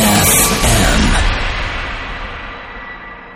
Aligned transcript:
FM. 0.00 1.14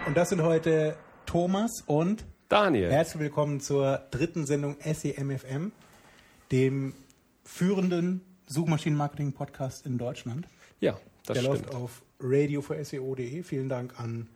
Und 0.07 0.17
das 0.17 0.29
sind 0.29 0.43
heute 0.43 0.95
Thomas 1.25 1.83
und 1.87 2.27
Daniel. 2.51 2.91
herzlich 2.91 3.21
willkommen 3.23 3.61
zur 3.61 4.03
dritten 4.11 4.45
Sendung 4.45 4.77
SEMFM, 4.83 5.73
dem 6.53 6.93
führenden 7.45 8.21
Suchmaschinenmarketing-Podcast 8.47 9.87
in 9.87 9.97
Deutschland. 9.97 10.47
Ja, 10.81 10.99
das 11.25 11.35
Der 11.37 11.43
stimmt. 11.45 11.47
läuft 11.67 11.75
auf 11.75 12.03
radio 12.21 12.61
für 12.61 12.85
SEO.de. 12.85 13.43
Vielen 13.43 13.71
Dank 13.71 13.99
an 13.99 14.29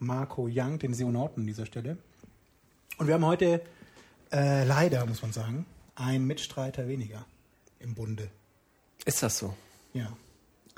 Marco 0.00 0.48
Young, 0.50 0.80
den 0.80 0.94
Seonauten 0.94 1.42
an 1.42 1.46
dieser 1.46 1.66
Stelle. 1.66 1.96
Und 2.98 3.06
wir 3.06 3.14
haben 3.14 3.26
heute 3.26 3.60
äh, 4.32 4.64
leider, 4.64 5.06
muss 5.06 5.22
man 5.22 5.32
sagen, 5.32 5.64
einen 5.94 6.26
Mitstreiter 6.26 6.88
weniger 6.88 7.24
im 7.78 7.94
Bunde. 7.94 8.28
Ist 9.04 9.22
das 9.22 9.38
so? 9.38 9.54
Ja, 9.94 10.08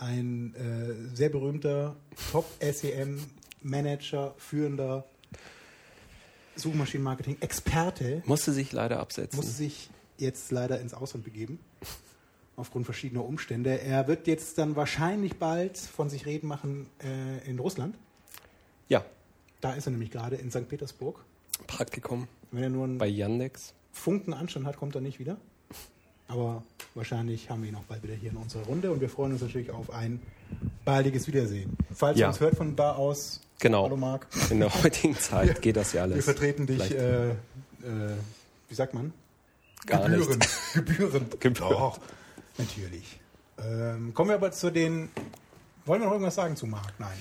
ein 0.00 0.54
äh, 0.54 1.14
sehr 1.14 1.28
berühmter 1.28 1.96
Top-SEM-Manager, 2.32 4.34
führender 4.38 5.04
Suchmaschinenmarketing-Experte 6.56 8.22
Musste 8.26 8.52
sich 8.52 8.72
leider 8.72 9.00
absetzen. 9.00 9.36
musste 9.36 9.52
sich 9.52 9.90
jetzt 10.18 10.50
leider 10.50 10.80
ins 10.80 10.94
Ausland 10.94 11.24
begeben, 11.24 11.58
aufgrund 12.56 12.84
verschiedener 12.84 13.24
Umstände. 13.24 13.80
Er 13.80 14.08
wird 14.08 14.26
jetzt 14.26 14.58
dann 14.58 14.76
wahrscheinlich 14.76 15.38
bald 15.38 15.78
von 15.78 16.10
sich 16.10 16.26
reden 16.26 16.48
machen 16.48 16.86
äh, 17.02 17.48
in 17.48 17.58
Russland. 17.58 17.96
ja, 18.88 19.04
Da 19.60 19.74
ist 19.74 19.86
er 19.86 19.92
nämlich 19.92 20.10
gerade 20.10 20.36
in 20.36 20.50
St. 20.50 20.68
Petersburg. 20.68 21.24
Praktikum 21.66 22.28
Wenn 22.50 22.62
er 22.64 22.70
nur 22.70 22.84
einen 22.84 22.98
bei 22.98 23.06
Yandex. 23.06 23.74
Funken 23.92 24.34
Anstand 24.34 24.66
hat, 24.66 24.76
kommt 24.76 24.94
er 24.94 25.00
nicht 25.00 25.18
wieder. 25.18 25.38
Aber 26.30 26.62
wahrscheinlich 26.94 27.50
haben 27.50 27.62
wir 27.62 27.70
ihn 27.70 27.74
auch 27.76 27.82
bald 27.84 28.02
wieder 28.02 28.14
hier 28.14 28.30
in 28.30 28.36
unserer 28.36 28.62
Runde 28.64 28.90
und 28.90 29.00
wir 29.00 29.08
freuen 29.10 29.32
uns 29.32 29.42
natürlich 29.42 29.70
auf 29.70 29.90
ein 29.90 30.20
baldiges 30.84 31.26
Wiedersehen. 31.26 31.76
Falls 31.94 32.18
Ja. 32.18 32.26
ihr 32.26 32.28
uns 32.28 32.40
hört 32.40 32.56
von 32.56 32.76
da 32.76 32.92
aus, 32.92 33.40
Genau. 33.58 33.84
hallo 33.84 33.96
Marc, 33.96 34.26
In 34.50 34.60
der 34.60 34.72
heutigen 34.82 35.14
Zeit 35.18 35.60
geht 35.60 35.76
das 35.76 35.92
ja 35.92 36.02
alles. 36.02 36.16
wir 36.16 36.22
vertreten 36.22 36.66
dich, 36.66 36.90
äh, 36.92 37.30
äh, 37.30 37.34
wie 38.68 38.74
sagt 38.74 38.94
man? 38.94 39.12
gar 39.86 40.02
Gebührend. 40.08 40.38
nicht. 40.40 40.50
Gebührend. 40.74 41.40
Gebührend. 41.40 41.72
Doch, 41.72 41.98
natürlich. 42.58 43.18
Ähm, 43.58 44.14
kommen 44.14 44.28
wir 44.30 44.36
aber 44.36 44.52
zu 44.52 44.70
den. 44.70 45.08
Wollen 45.86 46.00
wir 46.00 46.06
noch 46.06 46.12
irgendwas 46.12 46.34
sagen 46.36 46.54
zu 46.56 46.66
Marc? 46.66 46.92
Nein. 46.98 47.16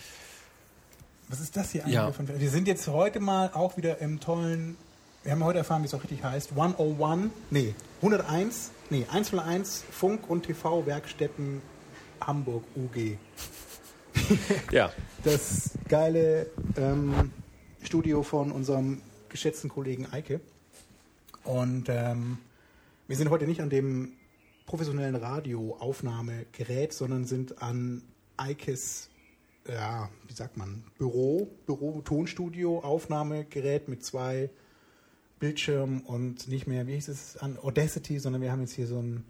Was 1.30 1.40
ist 1.40 1.56
das 1.56 1.72
hier 1.72 1.82
eigentlich? 1.84 1.96
Ja. 1.96 2.12
Wir 2.38 2.50
sind 2.50 2.68
jetzt 2.68 2.88
heute 2.88 3.20
mal 3.20 3.50
auch 3.54 3.76
wieder 3.78 4.00
im 4.00 4.20
tollen. 4.20 4.76
Wir 5.24 5.32
haben 5.34 5.44
heute 5.44 5.60
erfahren, 5.60 5.82
wie 5.84 5.88
es 5.88 5.94
auch 5.94 6.04
richtig 6.04 6.24
heißt. 6.24 6.52
101, 6.52 7.32
nee, 7.50 7.74
101, 8.02 8.72
nee, 8.90 9.06
101 9.10 9.84
Funk- 9.92 10.30
und 10.30 10.44
TV-Werkstätten 10.44 11.62
Hamburg 12.22 12.64
UG. 12.76 13.18
Ja, 14.72 14.92
Das 15.24 15.72
geile 15.88 16.48
ähm, 16.78 17.32
Studio 17.82 18.22
von 18.22 18.52
unserem 18.52 19.02
geschätzten 19.30 19.70
Kollegen 19.70 20.08
Eike. 20.12 20.42
Und 21.44 21.90
ähm, 21.90 22.38
wir 23.08 23.16
sind 23.16 23.30
heute 23.30 23.48
nicht 23.48 23.62
an 23.62 23.70
dem 23.70 24.14
professionellen 24.66 25.16
Radioaufnahmegerät, 25.16 26.94
sondern 26.94 27.26
sind 27.26 27.62
an 27.62 28.04
Eikes, 28.38 29.10
ja, 29.68 30.10
wie 30.28 30.34
sagt 30.34 30.58
man, 30.58 30.84
Büro, 30.98 31.50
Büro, 31.66 32.02
Tonstudio, 32.02 32.80
Aufnahmegerät 32.80 33.88
mit 33.88 34.04
zwei 34.04 34.50
Bildschirmen 35.40 36.02
und 36.02 36.48
nicht 36.48 36.68
mehr, 36.68 36.88
wie 36.88 36.96
hieß 36.96 37.08
es, 37.08 37.38
an 37.38 37.58
Audacity, 37.62 38.20
sondern 38.20 38.42
wir 38.42 38.52
haben 38.52 38.62
jetzt 38.62 38.74
hier 38.74 38.88
so 38.88 39.00
ein 39.02 39.24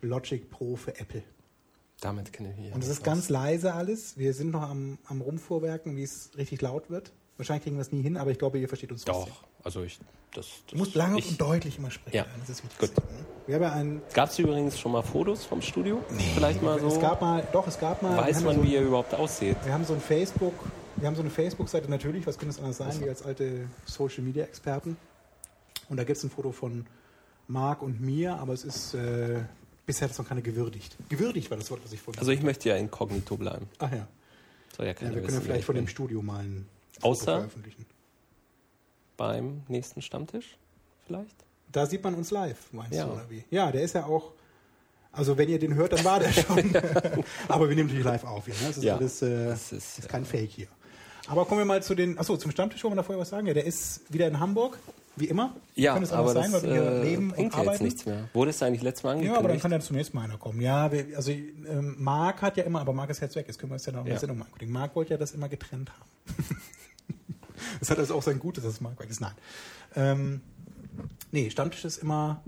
Logic 0.00 0.48
Pro 0.50 0.76
für 0.76 0.98
Apple. 0.98 1.22
damit 2.00 2.32
kenne 2.32 2.52
ich 2.52 2.56
mich. 2.58 2.72
Und 2.74 2.82
es 2.82 2.88
ist 2.88 3.02
ganz 3.02 3.28
leise 3.28 3.74
alles. 3.74 4.16
Wir 4.16 4.32
sind 4.34 4.50
noch 4.52 4.62
am, 4.62 4.98
am 5.06 5.20
Rumfuhrwerken, 5.20 5.96
wie 5.96 6.04
es 6.04 6.30
richtig 6.36 6.62
laut 6.62 6.90
wird. 6.90 7.12
Wahrscheinlich 7.36 7.64
kriegen 7.64 7.76
wir 7.76 7.82
es 7.82 7.92
nie 7.92 8.02
hin, 8.02 8.16
aber 8.16 8.30
ich 8.30 8.38
glaube, 8.38 8.58
ihr 8.58 8.68
versteht 8.68 8.92
uns 8.92 9.04
trotzdem. 9.04 9.32
Doch, 9.32 9.44
also 9.64 9.82
ich. 9.82 9.98
Das, 10.34 10.44
das 10.46 10.46
Du 10.68 10.76
musst 10.76 10.94
lange 10.94 11.18
ich, 11.18 11.30
und 11.30 11.40
deutlich 11.40 11.78
immer 11.78 11.90
sprechen. 11.90 12.16
Ja, 12.16 12.26
Das 12.40 12.50
ist 12.50 12.62
wichtig. 12.64 12.94
gut. 12.94 13.62
Ein. 13.62 14.02
Gab 14.12 14.28
es 14.28 14.38
übrigens 14.38 14.78
schon 14.78 14.92
mal 14.92 15.02
Fotos 15.02 15.44
vom 15.44 15.62
Studio? 15.62 16.04
Vielleicht 16.34 16.62
mal 16.62 16.78
so. 16.78 16.88
Es 16.88 17.00
gab 17.00 17.20
mal, 17.22 17.46
doch, 17.52 17.66
es 17.66 17.78
gab 17.78 18.02
mal. 18.02 18.16
weiß 18.16 18.42
man, 18.42 18.56
so, 18.56 18.62
wie 18.62 18.76
er 18.76 18.82
überhaupt 18.82 19.14
aussieht. 19.14 19.56
Wir 19.64 19.72
haben 19.72 19.84
so 19.86 19.94
ein 19.94 20.00
Facebook, 20.00 20.52
wir 20.96 21.06
haben 21.08 21.14
so 21.14 21.22
eine 21.22 21.30
Facebook-Seite 21.30 21.90
natürlich, 21.90 22.26
was 22.26 22.36
könnte 22.38 22.54
es 22.54 22.58
anders 22.58 22.76
sein, 22.76 23.00
wir 23.00 23.08
als 23.08 23.22
alte 23.22 23.68
Social 23.86 24.22
Media 24.22 24.44
Experten. 24.44 24.96
Und 25.88 25.96
da 25.96 26.04
gibt 26.04 26.18
es 26.18 26.24
ein 26.24 26.30
Foto 26.30 26.52
von 26.52 26.86
Marc 27.46 27.82
und 27.82 28.00
mir, 28.00 28.34
aber 28.36 28.52
es 28.52 28.64
ist 28.64 28.94
äh, 28.94 29.40
bisher 29.86 30.04
hat 30.06 30.12
es 30.12 30.18
noch 30.18 30.28
keine 30.28 30.42
gewürdigt. 30.42 30.96
Gewürdigt 31.08 31.50
war 31.50 31.56
das 31.58 31.70
Wort, 31.70 31.80
was 31.84 31.92
ich 31.92 32.00
vorhin 32.00 32.18
Also 32.20 32.30
ich 32.30 32.42
möchte 32.42 32.68
ja 32.68 32.76
inkognito 32.76 33.36
bleiben. 33.36 33.68
Ach 33.78 33.90
ja. 33.90 34.06
Soll 34.76 34.86
ja 34.86 34.92
ja 34.92 35.00
wir 35.00 35.08
können 35.22 35.34
ja 35.34 35.40
vielleicht 35.40 35.60
ich 35.60 35.64
von 35.64 35.74
dem. 35.74 35.88
Studio 35.88 36.20
mal 36.22 36.40
ein 36.44 36.66
Foto 37.00 37.08
Außer- 37.14 37.24
veröffentlichen. 37.24 37.86
beim 39.16 39.62
nächsten 39.68 40.02
Stammtisch 40.02 40.56
vielleicht. 41.06 41.34
Da 41.72 41.86
sieht 41.86 42.02
man 42.04 42.14
uns 42.14 42.30
live, 42.30 42.72
meinst 42.72 42.94
Ja. 42.94 43.06
du, 43.06 43.12
oder 43.12 43.28
wie? 43.30 43.44
Ja, 43.50 43.70
der 43.72 43.82
ist 43.82 43.94
ja 43.94 44.04
auch. 44.06 44.32
Also 45.12 45.36
wenn 45.36 45.48
ihr 45.48 45.58
den 45.58 45.74
hört, 45.74 45.92
dann 45.94 46.04
war 46.04 46.20
der 46.20 46.32
schon. 46.32 46.74
Aber 47.48 47.68
wir 47.68 47.74
nehmen 47.76 47.88
natürlich 47.88 48.04
live 48.04 48.24
auf 48.24 48.44
hier. 48.44 48.54
Ne? 48.54 48.60
Das 48.68 48.76
ist 48.78 48.84
Ja, 48.84 48.96
alles 48.96 49.22
äh, 49.22 49.46
das 49.46 49.70
das 49.70 49.72
ist, 49.72 49.98
ist, 50.00 50.08
kein 50.08 50.24
Fake 50.24 50.50
hier. 50.50 50.68
Aber 51.26 51.44
kommen 51.44 51.60
wir 51.60 51.64
mal 51.66 51.82
zu 51.82 51.94
den. 51.94 52.18
Achso, 52.18 52.36
zum 52.36 52.50
Stammtisch 52.50 52.82
wollen 52.84 52.92
wir 52.92 52.96
da 52.96 53.02
vorher 53.02 53.20
was 53.20 53.28
sagen. 53.30 53.46
Ja, 53.46 53.54
der 53.54 53.64
ist 53.64 54.02
wieder 54.12 54.26
in 54.28 54.38
Hamburg, 54.40 54.78
wie 55.20 55.26
immer. 55.26 55.54
Ja, 55.74 55.92
Könnte 55.92 56.06
es 56.06 56.12
aber 56.12 56.30
anders 56.30 56.52
das 56.52 56.62
sein, 56.62 56.70
weil 56.70 56.76
wir 56.76 56.82
hier 56.82 56.90
äh, 56.92 57.02
leben 57.04 57.30
und 57.30 57.36
ja 57.38 57.44
jetzt 57.44 57.54
arbeiten. 57.56 57.84
nichts 57.84 58.06
mehr. 58.06 58.28
Wurde 58.32 58.50
es 58.50 58.62
eigentlich 58.62 58.82
letztes 58.82 59.02
Mal 59.04 59.10
Ja, 59.10 59.14
angekündigt? 59.14 59.38
aber 59.38 59.48
dann 59.48 59.60
kann 59.60 59.72
ja 59.72 59.80
zunächst 59.80 60.14
mal 60.14 60.22
einer 60.22 60.36
kommen. 60.38 60.60
Ja, 60.60 60.90
wir, 60.92 61.16
also 61.16 61.30
ähm, 61.32 61.96
Marc 61.98 62.42
hat 62.42 62.56
ja 62.56 62.64
immer, 62.64 62.80
aber 62.80 62.92
Marc 62.92 63.10
ist 63.10 63.20
jetzt 63.20 63.36
weg, 63.36 63.46
jetzt 63.48 63.58
können 63.58 63.72
wir 63.72 63.76
es 63.76 63.86
ja 63.86 63.92
noch 63.92 64.06
Ja. 64.06 64.18
Sendung 64.18 64.38
mal 64.38 64.44
angucken. 64.46 64.70
Marc 64.70 64.94
wollte 64.96 65.12
ja 65.12 65.16
das 65.18 65.32
immer 65.32 65.48
getrennt 65.48 65.90
haben. 65.90 66.34
das 67.80 67.90
hat 67.90 67.98
also 67.98 68.14
auch 68.14 68.22
sein 68.22 68.38
Gutes, 68.38 68.64
dass 68.64 68.80
Marc 68.80 68.98
weg 69.00 69.10
ist. 69.10 69.20
Nein. 69.20 69.32
Ähm, 69.96 70.40
nee, 71.32 71.50
Stammtisch 71.50 71.84
ist 71.84 71.98
immer 71.98 72.42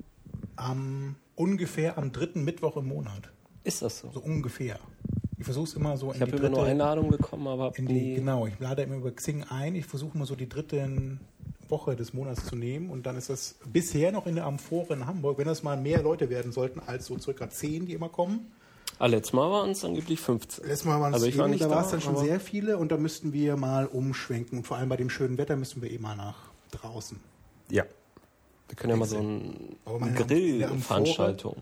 am 0.56 1.16
ungefähr 1.36 1.96
am 1.98 2.12
dritten 2.12 2.44
Mittwoch 2.44 2.76
im 2.76 2.88
Monat. 2.88 3.30
Ist 3.64 3.82
das 3.82 4.00
so? 4.00 4.10
So 4.12 4.20
ungefähr. 4.20 4.78
Ich 5.38 5.44
versuche 5.44 5.64
es 5.64 5.74
immer 5.74 5.96
so 5.96 6.10
Ich 6.10 6.16
in 6.16 6.20
habe 6.20 6.32
die 6.32 6.36
immer 6.38 6.50
nur 6.50 6.64
Einladungen 6.66 7.10
bekommen, 7.10 7.46
aber 7.46 7.70
die, 7.70 7.82
nie. 7.82 8.14
genau, 8.16 8.46
ich 8.46 8.58
lade 8.60 8.82
immer 8.82 8.96
über 8.96 9.10
Xing 9.10 9.44
ein. 9.44 9.74
Ich 9.74 9.86
versuche 9.86 10.14
immer 10.16 10.26
so 10.26 10.36
die 10.36 10.48
dritte 10.48 10.86
Woche 11.70 11.96
des 11.96 12.12
Monats 12.12 12.46
zu 12.46 12.56
nehmen 12.56 12.90
und 12.90 13.06
dann 13.06 13.16
ist 13.16 13.30
das 13.30 13.56
bisher 13.72 14.12
noch 14.12 14.26
in 14.26 14.34
der 14.34 14.46
Amphore 14.46 14.94
in 14.94 15.06
Hamburg. 15.06 15.38
Wenn 15.38 15.46
das 15.46 15.62
mal 15.62 15.76
mehr 15.76 16.02
Leute 16.02 16.30
werden 16.30 16.52
sollten 16.52 16.80
als 16.80 17.06
so 17.06 17.18
circa 17.18 17.48
zehn, 17.50 17.86
die 17.86 17.94
immer 17.94 18.08
kommen, 18.08 18.50
Ah, 18.98 19.06
letztes 19.06 19.32
Mal 19.32 19.50
waren 19.50 19.70
es 19.70 19.82
angeblich 19.82 20.20
15. 20.20 20.66
Letztes 20.66 20.84
Mal 20.84 21.00
waren 21.00 21.12
es 21.12 21.14
Also 21.14 21.26
ich 21.26 21.38
war 21.38 21.48
nicht 21.48 21.62
da 21.62 21.68
da, 21.68 21.76
war 21.76 21.84
es 21.84 21.90
dann 21.90 22.02
schon 22.02 22.18
sehr 22.18 22.38
viele 22.38 22.76
und 22.76 22.92
da 22.92 22.98
müssten 22.98 23.32
wir 23.32 23.56
mal 23.56 23.86
umschwenken. 23.86 24.58
Und 24.58 24.66
vor 24.66 24.76
allem 24.76 24.90
bei 24.90 24.98
dem 24.98 25.08
schönen 25.08 25.38
Wetter 25.38 25.56
müssten 25.56 25.80
wir 25.80 25.90
eh 25.90 25.98
mal 25.98 26.16
nach 26.16 26.50
draußen. 26.70 27.18
Ja. 27.70 27.84
Wir 28.68 28.76
können 28.76 28.90
ja 28.90 28.96
mal 28.96 29.08
so 29.08 29.16
ein 29.16 29.76
Aber 29.86 30.00
meine 30.00 30.14
Grillveranstaltung. 30.14 31.56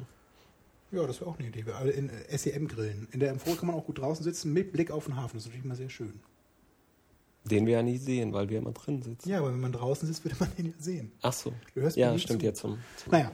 Ja, 0.91 1.07
das 1.07 1.21
wäre 1.21 1.31
auch 1.31 1.39
eine 1.39 1.49
Idee. 1.49 1.65
Wir 1.65 1.77
alle 1.77 1.93
in 1.93 2.11
äh, 2.11 2.37
SEM-Grillen. 2.37 3.07
In 3.13 3.21
der 3.21 3.31
Empfohl 3.31 3.55
kann 3.55 3.69
man 3.69 3.77
auch 3.77 3.85
gut 3.85 3.99
draußen 3.99 4.25
sitzen 4.25 4.53
mit 4.53 4.73
Blick 4.73 4.91
auf 4.91 5.05
den 5.05 5.17
Hafen. 5.17 5.37
Das 5.37 5.45
ist 5.45 5.47
natürlich 5.47 5.65
immer 5.65 5.77
sehr 5.77 5.91
schön. 5.91 6.21
Den 7.45 7.67
wir 7.67 7.75
ja 7.75 7.83
nie 7.83 7.97
sehen, 7.99 8.33
weil 8.33 8.49
wir 8.49 8.59
immer 8.59 8.73
drin 8.73 9.01
sitzen. 9.03 9.29
Ja, 9.29 9.39
aber 9.39 9.53
wenn 9.53 9.61
man 9.61 9.73
draußen 9.73 10.07
sitzt, 10.07 10.25
würde 10.25 10.37
man 10.41 10.51
den 10.59 10.67
ja 10.67 10.73
sehen. 10.79 11.13
Ach 11.23 11.33
so. 11.33 11.53
Du 11.75 11.81
hörst 11.81 11.97
Ja, 11.97 12.17
stimmt 12.19 12.41
zu. 12.41 12.47
ja 12.47 12.55
zum, 12.55 12.79
zum 12.97 13.13
Naja. 13.13 13.31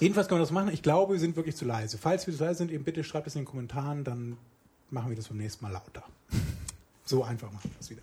Jedenfalls 0.00 0.28
können 0.28 0.40
wir 0.40 0.44
das 0.44 0.52
machen. 0.52 0.70
Ich 0.72 0.82
glaube, 0.82 1.14
wir 1.14 1.20
sind 1.20 1.36
wirklich 1.36 1.56
zu 1.56 1.64
leise. 1.64 1.98
Falls 1.98 2.26
wir 2.26 2.34
zu 2.36 2.42
leise 2.44 2.58
sind, 2.58 2.70
eben 2.70 2.84
bitte 2.84 3.02
schreibt 3.04 3.26
es 3.26 3.34
in 3.34 3.42
den 3.42 3.46
Kommentaren, 3.46 4.04
dann 4.04 4.36
machen 4.90 5.10
wir 5.10 5.16
das 5.16 5.28
beim 5.28 5.38
nächsten 5.38 5.64
Mal 5.64 5.72
lauter. 5.72 6.04
so 7.04 7.22
einfach 7.24 7.50
machen 7.52 7.70
wir 7.70 7.76
das 7.78 7.90
wieder. 7.90 8.02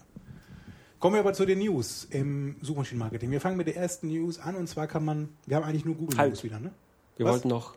Kommen 0.99 1.15
wir 1.15 1.19
aber 1.21 1.33
zu 1.33 1.45
den 1.45 1.59
News 1.59 2.05
im 2.09 2.55
Suchmaschinenmarketing. 2.61 3.29
Wir 3.31 3.39
fangen 3.41 3.57
mit 3.57 3.67
der 3.67 3.75
ersten 3.77 4.07
News 4.07 4.39
an 4.39 4.55
und 4.55 4.67
zwar 4.67 4.87
kann 4.87 5.03
man, 5.05 5.29
wir 5.45 5.57
haben 5.57 5.63
eigentlich 5.63 5.85
nur 5.85 5.95
Google 5.95 6.17
Halt. 6.17 6.31
News 6.31 6.43
wieder, 6.43 6.59
ne? 6.59 6.71
Wir 7.17 7.25
Was? 7.25 7.33
wollten 7.33 7.47
noch. 7.49 7.75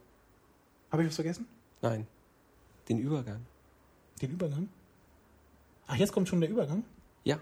Habe 0.91 1.03
ich 1.03 1.09
was 1.09 1.15
vergessen? 1.17 1.47
Nein. 1.83 2.07
Den 2.89 2.99
Übergang. 2.99 3.45
Den 4.23 4.31
Übergang? 4.31 4.69
Ach, 5.87 5.97
jetzt 5.97 6.13
kommt 6.13 6.29
schon 6.29 6.41
der 6.41 6.49
Übergang? 6.51 6.85
Ja. 7.29 7.39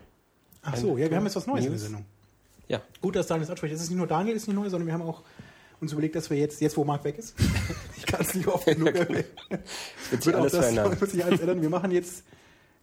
Ach 0.63 0.77
so, 0.77 0.99
ja, 0.99 1.09
wir 1.09 1.17
haben 1.17 1.25
jetzt 1.25 1.37
was 1.37 1.47
Neues 1.47 1.65
in 1.65 1.71
der 1.71 1.73
News. 1.73 1.83
Sendung. 1.83 2.05
Ja. 2.67 2.83
Gut, 3.01 3.15
dass 3.15 3.29
Daniel 3.29 3.45
das 3.45 3.51
anspricht. 3.51 3.73
Es 3.75 3.83
ist 3.83 3.91
nicht 3.91 3.99
nur 3.99 4.09
Daniel 4.09 4.35
ist 4.35 4.49
nicht 4.49 4.57
neu, 4.57 4.69
sondern 4.69 4.87
wir 4.87 4.95
haben 4.95 5.03
auch 5.03 5.23
uns 5.81 5.93
überlegt, 5.93 6.17
dass 6.17 6.29
wir 6.29 6.37
jetzt, 6.37 6.61
jetzt 6.61 6.77
wo 6.77 6.85
Marc 6.85 7.05
weg 7.05 7.19
ist, 7.19 7.35
ich 7.97 8.05
kann 8.07 8.23
es 8.23 8.35
nicht 8.35 8.49
oft 8.49 8.67
genug 8.67 8.95
erwähnen. 8.95 9.25
Es 9.49 10.11
wird 10.11 10.23
sich 10.25 10.35
alles 10.35 10.53
das 10.53 10.61
verändern. 10.61 11.01
wird 11.01 11.11
sich 11.11 11.25
alles 11.25 11.41
ändern. 11.41 11.63
Wir 11.63 11.71
machen 11.71 11.93
jetzt 11.93 12.25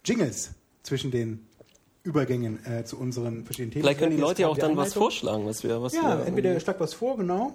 Jingles 0.02 0.52
zwischen 0.82 1.10
den 1.10 1.46
Übergängen 2.04 2.64
äh, 2.64 2.84
zu 2.84 2.98
unseren 2.98 3.44
verschiedenen 3.44 3.72
Themen. 3.72 3.82
Vielleicht 3.82 3.98
können 3.98 4.16
die 4.16 4.22
Leute 4.22 4.42
ja 4.42 4.48
auch 4.48 4.56
dann 4.56 4.76
was 4.76 4.94
vorschlagen, 4.94 5.44
was 5.44 5.62
wir, 5.62 5.82
was 5.82 5.94
Ja, 5.94 6.18
wir 6.18 6.26
entweder 6.26 6.58
schlag 6.60 6.80
was 6.80 6.94
vor, 6.94 7.18
genau. 7.18 7.54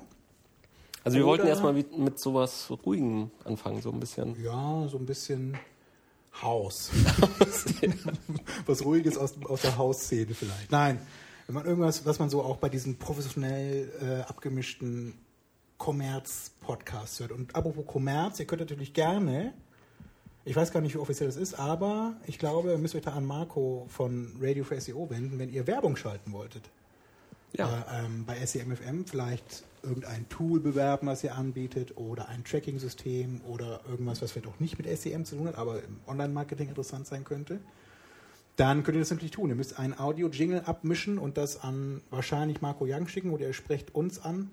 Also 1.03 1.17
wir 1.17 1.25
wollten 1.25 1.47
erstmal 1.47 1.73
mit, 1.73 1.97
mit 1.97 2.19
sowas 2.19 2.69
Ruhigem 2.85 3.31
anfangen, 3.45 3.81
so 3.81 3.91
ein 3.91 3.99
bisschen. 3.99 4.35
Ja, 4.43 4.87
so 4.87 4.97
ein 4.97 5.05
bisschen 5.05 5.57
Haus. 6.41 6.91
was 8.65 8.85
Ruhiges 8.85 9.17
aus, 9.17 9.33
aus 9.45 9.61
der 9.61 9.77
Hausszene 9.77 10.33
vielleicht. 10.33 10.71
Nein, 10.71 10.99
wenn 11.47 11.55
man 11.55 11.65
irgendwas, 11.65 12.05
was 12.05 12.19
man 12.19 12.29
so 12.29 12.43
auch 12.43 12.57
bei 12.57 12.69
diesen 12.69 12.97
professionell 12.97 13.91
äh, 14.01 14.29
abgemischten 14.29 15.17
Kommerz-Podcasts 15.77 17.19
hört. 17.19 17.31
Und 17.31 17.55
apropos 17.55 17.85
Kommerz, 17.87 18.39
ihr 18.39 18.45
könnt 18.45 18.61
natürlich 18.61 18.93
gerne, 18.93 19.53
ich 20.45 20.55
weiß 20.55 20.71
gar 20.71 20.81
nicht, 20.81 20.93
wie 20.93 20.99
offiziell 20.99 21.27
das 21.27 21.37
ist, 21.37 21.55
aber 21.55 22.17
ich 22.27 22.37
glaube, 22.37 22.71
ihr 22.71 22.77
müsst 22.77 22.95
euch 22.95 23.01
da 23.01 23.13
an 23.13 23.25
Marco 23.25 23.85
von 23.89 24.35
Radio 24.39 24.63
for 24.63 24.79
SEO 24.79 25.09
wenden, 25.09 25.39
wenn 25.39 25.49
ihr 25.49 25.67
Werbung 25.67 25.95
schalten 25.95 26.31
wolltet. 26.31 26.69
Ja, 27.53 27.85
Äh, 27.91 28.05
ähm, 28.05 28.25
bei 28.25 28.45
SEMFM 28.45 29.05
vielleicht 29.05 29.63
irgendein 29.83 30.27
Tool 30.29 30.59
bewerben, 30.59 31.07
was 31.07 31.23
ihr 31.23 31.35
anbietet 31.35 31.97
oder 31.97 32.29
ein 32.29 32.43
Tracking-System 32.43 33.41
oder 33.47 33.81
irgendwas, 33.89 34.21
was 34.21 34.31
vielleicht 34.31 34.47
auch 34.47 34.59
nicht 34.59 34.77
mit 34.77 34.87
SEM 34.97 35.25
zu 35.25 35.35
tun 35.35 35.47
hat, 35.47 35.57
aber 35.57 35.83
im 35.83 35.99
Online-Marketing 36.07 36.69
interessant 36.69 37.07
sein 37.07 37.23
könnte. 37.23 37.59
Dann 38.55 38.83
könnt 38.83 38.97
ihr 38.97 39.01
das 39.01 39.11
natürlich 39.11 39.31
tun. 39.31 39.49
Ihr 39.49 39.55
müsst 39.55 39.79
ein 39.79 39.97
Audio-Jingle 39.97 40.63
abmischen 40.65 41.17
und 41.17 41.37
das 41.37 41.63
an 41.63 42.01
wahrscheinlich 42.09 42.61
Marco 42.61 42.85
Young 42.87 43.07
schicken 43.07 43.31
oder 43.31 43.47
ihr 43.47 43.53
sprecht 43.53 43.95
uns 43.95 44.19
an. 44.19 44.51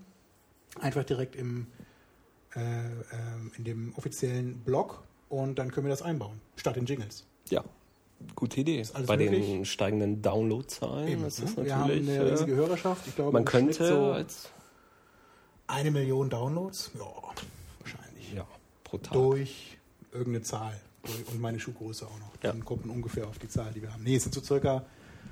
Einfach 0.81 1.05
direkt 1.05 1.35
im, 1.35 1.67
äh, 2.55 2.61
ähm, 2.61 3.51
in 3.57 3.65
dem 3.65 3.95
offiziellen 3.97 4.59
Blog 4.59 5.03
und 5.29 5.59
dann 5.59 5.73
können 5.73 5.87
wir 5.87 5.91
das 5.91 6.03
einbauen, 6.03 6.41
statt 6.57 6.77
in 6.77 6.87
Jingles. 6.87 7.27
ja. 7.51 7.65
Gute 8.35 8.61
Idee. 8.61 8.83
Bei 9.07 9.17
den 9.19 9.31
möglich. 9.31 9.71
steigenden 9.71 10.23
Downloadzahlen 10.23 11.25
ist 11.27 11.43
das 11.43 11.57
ne? 11.57 11.67
Wir 11.67 11.77
haben 11.77 11.89
natürlich. 11.89 12.19
eine 12.19 12.33
riesige 12.33 12.53
äh, 12.53 12.57
Hörerschaft. 12.57 13.07
Ich 13.07 13.15
glaube, 13.15 13.33
man 13.33 13.45
könnte 13.45 13.87
so 13.87 14.05
als 14.07 14.49
eine 15.67 15.91
Million 15.91 16.31
Downloads. 16.31 16.91
Ja, 16.95 17.07
wahrscheinlich. 17.81 18.33
ja, 18.33 18.47
pro 18.85 18.99
Tag. 18.99 19.13
durch 19.13 19.77
irgendeine 20.13 20.43
Zahl. 20.43 20.81
Und 21.31 21.41
meine 21.41 21.61
Schuhgröße 21.61 22.05
auch 22.05 22.19
noch. 22.19 22.33
Ja. 22.43 22.51
Dann 22.51 22.65
kommt 22.65 22.85
man 22.85 22.97
ungefähr 22.97 23.29
auf 23.29 23.39
die 23.39 23.49
Zahl, 23.49 23.73
die 23.73 23.81
wir 23.81 23.93
haben. 23.93 24.03
Nee, 24.03 24.17
es 24.17 24.25
sind 24.25 24.35
so 24.35 24.43
circa. 24.43 24.85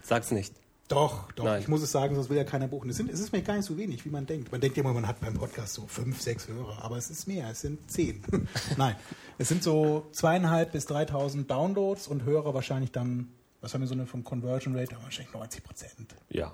Sag's 0.02 0.30
nicht. 0.30 0.54
Doch, 0.86 1.32
doch. 1.32 1.44
Nein. 1.44 1.62
Ich 1.62 1.68
muss 1.68 1.82
es 1.82 1.90
sagen, 1.90 2.14
sonst 2.14 2.28
will 2.28 2.36
ja 2.36 2.44
keiner 2.44 2.68
buchen. 2.68 2.90
Es, 2.90 2.96
sind, 2.96 3.10
es 3.10 3.18
ist 3.18 3.32
mir 3.32 3.42
gar 3.42 3.56
nicht 3.56 3.64
so 3.64 3.76
wenig, 3.76 4.04
wie 4.04 4.10
man 4.10 4.26
denkt. 4.26 4.52
Man 4.52 4.60
denkt 4.60 4.76
immer, 4.76 4.92
man 4.92 5.08
hat 5.08 5.18
beim 5.20 5.34
Podcast 5.34 5.74
so 5.74 5.86
fünf, 5.86 6.20
sechs 6.20 6.46
Hörer. 6.46 6.84
Aber 6.84 6.96
es 6.96 7.10
ist 7.10 7.26
mehr. 7.26 7.48
Es 7.50 7.62
sind 7.62 7.90
zehn. 7.90 8.22
Nein. 8.76 8.94
Es 9.38 9.48
sind 9.48 9.62
so 9.62 10.06
zweieinhalb 10.12 10.72
bis 10.72 10.86
3.000 10.86 11.46
Downloads 11.46 12.06
und 12.06 12.24
Hörer 12.24 12.54
wahrscheinlich 12.54 12.92
dann, 12.92 13.32
was 13.62 13.72
haben 13.74 13.80
wir 13.80 13.88
so 13.88 13.94
eine 13.94 14.06
vom 14.06 14.22
Conversion 14.22 14.76
Rate? 14.76 14.96
Wahrscheinlich 15.02 15.32
90 15.34 15.64
Prozent. 15.64 16.14
Ja, 16.28 16.52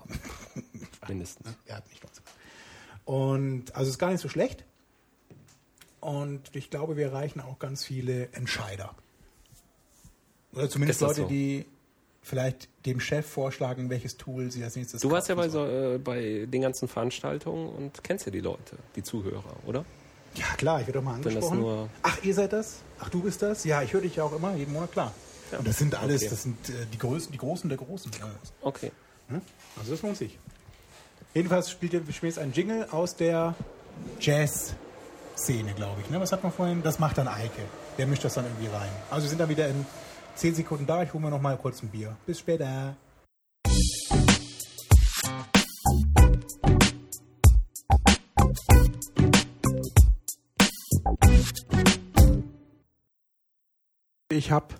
mindestens. 1.08 1.48
Er 1.66 1.76
hat 1.78 1.88
nicht 1.90 2.02
90 2.02 2.24
Und 3.04 3.74
also 3.74 3.90
ist 3.90 3.98
gar 3.98 4.10
nicht 4.10 4.20
so 4.20 4.28
schlecht. 4.28 4.64
Und 6.00 6.54
ich 6.54 6.70
glaube, 6.70 6.96
wir 6.96 7.06
erreichen 7.06 7.40
auch 7.40 7.58
ganz 7.58 7.84
viele 7.84 8.28
Entscheider. 8.32 8.94
Oder 10.52 10.68
zumindest 10.68 11.00
Leute, 11.00 11.22
so? 11.22 11.28
die 11.28 11.66
vielleicht 12.22 12.68
dem 12.86 13.00
Chef 13.00 13.26
vorschlagen, 13.26 13.90
welches 13.90 14.16
Tool 14.16 14.50
sie 14.50 14.62
als 14.62 14.76
nächstes 14.76 15.00
Du 15.00 15.10
warst 15.10 15.28
ja 15.28 15.34
bei, 15.34 15.48
so, 15.48 15.66
äh, 15.66 15.98
bei 15.98 16.46
den 16.46 16.62
ganzen 16.62 16.88
Veranstaltungen 16.88 17.68
und 17.68 18.02
kennst 18.04 18.26
ja 18.26 18.32
die 18.32 18.40
Leute, 18.40 18.76
die 18.96 19.02
Zuhörer, 19.02 19.56
oder? 19.66 19.84
Ja, 20.34 20.46
klar, 20.56 20.80
ich 20.80 20.86
werde 20.86 21.00
doch 21.00 21.04
mal 21.04 21.14
angesprochen. 21.14 21.88
Ach, 22.02 22.22
ihr 22.22 22.34
seid 22.34 22.52
das? 22.52 22.82
Ach, 23.00 23.08
du 23.08 23.22
bist 23.22 23.42
das? 23.42 23.64
Ja, 23.64 23.82
ich 23.82 23.92
höre 23.92 24.02
dich 24.02 24.16
ja 24.16 24.24
auch 24.24 24.32
immer, 24.32 24.54
jeden 24.54 24.72
Monat, 24.72 24.92
klar. 24.92 25.12
Ja. 25.50 25.58
Und 25.58 25.66
das 25.66 25.78
sind 25.78 25.94
alles, 25.94 26.22
Okay. 26.22 26.30
das 26.30 26.42
sind 26.44 26.68
äh, 26.68 26.86
die, 26.92 26.98
Größen, 26.98 27.32
die 27.32 27.38
Großen 27.38 27.68
der 27.68 27.78
Großen. 27.78 28.12
Ja. 28.18 28.30
Okay. 28.62 28.92
Ne? 29.28 29.40
Also 29.76 29.92
das 29.92 30.02
lohnt 30.02 30.16
sich. 30.16 30.38
Jedenfalls 31.32 31.70
spielt 31.70 31.92
jetzt 31.92 32.38
ein 32.38 32.52
Jingle 32.52 32.88
aus 32.90 33.14
der 33.14 33.54
Jazz-Szene, 34.20 35.74
glaube 35.74 36.00
ich. 36.00 36.10
Ne? 36.10 36.20
Was 36.20 36.32
hat 36.32 36.42
man 36.42 36.50
vorhin? 36.50 36.82
Das 36.82 36.98
macht 36.98 37.18
dann 37.18 37.28
Eike. 37.28 37.62
Der 37.98 38.06
mischt 38.08 38.24
das 38.24 38.34
dann 38.34 38.46
irgendwie 38.46 38.66
rein. 38.66 38.88
Also 39.10 39.24
wir 39.24 39.28
sind 39.28 39.38
dann 39.38 39.48
wieder 39.48 39.68
in 39.68 39.86
10 40.34 40.56
Sekunden 40.56 40.86
da. 40.86 41.04
Ich 41.04 41.12
hole 41.14 41.22
mir 41.22 41.30
noch 41.30 41.40
mal 41.40 41.56
kurz 41.56 41.84
ein 41.84 41.88
Bier. 41.88 42.16
Bis 42.26 42.40
später. 42.40 42.96
Ich 54.32 54.50
habe 54.50 54.74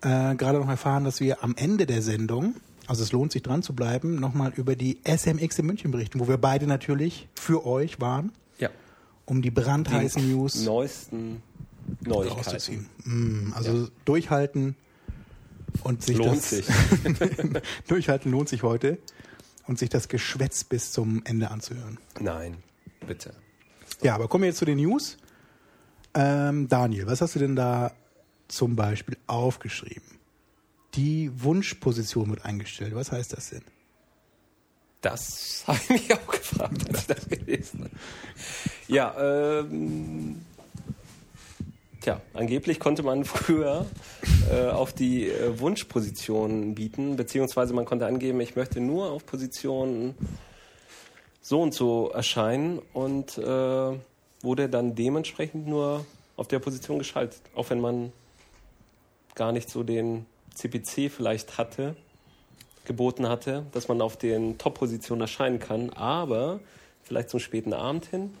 äh, 0.00 0.34
gerade 0.36 0.58
noch 0.58 0.68
erfahren, 0.68 1.04
dass 1.04 1.20
wir 1.20 1.44
am 1.44 1.54
Ende 1.56 1.84
der 1.84 2.00
Sendung, 2.00 2.54
also 2.86 3.02
es 3.02 3.12
lohnt 3.12 3.32
sich 3.32 3.42
dran 3.42 3.62
zu 3.62 3.74
bleiben, 3.74 4.16
nochmal 4.20 4.52
über 4.56 4.76
die 4.76 5.00
SMX 5.04 5.58
in 5.58 5.66
München 5.66 5.90
berichten, 5.90 6.20
wo 6.20 6.28
wir 6.28 6.38
beide 6.38 6.66
natürlich 6.66 7.28
für 7.34 7.66
euch 7.66 8.00
waren, 8.00 8.32
Ja. 8.58 8.70
um 9.24 9.42
die 9.42 9.50
brandheißen 9.50 10.22
Die 10.22 10.32
News 10.32 10.62
neuesten 10.64 11.42
Neuigkeiten. 12.00 12.88
Mm, 13.04 13.52
also 13.54 13.88
durchhalten 14.04 14.76
und 15.84 16.02
sich 16.02 16.16
Lohnt 16.16 16.36
das 16.38 16.50
sich. 16.50 16.66
durchhalten 17.88 18.30
lohnt 18.32 18.48
sich 18.48 18.62
heute 18.62 18.98
und 19.66 19.78
sich 19.78 19.88
das 19.88 20.08
Geschwätz 20.08 20.64
bis 20.64 20.92
zum 20.92 21.22
Ende 21.24 21.50
anzuhören. 21.50 21.98
Nein, 22.20 22.56
bitte. 23.06 23.34
Ja, 24.02 24.14
aber 24.14 24.28
kommen 24.28 24.42
wir 24.42 24.48
jetzt 24.48 24.58
zu 24.58 24.64
den 24.64 24.78
News. 24.78 25.16
Ähm, 26.14 26.68
Daniel, 26.68 27.06
was 27.06 27.20
hast 27.20 27.34
du 27.34 27.38
denn 27.38 27.56
da 27.56 27.92
zum 28.48 28.74
Beispiel 28.76 29.16
aufgeschrieben? 29.26 30.15
Die 30.96 31.30
Wunschposition 31.42 32.30
wird 32.30 32.44
eingestellt. 32.44 32.94
Was 32.94 33.12
heißt 33.12 33.34
das 33.34 33.50
denn? 33.50 33.62
Das 35.02 35.64
habe 35.66 35.78
ich 35.82 35.90
mich 35.90 36.14
auch 36.14 36.26
gefragt, 36.26 36.88
als 36.88 37.00
ich 37.00 37.06
das 37.06 37.28
gelesen 37.28 37.84
habe. 37.84 37.90
Ja, 38.88 39.60
ähm, 39.60 40.40
tja, 42.00 42.20
angeblich 42.32 42.80
konnte 42.80 43.02
man 43.02 43.24
früher 43.24 43.86
äh, 44.50 44.68
auf 44.68 44.94
die 44.94 45.28
äh, 45.28 45.60
Wunschposition 45.60 46.74
bieten, 46.74 47.16
beziehungsweise 47.16 47.74
man 47.74 47.84
konnte 47.84 48.06
angeben, 48.06 48.40
ich 48.40 48.56
möchte 48.56 48.80
nur 48.80 49.10
auf 49.10 49.26
Position 49.26 50.14
so 51.42 51.60
und 51.60 51.74
so 51.74 52.10
erscheinen 52.10 52.80
und 52.92 53.36
äh, 53.38 53.98
wurde 54.42 54.68
dann 54.68 54.94
dementsprechend 54.94 55.66
nur 55.66 56.06
auf 56.36 56.48
der 56.48 56.58
Position 56.58 56.98
geschaltet, 56.98 57.40
auch 57.54 57.70
wenn 57.70 57.80
man 57.80 58.12
gar 59.34 59.52
nicht 59.52 59.68
so 59.68 59.82
den 59.82 60.26
CPC 60.56 61.10
vielleicht 61.10 61.58
hatte, 61.58 61.96
geboten 62.84 63.28
hatte, 63.28 63.66
dass 63.72 63.88
man 63.88 64.00
auf 64.00 64.16
den 64.16 64.58
Top-Positionen 64.58 65.22
erscheinen 65.22 65.58
kann. 65.58 65.90
Aber 65.90 66.60
vielleicht 67.02 67.30
zum 67.30 67.40
späten 67.40 67.72
Abend 67.72 68.06
hin 68.06 68.34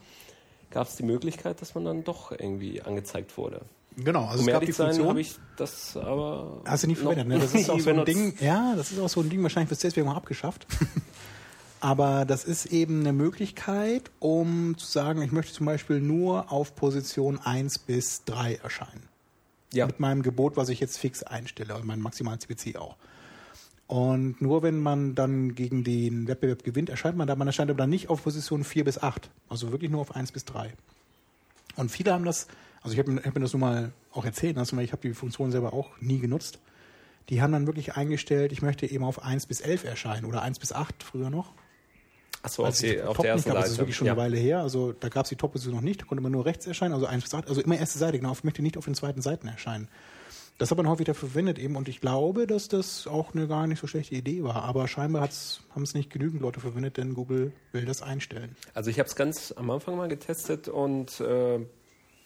gab 0.70 0.88
es 0.88 0.96
die 0.96 1.02
Möglichkeit, 1.04 1.60
dass 1.60 1.74
man 1.74 1.84
dann 1.84 2.04
doch 2.04 2.32
irgendwie 2.32 2.82
angezeigt 2.82 3.36
wurde. 3.36 3.60
Genau, 3.96 4.26
also 4.26 4.42
Um 4.42 4.48
es 4.48 4.52
gab 4.52 4.64
die 4.64 4.72
sein, 4.72 4.88
Funktion. 4.88 5.08
habe 5.08 5.20
ich 5.20 5.36
das 5.56 5.96
aber. 5.96 6.60
Hast 6.66 6.82
du 6.82 6.88
nie 6.88 6.94
verwendet, 6.96 7.28
ne? 7.28 7.38
Das 7.38 7.54
ist 7.54 7.70
auch 7.70 7.80
so 7.80 7.90
ein. 7.90 8.04
Ding, 8.04 8.34
ja, 8.40 8.74
das 8.76 8.92
ist 8.92 9.00
auch 9.00 9.08
so 9.08 9.20
ein 9.20 9.30
Ding, 9.30 9.42
wahrscheinlich 9.42 9.70
wird 9.70 9.78
es 9.78 9.82
deswegen 9.82 10.08
auch 10.08 10.16
abgeschafft. 10.16 10.66
Aber 11.80 12.24
das 12.24 12.44
ist 12.44 12.66
eben 12.66 13.00
eine 13.00 13.12
Möglichkeit, 13.12 14.10
um 14.18 14.76
zu 14.78 14.86
sagen, 14.86 15.22
ich 15.22 15.30
möchte 15.30 15.52
zum 15.52 15.66
Beispiel 15.66 16.00
nur 16.00 16.50
auf 16.50 16.74
Position 16.74 17.38
1 17.38 17.80
bis 17.80 18.24
3 18.24 18.56
erscheinen. 18.56 19.08
Ja, 19.76 19.86
Mit 19.86 20.00
meinem 20.00 20.22
Gebot, 20.22 20.56
was 20.56 20.68
ich 20.68 20.80
jetzt 20.80 20.98
fix 20.98 21.22
einstelle, 21.22 21.74
und 21.76 21.84
meinem 21.84 22.02
maximalen 22.02 22.40
CPC 22.40 22.76
auch. 22.76 22.96
Und 23.86 24.40
nur 24.40 24.62
wenn 24.62 24.80
man 24.80 25.14
dann 25.14 25.54
gegen 25.54 25.84
den 25.84 26.26
Wettbewerb 26.26 26.64
gewinnt, 26.64 26.90
erscheint 26.90 27.16
man 27.16 27.28
da. 27.28 27.36
Man 27.36 27.46
erscheint 27.46 27.70
aber 27.70 27.78
dann 27.78 27.90
nicht 27.90 28.08
auf 28.08 28.24
Position 28.24 28.64
4 28.64 28.84
bis 28.84 29.00
8. 29.00 29.30
Also 29.48 29.70
wirklich 29.70 29.90
nur 29.90 30.00
auf 30.00 30.16
1 30.16 30.32
bis 30.32 30.44
3. 30.44 30.72
Und 31.76 31.90
viele 31.90 32.12
haben 32.12 32.24
das, 32.24 32.48
also 32.82 32.94
ich 32.94 32.98
habe 32.98 33.12
mir, 33.12 33.22
hab 33.22 33.34
mir 33.34 33.40
das 33.40 33.52
nur 33.52 33.60
mal 33.60 33.92
auch 34.12 34.24
erzählt, 34.24 34.58
also 34.58 34.76
ich 34.78 34.92
habe 34.92 35.02
die 35.02 35.14
Funktion 35.14 35.52
selber 35.52 35.72
auch 35.72 35.90
nie 36.00 36.18
genutzt. 36.18 36.58
Die 37.28 37.42
haben 37.42 37.52
dann 37.52 37.66
wirklich 37.66 37.96
eingestellt, 37.96 38.52
ich 38.52 38.62
möchte 38.62 38.86
eben 38.86 39.04
auf 39.04 39.22
1 39.22 39.46
bis 39.46 39.60
11 39.60 39.84
erscheinen 39.84 40.24
oder 40.24 40.42
1 40.42 40.58
bis 40.58 40.72
8 40.72 41.02
früher 41.02 41.30
noch. 41.30 41.52
Achso, 42.46 42.64
auf, 42.64 42.70
es 42.70 42.78
die, 42.78 43.00
auf 43.00 43.16
Top 43.16 43.24
der 43.24 43.34
nicht 43.34 43.46
ersten 43.46 43.48
gab, 43.50 43.56
Seite. 43.56 43.64
das 43.64 43.72
ist 43.72 43.78
wirklich 43.78 43.96
schon 43.96 44.06
ja. 44.06 44.14
eine 44.14 44.22
Weile 44.22 44.36
her. 44.36 44.60
Also 44.60 44.92
da 44.92 45.08
gab 45.08 45.24
es 45.24 45.28
die 45.28 45.36
Top-Position 45.36 45.74
noch 45.74 45.82
nicht, 45.82 46.00
da 46.00 46.06
konnte 46.06 46.22
man 46.22 46.32
nur 46.32 46.44
rechts 46.44 46.66
erscheinen, 46.66 46.94
also 46.94 47.06
1 47.06 47.22
bis 47.22 47.34
8, 47.34 47.48
also 47.48 47.60
immer 47.60 47.78
erste 47.78 47.98
Seite, 47.98 48.18
genau, 48.18 48.32
ich 48.32 48.44
möchte 48.44 48.62
nicht 48.62 48.76
auf 48.76 48.84
den 48.84 48.94
zweiten 48.94 49.22
Seiten 49.22 49.48
erscheinen. 49.48 49.88
Das 50.58 50.70
hat 50.70 50.78
man 50.78 50.88
häufig 50.88 51.04
dafür 51.04 51.28
verwendet 51.28 51.58
eben 51.58 51.76
und 51.76 51.86
ich 51.86 52.00
glaube, 52.00 52.46
dass 52.46 52.68
das 52.68 53.06
auch 53.06 53.34
eine 53.34 53.46
gar 53.46 53.66
nicht 53.66 53.78
so 53.78 53.86
schlechte 53.86 54.14
Idee 54.14 54.42
war. 54.42 54.62
Aber 54.62 54.88
scheinbar 54.88 55.28
haben 55.74 55.82
es 55.82 55.94
nicht 55.94 56.08
genügend 56.08 56.40
Leute 56.40 56.60
verwendet, 56.60 56.96
denn 56.96 57.12
Google 57.12 57.52
will 57.72 57.84
das 57.84 58.00
einstellen. 58.00 58.56
Also 58.72 58.88
ich 58.88 58.98
habe 58.98 59.06
es 59.06 59.16
ganz 59.16 59.52
am 59.54 59.70
Anfang 59.70 59.98
mal 59.98 60.08
getestet 60.08 60.68
und 60.68 61.20
äh, 61.20 61.58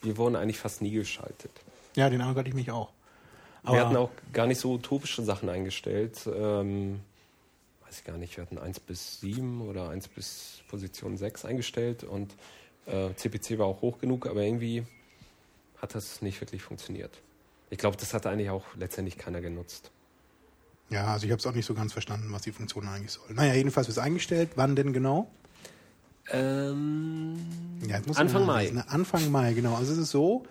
wir 0.02 0.16
wurden 0.16 0.36
eigentlich 0.36 0.58
fast 0.58 0.80
nie 0.80 0.92
geschaltet. 0.92 1.50
Ja, 1.96 2.08
den 2.08 2.20
Eindruck 2.20 2.38
hatte 2.38 2.48
ich 2.48 2.54
mich 2.54 2.70
auch. 2.70 2.92
wir 3.64 3.84
hatten 3.84 3.96
auch 3.96 4.10
gar 4.32 4.46
nicht 4.46 4.60
so 4.60 4.74
utopische 4.74 5.22
Sachen 5.22 5.48
eingestellt. 5.48 6.20
Ähm, 6.32 7.00
weiß 7.90 7.98
ich 7.98 8.04
gar 8.04 8.18
nicht, 8.18 8.36
wir 8.36 8.42
hatten 8.42 8.56
1 8.56 8.78
bis 8.80 9.20
7 9.20 9.62
oder 9.62 9.90
1 9.90 10.06
bis 10.08 10.60
Position 10.68 11.16
6 11.16 11.44
eingestellt 11.44 12.04
und 12.04 12.32
äh, 12.86 13.12
CPC 13.16 13.58
war 13.58 13.66
auch 13.66 13.80
hoch 13.82 13.98
genug, 13.98 14.28
aber 14.28 14.42
irgendwie 14.42 14.84
hat 15.82 15.96
das 15.96 16.22
nicht 16.22 16.40
wirklich 16.40 16.62
funktioniert. 16.62 17.10
Ich 17.68 17.78
glaube, 17.78 17.96
das 17.96 18.14
hat 18.14 18.26
eigentlich 18.26 18.50
auch 18.50 18.64
letztendlich 18.76 19.18
keiner 19.18 19.40
genutzt. 19.40 19.90
Ja, 20.90 21.06
also 21.06 21.26
ich 21.26 21.32
habe 21.32 21.40
es 21.40 21.46
auch 21.46 21.54
nicht 21.54 21.66
so 21.66 21.74
ganz 21.74 21.92
verstanden, 21.92 22.28
was 22.30 22.42
die 22.42 22.52
Funktion 22.52 22.86
eigentlich 22.86 23.10
soll. 23.10 23.34
Naja, 23.34 23.54
jedenfalls 23.54 23.88
wird 23.88 23.96
es 23.96 24.02
eingestellt. 24.02 24.50
Wann 24.54 24.76
denn 24.76 24.92
genau? 24.92 25.28
Ähm, 26.30 27.38
Ja, 27.88 28.00
Anfang 28.14 28.46
Mai. 28.46 28.52
nachlesen, 28.54 28.76
ne? 28.76 28.88
Anfang 28.88 29.30
Mai, 29.32 29.52
genau. 29.52 29.74
Also 29.74 29.92
es 29.92 29.98
ist 29.98 30.10
so, 30.12 30.44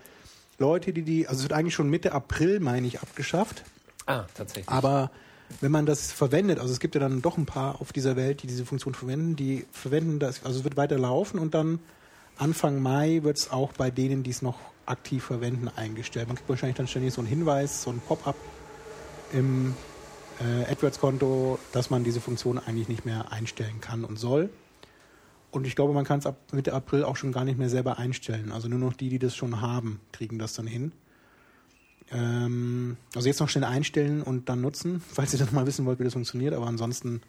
Leute, 0.58 0.91
die 0.91 1.03
die, 1.03 1.27
also 1.27 1.38
es 1.39 1.43
wird 1.43 1.53
eigentlich 1.53 1.74
schon 1.74 1.89
Mitte 1.89 2.12
April, 2.12 2.60
meine 2.60 2.86
ich, 2.86 3.01
abgeschafft. 3.01 3.63
Ah, 4.08 4.25
tatsächlich. 4.34 4.67
Aber 4.67 5.12
wenn 5.62 5.72
man 5.72 5.86
das 5.86 6.12
verwendet, 6.12 6.60
also 6.60 6.72
es 6.72 6.79
gibt 6.79 6.96
ja 6.96 7.01
dann 7.01 7.22
doch 7.22 7.38
ein 7.38 7.46
paar 7.46 7.82
auf 7.82 7.91
dieser 7.91 8.15
Welt, 8.15 8.44
die 8.44 8.48
diese 8.48 8.65
Funktion 8.65 8.94
verwenden, 8.94 9.36
die 9.36 9.65
verwenden 9.72 10.20
das, 10.20 10.44
also 10.46 10.60
es 10.60 10.63
wird 10.63 10.77
weiter 10.77 10.98
laufen 10.98 11.39
und 11.39 11.53
dann 11.53 11.79
Anfang 12.38 12.82
Mai 12.82 13.20
wird 13.24 13.38
es 13.38 13.51
auch 13.51 13.74
bei 13.74 13.91
denen, 13.91 14.24
die 14.24 14.29
es 14.32 14.41
noch 14.41 14.58
aktiv 14.86 15.24
verwenden, 15.24 15.70
eingestellt. 15.75 16.27
Man 16.27 16.38
kriegt 16.38 16.50
wahrscheinlich 16.50 16.77
dann 16.77 16.88
ständig 16.88 17.13
so 17.13 17.22
einen 17.22 17.27
Hinweis, 17.27 17.84
so 17.84 17.91
ein 17.91 18.00
Pop-up 18.00 18.36
im 19.34 19.75
äh, 20.39 20.72
AdWords-Konto, 20.72 21.60
dass 21.72 21.89
man 21.89 22.03
diese 22.03 22.22
Funktion 22.22 22.58
eigentlich 22.58 22.88
nicht 22.88 23.06
mehr 23.06 23.32
einstellen 23.32 23.82
kann 23.82 24.06
und 24.06 24.18
soll. 24.18 24.50
Und 25.51 25.65
ich 25.65 25.75
glaube, 25.75 25.94
man 25.94 26.06
kann 26.06 26.20
es 26.20 26.25
ab 26.25 26.38
Mitte 26.51 26.74
April 26.74 27.03
auch 27.03 27.15
schon 27.15 27.32
gar 27.32 27.44
nicht 27.44 27.58
mehr 27.58 27.70
selber 27.70 27.98
einstellen. 27.98 28.51
Also 28.51 28.68
nur 28.68 28.79
noch 28.79 28.94
die, 28.94 29.10
die 29.10 29.20
das 29.20 29.36
schon 29.36 29.62
haben, 29.62 30.00
kriegen 30.12 30.39
das 30.39 30.53
dann 30.53 30.68
hin. 30.68 30.91
Ähm, 32.12 32.98
also 33.16 33.28
jetzt 33.28 33.39
noch 33.39 33.50
schnell 33.50 33.63
einstellen 33.63 34.22
und 34.22 34.50
dann 34.50 34.62
nutzen, 34.62 35.01
falls 35.12 35.34
ihr 35.34 35.39
dann 35.39 35.54
mal 35.54 35.68
wissen 35.68 35.86
wollt, 35.86 36.00
wie 36.00 36.04
das 36.04 36.13
funktioniert. 36.13 36.54
Aber 36.54 36.68
ansonsten 36.68 37.22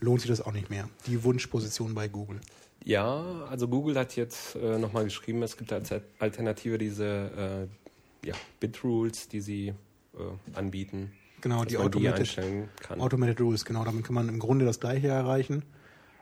lohnt 0.00 0.20
sich 0.20 0.30
das 0.30 0.40
auch 0.40 0.52
nicht 0.52 0.70
mehr. 0.70 0.88
Die 1.06 1.22
Wunschposition 1.24 1.94
bei 1.94 2.08
Google. 2.08 2.40
Ja, 2.84 3.44
also 3.48 3.68
Google 3.68 3.96
hat 3.96 4.16
jetzt 4.16 4.56
äh, 4.56 4.78
nochmal 4.78 5.04
geschrieben, 5.04 5.42
es 5.42 5.56
gibt 5.56 5.72
als 5.72 5.90
Alternative 6.18 6.78
diese 6.78 7.68
äh, 8.24 8.26
ja, 8.26 8.34
Bit-Rules, 8.58 9.28
die 9.28 9.40
sie 9.40 9.68
äh, 9.68 9.74
anbieten. 10.54 11.12
Genau, 11.40 11.64
die 11.64 11.70
die 11.70 11.78
Automated, 11.78 12.20
einstellen 12.20 12.68
kann. 12.80 13.00
Automated 13.00 13.40
Rules, 13.40 13.64
genau. 13.64 13.84
Damit 13.84 14.04
kann 14.04 14.14
man 14.14 14.28
im 14.28 14.38
Grunde 14.38 14.64
das 14.64 14.80
Gleiche 14.80 15.08
erreichen. 15.08 15.64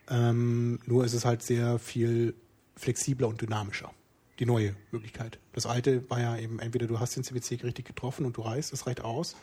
Ähm, 0.08 0.80
nur 0.86 1.04
ist 1.04 1.14
es 1.14 1.24
halt 1.24 1.42
sehr 1.42 1.78
viel 1.78 2.34
flexibler 2.76 3.28
und 3.28 3.40
dynamischer. 3.40 3.92
Die 4.40 4.46
neue 4.46 4.74
Möglichkeit. 4.90 5.38
Das 5.52 5.66
alte 5.66 6.08
war 6.10 6.20
ja 6.20 6.36
eben, 6.38 6.58
entweder 6.60 6.86
du 6.86 6.98
hast 6.98 7.14
den 7.14 7.22
CPC 7.22 7.62
richtig 7.62 7.84
getroffen 7.84 8.24
und 8.24 8.36
du 8.36 8.40
reißt, 8.40 8.72
das 8.72 8.86
reicht 8.86 9.02
aus, 9.02 9.36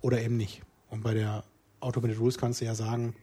oder 0.00 0.22
eben 0.22 0.38
nicht. 0.38 0.62
Und 0.88 1.02
bei 1.02 1.12
der 1.12 1.44
Automated 1.80 2.18
Rules 2.18 2.38
kannst 2.38 2.62
du 2.62 2.64
ja 2.64 2.74
sagen, 2.74 3.14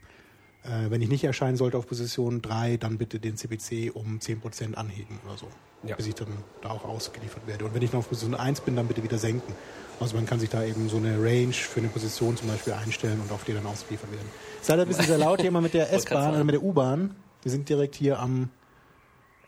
äh, 0.63 0.89
wenn 0.89 1.01
ich 1.01 1.09
nicht 1.09 1.23
erscheinen 1.23 1.57
sollte 1.57 1.77
auf 1.77 1.87
Position 1.87 2.41
3, 2.41 2.77
dann 2.77 2.97
bitte 2.97 3.19
den 3.19 3.37
CPC 3.37 3.95
um 3.95 4.19
10% 4.19 4.75
anheben 4.75 5.19
oder 5.25 5.37
so. 5.37 5.47
Ja. 5.83 5.95
Bis 5.95 6.07
ich 6.07 6.15
dann 6.15 6.27
da 6.61 6.71
auch 6.71 6.83
ausgeliefert 6.83 7.47
werde. 7.47 7.65
Und 7.65 7.73
wenn 7.73 7.81
ich 7.81 7.91
noch 7.91 7.99
auf 7.99 8.09
Position 8.09 8.35
1 8.35 8.61
bin, 8.61 8.75
dann 8.75 8.87
bitte 8.87 9.01
wieder 9.01 9.17
senken. 9.17 9.53
Also 9.99 10.15
man 10.15 10.25
kann 10.25 10.39
sich 10.39 10.49
da 10.49 10.63
eben 10.63 10.89
so 10.89 10.97
eine 10.97 11.17
Range 11.17 11.53
für 11.53 11.79
eine 11.79 11.89
Position 11.89 12.37
zum 12.37 12.49
Beispiel 12.49 12.73
einstellen 12.73 13.19
und 13.21 13.31
auf 13.31 13.45
die 13.45 13.53
dann 13.53 13.65
ausgeliefert 13.65 14.11
werden. 14.11 14.27
Ist 14.61 14.69
leider 14.69 14.83
ein 14.83 14.87
bisschen 14.87 15.05
sehr 15.05 15.17
laut 15.17 15.41
hier 15.41 15.51
mal 15.51 15.61
mit 15.61 15.73
der 15.73 15.91
S-Bahn 15.91 16.35
oder 16.35 16.43
mit 16.43 16.53
der 16.53 16.63
U-Bahn. 16.63 17.15
Wir 17.41 17.51
sind 17.51 17.67
direkt 17.67 17.95
hier 17.95 18.19
am 18.19 18.49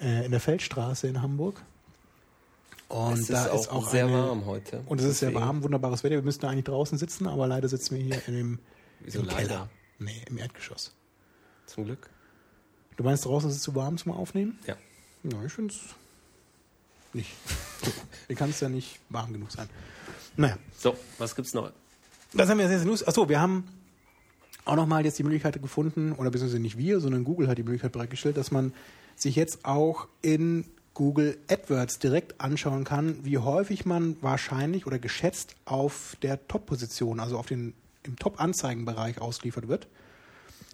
äh, 0.01 0.25
in 0.25 0.31
der 0.31 0.39
Feldstraße 0.39 1.07
in 1.07 1.21
Hamburg. 1.21 1.61
Und 2.89 3.19
es 3.19 3.27
da 3.27 3.45
ist 3.45 3.69
auch, 3.69 3.89
sehr 3.89 4.05
eine, 4.05 4.13
warm 4.13 4.45
heute. 4.45 4.81
Und 4.85 4.99
es 4.99 5.05
ist 5.05 5.19
sehr 5.19 5.33
warm, 5.33 5.63
wunderbares 5.63 6.03
Wetter. 6.03 6.15
Wir 6.15 6.23
müssten 6.23 6.45
eigentlich 6.45 6.65
draußen 6.65 6.97
sitzen, 6.97 7.25
aber 7.25 7.47
leider 7.47 7.69
sitzen 7.69 7.95
wir 7.95 8.03
hier 8.03 8.27
in 8.27 8.33
dem 8.33 8.59
im 9.05 9.25
leider? 9.25 9.35
Keller. 9.35 9.69
Nee, 9.99 10.21
im 10.29 10.37
Erdgeschoss. 10.37 10.93
Zum 11.67 11.85
Glück. 11.85 12.09
Du 12.97 13.03
meinst, 13.03 13.25
draußen 13.25 13.49
ist 13.49 13.55
es 13.57 13.61
zu 13.61 13.75
warm 13.75 13.97
zum 13.97 14.11
Aufnehmen? 14.11 14.59
Ja. 14.67 14.75
Ja, 15.23 15.43
ich 15.45 15.53
finde 15.53 15.73
es 15.73 15.79
nicht. 17.13 17.31
Hier 18.27 18.35
kann 18.35 18.49
es 18.49 18.59
ja 18.59 18.69
nicht 18.69 18.99
warm 19.09 19.31
genug 19.31 19.51
sein. 19.51 19.69
Naja, 20.35 20.57
So, 20.77 20.95
was 21.17 21.35
gibt's 21.35 21.53
noch? 21.53 21.71
das 22.33 22.49
haben 22.49 22.57
wir 22.57 22.69
jetzt 22.69 22.85
News. 22.85 23.05
Achso, 23.05 23.27
wir 23.29 23.39
haben 23.39 23.67
auch 24.65 24.75
nochmal 24.75 25.05
jetzt 25.05 25.19
die 25.19 25.23
Möglichkeit 25.23 25.61
gefunden, 25.61 26.13
oder 26.13 26.29
beziehungsweise 26.29 26.61
nicht 26.61 26.77
wir, 26.77 26.99
sondern 26.99 27.23
Google 27.23 27.47
hat 27.47 27.57
die 27.57 27.63
Möglichkeit 27.63 27.91
bereitgestellt, 27.91 28.37
dass 28.37 28.51
man 28.51 28.73
sich 29.15 29.35
jetzt 29.35 29.65
auch 29.65 30.07
in 30.21 30.65
Google 30.93 31.37
AdWords 31.49 31.99
direkt 31.99 32.41
anschauen 32.41 32.83
kann, 32.83 33.23
wie 33.23 33.37
häufig 33.37 33.85
man 33.85 34.17
wahrscheinlich 34.21 34.85
oder 34.85 34.99
geschätzt 34.99 35.55
auf 35.65 36.17
der 36.21 36.47
Top-Position, 36.47 37.19
also 37.19 37.37
auf 37.37 37.47
den 37.47 37.73
im 38.03 38.17
Top-Anzeigenbereich 38.17 39.21
ausgeliefert 39.21 39.67
wird. 39.67 39.87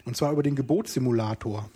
Und 0.06 0.16
zwar 0.16 0.32
über 0.32 0.44
den 0.44 0.56
Gebotssimulator. 0.56 1.70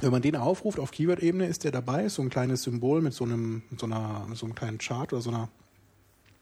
Wenn 0.00 0.10
man 0.10 0.22
den 0.22 0.36
aufruft 0.36 0.78
auf 0.78 0.90
Keyword-Ebene, 0.90 1.46
ist 1.46 1.64
der 1.64 1.72
dabei, 1.72 2.04
ist 2.04 2.14
so 2.14 2.22
ein 2.22 2.30
kleines 2.30 2.62
Symbol 2.62 3.02
mit 3.02 3.14
so 3.14 3.24
einem, 3.24 3.62
mit 3.70 3.80
so 3.80 3.86
einer, 3.86 4.26
mit 4.28 4.38
so 4.38 4.46
einem 4.46 4.54
kleinen 4.54 4.78
Chart 4.78 5.12
oder 5.12 5.22
so 5.22 5.30
einer, 5.30 5.48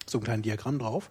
so 0.06 0.18
einem 0.18 0.24
kleinen 0.24 0.42
Diagramm 0.42 0.78
drauf. 0.78 1.10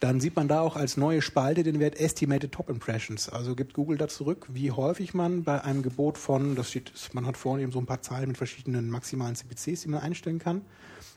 Dann 0.00 0.20
sieht 0.20 0.36
man 0.36 0.46
da 0.46 0.60
auch 0.60 0.76
als 0.76 0.96
neue 0.96 1.22
Spalte 1.22 1.64
den 1.64 1.80
Wert 1.80 1.98
Estimated 1.98 2.52
Top 2.52 2.70
Impressions. 2.70 3.28
Also 3.28 3.56
gibt 3.56 3.74
Google 3.74 3.98
da 3.98 4.06
zurück, 4.06 4.46
wie 4.48 4.70
häufig 4.70 5.12
man 5.12 5.42
bei 5.42 5.62
einem 5.64 5.82
Gebot 5.82 6.18
von, 6.18 6.54
das 6.54 6.70
steht, 6.70 6.92
man 7.12 7.26
hat 7.26 7.36
vorne 7.36 7.62
eben 7.62 7.72
so 7.72 7.80
ein 7.80 7.86
paar 7.86 8.00
Zahlen 8.00 8.28
mit 8.28 8.36
verschiedenen 8.36 8.90
maximalen 8.90 9.34
CPCs, 9.34 9.82
die 9.82 9.88
man 9.88 10.00
einstellen 10.00 10.38
kann. 10.38 10.62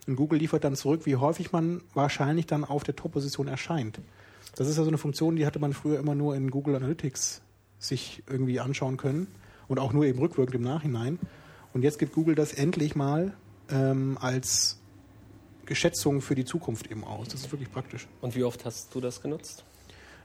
Und 0.08 0.16
Google 0.16 0.40
liefert 0.40 0.64
dann 0.64 0.76
zurück, 0.76 1.06
wie 1.06 1.16
häufig 1.16 1.52
man 1.52 1.82
wahrscheinlich 1.94 2.48
dann 2.48 2.64
auf 2.64 2.84
der 2.84 2.96
Top-Position 2.96 3.48
erscheint. 3.48 4.00
Das 4.56 4.68
ist 4.68 4.78
ja 4.78 4.84
so 4.84 4.90
eine 4.90 4.98
Funktion, 4.98 5.36
die 5.36 5.46
hatte 5.46 5.60
man 5.60 5.74
früher 5.74 6.00
immer 6.00 6.16
nur 6.16 6.36
in 6.36 6.50
Google 6.50 6.76
Analytics 6.76 7.42
sich 7.78 8.24
irgendwie 8.28 8.60
anschauen 8.60 8.98
können 8.98 9.28
und 9.68 9.80
auch 9.80 9.94
nur 9.94 10.06
eben 10.06 10.20
rückwirkend 10.20 10.56
im 10.56 10.64
Nachhinein. 10.64 11.20
Und 11.74 11.84
jetzt 11.84 12.00
gibt 12.00 12.14
Google 12.14 12.36
das 12.36 12.52
endlich 12.52 12.96
mal 12.96 13.34
ähm, 13.70 14.18
als 14.20 14.81
Geschätzung 15.72 16.22
für 16.22 16.36
die 16.36 16.44
Zukunft 16.44 16.92
eben 16.92 17.06
aus. 17.06 17.30
Das 17.30 17.40
ist 17.42 17.52
wirklich 17.52 17.72
praktisch. 17.72 18.06
Und 18.20 18.36
wie 18.36 18.44
oft 18.44 18.66
hast 18.66 18.94
du 18.94 19.00
das 19.00 19.22
genutzt? 19.22 19.64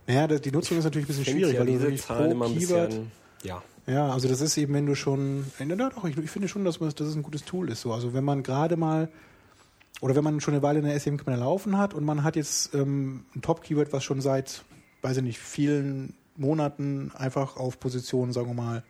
Naja, 0.08 0.26
die 0.26 0.50
Nutzung 0.50 0.76
ist 0.76 0.84
natürlich 0.84 1.06
ein 1.06 1.14
bisschen 1.14 1.24
schwierig, 1.24 1.54
ja 1.54 1.60
weil 1.60 1.66
du 1.66 1.80
wirklich 1.80 2.02
Zahlen 2.02 2.32
immer 2.32 2.46
pro 2.46 2.52
ein 2.52 2.58
Keyword 2.58 2.88
bisschen. 2.88 3.12
Ja. 3.44 3.62
ja, 3.86 4.10
also 4.10 4.26
das 4.28 4.40
ist 4.40 4.56
eben, 4.56 4.74
wenn 4.74 4.86
du 4.86 4.96
schon, 4.96 5.44
ja, 5.60 5.76
doch, 5.76 6.04
ich, 6.04 6.18
ich 6.18 6.30
finde 6.30 6.48
schon, 6.48 6.64
dass, 6.64 6.80
man, 6.80 6.90
dass 6.90 7.06
es 7.06 7.14
ein 7.14 7.22
gutes 7.22 7.44
Tool 7.44 7.70
ist. 7.70 7.82
So. 7.82 7.92
Also 7.92 8.12
wenn 8.12 8.24
man 8.24 8.42
gerade 8.42 8.76
mal, 8.76 9.08
oder 10.00 10.16
wenn 10.16 10.24
man 10.24 10.40
schon 10.40 10.54
eine 10.54 10.64
Weile 10.64 10.80
eine 10.80 10.98
SEM-Kampagne 10.98 11.38
laufen 11.38 11.78
hat 11.78 11.94
und 11.94 12.04
man 12.04 12.24
hat 12.24 12.34
jetzt 12.34 12.74
ähm, 12.74 13.24
ein 13.36 13.42
Top-Keyword, 13.42 13.92
was 13.92 14.02
schon 14.02 14.20
seit, 14.20 14.64
weiß 15.02 15.18
ich 15.18 15.22
nicht, 15.22 15.38
vielen 15.38 16.14
Monaten 16.36 17.12
einfach 17.14 17.56
auf 17.56 17.78
Position, 17.78 18.32
sagen 18.32 18.48
wir 18.48 18.54
mal, 18.54 18.82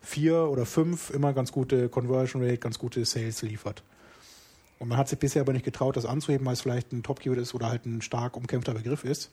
vier 0.00 0.48
oder 0.48 0.66
fünf 0.66 1.10
immer 1.10 1.32
ganz 1.32 1.52
gute 1.52 1.88
Conversion 1.88 2.42
Rate, 2.42 2.58
ganz 2.58 2.78
gute 2.78 3.04
Sales 3.04 3.42
liefert. 3.42 3.84
Und 4.82 4.88
man 4.88 4.98
hat 4.98 5.08
sich 5.08 5.20
bisher 5.20 5.42
aber 5.42 5.52
nicht 5.52 5.64
getraut, 5.64 5.96
das 5.96 6.06
anzuheben, 6.06 6.44
weil 6.44 6.54
es 6.54 6.60
vielleicht 6.60 6.90
ein 6.90 7.04
Top-Keyword 7.04 7.38
ist 7.38 7.54
oder 7.54 7.68
halt 7.68 7.86
ein 7.86 8.02
stark 8.02 8.36
umkämpfter 8.36 8.74
Begriff 8.74 9.04
ist. 9.04 9.30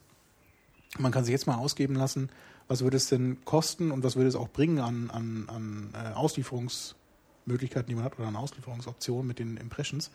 Man 0.99 1.11
kann 1.11 1.23
sich 1.23 1.31
jetzt 1.31 1.47
mal 1.47 1.55
ausgeben 1.55 1.95
lassen, 1.95 2.29
was 2.67 2.81
würde 2.81 2.97
es 2.97 3.07
denn 3.07 3.43
kosten 3.45 3.89
und 3.89 4.03
was 4.03 4.15
würde 4.15 4.29
es 4.29 4.35
auch 4.35 4.49
bringen 4.49 4.77
an, 4.77 5.09
an, 5.09 5.49
an 5.49 5.89
äh, 5.95 6.13
Auslieferungsmöglichkeiten, 6.13 7.89
die 7.89 7.95
man 7.95 8.03
hat, 8.03 8.19
oder 8.19 8.27
an 8.27 8.35
Auslieferungsoptionen 8.35 9.25
mit 9.25 9.39
den 9.39 9.57
Impressions. 9.57 10.11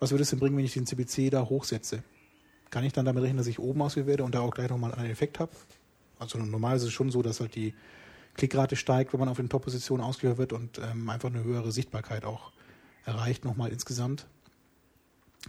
Was 0.00 0.10
würde 0.10 0.24
es 0.24 0.28
denn 0.28 0.38
bringen, 0.38 0.54
wenn 0.58 0.66
ich 0.66 0.74
den 0.74 0.84
CPC 0.84 1.30
da 1.30 1.48
hochsetze? 1.48 2.02
Kann 2.68 2.84
ich 2.84 2.92
dann 2.92 3.06
damit 3.06 3.22
rechnen, 3.22 3.38
dass 3.38 3.46
ich 3.46 3.60
oben 3.60 3.80
ausgewählt 3.80 4.08
werde 4.08 4.24
und 4.24 4.34
da 4.34 4.40
auch 4.40 4.52
gleich 4.52 4.68
nochmal 4.68 4.92
einen 4.92 5.10
Effekt 5.10 5.40
habe? 5.40 5.52
Also 6.18 6.38
normal 6.38 6.76
ist 6.76 6.82
es 6.82 6.92
schon 6.92 7.10
so, 7.10 7.22
dass 7.22 7.40
halt 7.40 7.54
die 7.54 7.72
Klickrate 8.34 8.76
steigt, 8.76 9.14
wenn 9.14 9.20
man 9.20 9.30
auf 9.30 9.38
den 9.38 9.48
Top-Positionen 9.48 10.04
ausgeliefert 10.04 10.38
wird 10.38 10.52
und 10.52 10.78
ähm, 10.78 11.08
einfach 11.08 11.30
eine 11.30 11.42
höhere 11.42 11.72
Sichtbarkeit 11.72 12.26
auch 12.26 12.52
erreicht 13.06 13.46
nochmal 13.46 13.70
insgesamt. 13.70 14.26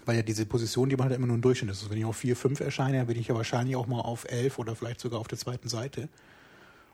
Weil 0.05 0.17
ja 0.17 0.21
diese 0.21 0.45
Position, 0.45 0.89
die 0.89 0.95
man 0.95 1.09
halt 1.09 1.17
immer 1.17 1.27
nur 1.27 1.35
im 1.35 1.41
Durchschnitt 1.41 1.71
ist. 1.71 1.79
Also 1.79 1.91
wenn 1.91 1.97
ich 1.97 2.05
auf 2.05 2.17
4, 2.17 2.35
5 2.35 2.59
erscheine, 2.59 3.05
bin 3.05 3.17
ich 3.17 3.27
ja 3.27 3.35
wahrscheinlich 3.35 3.75
auch 3.75 3.87
mal 3.87 4.01
auf 4.01 4.25
11 4.29 4.59
oder 4.59 4.75
vielleicht 4.75 4.99
sogar 4.99 5.19
auf 5.19 5.27
der 5.27 5.37
zweiten 5.37 5.67
Seite. 5.67 6.09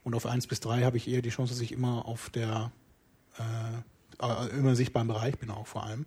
Und 0.03 0.15
auf 0.15 0.25
1 0.25 0.47
bis 0.47 0.59
3 0.61 0.83
habe 0.83 0.97
ich 0.97 1.07
eher 1.07 1.21
die 1.21 1.29
Chance, 1.29 1.53
dass 1.53 1.61
ich 1.61 1.71
immer 1.71 2.05
auf 2.05 2.29
der 2.29 2.71
äh, 3.37 3.43
äh, 4.21 4.49
immer 4.57 4.69
im 4.69 4.75
sichtbaren 4.75 5.07
Bereich 5.07 5.37
bin 5.37 5.49
auch 5.49 5.67
vor 5.67 5.83
allem. 5.83 6.05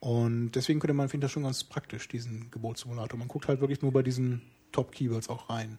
Und 0.00 0.52
deswegen 0.52 0.80
könnte 0.80 0.94
man, 0.94 1.08
finde 1.08 1.24
ich 1.24 1.28
das 1.28 1.32
schon 1.32 1.42
ganz 1.42 1.64
praktisch, 1.64 2.08
diesen 2.08 2.50
Gebotssimulator. 2.50 3.18
Man 3.18 3.28
guckt 3.28 3.48
halt 3.48 3.60
wirklich 3.60 3.82
nur 3.82 3.92
bei 3.92 4.02
diesen 4.02 4.42
Top-Keywords 4.72 5.28
auch 5.28 5.50
rein. 5.50 5.78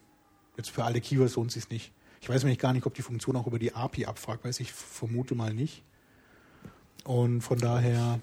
Jetzt 0.58 0.70
für 0.70 0.84
alle 0.84 1.00
Keywords 1.00 1.36
lohnt 1.36 1.50
es 1.50 1.54
sich 1.56 1.70
nicht. 1.70 1.94
Ich 2.22 2.28
weiß 2.28 2.44
nämlich 2.44 2.60
gar 2.60 2.74
nicht, 2.74 2.86
ob 2.86 2.94
die 2.94 3.02
Funktion 3.02 3.38
auch 3.38 3.48
über 3.48 3.60
die 3.60 3.74
API 3.74 4.06
abfragt, 4.06 4.44
weiß 4.44 4.60
ich 4.60 4.74
vermute 4.74 5.36
mal 5.36 5.54
nicht. 5.54 5.84
Und 7.06 7.42
von 7.42 7.60
daher 7.60 8.20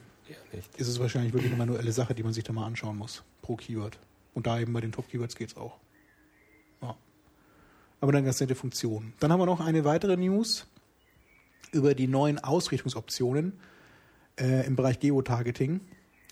Nicht. 0.52 0.76
ist 0.76 0.88
es 0.88 0.98
wahrscheinlich 0.98 1.32
wirklich 1.32 1.52
eine 1.52 1.58
manuelle 1.58 1.92
Sache, 1.92 2.14
die 2.14 2.22
man 2.22 2.32
sich 2.32 2.44
da 2.44 2.52
mal 2.52 2.66
anschauen 2.66 2.96
muss, 2.96 3.22
pro 3.42 3.56
Keyword. 3.56 3.98
Und 4.34 4.46
da 4.46 4.58
eben 4.58 4.72
bei 4.72 4.80
den 4.80 4.92
Top-Keywords 4.92 5.36
geht 5.36 5.50
es 5.50 5.56
auch. 5.56 5.76
Ja. 6.82 6.96
Aber 8.00 8.12
dann 8.12 8.24
ganz 8.24 8.40
nette 8.40 8.54
Funktion. 8.54 9.12
Dann 9.20 9.32
haben 9.32 9.40
wir 9.40 9.46
noch 9.46 9.60
eine 9.60 9.84
weitere 9.84 10.16
News 10.16 10.66
über 11.72 11.94
die 11.94 12.06
neuen 12.06 12.38
Ausrichtungsoptionen 12.38 13.52
äh, 14.38 14.66
im 14.66 14.76
Bereich 14.76 15.00
Geotargeting. 15.00 15.80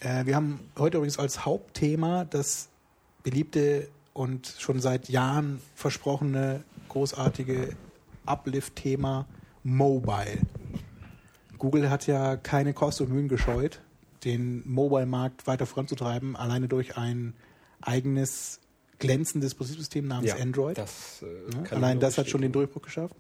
Äh, 0.01 0.27
wir 0.27 0.37
haben 0.37 0.61
heute 0.79 0.99
übrigens 0.99 1.19
als 1.19 1.45
Hauptthema 1.45 2.25
das 2.25 2.69
beliebte 3.23 3.89
und 4.13 4.55
schon 4.59 4.81
seit 4.81 5.09
Jahren 5.09 5.61
versprochene 5.75 6.63
großartige 6.89 7.71
Uplift-Thema 8.27 9.27
Mobile. 9.63 10.41
Google 11.59 11.91
hat 11.91 12.07
ja 12.07 12.37
keine 12.37 12.73
Kosten 12.73 13.05
und 13.05 13.13
Mühen 13.13 13.29
gescheut, 13.29 13.81
den 14.25 14.63
Mobile-Markt 14.69 15.47
weiter 15.47 15.67
voranzutreiben, 15.67 16.37
alleine 16.37 16.69
durch 16.69 16.97
ein 16.97 17.35
eigenes 17.81 18.61
glänzendes 18.99 19.55
Betriebssystem 19.55 20.07
namens 20.07 20.31
Ja, 20.31 20.37
Android. 20.37 20.79
Das, 20.79 21.23
äh, 21.23 21.65
Ja, 21.65 21.77
Allein 21.77 22.01
das 22.01 22.17
hat 22.19 22.29
schon 22.29 22.41
den. 22.43 22.53
Durchbruch 22.53 22.83
geschafft. 22.83 23.17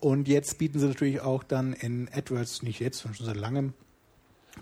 Und 0.00 0.28
jetzt 0.28 0.58
bieten 0.58 0.78
sie 0.78 0.86
natürlich 0.86 1.20
auch 1.20 1.42
dann 1.42 1.72
in 1.74 2.08
AdWords, 2.12 2.62
nicht 2.62 2.80
jetzt, 2.80 2.98
sondern 2.98 3.16
schon 3.16 3.26
seit 3.26 3.36
langem, 3.36 3.74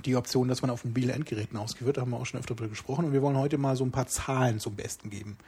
die 0.04 0.16
Option, 0.16 0.49
dass 0.49 0.62
man 0.62 0.71
auf 0.71 0.85
mobilen 0.85 1.11
Endgeräten 1.11 1.57
ausgeführt 1.57 1.87
wird. 1.87 1.97
Da 1.97 2.00
haben 2.02 2.11
wir 2.11 2.18
auch 2.18 2.26
schon 2.26 2.40
öfter 2.40 2.54
darüber 2.54 2.71
gesprochen. 2.71 3.04
Und 3.07 3.12
wir 3.12 3.23
wollen 3.23 3.37
heute 3.37 3.57
mal 3.57 3.76
so 3.76 3.85
ein 3.85 3.92
paar 3.92 4.07
Zahlen 4.07 4.59
zum 4.59 4.75
Besten 4.75 5.11
geben. 5.11 5.38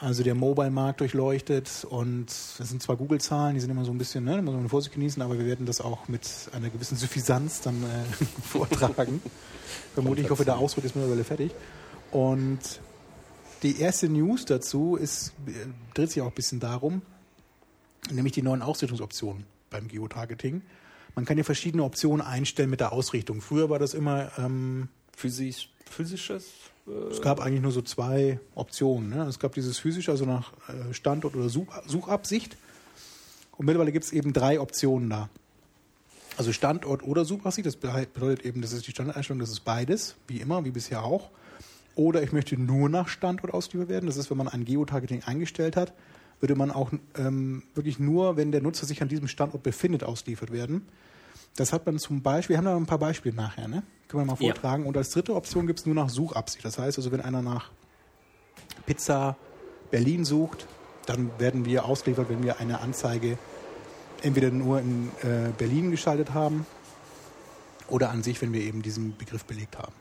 Also 0.00 0.22
der 0.22 0.36
Mobile-Markt 0.36 1.00
durchleuchtet 1.00 1.84
und 1.88 2.26
das 2.26 2.68
sind 2.68 2.80
zwar 2.80 2.96
Google-Zahlen, 2.96 3.54
die 3.54 3.60
sind 3.60 3.70
immer 3.70 3.84
so 3.84 3.90
ein 3.90 3.98
bisschen, 3.98 4.24
ne, 4.24 4.40
muss 4.42 4.54
man 4.54 4.68
Vorsicht 4.68 4.94
genießen, 4.94 5.20
aber 5.22 5.38
wir 5.38 5.46
werden 5.46 5.66
das 5.66 5.80
auch 5.80 6.06
mit 6.06 6.28
einer 6.52 6.70
gewissen 6.70 6.96
Suffisanz 6.96 7.62
dann 7.62 7.82
äh, 7.82 8.24
vortragen. 8.42 9.20
Vermutlich, 9.94 10.26
ich 10.26 10.30
hoffe, 10.30 10.44
der 10.44 10.56
Ausdruck 10.56 10.84
ist 10.84 10.94
mittlerweile 10.94 11.24
fertig. 11.24 11.52
Und 12.12 12.60
die 13.64 13.80
erste 13.80 14.08
News 14.08 14.44
dazu 14.44 14.94
ist, 14.94 15.32
äh, 15.46 15.52
dreht 15.94 16.12
sich 16.12 16.22
auch 16.22 16.28
ein 16.28 16.34
bisschen 16.34 16.60
darum, 16.60 17.02
nämlich 18.12 18.34
die 18.34 18.42
neuen 18.42 18.62
Ausrichtungsoptionen 18.62 19.44
beim 19.68 19.88
Geotargeting. 19.88 20.62
Man 21.16 21.24
kann 21.24 21.38
ja 21.38 21.42
verschiedene 21.42 21.82
Optionen 21.82 22.24
einstellen 22.24 22.70
mit 22.70 22.78
der 22.78 22.92
Ausrichtung. 22.92 23.40
Früher 23.40 23.68
war 23.68 23.80
das 23.80 23.94
immer, 23.94 24.30
ähm, 24.38 24.88
Physisch, 25.16 25.68
physisches? 25.90 26.44
Äh, 26.88 27.12
es 27.12 27.20
gab 27.20 27.40
eigentlich 27.40 27.62
nur 27.62 27.72
so 27.72 27.82
zwei 27.82 28.40
Optionen. 28.54 29.10
Ne? 29.10 29.24
Es 29.24 29.38
gab 29.38 29.54
dieses 29.54 29.78
physische, 29.78 30.10
also 30.10 30.24
nach 30.24 30.52
äh, 30.68 30.94
Standort 30.94 31.36
oder 31.36 31.48
Such 31.48 31.68
Suchabsicht. 31.86 32.56
Und 33.56 33.66
mittlerweile 33.66 33.92
gibt 33.92 34.04
es 34.04 34.12
eben 34.12 34.32
drei 34.32 34.60
Optionen 34.60 35.10
da. 35.10 35.28
Also 36.36 36.52
Standort 36.52 37.02
oder 37.02 37.24
Suchabsicht, 37.24 37.66
das 37.66 37.74
bedeutet 37.74 38.44
eben, 38.44 38.62
das 38.62 38.72
ist 38.72 38.86
die 38.86 38.92
Standardeinstellung, 38.92 39.40
das 39.40 39.50
ist 39.50 39.64
beides, 39.64 40.14
wie 40.28 40.40
immer, 40.40 40.64
wie 40.64 40.70
bisher 40.70 41.02
auch. 41.02 41.30
Oder 41.96 42.22
ich 42.22 42.30
möchte 42.30 42.56
nur 42.56 42.88
nach 42.88 43.08
Standort 43.08 43.52
ausgeliefert 43.52 43.88
werden. 43.88 44.06
Das 44.06 44.16
ist, 44.16 44.30
wenn 44.30 44.36
man 44.36 44.46
ein 44.46 44.64
Geotargeting 44.64 45.24
eingestellt 45.24 45.74
hat, 45.74 45.92
würde 46.38 46.54
man 46.54 46.70
auch 46.70 46.92
ähm, 47.16 47.64
wirklich 47.74 47.98
nur, 47.98 48.36
wenn 48.36 48.52
der 48.52 48.62
Nutzer 48.62 48.86
sich 48.86 49.02
an 49.02 49.08
diesem 49.08 49.26
Standort 49.26 49.64
befindet, 49.64 50.04
ausgeliefert 50.04 50.52
werden. 50.52 50.86
Das 51.58 51.72
hat 51.72 51.84
man 51.86 51.98
zum 51.98 52.22
Beispiel, 52.22 52.54
wir 52.54 52.58
haben 52.58 52.64
da 52.66 52.76
ein 52.76 52.86
paar 52.86 52.98
Beispiele 52.98 53.34
nachher, 53.34 53.66
ne? 53.66 53.82
Können 54.06 54.22
wir 54.22 54.26
mal 54.32 54.40
Ja. 54.40 54.52
vortragen. 54.54 54.86
Und 54.86 54.96
als 54.96 55.10
dritte 55.10 55.34
Option 55.34 55.66
gibt 55.66 55.80
es 55.80 55.86
nur 55.86 55.94
nach 55.96 56.08
Suchabsicht. 56.08 56.64
Das 56.64 56.78
heißt 56.78 56.98
also, 56.98 57.10
wenn 57.10 57.20
einer 57.20 57.42
nach 57.42 57.70
Pizza 58.86 59.36
Berlin 59.90 60.24
sucht, 60.24 60.66
dann 61.06 61.30
werden 61.38 61.64
wir 61.64 61.84
ausgeliefert, 61.84 62.28
wenn 62.28 62.42
wir 62.44 62.60
eine 62.60 62.80
Anzeige 62.80 63.38
entweder 64.22 64.50
nur 64.50 64.78
in 64.80 65.08
äh, 65.22 65.50
Berlin 65.56 65.90
geschaltet 65.90 66.32
haben 66.32 66.64
oder 67.88 68.10
an 68.10 68.22
sich, 68.22 68.40
wenn 68.40 68.52
wir 68.52 68.60
eben 68.60 68.82
diesen 68.82 69.16
Begriff 69.16 69.44
belegt 69.44 69.78
haben. 69.78 69.92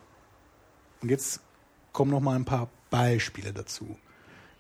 Und 1.01 1.09
jetzt 1.09 1.41
kommen 1.91 2.11
noch 2.11 2.19
mal 2.19 2.35
ein 2.35 2.45
paar 2.45 2.69
Beispiele 2.89 3.51
dazu. 3.53 3.97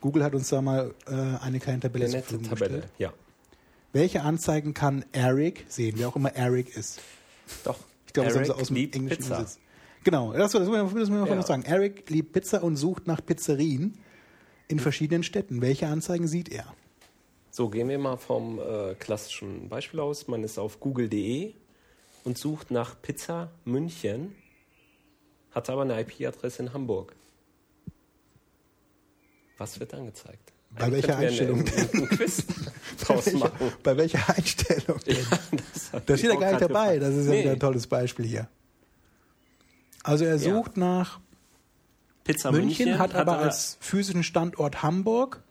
Google 0.01 0.23
hat 0.23 0.33
uns 0.35 0.49
da 0.49 0.61
mal 0.61 0.93
äh, 1.07 1.13
eine 1.43 1.59
kleine 1.59 1.79
Tabelle 1.79 2.05
eine 2.05 2.13
zur 2.13 2.21
Verfügung 2.23 2.49
Tabelle. 2.49 2.69
gestellt. 2.81 2.93
Ja. 2.97 3.13
Welche 3.93 4.21
Anzeigen 4.21 4.73
kann 4.73 5.05
Eric 5.11 5.65
sehen, 5.69 5.95
wer 5.97 6.09
auch 6.09 6.15
immer 6.15 6.35
Eric 6.35 6.75
ist? 6.75 6.99
Doch. 7.63 7.77
Ich 8.05 8.13
glaube, 8.13 8.29
das 8.29 8.37
haben 8.37 8.45
sie 8.45 8.55
aus 8.55 8.67
dem 8.67 8.75
Englischen 8.77 9.07
Pizza. 9.23 9.45
Genau, 10.03 10.33
das, 10.33 10.51
das, 10.51 10.69
das 10.69 10.93
müssen 10.93 11.13
wir 11.19 11.27
Ja. 11.27 11.35
noch 11.35 11.45
sagen. 11.45 11.63
Eric 11.63 12.09
liebt 12.09 12.33
Pizza 12.33 12.63
und 12.63 12.75
sucht 12.77 13.07
nach 13.07 13.25
Pizzerien 13.25 13.97
in 14.67 14.79
verschiedenen 14.79 15.23
Städten. 15.23 15.61
Welche 15.61 15.87
Anzeigen 15.87 16.27
sieht 16.27 16.49
er? 16.49 16.73
So, 17.51 17.69
gehen 17.69 17.89
wir 17.89 17.97
mal 17.97 18.17
vom 18.17 18.59
äh, 18.59 18.93
klassischen 18.95 19.67
Beispiel 19.69 19.99
aus. 19.99 20.27
Man 20.27 20.43
ist 20.43 20.57
auf 20.59 20.79
google.de 20.79 21.53
und 22.23 22.37
sucht 22.37 22.71
nach 22.71 23.01
Pizza 23.01 23.51
München, 23.65 24.35
hat 25.51 25.69
aber 25.69 25.81
eine 25.81 25.99
IP-Adresse 26.01 26.61
in 26.63 26.73
Hamburg. 26.73 27.15
Was 29.57 29.79
wird 29.79 29.93
angezeigt? 29.93 30.53
Bei 30.79 30.91
welcher 30.91 31.17
Einstellung? 31.17 31.63
Machen. 31.63 33.51
Bei 33.83 33.97
welcher 33.97 34.29
Einstellung? 34.35 34.99
denn? 35.05 35.17
das 35.73 35.93
hab 35.93 36.05
Das 36.05 36.15
ich 36.19 36.25
steht 36.25 36.31
ja 36.31 36.35
auch 36.37 36.41
gar 36.41 36.51
nicht 36.51 36.61
dabei. 36.61 36.99
Das 36.99 37.15
ist 37.15 37.25
ja 37.25 37.31
Nee, 37.31 37.41
wieder 37.41 37.51
ein 37.53 37.59
tolles 37.59 37.87
Beispiel 37.87 38.25
hier. 38.25 38.47
Also 40.03 40.25
er 40.25 40.35
Ja. 40.35 40.53
sucht 40.55 40.77
nach 40.77 41.19
Pizza 42.23 42.51
München, 42.51 42.85
München, 42.85 42.99
hat 42.99 43.15
aber 43.15 43.39
als 43.39 43.77
physischen 43.79 44.23
Standort 44.23 44.83
Hamburg 44.83 45.41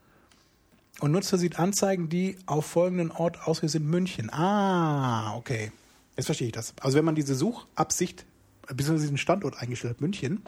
und 1.01 1.11
Nutzer 1.13 1.39
sieht 1.39 1.59
Anzeigen, 1.59 2.09
die 2.09 2.37
auf 2.47 2.67
folgenden 2.67 3.11
Ort 3.11 3.39
ausgerichtet 3.47 3.83
sind, 3.83 3.91
München. 3.91 4.31
Ah, 4.33 5.35
okay. 5.37 5.73
Jetzt 6.17 6.27
verstehe 6.27 6.49
ich 6.49 6.53
das. 6.53 6.73
Also 6.81 6.97
wenn 6.97 7.05
man 7.05 7.15
diese 7.15 7.35
Suchabsicht, 7.35 8.25
bzw. 8.67 8.93
diesen 8.99 9.19
Standort 9.19 9.59
eingestellt 9.61 9.95
hat, 9.95 10.01
München, 10.01 10.43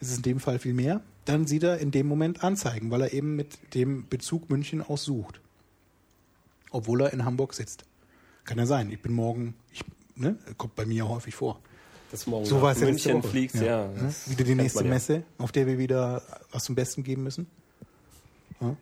ist 0.00 0.10
es 0.10 0.16
in 0.16 0.22
dem 0.22 0.40
Fall 0.40 0.58
viel 0.58 0.74
mehr, 0.74 1.00
dann 1.24 1.46
sieht 1.46 1.62
er 1.62 1.78
in 1.78 1.90
dem 1.90 2.06
Moment 2.06 2.42
Anzeigen, 2.42 2.90
weil 2.90 3.02
er 3.02 3.12
eben 3.12 3.36
mit 3.36 3.74
dem 3.74 4.08
Bezug 4.08 4.50
München 4.50 4.82
aus 4.82 5.04
sucht. 5.04 5.40
Obwohl 6.70 7.02
er 7.02 7.12
in 7.12 7.24
Hamburg 7.24 7.54
sitzt. 7.54 7.84
Kann 8.44 8.58
ja 8.58 8.66
sein. 8.66 8.90
Ich 8.90 9.00
bin 9.00 9.12
morgen, 9.12 9.54
ich, 9.72 9.82
ne, 10.16 10.36
kommt 10.56 10.74
bei 10.76 10.86
mir 10.86 10.96
ja 10.96 11.08
häufig 11.08 11.34
vor. 11.34 11.60
das 12.10 12.26
morgen 12.26 12.46
So 12.46 12.60
nach 12.60 12.76
ja 12.76 12.86
München 12.86 13.18
Woche. 13.18 13.28
fliegst, 13.28 13.56
ja. 13.56 13.88
ne? 13.88 14.14
Wieder 14.26 14.44
die 14.44 14.54
nächste 14.54 14.84
ja. 14.84 14.90
Messe, 14.90 15.22
auf 15.38 15.52
der 15.52 15.66
wir 15.66 15.78
wieder 15.78 16.22
was 16.50 16.64
zum 16.64 16.74
Besten 16.74 17.04
geben 17.04 17.22
müssen. 17.22 17.46
Ja? 18.60 18.76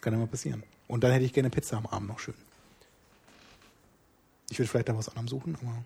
Kann 0.00 0.12
ja 0.12 0.18
mal 0.18 0.26
passieren. 0.26 0.62
Und 0.86 1.04
dann 1.04 1.12
hätte 1.12 1.24
ich 1.24 1.32
gerne 1.32 1.50
Pizza 1.50 1.76
am 1.76 1.86
Abend 1.86 2.08
noch 2.08 2.18
schön. 2.18 2.34
Ich 4.50 4.58
würde 4.58 4.68
vielleicht 4.68 4.88
da 4.88 4.96
was 4.96 5.08
anderem 5.08 5.28
suchen, 5.28 5.56
aber 5.56 5.84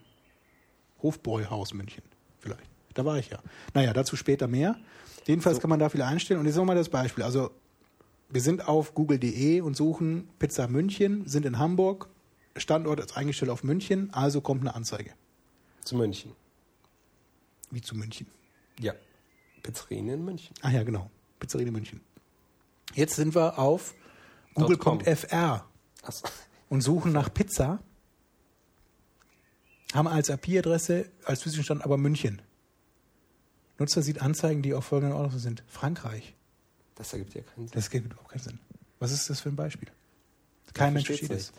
Hofbräuhaus 1.01 1.73
München 1.73 2.03
vielleicht. 2.39 2.72
Da 2.93 3.05
war 3.05 3.17
ich 3.17 3.29
ja. 3.29 3.39
Naja, 3.73 3.93
dazu 3.93 4.15
später 4.15 4.47
mehr. 4.47 4.77
Jedenfalls 5.25 5.59
kann 5.59 5.69
man 5.69 5.79
da 5.79 5.89
viel 5.89 6.01
einstellen. 6.01 6.39
Und 6.39 6.45
jetzt 6.45 6.55
nochmal 6.55 6.75
das 6.75 6.89
Beispiel. 6.89 7.23
Also 7.23 7.51
wir 8.29 8.41
sind 8.41 8.67
auf 8.67 8.93
google.de 8.93 9.61
und 9.61 9.75
suchen 9.75 10.27
Pizza 10.39 10.67
München, 10.67 11.27
sind 11.27 11.45
in 11.45 11.59
Hamburg, 11.59 12.09
Standort 12.55 12.99
ist 12.99 13.17
eingestellt 13.17 13.51
auf 13.51 13.63
München, 13.63 14.13
also 14.13 14.41
kommt 14.41 14.61
eine 14.61 14.75
Anzeige. 14.75 15.11
Zu 15.83 15.95
München. 15.95 16.31
Wie 17.71 17.81
zu 17.81 17.95
München. 17.95 18.27
Ja. 18.79 18.93
Pizzerien 19.63 20.09
in 20.09 20.25
München. 20.25 20.53
Ah 20.61 20.69
ja, 20.69 20.83
genau. 20.83 21.09
Pizzeria 21.39 21.67
in 21.67 21.73
München. 21.73 22.01
Jetzt 22.93 23.15
sind 23.15 23.33
wir 23.33 23.57
auf 23.57 23.95
google.fr 24.53 25.65
Achso. 26.03 26.27
und 26.69 26.81
suchen 26.81 27.11
nach 27.11 27.33
Pizza. 27.33 27.79
Haben 29.93 30.07
als 30.07 30.29
IP-Adresse, 30.29 31.09
als 31.25 31.43
physischen 31.43 31.63
Stand 31.63 31.83
aber 31.83 31.97
München. 31.97 32.41
Nutzer 33.79 34.01
sieht 34.01 34.21
Anzeigen, 34.21 34.61
die 34.61 34.73
auf 34.73 34.85
folgenden 34.85 35.17
Orten 35.17 35.39
sind. 35.39 35.63
Frankreich. 35.67 36.35
Das 36.95 37.11
ergibt 37.13 37.33
ja 37.33 37.41
keinen 37.41 37.67
Sinn. 37.67 37.75
Das 37.75 37.89
gibt 37.89 38.05
überhaupt 38.05 38.29
keinen 38.29 38.41
Sinn. 38.41 38.59
Was 38.99 39.11
ist 39.11 39.29
das 39.29 39.41
für 39.41 39.49
ein 39.49 39.55
Beispiel? 39.55 39.89
Kein 40.73 40.93
Mensch 40.93 41.07
versteht 41.07 41.31
es. 41.31 41.51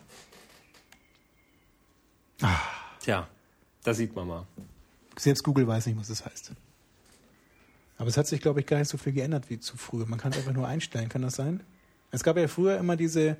Tja, 2.99 3.27
da 3.83 3.93
sieht 3.93 4.15
man 4.15 4.27
mal. 4.27 4.47
Selbst 5.17 5.43
Google 5.43 5.67
weiß 5.67 5.85
nicht, 5.85 5.97
was 5.97 6.07
das 6.07 6.25
heißt. 6.25 6.51
Aber 7.97 8.09
es 8.09 8.17
hat 8.17 8.27
sich, 8.27 8.41
glaube 8.41 8.59
ich, 8.59 8.65
gar 8.65 8.79
nicht 8.79 8.89
so 8.89 8.97
viel 8.97 9.13
geändert 9.13 9.49
wie 9.49 9.59
zu 9.59 9.77
früher. 9.77 10.05
Man 10.05 10.19
kann 10.19 10.31
es 10.31 10.37
einfach 10.37 10.53
nur 10.53 10.67
einstellen, 10.67 11.07
kann 11.07 11.21
das 11.21 11.35
sein? 11.35 11.61
Es 12.11 12.23
gab 12.23 12.37
ja 12.37 12.47
früher 12.47 12.77
immer 12.77 12.97
diese, 12.97 13.37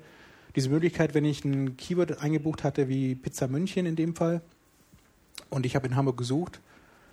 diese 0.54 0.70
Möglichkeit, 0.70 1.14
wenn 1.14 1.24
ich 1.24 1.44
ein 1.44 1.76
Keyword 1.76 2.18
eingebucht 2.22 2.64
hatte, 2.64 2.88
wie 2.88 3.14
Pizza 3.14 3.48
München 3.48 3.84
in 3.84 3.96
dem 3.96 4.14
Fall, 4.14 4.40
und 5.50 5.66
ich 5.66 5.76
habe 5.76 5.86
in 5.86 5.96
Hamburg 5.96 6.16
gesucht 6.16 6.60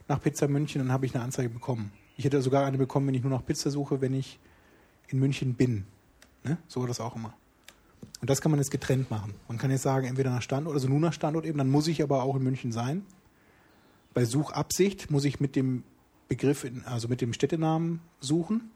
nach 0.08 0.22
Pizza 0.22 0.48
München, 0.48 0.80
dann 0.80 0.92
habe 0.92 1.06
ich 1.06 1.16
eine 1.16 1.24
Anzeige 1.24 1.50
bekommen. 1.50 1.92
Ich 2.18 2.26
hätte 2.26 2.42
sogar 2.42 2.66
eine 2.66 2.78
bekommen, 2.78 3.08
wenn 3.08 3.16
ich 3.16 3.24
nur 3.24 3.32
nach 3.32 3.46
Pizza 3.46 3.72
suche, 3.72 4.02
wenn 4.02 4.14
ich 4.14 4.40
in 5.08 5.20
München 5.20 5.54
bin. 5.56 5.86
Ne? 6.44 6.58
So 6.68 6.82
war 6.82 6.88
das 6.88 7.00
auch 7.00 7.16
immer. 7.16 7.34
Und 8.22 8.30
das 8.30 8.42
kann 8.42 8.52
man 8.52 8.60
jetzt 8.60 8.72
getrennt 8.72 9.10
machen. 9.10 9.34
Man 9.48 9.58
kann 9.58 9.72
jetzt 9.72 9.82
sagen, 9.84 10.08
entweder 10.08 10.30
nach 10.30 10.42
Standort, 10.42 10.76
also 10.76 10.88
nur 10.88 11.00
nach 11.00 11.14
Standort 11.14 11.46
eben, 11.46 11.58
dann 11.58 11.70
muss 11.70 11.88
ich 11.88 12.02
aber 12.04 12.24
auch 12.24 12.36
in 12.36 12.44
München 12.44 12.72
sein. 12.72 13.06
Bei 14.14 14.26
Suchabsicht 14.26 15.10
muss 15.10 15.26
ich 15.26 15.40
mit 15.40 15.56
dem 15.56 15.84
Begriff, 16.28 16.64
in, 16.64 16.86
also 16.86 17.08
mit 17.08 17.22
dem 17.22 17.34
Städtenamen 17.34 18.02
suchen. 18.20 18.72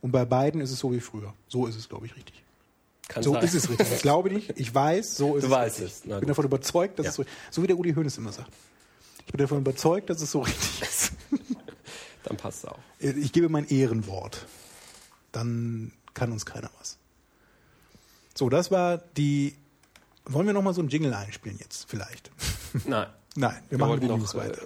Und 0.00 0.10
bei 0.12 0.24
beiden 0.24 0.60
ist 0.60 0.70
es 0.72 0.78
so 0.78 0.92
wie 0.92 1.00
früher. 1.00 1.34
So 1.48 1.66
ist 1.66 1.76
es, 1.76 1.88
glaube 1.88 2.06
ich, 2.06 2.16
richtig. 2.16 2.42
Kann 3.08 3.22
So 3.22 3.34
sein. 3.34 3.44
ist 3.44 3.54
es 3.54 3.68
richtig. 3.68 3.92
Ich 3.92 4.02
glaube 4.02 4.30
nicht. 4.30 4.58
Ich 4.58 4.74
weiß, 4.74 5.16
so 5.16 5.36
ist 5.36 5.42
Du 5.42 5.46
es 5.48 5.52
weißt 5.52 5.80
richtig. 5.80 5.98
es. 6.06 6.12
Ich 6.12 6.18
bin 6.20 6.28
davon 6.28 6.44
überzeugt, 6.44 6.98
dass 6.98 7.04
Ja. 7.06 7.10
es 7.10 7.16
so 7.16 7.24
So 7.50 7.62
wie 7.62 7.66
der 7.66 7.78
Uli 7.78 7.92
Hoeneß 7.94 8.16
immer 8.18 8.32
sagt. 8.32 8.50
Ich 9.26 9.32
bin 9.32 9.38
davon 9.38 9.58
überzeugt, 9.58 10.10
dass 10.10 10.20
es 10.20 10.30
so 10.30 10.40
richtig 10.40 10.82
ist. 10.82 11.12
Dann 12.24 12.36
passt 12.36 12.64
es 12.64 12.70
auch. 12.70 12.78
Ich 12.98 13.32
gebe 13.32 13.48
mein 13.48 13.66
Ehrenwort. 13.68 14.46
Dann 15.32 15.92
kann 16.14 16.30
uns 16.32 16.46
keiner 16.46 16.70
was. 16.78 16.98
So, 18.34 18.48
das 18.48 18.70
war 18.70 18.98
die. 19.16 19.56
Wollen 20.24 20.46
wir 20.46 20.52
noch 20.52 20.62
mal 20.62 20.72
so 20.74 20.80
einen 20.80 20.88
Jingle 20.88 21.14
einspielen 21.14 21.58
jetzt? 21.58 21.86
Vielleicht. 21.88 22.30
Nein. 22.86 23.08
Nein, 23.34 23.62
wir, 23.68 23.78
Wir 23.78 23.86
machen 23.86 24.00
die 24.00 24.06
noch, 24.06 24.18
News 24.18 24.34
äh, 24.34 24.38
weiter. 24.38 24.62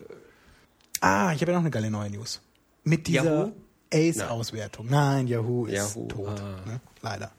Ah, 1.00 1.32
ich 1.32 1.40
habe 1.40 1.52
ja 1.52 1.58
noch 1.58 1.62
eine 1.64 1.70
geile 1.70 1.90
neue 1.90 2.10
News. 2.10 2.40
Mit 2.84 3.06
dieser 3.06 3.24
Yahoo? 3.24 3.52
Ace-Auswertung. 3.92 4.86
Nein, 4.90 5.28
Yahoo 5.28 5.66
ist 5.66 5.74
Yahoo, 5.74 6.08
tot. 6.08 6.40
ah. 6.40 6.60
Ne? 6.66 6.80
Leider. 7.00 7.32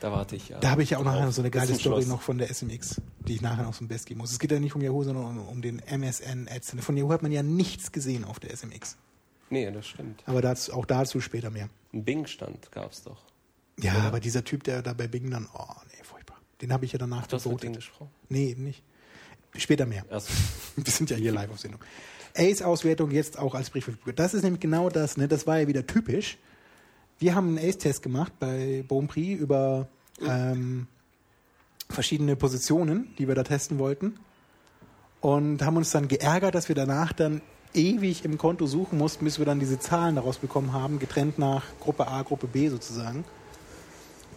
Da 0.00 0.12
warte 0.12 0.36
ich 0.36 0.48
ja. 0.48 0.58
Da 0.60 0.70
habe 0.70 0.82
ich 0.82 0.90
ja 0.90 0.98
auch 0.98 1.04
nachher 1.04 1.30
so 1.32 1.42
eine 1.42 1.50
geile 1.50 1.74
Story 1.74 2.02
Schluss. 2.02 2.06
noch 2.06 2.22
von 2.22 2.38
der 2.38 2.52
SMX, 2.52 3.00
die 3.26 3.34
ich 3.34 3.40
nachher 3.40 3.64
noch 3.64 3.76
zum 3.76 3.88
Best 3.88 4.06
geben 4.06 4.20
muss. 4.20 4.30
Es 4.30 4.38
geht 4.38 4.52
ja 4.52 4.60
nicht 4.60 4.74
um 4.74 4.80
Yahoo, 4.82 5.02
sondern 5.02 5.38
um, 5.38 5.48
um 5.48 5.62
den 5.62 5.80
MSN-Ads. 5.80 6.76
Von 6.80 6.96
Yahoo 6.96 7.10
hat 7.10 7.22
man 7.22 7.32
ja 7.32 7.42
nichts 7.42 7.90
gesehen 7.90 8.24
auf 8.24 8.38
der 8.38 8.56
SMX. 8.56 8.96
Nee, 9.50 9.70
das 9.70 9.86
stimmt. 9.86 10.22
Aber 10.26 10.42
dazu, 10.42 10.72
auch 10.72 10.84
dazu 10.86 11.20
später 11.20 11.50
mehr. 11.50 11.68
Ein 11.92 12.04
Bing-Stand 12.04 12.70
gab 12.70 12.92
es 12.92 13.02
doch. 13.02 13.22
Ja, 13.80 13.94
aber 14.02 14.20
dieser 14.20 14.44
Typ, 14.44 14.64
der 14.64 14.82
da 14.82 14.92
bei 14.92 15.08
Bing 15.08 15.30
dann, 15.30 15.48
oh 15.52 15.74
nee, 15.88 16.04
furchtbar. 16.04 16.36
Den 16.60 16.72
habe 16.72 16.84
ich 16.84 16.92
ja 16.92 16.98
danach 16.98 17.26
Du 17.26 17.36
hast 17.36 17.46
mit 17.46 17.62
denen 17.62 17.76
gesprochen. 17.76 18.10
Nee, 18.28 18.50
eben 18.50 18.64
nicht. 18.64 18.82
Später 19.56 19.86
mehr. 19.86 20.04
Also, 20.10 20.28
Wir 20.76 20.92
sind 20.92 21.10
ja 21.10 21.16
hier 21.16 21.32
live 21.32 21.50
auf 21.50 21.58
Sendung. 21.60 21.80
Ace-Auswertung 22.36 23.10
jetzt 23.10 23.38
auch 23.38 23.54
als 23.54 23.70
Brief 23.70 23.84
verfügbar. 23.84 24.14
Das 24.14 24.34
ist 24.34 24.42
nämlich 24.42 24.60
genau 24.60 24.90
das, 24.90 25.16
ne? 25.16 25.26
Das 25.28 25.46
war 25.46 25.58
ja 25.58 25.66
wieder 25.66 25.86
typisch. 25.86 26.38
Wir 27.18 27.34
haben 27.34 27.56
einen 27.56 27.68
Ace-Test 27.68 28.02
gemacht 28.02 28.32
bei 28.38 28.84
Bonprix 28.86 29.40
über 29.40 29.88
ähm, 30.20 30.86
verschiedene 31.90 32.36
Positionen, 32.36 33.14
die 33.18 33.26
wir 33.26 33.34
da 33.34 33.42
testen 33.42 33.78
wollten. 33.78 34.18
Und 35.20 35.62
haben 35.62 35.76
uns 35.76 35.90
dann 35.90 36.06
geärgert, 36.06 36.54
dass 36.54 36.68
wir 36.68 36.76
danach 36.76 37.12
dann 37.12 37.40
ewig 37.74 38.24
im 38.24 38.38
Konto 38.38 38.66
suchen 38.66 38.98
mussten, 38.98 39.24
bis 39.24 39.38
wir 39.38 39.46
dann 39.46 39.58
diese 39.58 39.78
Zahlen 39.78 40.14
daraus 40.14 40.38
bekommen 40.38 40.72
haben, 40.72 40.98
getrennt 40.98 41.38
nach 41.38 41.64
Gruppe 41.80 42.06
A, 42.06 42.22
Gruppe 42.22 42.46
B 42.46 42.68
sozusagen. 42.68 43.24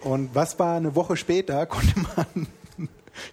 Und 0.02 0.34
was 0.34 0.58
war 0.58 0.78
eine 0.78 0.96
Woche 0.96 1.16
später, 1.18 1.66
konnte 1.68 1.94
man 2.00 2.48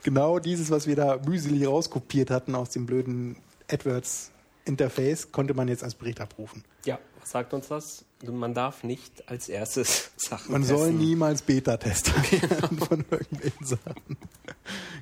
genau 0.02 0.38
dieses, 0.38 0.70
was 0.70 0.86
wir 0.86 0.96
da 0.96 1.18
mühselig 1.26 1.66
rauskopiert 1.66 2.30
hatten 2.30 2.54
aus 2.54 2.70
dem 2.70 2.84
blöden 2.84 3.36
AdWords-Interface, 3.70 5.32
konnte 5.32 5.54
man 5.54 5.68
jetzt 5.68 5.84
als 5.84 5.94
Bericht 5.94 6.20
abrufen. 6.20 6.64
ja, 6.84 6.98
was 7.20 7.30
sagt 7.30 7.54
uns 7.54 7.68
das? 7.68 8.04
Man 8.26 8.52
darf 8.54 8.82
nicht 8.82 9.28
als 9.28 9.48
erstes 9.48 10.10
Sachen 10.16 10.52
Man 10.52 10.62
testen. 10.62 10.78
soll 10.78 10.92
niemals 10.92 11.42
Beta-Tester 11.42 12.12
werden 12.32 12.78
von 12.78 13.04
irgendwelchen 13.10 13.66
Sachen. 13.66 14.16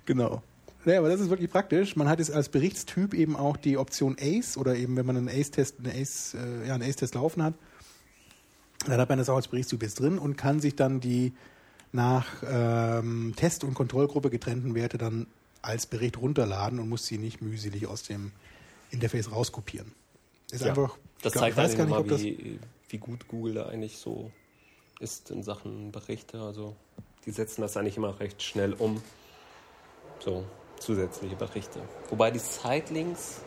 Genau. 0.05 0.43
Ja, 0.85 0.99
aber 0.99 1.09
das 1.09 1.21
ist 1.21 1.31
wirklich 1.31 1.51
praktisch. 1.51 1.97
Man 1.97 2.09
hat 2.09 2.19
jetzt 2.21 2.31
als 2.31 2.49
Berichtstyp 2.49 3.15
eben 3.15 3.35
auch 3.35 3.57
die 3.57 3.77
Option 3.79 4.17
Ace 4.21 4.57
oder 4.57 4.77
eben, 4.77 4.97
wenn 4.97 5.07
man 5.07 5.17
einen 5.17 5.29
Ace-Test, 5.29 5.77
einen 5.83 5.91
Ace, 6.01 6.35
äh, 6.35 6.69
ja, 6.69 6.75
einen 6.75 6.83
Ace-Test 6.89 7.15
laufen 7.15 7.43
hat, 7.43 7.55
dann 8.87 9.01
hat 9.01 9.09
man 9.09 9.19
das 9.19 9.29
auch 9.29 9.37
als 9.37 9.49
Berichtstyp 9.49 9.83
jetzt 9.83 9.99
drin 9.99 10.19
und 10.19 10.37
kann 10.37 10.61
sich 10.61 10.77
dann 10.77 11.01
die 11.01 11.33
nach 11.93 12.27
ähm, 12.47 13.33
Test- 13.37 13.65
und 13.65 13.75
Kontrollgruppe 13.75 14.31
getrennten 14.31 14.75
Werte 14.75 14.99
dann 14.99 15.27
als 15.63 15.87
Bericht 15.87 16.19
runterladen 16.19 16.79
und 16.79 16.89
muss 16.89 17.07
sie 17.07 17.19
nicht 17.19 17.41
mühselig 17.43 17.87
aus 17.87 18.03
dem 18.05 18.31
Interface 18.91 19.33
rauskopieren. 19.33 19.91
Ist 20.53 20.63
Ja. 20.63 20.69
einfach, 20.69 20.97
Das 21.23 21.35
ich 21.35 21.41
zeigt 21.41 21.57
weiß 21.57 21.65
eigentlich 21.75 21.79
gar 21.79 21.87
nicht, 21.87 21.97
ob 21.97 22.09
das 22.09 22.23
wie, 22.23 22.61
wie 22.89 22.99
gut 22.99 23.29
Google 23.29 23.55
da 23.55 23.67
eigentlich 23.67 23.99
so 23.99 24.31
ist 25.01 25.31
in 25.31 25.43
Sachen 25.43 25.93
Berichte. 25.93 26.41
Also 26.41 26.77
die 27.25 27.31
setzen 27.31 27.61
das 27.63 27.77
eigentlich 27.77 27.97
immer 27.97 28.19
recht 28.21 28.43
schnell 28.43 28.73
um. 28.75 29.03
So, 30.21 30.45
zusätzliche 30.79 31.37
Berichte. 31.37 31.81
Wobei 32.11 32.31
die 32.31 32.39
Sidelinks. 32.39 33.41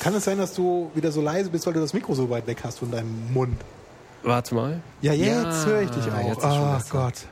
Kann 0.00 0.14
es 0.14 0.24
sein, 0.24 0.38
dass 0.38 0.54
du 0.54 0.90
wieder 0.94 1.12
so 1.12 1.20
leise 1.20 1.50
bist, 1.50 1.66
weil 1.66 1.72
du 1.72 1.80
das 1.80 1.92
Mikro 1.94 2.14
so 2.14 2.28
weit 2.30 2.46
weg 2.46 2.62
hast 2.64 2.80
von 2.80 2.90
deinem 2.90 3.32
Mund? 3.32 3.60
Warte 4.22 4.54
mal. 4.54 4.82
Ja, 5.00 5.12
jetzt 5.12 5.64
Ja, 5.64 5.66
höre 5.66 5.82
ich 5.82 5.90
dich 5.90 6.04
auch. 6.10 6.36
Oh 6.36 6.74
besser. 6.74 6.84
Gott. 6.90 7.26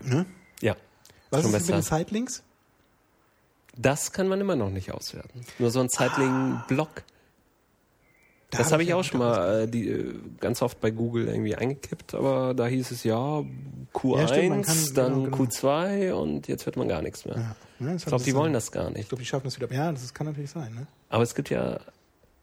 Ne? 0.00 0.26
Ja. 0.60 0.76
Was 1.30 1.44
ist 1.44 1.52
mit 1.52 1.68
den 1.68 1.76
besser. 1.76 1.98
Sidelinks? 1.98 2.42
Das 3.76 4.12
kann 4.12 4.28
man 4.28 4.40
immer 4.40 4.56
noch 4.56 4.70
nicht 4.70 4.90
auswerten. 4.92 5.44
Nur 5.58 5.70
so 5.70 5.80
ein 5.80 5.88
Sideling-Block. 5.88 7.02
Da 8.50 8.58
Das 8.58 8.66
hab 8.68 8.74
habe 8.74 8.84
ich 8.84 8.90
ja 8.90 8.96
auch 8.96 9.02
schon 9.04 9.18
mal 9.18 9.62
äh, 9.62 9.68
die, 9.68 9.88
äh, 9.88 10.14
ganz 10.40 10.62
oft 10.62 10.80
bei 10.80 10.90
Google 10.90 11.26
irgendwie 11.28 11.56
eingekippt, 11.56 12.14
aber 12.14 12.54
da 12.54 12.66
hieß 12.66 12.92
es 12.92 13.02
ja 13.02 13.42
Q1, 13.92 14.18
Ja, 14.20 14.28
stimmt, 14.28 14.66
kann- 14.66 14.94
dann 14.94 15.24
genau, 15.24 15.36
genau. 15.36 15.50
Q2 15.50 16.12
und 16.12 16.46
jetzt 16.48 16.64
hört 16.66 16.76
man 16.76 16.86
gar 16.86 17.02
nichts 17.02 17.24
mehr. 17.24 17.36
Ja, 17.80 17.86
das 17.92 18.02
Ich 18.02 18.06
glaube, 18.06 18.24
die 18.24 18.34
wollen 18.36 18.52
das 18.52 18.70
gar 18.70 18.88
Ich 18.90 18.94
nicht. 18.96 19.08
glaube, 19.08 19.22
die 19.22 19.26
schaffen 19.26 19.44
das 19.44 19.56
wieder. 19.60 19.72
Ja, 19.72 19.90
das 19.90 20.14
kann 20.14 20.26
natürlich 20.28 20.50
sein. 20.50 20.72
Ne? 20.74 20.86
Aber 21.08 21.22
es 21.24 21.34
gibt 21.34 21.50
ja 21.50 21.80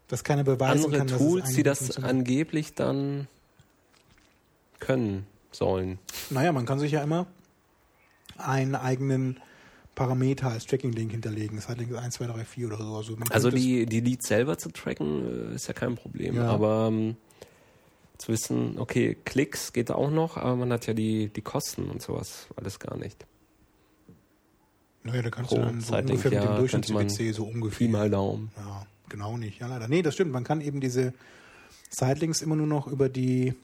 Dass 0.08 0.22
beweisen 0.22 0.84
andere 0.84 0.98
kann, 0.98 1.06
dass 1.08 1.18
Tools, 1.18 1.44
eigentlich 1.44 1.56
die 1.56 1.62
das 1.62 1.96
angeblich 2.02 2.74
dann 2.74 3.26
können 4.80 5.26
sollen. 5.52 5.98
Naja, 6.30 6.52
man 6.52 6.66
kann 6.66 6.78
sich 6.78 6.92
ja 6.92 7.02
immer 7.02 7.26
einen 8.36 8.74
eigenen 8.74 9.40
Parameter 9.94 10.48
als 10.48 10.66
Tracking-Link 10.66 11.12
hinterlegen. 11.12 11.60
Sidelink 11.60 11.92
ist 11.92 11.98
1, 11.98 12.14
2, 12.14 12.26
3, 12.26 12.44
4 12.44 12.66
oder 12.66 12.78
so. 12.78 12.96
Also, 12.96 13.16
Also 13.30 13.50
die, 13.50 13.86
die 13.86 14.00
Leads 14.00 14.26
selber 14.28 14.58
zu 14.58 14.70
tracken, 14.70 15.50
äh, 15.52 15.54
ist 15.54 15.68
ja 15.68 15.74
kein 15.74 15.94
Problem. 15.94 16.36
Ja. 16.36 16.48
Aber 16.48 16.88
ähm, 16.90 17.16
zu 18.18 18.32
wissen, 18.32 18.78
okay, 18.78 19.16
Klicks 19.24 19.72
geht 19.72 19.90
auch 19.90 20.10
noch, 20.10 20.36
aber 20.36 20.56
man 20.56 20.72
hat 20.72 20.86
ja 20.86 20.94
die, 20.94 21.28
die 21.28 21.42
Kosten 21.42 21.90
und 21.90 22.02
sowas 22.02 22.46
alles 22.56 22.78
gar 22.78 22.96
nicht. 22.96 23.26
Naja, 25.02 25.22
da 25.22 25.30
kannst 25.30 25.50
pro 25.50 25.56
du 25.56 25.62
dann 25.62 25.80
so 25.80 25.94
Sidelink, 25.94 26.10
ungefähr 26.10 26.30
mit 26.40 26.48
dem 26.50 26.56
Durchschnitts-PC 26.56 27.34
so 27.34 27.44
Pi 27.44 27.54
ungefähr. 27.54 27.88
mal 27.88 28.10
Daumen. 28.10 28.50
Ja, 28.56 28.86
genau 29.08 29.36
nicht. 29.36 29.60
Ja, 29.60 29.66
leider. 29.66 29.86
Nee, 29.88 30.02
das 30.02 30.14
stimmt. 30.14 30.32
Man 30.32 30.44
kann 30.44 30.60
eben 30.60 30.80
diese 30.80 31.12
Sidelinks 31.90 32.40
immer 32.40 32.56
nur 32.56 32.66
noch 32.66 32.86
über 32.86 33.08
die 33.08 33.54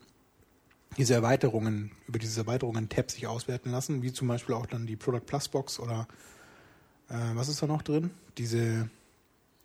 diese 0.96 1.14
Erweiterungen, 1.14 1.92
über 2.08 2.18
diese 2.18 2.40
Erweiterungen 2.40 2.88
Tab 2.88 3.10
sich 3.10 3.26
auswerten 3.26 3.70
lassen, 3.70 4.02
wie 4.02 4.12
zum 4.12 4.28
Beispiel 4.28 4.54
auch 4.54 4.66
dann 4.66 4.86
die 4.86 4.96
Product 4.96 5.24
Plus 5.26 5.48
Box 5.48 5.78
oder 5.80 6.06
äh, 7.08 7.14
was 7.34 7.48
ist 7.48 7.62
da 7.62 7.66
noch 7.66 7.82
drin? 7.82 8.10
Diese 8.38 8.88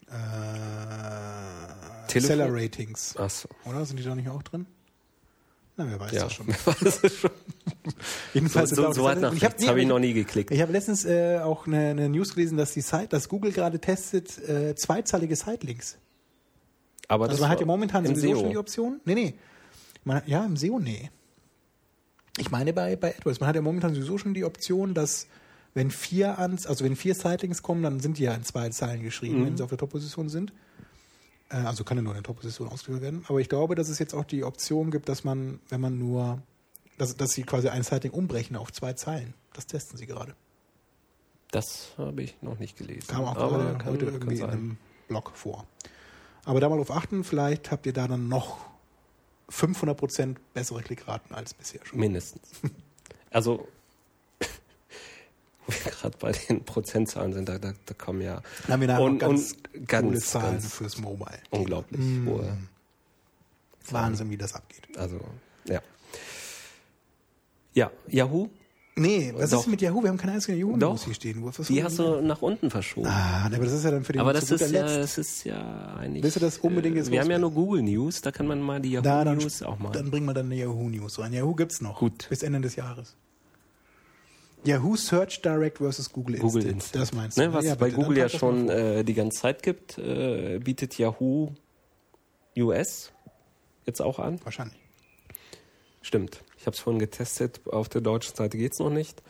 äh, 0.07 2.07
Telefon- 2.07 2.27
Seller 2.27 2.47
Ratings, 2.53 3.15
Achso. 3.17 3.49
oder? 3.65 3.85
Sind 3.85 3.99
die 3.99 4.03
da 4.03 4.15
nicht 4.15 4.29
auch 4.29 4.43
drin? 4.43 4.65
Na, 5.77 5.85
wer 5.89 5.99
weiß 5.99 6.11
Ja, 6.13 6.23
das 6.23 6.33
schon. 6.33 6.47
das 6.81 6.97
ist 6.99 7.17
schon. 7.19 7.31
Jedenfalls 8.33 8.69
so, 8.69 8.83
so, 8.83 8.91
so 8.93 9.07
alles. 9.07 9.21
nach 9.21 9.33
ich 9.33 9.43
hab- 9.43 9.51
habe 9.53 9.59
nee, 9.59 9.65
ich 9.65 9.69
aber 9.71 9.83
noch 9.85 9.99
nie 9.99 10.13
geklickt. 10.13 10.51
ich 10.51 10.61
habe 10.61 10.71
letztens 10.71 11.03
äh, 11.05 11.39
auch 11.39 11.67
eine, 11.67 11.89
eine 11.89 12.09
News 12.09 12.33
gelesen, 12.35 12.57
dass 12.57 12.73
die 12.73 12.81
Site, 12.81 13.07
dass 13.09 13.27
Google 13.27 13.51
gerade 13.51 13.79
testet 13.79 14.37
äh, 14.47 14.75
zweizahlige 14.75 15.35
Sidelinks. 15.35 15.97
Aber 17.07 17.25
Also 17.25 17.33
das 17.33 17.41
man 17.41 17.49
hat 17.49 17.59
ja 17.59 17.65
momentan 17.65 18.05
sowieso 18.05 18.27
SEO. 18.27 18.39
schon 18.39 18.49
die 18.51 18.57
Option. 18.57 19.01
Nee, 19.05 19.15
nee. 19.15 19.33
Man, 20.05 20.21
ja, 20.25 20.45
im 20.45 20.55
SEO, 20.55 20.79
nee. 20.79 21.09
Ich 22.37 22.51
meine 22.51 22.71
bei, 22.73 22.95
bei 22.95 23.15
AdWords, 23.17 23.39
man 23.39 23.47
hat 23.49 23.55
ja 23.55 23.61
momentan 23.61 23.93
sowieso 23.93 24.17
schon 24.17 24.33
die 24.33 24.45
Option, 24.45 24.93
dass 24.93 25.27
wenn 25.73 25.91
vier 25.91 26.39
ans, 26.39 26.67
also 26.67 26.85
wenn 26.85 26.95
vier 26.95 27.15
Sightings 27.15 27.61
kommen, 27.61 27.83
dann 27.83 27.99
sind 27.99 28.17
die 28.17 28.23
ja 28.23 28.33
in 28.33 28.43
zwei 28.43 28.69
Zeilen 28.69 29.03
geschrieben, 29.03 29.41
Mhm. 29.41 29.45
wenn 29.45 29.57
sie 29.57 29.63
auf 29.63 29.69
der 29.69 29.77
Top-Position 29.77 30.29
sind. 30.29 30.53
Äh, 31.49 31.55
also 31.57 31.83
kann 31.83 31.97
ja 31.97 32.03
nur 32.03 32.13
in 32.13 32.17
der 32.17 32.23
Top-Position 32.23 32.67
ausgeführt 32.69 33.01
werden. 33.01 33.25
Aber 33.27 33.39
ich 33.39 33.49
glaube, 33.49 33.75
dass 33.75 33.89
es 33.89 33.99
jetzt 33.99 34.13
auch 34.13 34.23
die 34.25 34.43
Option 34.43 34.91
gibt, 34.91 35.09
dass 35.09 35.23
man, 35.23 35.59
wenn 35.69 35.81
man 35.81 35.97
nur, 35.97 36.41
dass, 36.97 37.15
dass 37.17 37.31
sie 37.31 37.43
quasi 37.43 37.67
ein 37.69 37.83
Sighting 37.83 38.11
umbrechen 38.11 38.55
auf 38.55 38.71
zwei 38.71 38.93
Zeilen. 38.93 39.33
Das 39.53 39.65
testen 39.67 39.97
sie 39.97 40.05
gerade. 40.05 40.35
Das 41.51 41.93
habe 41.97 42.21
ich 42.21 42.35
noch 42.41 42.59
nicht 42.59 42.77
gelesen. 42.77 43.07
Kam 43.07 43.23
auch 43.25 43.35
Aber 43.37 43.57
gerade 43.59 43.77
kann- 43.77 43.93
heute 43.93 44.05
irgendwie 44.05 44.39
in 44.39 44.45
einem 44.49 44.77
Blog 45.07 45.31
vor. 45.35 45.65
Aber 46.43 46.59
da 46.59 46.67
mal 46.69 46.75
drauf 46.77 46.91
achten, 46.91 47.23
vielleicht 47.23 47.71
habt 47.71 47.85
ihr 47.85 47.93
da 47.93 48.07
dann 48.07 48.27
noch 48.27 48.59
500% 49.49 50.35
bessere 50.53 50.81
Klickraten 50.81 51.35
als 51.35 51.53
bisher 51.53 51.85
schon. 51.85 51.99
Mindestens. 51.99 52.41
Also, 53.31 53.67
wo 55.67 55.73
wir 55.73 55.91
gerade 55.91 56.17
bei 56.17 56.31
den 56.31 56.63
Prozentzahlen 56.63 57.33
sind, 57.33 57.49
da, 57.49 57.57
da, 57.59 57.73
da 57.85 57.93
kommen 57.93 58.21
ja 58.21 58.41
Dann 58.63 58.73
haben 58.73 58.81
wir 58.81 58.87
nachher 58.87 59.01
und, 59.03 59.19
ganz 59.19 59.53
und 59.73 59.87
ganz, 59.87 60.05
coole 60.07 60.19
Zahlen 60.19 60.51
ganz 60.53 60.73
fürs 60.73 60.97
Mobile. 60.97 61.39
unglaublich 61.51 62.01
Mm. 62.01 62.27
hohe. 62.27 62.57
Wahnsinn, 63.91 64.29
wie 64.31 64.37
das 64.37 64.53
abgeht. 64.53 64.97
Also, 64.97 65.19
ja. 65.67 65.81
Ja, 67.73 67.91
Yahoo, 68.07 68.49
Nee, 68.97 69.33
was 69.35 69.49
Doch. 69.49 69.59
ist 69.61 69.67
mit 69.67 69.81
Yahoo? 69.81 70.01
Wir 70.03 70.09
haben 70.09 70.17
keine 70.17 70.33
einzige 70.33 70.57
Yahoo-News 70.57 71.03
hier 71.03 71.13
stehen. 71.13 71.43
Was, 71.45 71.59
was 71.59 71.67
die 71.67 71.83
hast 71.83 71.99
du 71.99 72.21
nach 72.21 72.41
unten 72.41 72.69
verschoben. 72.69 73.07
Ah, 73.07 73.45
aber 73.45 73.57
das 73.65 73.73
ist 73.73 73.83
ja 73.83 73.91
dann 73.91 74.05
für 74.05 74.13
den 74.13 74.21
Aber 74.21 74.31
das 74.31 74.49
ist, 74.49 74.71
ja, 74.71 74.83
das 74.83 75.17
ist 75.17 75.43
ja 75.43 75.95
eigentlich. 75.97 76.23
Willst 76.23 76.37
du 76.37 76.39
das 76.39 76.59
unbedingt 76.59 76.95
jetzt 76.95 77.09
äh, 77.09 77.11
Wir 77.11 77.19
haben 77.19 77.29
ja 77.29 77.37
nur? 77.37 77.51
Google 77.51 77.81
News, 77.83 78.21
da 78.21 78.31
kann 78.31 78.47
man 78.47 78.61
mal 78.61 78.79
die 78.79 78.91
Yahoo 78.91 79.03
Da, 79.03 79.25
dann, 79.25 79.37
News 79.37 79.61
auch 79.63 79.79
mal. 79.79 79.91
dann 79.91 80.11
bringen 80.11 80.25
wir 80.25 80.33
dann 80.33 80.45
eine 80.45 80.55
Yahoo 80.55 80.87
News 80.89 81.19
rein. 81.19 81.33
Yahoo 81.33 81.53
gibt's 81.55 81.81
noch. 81.81 81.99
Gut. 81.99 82.27
Bis 82.29 82.41
Ende 82.41 82.61
des 82.61 82.77
Jahres. 82.77 83.17
Yahoo 84.63 84.95
Search 84.95 85.41
Direct 85.41 85.79
versus 85.79 86.09
Google 86.11 86.35
Instant. 86.35 86.53
Google 86.53 86.71
Instant. 86.71 87.01
Das 87.01 87.13
meinst 87.13 87.37
du? 87.37 87.41
ne, 87.41 87.53
was 87.53 87.65
es 87.65 87.75
bei 87.75 87.87
bitte, 87.89 87.97
Google 88.01 88.17
ja 88.17 88.29
schon 88.29 88.69
äh, 88.69 89.03
die 89.03 89.13
ganze 89.13 89.41
Zeit 89.41 89.61
gibt, 89.61 89.97
äh, 89.97 90.59
bietet 90.63 90.97
Yahoo 90.97 91.49
US 92.57 93.11
jetzt 93.85 94.01
auch 94.01 94.19
an. 94.19 94.39
Wahrscheinlich. 94.45 94.79
Stimmt. 96.01 96.44
Ich 96.65 96.67
habe 96.67 96.73
es 96.77 96.81
vorhin 96.81 96.97
getestet. 96.97 97.61
Auf 97.67 97.89
der 97.89 98.01
deutschen 98.01 98.35
Seite 98.35 98.57
geht's 98.57 98.79
noch 98.79 98.89
nicht. 98.89 99.21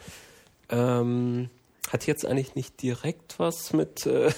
Ähm, 0.69 1.49
hat 1.89 2.07
jetzt 2.07 2.25
eigentlich 2.25 2.55
nicht 2.55 2.81
direkt 2.81 3.39
was 3.39 3.73
mit 3.73 4.05
äh, 4.05 4.31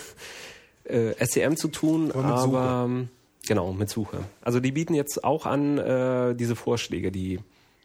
äh, 0.85 1.13
SEM 1.23 1.57
zu 1.57 1.67
tun, 1.67 2.11
Aber 2.11 2.25
aber 2.25 2.85
ähm, 2.85 3.09
genau, 3.47 3.71
mit 3.71 3.91
Suche. 3.91 4.23
Also 4.41 4.59
die 4.59 4.71
bieten 4.71 4.95
jetzt 4.95 5.23
auch 5.23 5.45
an 5.45 5.77
äh, 5.77 6.33
diese 6.33 6.55
Vorschläge, 6.55 7.11
die 7.11 7.39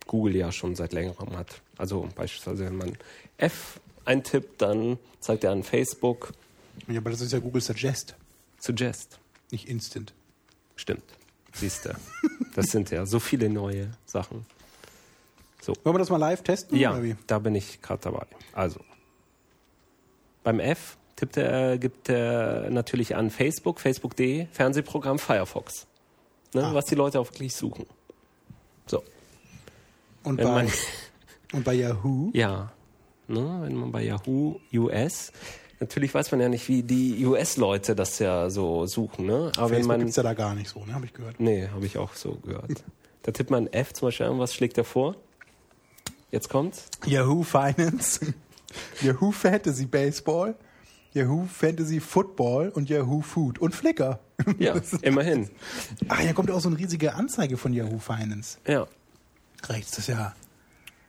Google 0.07 0.35
ja 0.35 0.51
schon 0.51 0.77
seit 0.77 0.95
längerem 0.95 1.37
hat. 1.37 1.61
Also 1.77 2.09
beispielsweise, 2.15 2.65
wenn 2.65 2.79
man 2.79 2.97
F 3.37 3.81
eintippt, 4.07 4.63
dann 4.63 4.99
zeigt 5.21 5.45
er 5.45 5.51
an 5.53 5.63
Facebook 5.63 6.33
Ja, 6.89 7.01
aber 7.01 7.11
das 7.11 7.21
ist 7.21 7.35
ja 7.35 7.39
Google 7.39 7.61
Suggest, 7.61 8.15
Suggest. 8.59 9.19
nicht 9.51 9.69
Instant. 9.69 10.15
Stimmt. 10.75 11.05
Siehst 11.53 11.85
du. 11.85 11.91
Das 12.55 12.69
sind 12.69 12.91
ja 12.91 13.05
so 13.05 13.21
viele 13.21 13.51
neue 13.51 13.91
Sachen. 14.07 14.47
So. 15.65 15.73
Wollen 15.85 15.95
wir 15.95 15.99
das 16.01 16.11
mal 16.11 16.17
live 16.17 16.43
testen? 16.43 16.77
Ja, 16.77 16.91
Oder 16.93 17.03
wie? 17.05 17.17
da 17.29 17.39
bin 17.39 17.55
ich 17.55 17.81
gerade 17.81 18.03
dabei. 18.03 18.27
Also, 18.53 18.81
beim 20.43 20.59
F 20.59 20.97
tippt 21.17 21.37
er, 21.37 21.79
gibt 21.79 22.09
er 22.09 22.69
natürlich 22.71 23.15
an 23.15 23.31
Facebook, 23.31 23.79
facebook.de, 23.81 24.47
Fernsehprogramm 24.51 25.19
Firefox. 25.21 25.87
Ne, 26.53 26.67
Ah. 26.67 26.75
Was 26.75 26.87
die 26.87 26.97
Leute 26.97 27.21
auch 27.21 27.29
wirklich 27.31 27.55
suchen. 27.55 27.87
So, 28.87 29.03
Und 30.25 30.39
wenn 30.39 30.45
bei, 30.49 30.65
man, 30.65 30.73
und 31.53 31.65
bei 31.65 31.75
Yahoo? 31.75 32.31
ja, 32.35 32.73
ne, 33.29 33.61
wenn 33.63 33.75
man 33.77 33.93
bei 33.93 34.03
Yahoo 34.03 34.57
US, 34.75 35.33
natürlich 35.79 36.13
weiß 36.13 36.33
man 36.33 36.41
ja 36.41 36.49
nicht, 36.49 36.69
wie 36.69 36.83
die 36.83 37.25
US-Leute 37.25 37.95
das 37.95 38.19
ja 38.19 38.51
so 38.51 38.87
suchen, 38.87 39.27
ne? 39.27 39.53
Aber 39.57 39.71
wenn 39.71 39.77
Facebook 39.77 39.87
man, 39.87 39.99
gibt 40.01 40.11
es 40.11 40.17
ja 40.17 40.23
da 40.25 40.35
gar 40.35 40.55
nicht 40.57 40.69
so, 40.71 40.85
ne? 40.85 40.93
Habe 40.93 41.07
ich 41.07 41.13
gehört. 41.15 41.39
nee, 41.39 41.69
habe 41.69 41.87
ich 41.87 41.99
auch 41.99 42.15
so 42.15 42.33
gehört. 42.45 42.83
Da 43.25 43.31
tippt 43.31 43.51
man 43.51 43.69
F 43.69 43.93
zum 43.93 44.09
Beispiel 44.09 44.27
an, 44.27 44.41
was 44.41 44.53
schlägt 44.53 44.77
er 44.79 44.83
vor? 44.85 45.15
Jetzt 46.33 46.49
kommt's. 46.49 46.87
Yahoo 47.05 47.43
Finance, 47.43 48.21
Yahoo 49.03 49.33
Fantasy 49.33 49.85
Baseball, 49.85 50.55
Yahoo 51.13 51.45
Fantasy 51.45 52.01
Football 52.01 52.71
und 52.71 52.89
Yahoo 52.89 53.21
Food 53.21 53.59
und 53.59 53.75
Flickr. 53.75 54.19
Ja, 54.59 54.75
immerhin. 55.03 55.51
Ach, 56.09 56.21
hier 56.21 56.33
kommt 56.33 56.51
auch 56.51 56.61
so 56.61 56.71
eine 56.71 56.79
riesige 56.79 57.15
Anzeige 57.15 57.59
von 57.59 57.75
Yahoo 57.75 57.99
Finance. 57.99 58.57
Ja. 58.67 58.87
Rechts, 59.69 59.91
das 59.91 59.99
ist 60.01 60.07
ja 60.09 60.35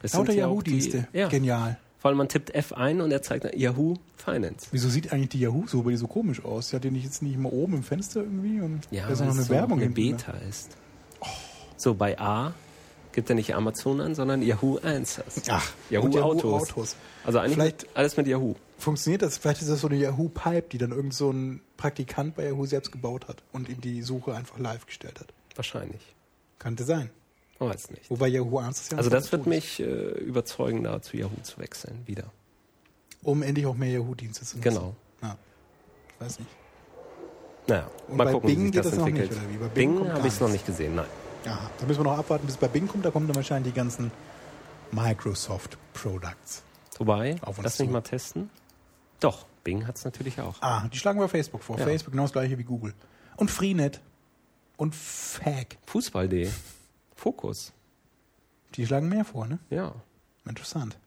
Das 0.01 0.13
lauter 0.13 0.33
ja 0.33 0.39
Yahoo-Dienste. 0.39 1.07
Ja. 1.13 1.29
Genial. 1.29 1.79
Vor 1.99 2.09
allem 2.09 2.17
man 2.17 2.27
tippt 2.27 2.53
F 2.53 2.73
ein 2.73 2.99
und 2.99 3.11
er 3.11 3.21
zeigt 3.21 3.45
dann 3.45 3.57
Yahoo 3.57 3.95
Finance. 4.17 4.67
Wieso 4.71 4.89
sieht 4.89 5.13
eigentlich 5.13 5.29
die 5.29 5.39
Yahoo 5.39 5.67
so, 5.67 5.83
komisch 6.05 6.43
aus? 6.43 6.73
Hat 6.73 6.83
die 6.83 6.91
nicht 6.91 7.05
jetzt 7.05 7.21
nicht 7.21 7.37
mal 7.37 7.47
oben 7.47 7.75
im 7.75 7.83
Fenster 7.83 8.19
irgendwie? 8.19 8.59
Und 8.59 8.81
Ja, 8.91 9.05
da 9.07 9.13
ist 9.13 9.21
noch 9.21 9.31
eine 9.31 9.43
so 9.43 9.53
Werbung 9.53 9.79
eine 9.79 9.83
hinten, 9.83 10.01
ne? 10.01 10.11
Beta 10.17 10.33
ist. 10.49 10.75
So, 11.77 11.93
bei 11.93 12.19
A 12.19 12.53
gibt 13.13 13.29
er 13.29 13.35
nicht 13.35 13.55
Amazon 13.55 14.01
an, 14.01 14.15
sondern 14.15 14.41
Yahoo 14.41 14.77
Answers. 14.79 15.43
Ach, 15.49 15.71
Yahoo, 15.89 16.09
Yahoo 16.09 16.31
Autos. 16.31 16.69
Autos. 16.71 16.95
Also 17.23 17.39
eigentlich 17.39 17.53
Vielleicht- 17.53 17.87
alles 17.95 18.17
mit 18.17 18.27
Yahoo. 18.27 18.55
Funktioniert 18.77 19.21
das? 19.21 19.37
Vielleicht 19.37 19.61
ist 19.61 19.69
das 19.69 19.79
so 19.81 19.87
eine 19.87 19.95
Yahoo 19.97 20.27
Pipe, 20.29 20.65
die 20.71 20.77
dann 20.77 20.91
irgend 20.91 21.13
so 21.13 21.31
ein 21.31 21.61
Praktikant 21.77 22.35
bei 22.35 22.45
Yahoo 22.45 22.65
selbst 22.65 22.91
gebaut 22.91 23.27
hat 23.29 23.41
und 23.53 23.69
ihm 23.69 23.79
die 23.79 24.01
Suche 24.01 24.33
einfach 24.35 24.59
live 24.59 24.85
gestellt 24.85 25.19
hat. 25.21 25.27
Wahrscheinlich. 25.55 26.01
Könnte 26.59 26.83
sein. 26.83 27.09
Man 27.59 27.69
weiß 27.69 27.91
nicht. 27.91 28.09
Wobei 28.09 28.27
Yahoo 28.27 28.57
Answers 28.57 28.89
ja 28.91 28.97
Also 28.97 29.09
das 29.09 29.31
wird 29.31 29.45
mich 29.47 29.79
äh, 29.79 29.83
überzeugen, 29.85 30.83
da 30.83 31.01
zu 31.01 31.15
Yahoo 31.15 31.41
zu 31.43 31.59
wechseln. 31.59 32.01
Wieder. 32.05 32.25
Um 33.21 33.41
endlich 33.41 33.65
auch 33.67 33.75
mehr 33.75 33.89
Yahoo-Dienste 33.91 34.43
zu 34.43 34.57
nutzen. 34.57 34.69
Genau. 34.69 34.95
Ja. 35.21 35.37
Weiß 36.19 36.39
nicht. 36.39 36.51
Naja, 37.67 37.89
Und 38.09 38.17
mal 38.17 38.25
bei 38.25 38.31
gucken, 38.33 38.47
Bing 38.49 38.59
wie 38.59 38.63
sich 38.73 38.81
das 38.81 38.91
nicht, 38.91 39.07
entwickelt. 39.07 39.31
oder 39.31 39.49
wie? 39.53 39.57
Bei 39.57 39.67
Bing 39.69 39.95
Bing, 39.95 40.11
habe 40.11 40.27
ich 40.27 40.33
es 40.33 40.39
noch 40.41 40.49
nicht 40.49 40.65
gesehen, 40.65 40.95
nein. 40.95 41.05
Aha. 41.45 41.69
Da 41.79 41.85
müssen 41.85 41.99
wir 41.99 42.03
noch 42.11 42.17
abwarten, 42.17 42.45
bis 42.45 42.55
es 42.55 42.59
bei 42.61 42.67
Bing 42.67 42.87
kommt. 42.87 43.05
Da 43.05 43.11
kommen 43.11 43.27
dann 43.27 43.35
wahrscheinlich 43.35 43.73
die 43.73 43.77
ganzen 43.77 44.11
Microsoft 44.91 45.77
Products. 45.93 46.63
Wobei, 46.97 47.37
Auf 47.41 47.57
uns 47.57 47.63
lass 47.65 47.79
mich 47.79 47.87
zu. 47.89 47.93
mal 47.93 48.01
testen. 48.01 48.49
Doch, 49.19 49.45
Bing 49.63 49.87
hat 49.87 49.95
es 49.97 50.05
natürlich 50.05 50.39
auch. 50.41 50.61
Ah, 50.61 50.87
die 50.91 50.97
schlagen 50.97 51.19
wir 51.19 51.27
Facebook 51.27 51.63
vor. 51.63 51.77
Ja. 51.79 51.85
Facebook 51.85 52.11
genau 52.11 52.23
das 52.23 52.33
gleiche 52.33 52.57
wie 52.57 52.63
Google. 52.63 52.93
Und 53.37 53.49
Freenet. 53.51 53.99
Und 54.77 54.95
Fag. 54.95 55.77
Fußball.de. 55.85 56.49
Fokus. 57.15 57.73
Die 58.75 58.85
schlagen 58.85 59.07
mehr 59.09 59.23
vor, 59.25 59.47
ne? 59.47 59.59
Ja. 59.69 59.93
Interessant. 60.47 60.97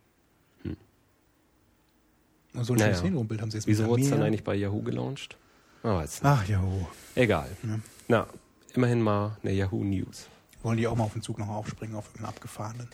Und 2.54 2.64
so 2.64 2.72
ein 2.72 2.78
Naja. 2.78 2.86
schönes 2.88 3.02
Hintergrundbild 3.02 3.42
haben 3.42 3.50
sie 3.50 3.58
jetzt 3.58 3.66
Wieso 3.66 3.84
wurde 3.86 4.02
es 4.02 4.08
dann 4.10 4.22
eigentlich 4.22 4.44
bei 4.44 4.54
Yahoo 4.54 4.80
gelauncht? 4.82 5.36
Nicht. 5.82 6.20
Ach, 6.24 6.48
Yahoo. 6.48 6.86
Egal. 7.14 7.48
Ja. 7.62 7.78
Na, 8.08 8.26
immerhin 8.76 9.02
mal 9.02 9.36
eine 9.42 9.52
Yahoo 9.52 9.84
News. 9.84 10.28
Wollen 10.62 10.78
die 10.78 10.86
auch 10.86 10.96
mal 10.96 11.04
auf 11.04 11.12
den 11.12 11.22
Zug 11.22 11.38
noch 11.38 11.48
aufspringen, 11.48 11.96
auf 11.96 12.06
irgendeinen 12.06 12.28
abgefahrenen. 12.28 12.88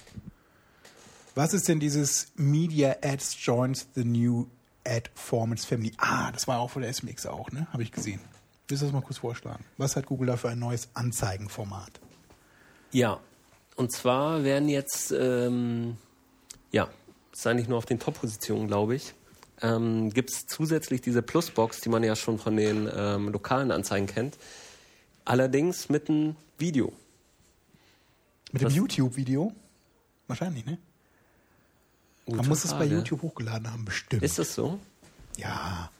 Was 1.34 1.54
ist 1.54 1.68
denn 1.68 1.80
dieses 1.80 2.32
Media 2.36 2.96
Ads 3.02 3.36
joins 3.44 3.86
the 3.94 4.04
new 4.04 4.46
Ad 4.84 5.10
Formats 5.14 5.64
Family? 5.64 5.92
Ah, 5.96 6.30
das 6.32 6.46
war 6.46 6.58
auch 6.58 6.70
von 6.70 6.82
der 6.82 6.92
SMX 6.92 7.26
auch, 7.26 7.50
ne? 7.50 7.66
Habe 7.72 7.82
ich 7.82 7.92
gesehen. 7.92 8.20
Willst 8.68 8.82
du 8.82 8.86
das 8.86 8.92
mal 8.92 9.02
kurz 9.02 9.18
vorschlagen? 9.18 9.64
Was 9.78 9.96
hat 9.96 10.06
Google 10.06 10.26
da 10.26 10.36
für 10.36 10.50
ein 10.50 10.58
neues 10.58 10.88
Anzeigenformat? 10.94 12.00
Ja, 12.90 13.20
und 13.76 13.92
zwar 13.92 14.44
werden 14.44 14.68
jetzt, 14.68 15.12
ähm, 15.12 15.96
ja, 16.70 16.88
ist 17.32 17.46
eigentlich 17.46 17.68
nur 17.68 17.78
auf 17.78 17.86
den 17.86 17.98
Top-Positionen, 17.98 18.66
glaube 18.66 18.94
ich, 18.94 19.14
ähm, 19.62 20.10
gibt 20.10 20.30
es 20.30 20.46
zusätzlich 20.46 21.00
diese 21.00 21.22
Plusbox, 21.22 21.80
die 21.80 21.88
man 21.88 22.02
ja 22.02 22.16
schon 22.16 22.38
von 22.38 22.56
den 22.56 22.90
ähm, 22.94 23.28
lokalen 23.28 23.70
Anzeigen 23.70 24.06
kennt. 24.06 24.36
Allerdings 25.24 25.88
mit 25.88 26.08
einem 26.08 26.36
Video. 26.58 26.92
Mit 28.52 28.62
dem 28.62 28.66
Was? 28.66 28.74
YouTube-Video? 28.74 29.52
Wahrscheinlich, 30.26 30.64
ne? 30.66 30.78
Man 32.26 32.46
muss 32.48 32.64
es 32.64 32.72
bei. 32.72 32.84
YouTube 32.84 33.22
hochgeladen 33.22 33.70
haben, 33.70 33.84
bestimmt. 33.84 34.22
Ist 34.22 34.38
das 34.38 34.54
so? 34.54 34.78
Ja. 35.36 35.90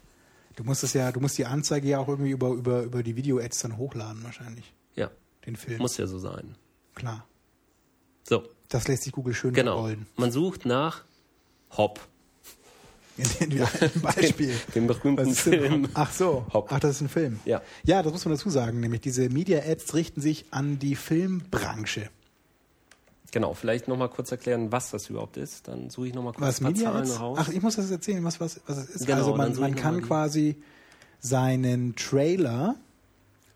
Du 0.56 0.64
musst 0.64 0.84
es 0.84 0.92
ja, 0.92 1.10
du 1.10 1.20
musst 1.20 1.38
die 1.38 1.46
Anzeige 1.46 1.88
ja 1.88 1.98
auch 1.98 2.08
irgendwie 2.08 2.30
über, 2.30 2.50
über, 2.50 2.82
über 2.82 3.02
die 3.02 3.16
Video-Ads 3.16 3.60
dann 3.60 3.76
hochladen, 3.78 4.22
wahrscheinlich. 4.22 4.72
Ja, 4.94 5.10
Den 5.46 5.56
Film. 5.56 5.78
muss 5.78 5.96
ja 5.96 6.06
so 6.06 6.18
sein. 6.18 6.56
Klar. 6.94 7.26
So, 8.24 8.44
Das 8.68 8.86
lässt 8.86 9.04
sich 9.04 9.12
Google 9.12 9.34
schön 9.34 9.54
genau. 9.54 9.90
Man 10.16 10.30
sucht 10.30 10.66
nach 10.66 11.04
Hop. 11.76 12.00
In 13.16 13.50
dem 13.50 13.66
Beispiel. 14.02 14.54
Den 14.74 14.86
berühmten 14.86 15.28
ist 15.28 15.46
denn 15.46 15.60
Film. 15.60 15.88
Ach 15.94 16.10
so. 16.10 16.46
Hop. 16.52 16.68
Ach, 16.70 16.80
das 16.80 16.92
ist 16.92 17.00
ein 17.02 17.08
Film. 17.08 17.40
Ja. 17.44 17.60
Ja, 17.84 18.02
das 18.02 18.12
muss 18.12 18.24
man 18.24 18.34
dazu 18.34 18.48
sagen. 18.50 18.80
Nämlich 18.80 19.02
diese 19.02 19.28
Media-Ads 19.28 19.94
richten 19.94 20.20
sich 20.20 20.46
an 20.50 20.78
die 20.78 20.96
Filmbranche. 20.96 22.08
Genau, 23.32 23.54
vielleicht 23.54 23.88
nochmal 23.88 24.08
kurz 24.10 24.30
erklären, 24.30 24.72
was 24.72 24.90
das 24.90 25.08
überhaupt 25.10 25.36
ist. 25.36 25.68
Dann 25.68 25.90
suche 25.90 26.08
ich 26.08 26.14
nochmal 26.14 26.32
kurz 26.32 26.46
Was 26.46 26.60
ein 26.60 26.64
paar 26.64 26.72
Media 26.72 26.90
Zahlen 26.92 27.02
Ads? 27.04 27.20
raus. 27.20 27.38
Ach, 27.42 27.48
ich 27.48 27.62
muss 27.62 27.76
das 27.76 27.90
erzählen, 27.90 28.22
was, 28.24 28.40
was, 28.40 28.60
was 28.66 28.76
es 28.78 28.90
ist. 28.90 29.06
Genau, 29.06 29.18
also 29.18 29.36
man, 29.36 29.54
man 29.58 29.74
kann 29.74 30.02
quasi 30.02 30.56
seinen 31.20 31.94
Trailer 31.96 32.76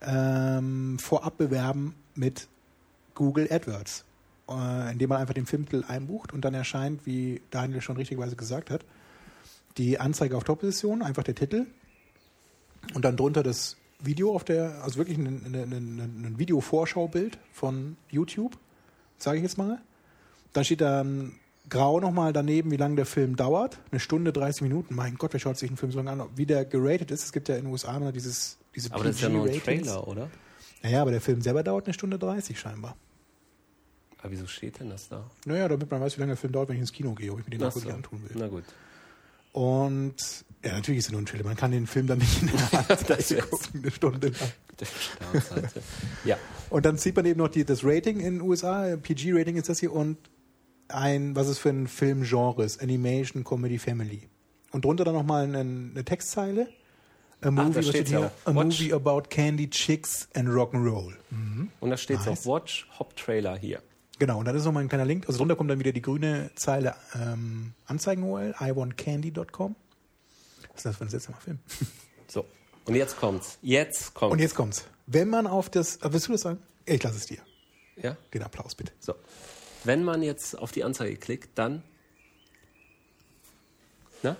ähm, 0.03 0.99
vorab 0.99 1.37
bewerben 1.37 1.95
mit 2.14 2.49
Google 3.14 3.49
AdWords, 3.51 4.05
äh, 4.49 4.92
indem 4.92 5.09
man 5.11 5.19
einfach 5.19 5.35
den 5.35 5.47
Filmtitel 5.47 5.85
einbucht 5.88 6.33
und 6.33 6.45
dann 6.45 6.55
erscheint, 6.55 7.05
wie 7.07 7.42
Daniel 7.51 7.81
schon 7.81 7.97
richtigerweise 7.97 8.37
gesagt 8.37 8.71
hat, 8.71 8.85
die 9.79 9.99
Anzeige 9.99 10.37
auf 10.37 10.45
Top-Position, 10.45 11.03
einfach 11.03 11.23
der 11.23 11.35
Titel 11.35 11.67
und 12.95 13.05
dann 13.05 13.17
drunter 13.17 13.43
das 13.43 13.77
Video 14.01 14.35
auf 14.35 14.45
der, 14.45 14.83
also 14.83 14.99
wirklich 14.99 15.19
ein, 15.19 15.27
ein, 15.27 15.73
ein, 15.73 16.25
ein 16.25 16.39
Video-Vorschaubild 16.39 17.39
von 17.53 17.97
YouTube, 18.11 18.59
sage 19.19 19.39
ich 19.39 19.43
jetzt 19.43 19.59
mal. 19.59 19.81
Dann 20.53 20.65
steht 20.65 20.81
dann 20.81 21.33
grau 21.69 22.01
nochmal 22.01 22.33
daneben, 22.33 22.71
wie 22.71 22.77
lange 22.77 22.97
der 22.97 23.07
Film 23.07 23.37
dauert. 23.37 23.79
Eine 23.91 24.01
Stunde, 24.01 24.33
30 24.33 24.62
Minuten. 24.62 24.95
Mein 24.95 25.17
Gott, 25.17 25.33
wer 25.33 25.41
schaut 25.41 25.57
sich 25.57 25.71
einen 25.71 25.77
Film 25.77 25.93
so 25.93 26.01
lange 26.01 26.23
an? 26.23 26.29
Wie 26.37 26.47
der 26.47 26.65
geratet 26.65 27.11
ist. 27.11 27.25
Es 27.25 27.33
gibt 27.33 27.49
ja 27.49 27.57
in 27.57 27.65
den 27.65 27.73
USA 27.73 27.97
immer 27.97 28.12
dieses, 28.12 28.59
diese 28.75 28.93
Aber 28.93 29.05
das 29.05 29.17
ist 29.17 29.23
ja 29.23 29.29
nur 29.29 29.47
ein. 29.47 29.61
Trailer, 29.61 30.07
oder? 30.07 30.31
Naja, 30.83 31.03
aber 31.03 31.11
der 31.11 31.21
Film 31.21 31.41
selber 31.41 31.62
dauert 31.62 31.87
eine 31.87 31.95
Stunde 31.95 32.19
30 32.19 32.59
scheinbar. 32.59 32.97
Aber 34.19 34.31
wieso 34.31 34.47
steht 34.47 34.81
denn 34.81 34.91
das 34.91 35.09
da? 35.09 35.29
Naja, 35.45 35.69
damit 35.69 35.91
man 35.91 36.01
weiß, 36.01 36.17
wie 36.17 36.21
lange 36.21 36.31
der 36.31 36.37
Film 36.37 36.53
dauert, 36.53 36.69
wenn 36.69 36.77
ich 36.77 36.81
ins 36.83 36.93
Kino 36.93 37.15
gehe, 37.15 37.33
ob 37.33 37.41
ich 37.41 37.47
mir 37.47 37.51
den 37.51 37.61
wirklich 37.61 37.85
so. 37.85 37.91
antun 37.91 38.23
will. 38.23 38.31
Na 38.35 38.49
gut. 38.49 38.65
Und 39.57 40.16
ja, 40.62 40.73
natürlich 40.75 40.99
ist 40.99 41.09
er 41.09 41.12
nur 41.12 41.23
ein 41.23 41.27
Trailer. 41.27 41.45
Man 41.45 41.57
kann 41.57 41.71
den 41.71 41.87
Film 41.87 42.07
dann 42.07 42.19
nicht 42.19 42.42
in 42.42 42.49
der 42.49 42.73
Hand 42.73 42.88
gucken, 43.49 43.81
eine 43.83 43.90
Stunde 43.90 44.29
lang. 44.29 44.53
Ja. 46.27 46.37
Und 46.69 46.85
dann 46.85 46.99
sieht 46.99 47.16
man 47.16 47.25
eben 47.25 47.38
noch 47.38 47.49
die, 47.49 47.64
das 47.64 47.83
Rating 47.83 48.21
in 48.21 48.35
den 48.35 48.40
USA, 48.42 48.97
PG-Rating 48.97 49.57
ist 49.57 49.71
das 49.71 49.81
hier, 49.81 49.95
und 49.95 50.19
ein, 50.88 51.35
was 51.37 51.47
es 51.49 51.57
für 51.59 51.71
ein 51.71 51.87
Filmgenre 51.87 52.64
ist, 52.64 52.83
Animation, 52.83 53.45
Comedy, 53.45 53.79
Family. 53.79 54.29
Und 54.73 54.85
drunter 54.85 55.05
dann 55.05 55.14
nochmal 55.14 55.45
eine, 55.45 55.61
eine 55.61 56.05
Textzeile. 56.05 56.69
A 57.40 57.51
movie, 57.51 57.71
steht's 57.83 57.88
steht 57.88 58.09
hier? 58.09 58.31
auch. 58.45 58.51
A 58.51 58.53
movie 58.53 58.92
about 58.92 59.23
candy, 59.31 59.71
chicks 59.71 60.29
and 60.35 60.51
rock'n'roll. 60.51 61.14
Und 61.81 61.90
da 61.90 61.97
steht 61.97 62.19
Nice. 62.19 62.29
auf 62.29 62.45
Watch 62.45 62.87
Hop 62.99 63.16
Trailer 63.16 63.57
hier. 63.57 63.83
Genau, 64.18 64.38
und 64.38 64.46
dann 64.46 64.57
ist 64.57 64.64
nochmal 64.64 64.83
ein 64.83 64.88
kleiner 64.88 65.05
Link. 65.05 65.26
Also 65.26 65.38
drunter 65.38 65.57
kommt 65.57 65.70
dann 65.70 65.79
wieder 65.79 65.92
die 65.92 66.00
grüne 66.02 66.50
Zeile 66.55 66.94
ähm, 67.14 67.74
Anzeigen-URL, 67.87 68.55
iwantcandy.com. 68.59 69.76
Was 70.68 70.76
ist 70.76 70.87
das 70.87 70.96
für 70.96 71.05
ein 71.05 71.11
seltsamer 71.11 71.38
Film? 71.38 71.59
So. 72.29 72.44
Und 72.87 72.96
jetzt 72.96 73.16
kommt's. 73.18 73.57
Jetzt 73.62 74.14
kommt's. 74.14 74.33
Und 74.33 74.40
jetzt 74.40 74.57
kommt's. 74.57 74.85
Wenn 75.07 75.29
man 75.29 75.46
auf 75.46 75.70
das, 75.70 75.98
äh, 75.98 76.12
willst 76.12 76.26
du 76.26 76.33
das 76.33 76.40
sagen? 76.40 76.59
Ich 76.85 77.00
lasse 77.00 77.18
es 77.18 77.26
dir. 77.26 77.38
Ja? 77.96 78.16
Den 78.35 78.42
Applaus 78.42 78.74
bitte. 78.74 78.92
So. 78.98 79.14
Wenn 79.85 80.02
man 80.02 80.22
jetzt 80.22 80.59
auf 80.59 80.72
die 80.72 80.83
Anzeige 80.83 81.16
klickt, 81.16 81.57
dann. 81.57 81.85
Na? 84.22 84.37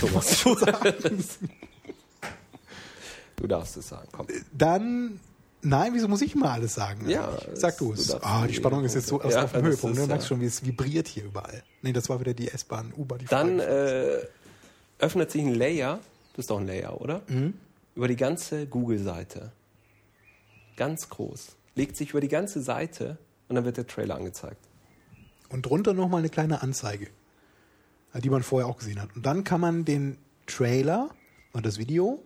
Thomas. 0.00 0.42
du 3.36 3.46
darfst 3.46 3.76
es 3.76 3.88
sagen, 3.88 4.08
komm. 4.10 4.26
Dann, 4.52 5.20
nein, 5.68 5.92
wieso 5.94 6.08
muss 6.08 6.22
ich 6.22 6.34
mal 6.34 6.50
alles 6.52 6.74
sagen? 6.74 7.08
Ja? 7.08 7.36
Sag 7.54 7.78
du 7.78 7.92
es- 7.92 8.10
Ah, 8.14 8.42
die 8.42 8.48
die 8.48 8.54
Spannung 8.54 8.84
ist 8.84 8.94
jetzt 8.94 9.06
so 9.08 9.18
Punkte. 9.18 9.36
Ja, 9.36 9.44
auf 9.44 9.52
dem 9.52 9.62
Höhepunkt. 9.62 9.84
ist, 9.96 10.00
Ne? 10.00 10.02
Du 10.02 10.08
merkst 10.08 10.24
ja. 10.26 10.28
schon, 10.28 10.40
wie 10.40 10.46
es 10.46 10.64
vibriert 10.64 11.08
hier 11.08 11.24
überall. 11.24 11.62
Nee, 11.82 11.92
das 11.92 12.08
war 12.08 12.20
wieder 12.20 12.34
die 12.34 12.48
S-Bahn, 12.48 12.92
U-Bahn. 12.96 13.18
die 13.18 13.26
Dann 13.26 13.58
äh, 13.60 14.18
öffnet 14.98 15.30
sich 15.30 15.42
ein 15.42 15.54
Layer. 15.54 16.00
Das 16.34 16.44
ist 16.44 16.50
doch 16.50 16.58
ein 16.60 16.66
Layer, 16.66 17.00
oder? 17.00 17.22
Mhm. 17.28 17.54
Über 17.94 18.08
die 18.08 18.16
ganze 18.16 18.66
Google-Seite. 18.66 19.52
Ganz 20.76 21.08
groß. 21.08 21.56
Legt 21.74 21.96
sich 21.96 22.10
über 22.10 22.20
die 22.20 22.28
ganze 22.28 22.60
Seite 22.62 23.18
und 23.48 23.56
dann 23.56 23.64
wird 23.64 23.76
der 23.76 23.86
Trailer 23.86 24.16
angezeigt. 24.16 24.60
Und 25.48 25.64
drunter 25.66 25.94
nochmal 25.94 26.18
eine 26.20 26.28
kleine 26.28 26.62
Anzeige, 26.62 27.06
äh, 28.12 28.20
die 28.20 28.30
man 28.30 28.42
vorher 28.42 28.68
auch 28.68 28.78
gesehen 28.78 29.00
hat. 29.00 29.14
Und 29.16 29.24
dann 29.24 29.44
kann 29.44 29.60
man 29.60 29.84
den 29.84 30.18
Trailer 30.46 31.10
und 31.52 31.64
das 31.66 31.78
Video 31.78 32.22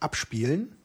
abspielen 0.00 0.76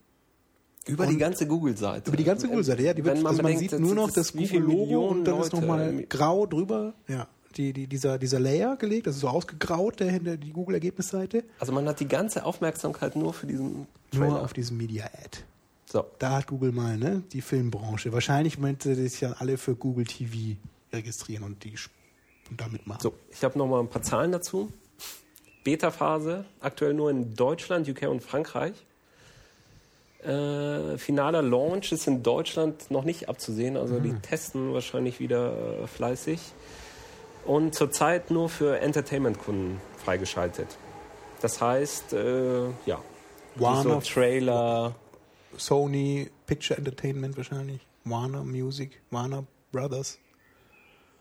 Über 0.89 1.05
die 1.07 1.17
ganze 1.17 1.47
Google-Seite. 1.47 2.07
über 2.09 2.17
die 2.17 2.23
ganze 2.23 2.47
Google-Seite. 2.47 2.83
Ja, 2.83 2.93
die 2.93 3.03
wird, 3.05 3.17
Wenn 3.17 3.25
also 3.25 3.41
man 3.41 3.51
bedenkt, 3.53 3.71
sieht 3.71 3.79
nur 3.79 3.95
noch 3.95 4.07
ist- 4.09 4.17
das 4.17 4.33
Google-Logo 4.33 5.07
und 5.09 5.23
dann 5.25 5.35
ist 5.41 5.51
Leute- 5.53 5.55
nochmal 5.65 6.03
grau 6.09 6.45
drüber. 6.45 6.93
Ja, 7.07 7.27
die, 7.57 7.73
die, 7.73 7.87
dieser, 7.87 8.17
dieser 8.17 8.39
Layer 8.39 8.75
gelegt, 8.77 9.07
das 9.07 9.15
ist 9.15 9.21
so 9.21 9.27
ausgegraut, 9.27 9.99
der 9.99 10.11
hinter 10.11 10.37
die 10.37 10.51
Google-Ergebnisseite. 10.51 11.43
Also 11.59 11.71
man 11.73 11.87
hat 11.87 11.99
die 11.99 12.07
ganze 12.07 12.45
Aufmerksamkeit 12.45 13.15
nur 13.15 13.33
für 13.33 13.47
diesen 13.47 13.73
Nur 13.73 13.87
Trailer. 14.11 14.41
auf 14.43 14.53
diesem 14.53 14.77
Media-Ad. 14.77 15.39
so. 15.91 16.05
Da 16.19 16.31
hat 16.37 16.47
Google 16.47 16.71
mal, 16.71 16.97
ne, 16.97 17.23
die 17.33 17.41
Filmbranche. 17.41 18.13
Wahrscheinlich 18.13 18.59
meinte 18.59 18.93
sich 18.95 19.19
ja 19.21 19.33
alle 19.39 19.57
für 19.57 19.75
Google 19.75 20.05
TV 20.05 20.57
registrieren 20.93 21.43
und 21.43 21.63
die 21.63 21.73
und 22.51 22.59
damit 22.61 22.85
machen. 22.87 22.99
so, 23.01 23.13
ich 23.31 23.43
habe 23.43 23.57
noch 23.57 23.67
mal 23.67 23.79
ein 23.79 23.89
paar 23.89 24.01
Zahlen 24.03 24.31
dazu. 24.31 24.71
Beta-Phase, 25.63 26.45
aktuell 26.61 26.93
nur 26.93 27.09
in 27.11 27.33
Deutschland, 27.35 27.87
UK 27.87 28.07
und 28.09 28.21
Frankreich. 28.23 28.73
Äh, 30.23 30.97
finaler 30.97 31.41
Launch 31.41 31.93
ist 31.93 32.05
in 32.07 32.23
Deutschland 32.23 32.91
noch 32.91 33.05
nicht 33.05 33.29
abzusehen, 33.29 33.77
also 33.77 33.99
die 34.01 34.13
testen 34.19 34.73
wahrscheinlich 34.73 35.19
wieder 35.21 35.83
äh, 35.83 35.87
fleißig. 35.87 36.39
Und 37.45 37.73
zurzeit 37.73 38.29
nur 38.29 38.49
für 38.49 38.79
Entertainment-Kunden 38.79 39.79
freigeschaltet. 40.03 40.67
Das 41.41 41.61
heißt, 41.61 42.13
äh, 42.13 42.65
ja, 42.85 43.01
Warner, 43.55 44.01
so 44.01 44.13
Trailer, 44.13 44.95
Sony, 45.57 46.29
Picture 46.45 46.77
Entertainment 46.77 47.37
wahrscheinlich. 47.37 47.87
Warner 48.03 48.43
Music, 48.43 49.01
Warner 49.11 49.45
Brothers. 49.71 50.19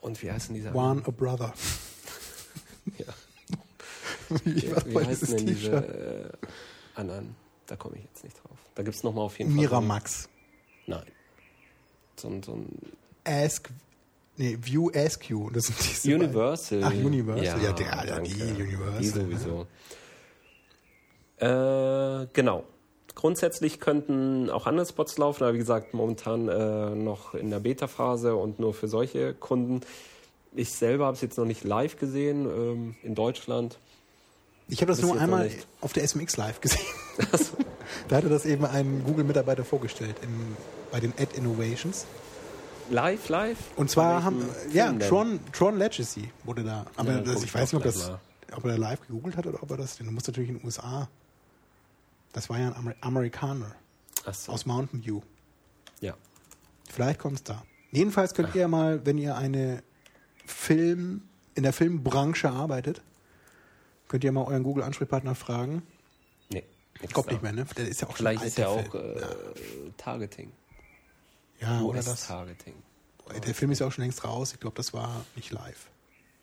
und 0.01 0.21
wie 0.23 0.31
heißen 0.33 0.55
diese? 0.55 0.75
Warner 0.75 1.03
Brother. 1.13 1.53
Ja. 2.97 3.05
Wie, 4.45 4.63
Wie, 4.63 4.63
wie 4.87 5.07
heißen 5.07 5.37
denn 5.37 5.47
diese 5.47 5.73
äh, 5.73 6.31
anderen? 6.95 7.37
Da 7.69 7.77
komme 7.77 7.97
ich 7.99 8.05
jetzt 8.05 8.25
nicht 8.25 8.37
drauf. 8.43 8.59
Da 8.75 8.83
gibt 8.83 8.97
es 8.97 9.03
nochmal 9.05 9.25
auf 9.27 9.39
jeden 9.39 9.51
Fall. 9.53 9.61
Miramax. 9.61 10.23
so 10.23 10.29
ein- 10.29 10.99
Nein. 10.99 11.07
So 12.17 12.29
ein, 12.29 12.43
so 12.43 12.53
ein 12.55 12.69
Ask, 13.25 13.69
nee, 14.37 14.59
View 14.61 14.91
Ask 14.93 15.29
You. 15.31 15.51
Das 15.51 15.67
sind 15.67 15.79
diese 15.81 16.15
Universal. 16.17 16.83
Ach, 16.83 16.93
Universal. 16.93 17.63
Ja, 17.63 17.73
der- 17.73 17.87
ja, 18.07 18.21
die 18.21 18.43
Universal. 18.43 18.99
Die 19.01 19.07
sowieso. 19.07 19.67
Äh, 21.39 22.27
genau. 22.33 22.65
Grundsätzlich 23.15 23.81
könnten 23.81 24.49
auch 24.49 24.67
andere 24.67 24.87
Spots 24.87 25.19
laufen, 25.19 25.43
aber 25.43 25.55
wie 25.55 25.59
gesagt, 25.59 25.93
momentan 25.93 26.49
äh, 26.49 26.95
noch 26.95 27.35
in 27.35 27.51
der 27.51 27.59
Beta-Phase 27.59 28.37
und 28.37 28.61
nur 28.61 28.75
für 28.75 28.87
solche 28.89 29.35
Kunden. 29.35 29.81
Ich 30.55 30.71
selber 30.73 31.07
habe 31.07 31.15
es 31.17 31.21
jetzt 31.21 31.37
noch 31.37 31.45
nicht 31.45 31.65
live 31.65 31.97
gesehen 31.99 32.47
ähm, 32.47 32.95
in 33.03 33.15
Deutschland. 33.15 33.79
Ich 34.69 34.83
habe 34.83 34.93
das 34.93 35.01
nur 35.01 35.19
einmal 35.19 35.51
auf 35.81 35.93
der 35.95 36.07
SMX 36.07 36.37
Live 36.37 36.61
gesehen. 36.61 36.85
da 38.09 38.17
hatte 38.17 38.29
das 38.29 38.45
eben 38.45 38.67
ein 38.67 39.03
Google-Mitarbeiter 39.05 39.65
vorgestellt 39.65 40.17
in, 40.23 40.57
bei 40.91 41.01
den 41.01 41.13
Ad 41.19 41.37
Innovations. 41.37 42.05
Live, 42.91 43.29
live? 43.29 43.59
Und 43.77 43.91
zwar 43.91 44.23
haben, 44.23 44.47
ja? 44.73 44.93
Tron, 44.93 45.41
Tron 45.53 45.79
Legacy 45.79 46.31
wurde 46.45 46.65
da. 46.65 46.87
Aber 46.97 47.13
Ja, 47.13 47.21
das, 47.21 47.43
ich 47.43 47.55
weiß 47.55 47.73
nicht, 47.73 47.79
ob, 47.79 47.83
das, 47.83 48.11
ob 48.55 48.65
er 48.65 48.71
da 48.73 48.77
live 48.77 49.01
gegoogelt 49.07 49.37
hat 49.37 49.47
oder 49.47 49.63
ob 49.63 49.71
er 49.71 49.79
das, 49.79 49.97
denn 49.97 50.07
du 50.07 50.13
musst 50.13 50.27
natürlich 50.27 50.51
in 50.51 50.59
den 50.59 50.65
USA. 50.65 51.09
Das 52.33 52.51
war 52.51 52.59
ja 52.59 52.69
ein 52.69 52.75
Amer 52.75 52.95
Amerikaner 53.01 53.75
Ach 54.25 54.35
so. 54.35 54.53
aus 54.53 54.67
Mountain 54.67 55.05
View. 55.05 55.21
Ja. 56.01 56.15
Vielleicht 56.91 57.19
kommt 57.19 57.37
es 57.37 57.45
da. 57.45 57.63
Jedenfalls 57.91 58.35
könnt 58.35 58.55
ihr 58.55 58.69
mal, 58.69 59.05
wenn 59.05 59.19
ihr 59.19 59.37
eine 59.37 59.83
Film, 60.47 61.23
in 61.55 61.63
der 61.63 61.73
Filmbranche 61.73 62.51
arbeitet, 62.51 63.03
könnt 64.09 64.25
ihr 64.25 64.33
mal 64.33 64.45
euren 64.45 64.63
Google-Ansprechpartner 64.63 65.35
fragen. 65.35 65.83
Nee. 66.51 66.65
Kommt 67.13 67.29
da. 67.29 67.33
nicht 67.33 67.43
mehr, 67.43 67.53
ne? 67.53 67.67
Der 67.77 67.89
ist 67.89 68.01
ja 68.01 68.09
auch 68.09 68.17
schon 68.17 68.27
Vielleicht 68.27 68.43
ein 68.43 68.49
ist 68.49 68.59
ja 68.59 68.69
auch 68.69 68.95
äh, 68.95 69.21
Targeting. 69.97 70.53
ja, 71.61 71.81
oder 71.83 71.99
das. 71.99 72.09
US-Targeting. 72.09 72.75
Der 73.47 73.55
Film 73.55 73.71
ist 73.71 73.81
ja 73.81 73.87
auch 73.87 73.93
schon 73.93 74.03
längst 74.03 74.25
raus. 74.25 74.53
Ich 74.55 74.61
glaube, 74.61 74.77
das 74.77 74.93
war 74.95 75.25
nicht 75.37 75.51
live. 75.51 75.89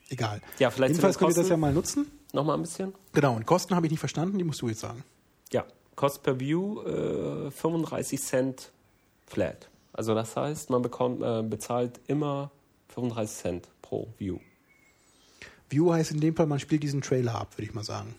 Egal. 0.09 0.39
Ja, 0.59 0.69
vielleicht 0.69 0.91
Jedenfalls 0.91 1.17
den 1.17 1.25
könnt 1.25 1.37
ihr 1.37 1.41
das 1.41 1.49
ja 1.49 1.57
mal 1.57 1.73
nutzen. 1.73 2.11
Nochmal 2.31 2.57
ein 2.57 2.61
bisschen? 2.61 2.93
Genau, 3.13 3.35
und 3.35 3.45
Kosten 3.45 3.75
habe 3.75 3.87
ich 3.87 3.91
nicht 3.91 3.99
verstanden, 3.99 4.37
die 4.37 4.43
musst 4.43 4.61
du 4.61 4.67
jetzt 4.67 4.81
sagen. 4.81 5.03
Ja, 5.51 5.65
Cost 5.95 6.21
per 6.21 6.39
View 6.39 6.81
äh, 6.83 7.49
35 7.49 8.21
Cent 8.21 8.71
flat. 9.25 9.69
Also 9.93 10.13
das 10.13 10.35
heißt, 10.35 10.69
man 10.69 10.81
bekommt, 10.81 11.23
äh, 11.23 11.41
bezahlt 11.41 11.99
immer 12.07 12.51
35 12.89 13.37
Cent 13.37 13.69
pro 13.81 14.07
View. 14.17 14.39
View 15.69 15.91
heißt 15.91 16.11
in 16.11 16.19
dem 16.21 16.35
Fall, 16.35 16.45
man 16.47 16.59
spielt 16.59 16.83
diesen 16.83 17.01
Trailer 17.01 17.35
ab, 17.35 17.57
würde 17.57 17.63
ich 17.67 17.73
mal 17.73 17.83
sagen. 17.83 18.15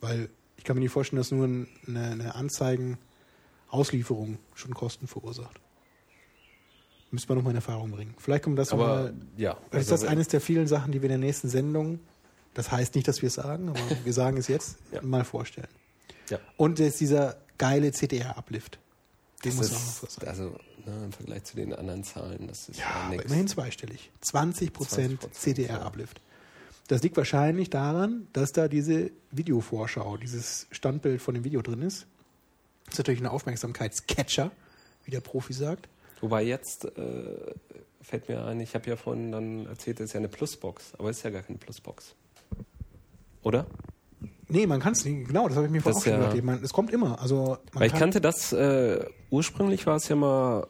Weil 0.00 0.28
ich 0.56 0.64
kann 0.64 0.76
mir 0.76 0.80
nicht 0.82 0.92
vorstellen, 0.92 1.18
dass 1.18 1.30
nur 1.30 1.46
ein- 1.46 1.68
eine, 1.86 2.10
eine 2.10 2.34
Anzeigen-Auslieferung 2.34 4.38
schon 4.54 4.74
Kosten 4.74 5.06
verursacht. 5.06 5.60
Müsste 7.10 7.28
man 7.28 7.38
nochmal 7.38 7.52
in 7.52 7.56
Erfahrung 7.56 7.90
bringen. 7.90 8.14
Vielleicht 8.18 8.44
kommt 8.44 8.58
das 8.58 8.72
Aber 8.72 8.86
mal. 8.86 9.14
ja, 9.36 9.56
Vielleicht 9.70 9.86
ist 9.86 9.92
also 9.92 10.04
das 10.04 10.10
eines 10.12 10.28
der 10.28 10.40
vielen 10.40 10.66
Sachen, 10.66 10.92
die 10.92 11.02
wir 11.02 11.10
in 11.10 11.20
der 11.20 11.26
nächsten 11.26 11.48
Sendung, 11.48 12.00
das 12.54 12.70
heißt 12.70 12.94
nicht, 12.94 13.06
dass 13.06 13.20
wir 13.22 13.26
es 13.26 13.34
sagen, 13.34 13.68
aber 13.68 13.78
wir 14.04 14.12
sagen 14.12 14.36
es 14.38 14.48
jetzt, 14.48 14.78
Ja. 14.92 15.02
mal 15.02 15.24
vorstellen. 15.24 15.68
ja, 16.30 16.38
Und 16.56 16.78
jetzt 16.78 17.00
dieser 17.00 17.36
geile 17.58 17.92
CDR-Uplift. 17.92 18.78
Den 19.44 19.50
das 19.50 19.56
muss 19.56 19.70
man 19.72 19.80
auch 19.80 19.84
noch 19.84 20.02
ist, 20.08 20.12
sagen. 20.14 20.28
also 20.28 20.42
ne, 20.86 21.04
im 21.04 21.12
Vergleich 21.12 21.44
zu 21.44 21.56
den 21.56 21.74
anderen 21.74 22.04
Zahlen, 22.04 22.46
das 22.46 22.68
ist 22.68 22.78
Ja, 22.78 22.84
ja, 22.88 22.94
aber 22.94 23.08
nichts. 23.10 23.24
immerhin 23.26 23.48
zweistellig. 23.48 24.10
20%, 24.24 24.70
20%, 24.70 25.32
CDR-Uplift. 25.32 26.20
Das 26.92 27.02
liegt 27.02 27.16
wahrscheinlich 27.16 27.70
daran, 27.70 28.26
dass 28.34 28.52
da 28.52 28.68
diese 28.68 29.12
Videovorschau, 29.30 30.18
dieses 30.18 30.66
Standbild 30.72 31.22
von 31.22 31.32
dem 31.32 31.42
Video 31.42 31.62
drin 31.62 31.80
ist. 31.80 32.06
Das 32.84 32.92
ist 32.92 32.98
natürlich 32.98 33.22
ein 33.22 33.28
Aufmerksamkeitscatcher, 33.28 34.50
wie 35.06 35.10
der 35.10 35.22
Profi 35.22 35.54
sagt. 35.54 35.88
Wobei 36.20 36.42
jetzt 36.42 36.84
äh, 36.84 37.54
fällt 38.02 38.28
mir 38.28 38.44
ein, 38.44 38.60
ich 38.60 38.74
habe 38.74 38.90
ja 38.90 38.96
vorhin 38.96 39.32
dann 39.32 39.64
erzählt, 39.68 40.00
das 40.00 40.08
ist 40.08 40.12
ja 40.12 40.18
eine 40.18 40.28
Plusbox, 40.28 40.92
aber 40.98 41.08
es 41.08 41.16
ist 41.16 41.22
ja 41.22 41.30
gar 41.30 41.40
keine 41.40 41.56
Plusbox. 41.56 42.14
Oder? 43.42 43.64
Nee, 44.48 44.66
man 44.66 44.78
kann 44.78 44.92
es 44.92 45.02
nicht, 45.06 45.28
genau, 45.28 45.48
das 45.48 45.56
habe 45.56 45.68
ich 45.68 45.72
mir 45.72 45.80
vorhin 45.80 45.94
Das 45.94 46.02
auch 46.02 46.04
schon 46.12 46.20
ja- 46.20 46.28
gedacht. 46.28 46.44
Man, 46.44 46.62
es 46.62 46.74
kommt 46.74 46.90
immer. 46.92 47.18
Also 47.22 47.56
Weil 47.72 47.86
ich 47.86 47.92
kann, 47.92 48.00
kannte 48.00 48.20
das, 48.20 48.52
äh, 48.52 49.02
ursprünglich 49.30 49.86
war 49.86 49.96
es 49.96 50.08
ja 50.10 50.16
mal, 50.16 50.66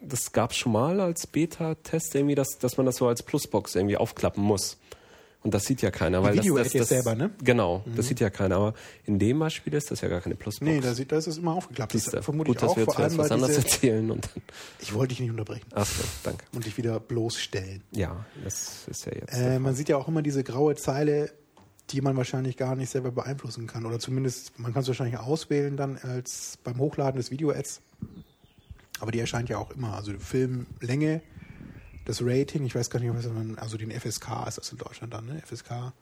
das 0.00 0.30
gab 0.30 0.52
es 0.52 0.58
schon 0.58 0.70
mal 0.70 1.00
als 1.00 1.26
Beta-Test 1.26 2.14
irgendwie, 2.14 2.36
dass, 2.36 2.56
dass 2.60 2.76
man 2.76 2.86
das 2.86 2.98
so 2.98 3.08
als 3.08 3.24
Plusbox 3.24 3.74
irgendwie 3.74 3.96
aufklappen 3.96 4.44
muss. 4.44 4.78
Und 5.42 5.54
das 5.54 5.64
sieht 5.64 5.80
ja 5.80 5.92
keiner. 5.92 6.22
Weil 6.24 6.34
das, 6.34 6.44
Video-Ad 6.44 6.64
das, 6.64 6.72
jetzt 6.72 6.80
das, 6.80 6.88
selber, 6.88 7.14
ne? 7.14 7.30
Genau, 7.42 7.84
das 7.94 8.08
sieht 8.08 8.18
ja 8.18 8.30
keiner. 8.30 8.56
Aber 8.56 8.74
in 9.04 9.18
dem 9.20 9.38
Beispiel 9.38 9.74
ist 9.74 9.90
das 9.92 10.00
ja 10.00 10.08
gar 10.08 10.20
keine 10.20 10.34
Plusbox. 10.34 10.68
Nee, 10.68 10.80
da, 10.80 10.92
sieht- 10.92 11.12
da 11.12 11.18
ist 11.18 11.28
es 11.28 11.38
immer 11.38 11.52
aufgeklappt. 11.54 11.94
Das 11.94 12.04
du. 12.04 12.22
vermute 12.22 12.48
Gut, 12.48 12.62
dass 12.62 12.70
auch, 12.70 12.76
wir 12.76 12.84
vor 12.84 12.94
zuerst 12.94 13.12
allem, 13.12 13.24
was 13.24 13.30
anderes 13.30 13.56
erzählen 13.56 14.10
und 14.10 14.24
dann. 14.24 14.42
Ich 14.80 14.92
wollte 14.92 15.10
dich 15.10 15.20
nicht 15.20 15.30
unterbrechen 15.30 15.66
Ach 15.74 15.86
so, 15.86 16.02
danke. 16.24 16.44
und 16.52 16.66
dich 16.66 16.76
wieder 16.76 16.98
bloßstellen. 16.98 17.82
Ja, 17.92 18.24
das 18.42 18.88
ist 18.88 19.06
ja 19.06 19.12
jetzt. 19.12 19.34
Äh, 19.34 19.60
man 19.60 19.74
sieht 19.76 19.88
ja 19.88 19.96
auch 19.98 20.08
immer 20.08 20.22
diese 20.22 20.42
graue 20.42 20.74
Zeile, 20.74 21.30
die 21.90 22.00
man 22.00 22.16
wahrscheinlich 22.16 22.56
gar 22.56 22.74
nicht 22.74 22.90
selber 22.90 23.12
beeinflussen 23.12 23.68
kann. 23.68 23.86
Oder 23.86 24.00
zumindest, 24.00 24.58
man 24.58 24.72
kann 24.72 24.82
es 24.82 24.88
wahrscheinlich 24.88 25.18
auswählen 25.20 25.76
dann 25.76 25.96
als 25.98 26.58
beim 26.64 26.78
Hochladen 26.78 27.18
des 27.18 27.30
Video-Ads. 27.30 27.82
Aber 28.98 29.12
die 29.12 29.20
erscheint 29.20 29.48
ja 29.48 29.58
auch 29.58 29.70
immer. 29.70 29.94
Also 29.94 30.12
Filmlänge, 30.18 31.20
das 32.06 32.22
Rating, 32.24 32.64
ich 32.64 32.74
weiß 32.74 32.88
gar 32.88 33.00
nicht, 33.00 33.12
was 33.12 33.26
man, 33.26 33.58
also 33.58 33.76
den 33.76 33.90
FSK 33.90 34.46
ist 34.48 34.58
das 34.58 34.72
in 34.72 34.78
Deutschland 34.78 35.12
dann, 35.12 35.26
ne? 35.26 35.42
FSK 35.44 35.92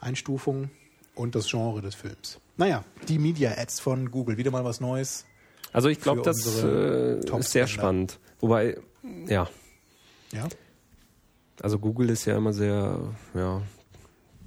Einstufung 0.00 0.70
und 1.14 1.34
das 1.34 1.48
Genre 1.48 1.80
des 1.80 1.94
Films. 1.94 2.38
Naja, 2.56 2.84
die 3.08 3.18
Media-Ads 3.18 3.80
von 3.80 4.10
Google, 4.10 4.36
wieder 4.36 4.50
mal 4.50 4.64
was 4.64 4.80
Neues. 4.80 5.24
also 5.72 5.88
ich 5.88 6.00
glaube, 6.00 6.22
das 6.22 6.62
äh, 6.62 7.18
ist 7.18 7.50
sehr 7.50 7.66
spannend. 7.66 8.18
Wobei, 8.40 8.78
ja, 9.26 9.48
Ja, 10.32 10.48
also 11.62 11.78
Google 11.78 12.10
ist 12.10 12.24
ja 12.24 12.36
immer 12.36 12.52
sehr, 12.52 12.98
ja, 13.34 13.62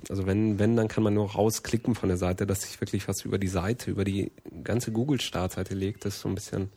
also 0.10 0.26
wenn, 0.26 0.60
wenn, 0.60 0.76
dann 0.76 0.88
kann 0.88 1.04
man 1.04 1.14
nur 1.14 1.32
rausklicken 1.32 1.96
von 1.96 2.10
der 2.10 2.18
Seite, 2.18 2.46
dass 2.46 2.64
sich 2.64 2.82
wirklich 2.82 3.08
was 3.08 3.24
über 3.24 3.38
die 3.38 3.48
Seite, 3.48 3.92
über 3.92 4.04
die 4.04 4.32
ganze 4.64 4.92
Google-Startseite 4.92 5.74
legt. 5.74 6.06
Das 6.06 6.16
ist 6.16 6.22
so 6.22 6.30
ein 6.30 6.36
bisschen, 6.36 6.70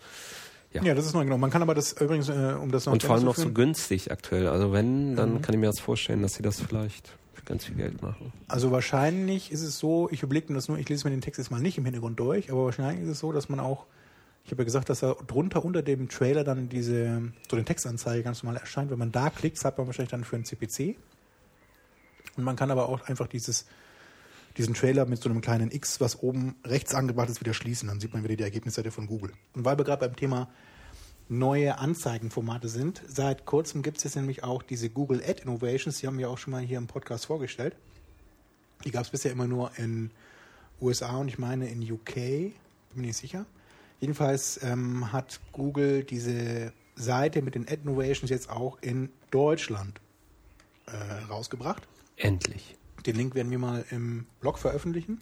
ja. 0.74 0.82
ja 0.82 0.94
das 0.94 1.06
ist 1.06 1.14
neu 1.14 1.24
genau. 1.24 1.38
Man 1.38 1.50
kann 1.50 1.62
aber 1.62 1.74
das 1.74 1.92
übrigens, 1.92 2.28
äh, 2.28 2.54
um 2.60 2.70
das 2.70 2.84
noch 2.86 2.92
Und 2.92 3.02
vor 3.02 3.14
allem 3.14 3.24
noch 3.24 3.36
so 3.36 3.50
günstig 3.50 4.10
aktuell. 4.12 4.48
Also 4.48 4.72
wenn, 4.72 5.12
Mhm. 5.12 5.16
dann 5.16 5.42
kann 5.42 5.54
ich 5.54 5.60
mir 5.60 5.66
das 5.66 5.80
vorstellen, 5.80 6.20
dass 6.22 6.34
sie 6.34 6.42
das 6.42 6.60
vielleicht 6.60 7.16
für 7.32 7.44
ganz 7.44 7.64
viel 7.64 7.76
Geld 7.76 8.02
machen. 8.02 8.32
Also 8.48 8.70
wahrscheinlich 8.70 9.50
ist 9.50 9.62
es 9.62 9.78
so, 9.78 10.08
ich 10.10 10.22
überblicke 10.22 10.52
mir 10.52 10.56
das 10.56 10.68
nur, 10.68 10.78
ich 10.78 10.88
lese 10.88 11.04
mir 11.08 11.10
den 11.14 11.20
Text 11.22 11.38
jetzt 11.38 11.50
mal 11.50 11.60
nicht 11.60 11.78
im 11.78 11.84
Hintergrund 11.84 12.18
durch, 12.20 12.50
aber 12.50 12.66
wahrscheinlich 12.66 13.04
ist 13.04 13.10
es 13.10 13.18
so, 13.20 13.32
dass 13.32 13.48
man 13.48 13.60
auch, 13.60 13.86
ich 14.44 14.50
habe 14.50 14.62
ja 14.62 14.64
gesagt, 14.64 14.90
dass 14.90 15.00
da 15.00 15.14
drunter 15.26 15.64
unter 15.64 15.82
dem 15.82 16.08
Trailer 16.08 16.44
dann 16.44 16.68
diese, 16.68 17.22
so 17.48 17.56
eine 17.56 17.64
Textanzeige 17.64 18.22
ganz 18.22 18.42
normal 18.42 18.60
erscheint. 18.60 18.90
Wenn 18.90 18.98
man 18.98 19.10
da 19.10 19.30
klickt, 19.30 19.64
hat 19.64 19.78
man 19.78 19.86
wahrscheinlich 19.86 20.10
dann 20.10 20.24
für 20.24 20.36
einen 20.36 20.44
CPC. 20.44 20.96
Und 22.36 22.44
man 22.44 22.56
kann 22.56 22.70
aber 22.70 22.88
auch 22.88 23.02
einfach 23.08 23.26
dieses, 23.26 23.64
diesen 24.56 24.74
Trailer 24.74 25.06
mit 25.06 25.22
so 25.22 25.28
einem 25.30 25.40
kleinen 25.40 25.70
X, 25.70 26.00
was 26.00 26.22
oben 26.22 26.56
rechts 26.64 26.94
angebracht 26.94 27.28
ist, 27.30 27.40
wieder 27.40 27.54
schließen. 27.54 27.88
Dann 27.88 28.00
sieht 28.00 28.12
man 28.12 28.22
wieder 28.22 28.36
die 28.36 28.42
Ergebnisseite 28.42 28.90
von 28.90 29.06
Google. 29.06 29.32
Und 29.54 29.64
weil 29.64 29.78
wir 29.78 29.84
gerade 29.84 30.06
beim 30.06 30.16
Thema 30.16 30.48
neue 31.28 31.78
Anzeigenformate 31.78 32.68
sind. 32.68 33.02
Seit 33.06 33.46
kurzem 33.46 33.82
gibt 33.82 33.98
es 33.98 34.04
jetzt 34.04 34.16
nämlich 34.16 34.44
auch 34.44 34.62
diese 34.62 34.90
Google 34.90 35.22
Ad 35.26 35.42
Innovations, 35.42 35.98
die 35.98 36.06
haben 36.06 36.18
wir 36.18 36.30
auch 36.30 36.38
schon 36.38 36.52
mal 36.52 36.62
hier 36.62 36.78
im 36.78 36.86
Podcast 36.86 37.26
vorgestellt. 37.26 37.76
Die 38.84 38.90
gab 38.90 39.02
es 39.02 39.10
bisher 39.10 39.32
immer 39.32 39.46
nur 39.46 39.70
in 39.78 40.10
USA 40.80 41.16
und 41.16 41.28
ich 41.28 41.38
meine 41.38 41.68
in 41.68 41.80
UK, 41.90 42.14
bin 42.14 42.54
mir 42.94 43.06
nicht 43.06 43.16
sicher. 43.16 43.46
Jedenfalls 44.00 44.62
ähm, 44.62 45.12
hat 45.12 45.40
Google 45.52 46.04
diese 46.04 46.72
Seite 46.96 47.42
mit 47.42 47.54
den 47.54 47.66
Ad 47.66 47.80
Innovations 47.82 48.30
jetzt 48.30 48.50
auch 48.50 48.78
in 48.82 49.08
Deutschland 49.30 50.00
äh, 50.86 51.24
rausgebracht. 51.30 51.88
Endlich. 52.16 52.76
Den 53.06 53.16
Link 53.16 53.34
werden 53.34 53.50
wir 53.50 53.58
mal 53.58 53.84
im 53.90 54.26
Blog 54.40 54.58
veröffentlichen. 54.58 55.20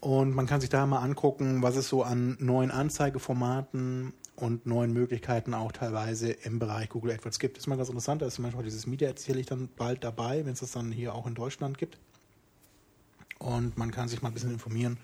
Und 0.00 0.34
man 0.34 0.46
kann 0.46 0.60
sich 0.60 0.70
da 0.70 0.84
mal 0.86 0.98
angucken, 0.98 1.62
was 1.62 1.76
es 1.76 1.88
so 1.88 2.02
an 2.02 2.36
neuen 2.40 2.72
Anzeigeformaten 2.72 4.12
und 4.42 4.66
neuen 4.66 4.92
Möglichkeiten 4.92 5.54
auch 5.54 5.70
teilweise 5.70 6.32
im 6.32 6.58
Bereich 6.58 6.88
Google 6.88 7.12
AdWords 7.12 7.38
gibt. 7.38 7.56
Das 7.56 7.62
ist 7.62 7.68
mal 7.68 7.76
ganz 7.76 7.88
interessant, 7.88 8.22
da 8.22 8.26
ist 8.26 8.40
manchmal 8.40 8.64
dieses 8.64 8.88
Media 8.88 9.12
sicherlich 9.16 9.46
dann 9.46 9.68
bald 9.76 10.02
dabei, 10.02 10.44
wenn 10.44 10.54
es 10.54 10.58
das 10.58 10.72
dann 10.72 10.90
hier 10.90 11.14
auch 11.14 11.28
in 11.28 11.36
Deutschland 11.36 11.78
gibt. 11.78 11.96
Und 13.38 13.78
man 13.78 13.92
kann 13.92 14.08
sich 14.08 14.20
mal 14.20 14.30
ein 14.30 14.34
bisschen 14.34 14.50
informieren 14.50 14.98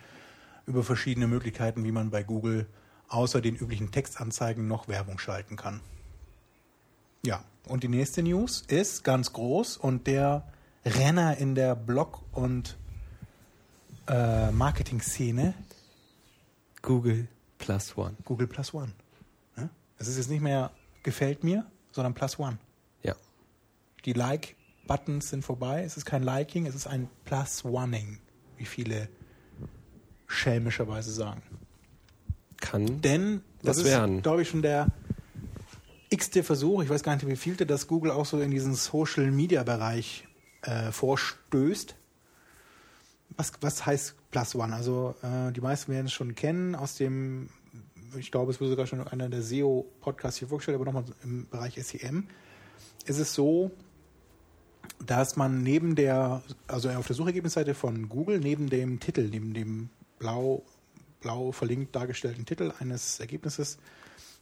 über 0.66 0.82
verschiedene 0.82 1.28
Möglichkeiten, 1.28 1.84
wie 1.84 1.92
man 1.92 2.10
bei 2.10 2.24
Google 2.24 2.66
außer 3.06 3.40
den 3.40 3.54
üblichen 3.54 3.92
Textanzeigen 3.92 4.66
noch 4.66 4.88
Werbung 4.88 5.20
schalten 5.20 5.54
kann. 5.54 5.80
Ja, 7.24 7.44
und 7.64 7.84
die 7.84 7.88
nächste 7.88 8.24
News 8.24 8.64
ist 8.66 9.04
ganz 9.04 9.32
groß 9.32 9.76
und 9.76 10.08
der 10.08 10.48
Renner 10.84 11.36
in 11.36 11.54
der 11.54 11.76
Blog- 11.76 12.22
und 12.32 12.76
äh, 14.08 14.50
Marketing-Szene 14.50 15.54
Google 16.82 17.28
Plus 17.58 17.96
One. 17.96 18.16
Google 18.24 18.48
Plus 18.48 18.74
One. 18.74 18.92
Es 19.98 20.08
ist 20.08 20.16
jetzt 20.16 20.30
nicht 20.30 20.42
mehr 20.42 20.70
gefällt 21.02 21.44
mir, 21.44 21.66
sondern 21.92 22.14
Plus 22.14 22.38
One. 22.38 22.58
Ja. 23.02 23.14
Die 24.04 24.12
Like-Buttons 24.12 25.30
sind 25.30 25.44
vorbei. 25.44 25.82
Es 25.84 25.96
ist 25.96 26.04
kein 26.04 26.22
Liking, 26.22 26.66
es 26.66 26.74
ist 26.74 26.86
ein 26.86 27.08
Plus 27.24 27.64
Oneing, 27.64 28.18
wie 28.56 28.64
viele 28.64 29.08
schelmischerweise 30.26 31.12
sagen. 31.12 31.42
Kann. 32.60 33.00
Denn 33.00 33.42
das 33.62 33.78
Was 33.78 33.86
ist, 33.86 34.22
glaube 34.22 34.42
ich, 34.42 34.48
schon 34.48 34.62
der 34.62 34.88
x-te 36.10 36.42
Versuch, 36.42 36.82
ich 36.82 36.88
weiß 36.88 37.02
gar 37.02 37.14
nicht, 37.14 37.26
wie 37.26 37.36
vielte, 37.36 37.66
dass 37.66 37.86
Google 37.86 38.10
auch 38.10 38.26
so 38.26 38.40
in 38.40 38.50
diesen 38.50 38.74
Social-Media-Bereich 38.74 40.26
äh, 40.62 40.90
vorstößt. 40.90 41.94
Was, 43.36 43.52
was 43.60 43.86
heißt 43.86 44.14
Plus 44.30 44.54
One? 44.54 44.74
Also 44.74 45.14
äh, 45.22 45.52
die 45.52 45.60
meisten 45.60 45.92
werden 45.92 46.06
es 46.06 46.12
schon 46.12 46.34
kennen 46.34 46.74
aus 46.74 46.94
dem, 46.96 47.50
ich 48.16 48.30
glaube, 48.30 48.52
es 48.52 48.60
wurde 48.60 48.70
sogar 48.70 48.86
schon 48.86 49.06
einer 49.06 49.28
der 49.28 49.42
SEO-Podcasts 49.42 50.38
hier 50.38 50.48
vorgestellt, 50.48 50.76
aber 50.76 50.84
nochmal 50.84 51.04
im 51.22 51.48
Bereich 51.48 51.74
SEM. 51.82 52.28
Ist 53.06 53.18
es 53.18 53.34
so, 53.34 53.70
dass 55.04 55.36
man 55.36 55.62
neben 55.62 55.94
der, 55.94 56.42
also 56.66 56.90
auf 56.90 57.06
der 57.06 57.16
Suchergebnisseite 57.16 57.74
von 57.74 58.08
Google, 58.08 58.40
neben 58.40 58.68
dem 58.68 59.00
Titel, 59.00 59.28
neben 59.28 59.54
dem 59.54 59.90
blau, 60.18 60.62
blau 61.20 61.52
verlinkt 61.52 61.94
dargestellten 61.94 62.46
Titel 62.46 62.72
eines 62.78 63.20
Ergebnisses, 63.20 63.78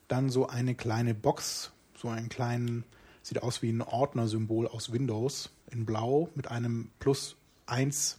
dann 0.08 0.30
so 0.30 0.46
eine 0.48 0.74
kleine 0.74 1.14
Box, 1.14 1.72
so 1.96 2.08
einen 2.08 2.28
kleinen, 2.28 2.84
sieht 3.22 3.42
aus 3.42 3.62
wie 3.62 3.70
ein 3.70 3.82
Ordnersymbol 3.82 4.68
aus 4.68 4.92
Windows 4.92 5.50
in 5.70 5.84
blau 5.84 6.28
mit 6.34 6.48
einem 6.50 6.90
plus 6.98 7.36
1 7.66 8.18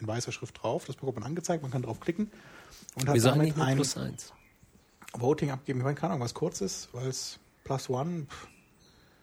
in 0.00 0.06
weißer 0.06 0.32
Schrift 0.32 0.62
drauf. 0.62 0.86
Das 0.86 0.96
bekommt 0.96 1.16
man 1.18 1.24
angezeigt, 1.24 1.62
man 1.62 1.70
kann 1.70 1.82
drauf 1.82 2.00
klicken 2.00 2.30
und 2.94 3.08
hat 3.08 3.14
Wir 3.14 3.20
sagen 3.20 3.40
damit 3.40 3.58
ein 3.58 3.76
Plus 3.76 3.96
eins. 3.96 4.32
Voting 5.12 5.50
abgeben. 5.50 5.80
Ich 5.80 5.84
meine, 5.84 5.96
keine 5.96 6.12
Ahnung, 6.12 6.24
was 6.24 6.34
kurz 6.34 6.60
ist, 6.60 6.88
weil 6.92 7.06
es 7.08 7.38
plus 7.64 7.88
one, 7.90 8.26
pff, 8.28 8.48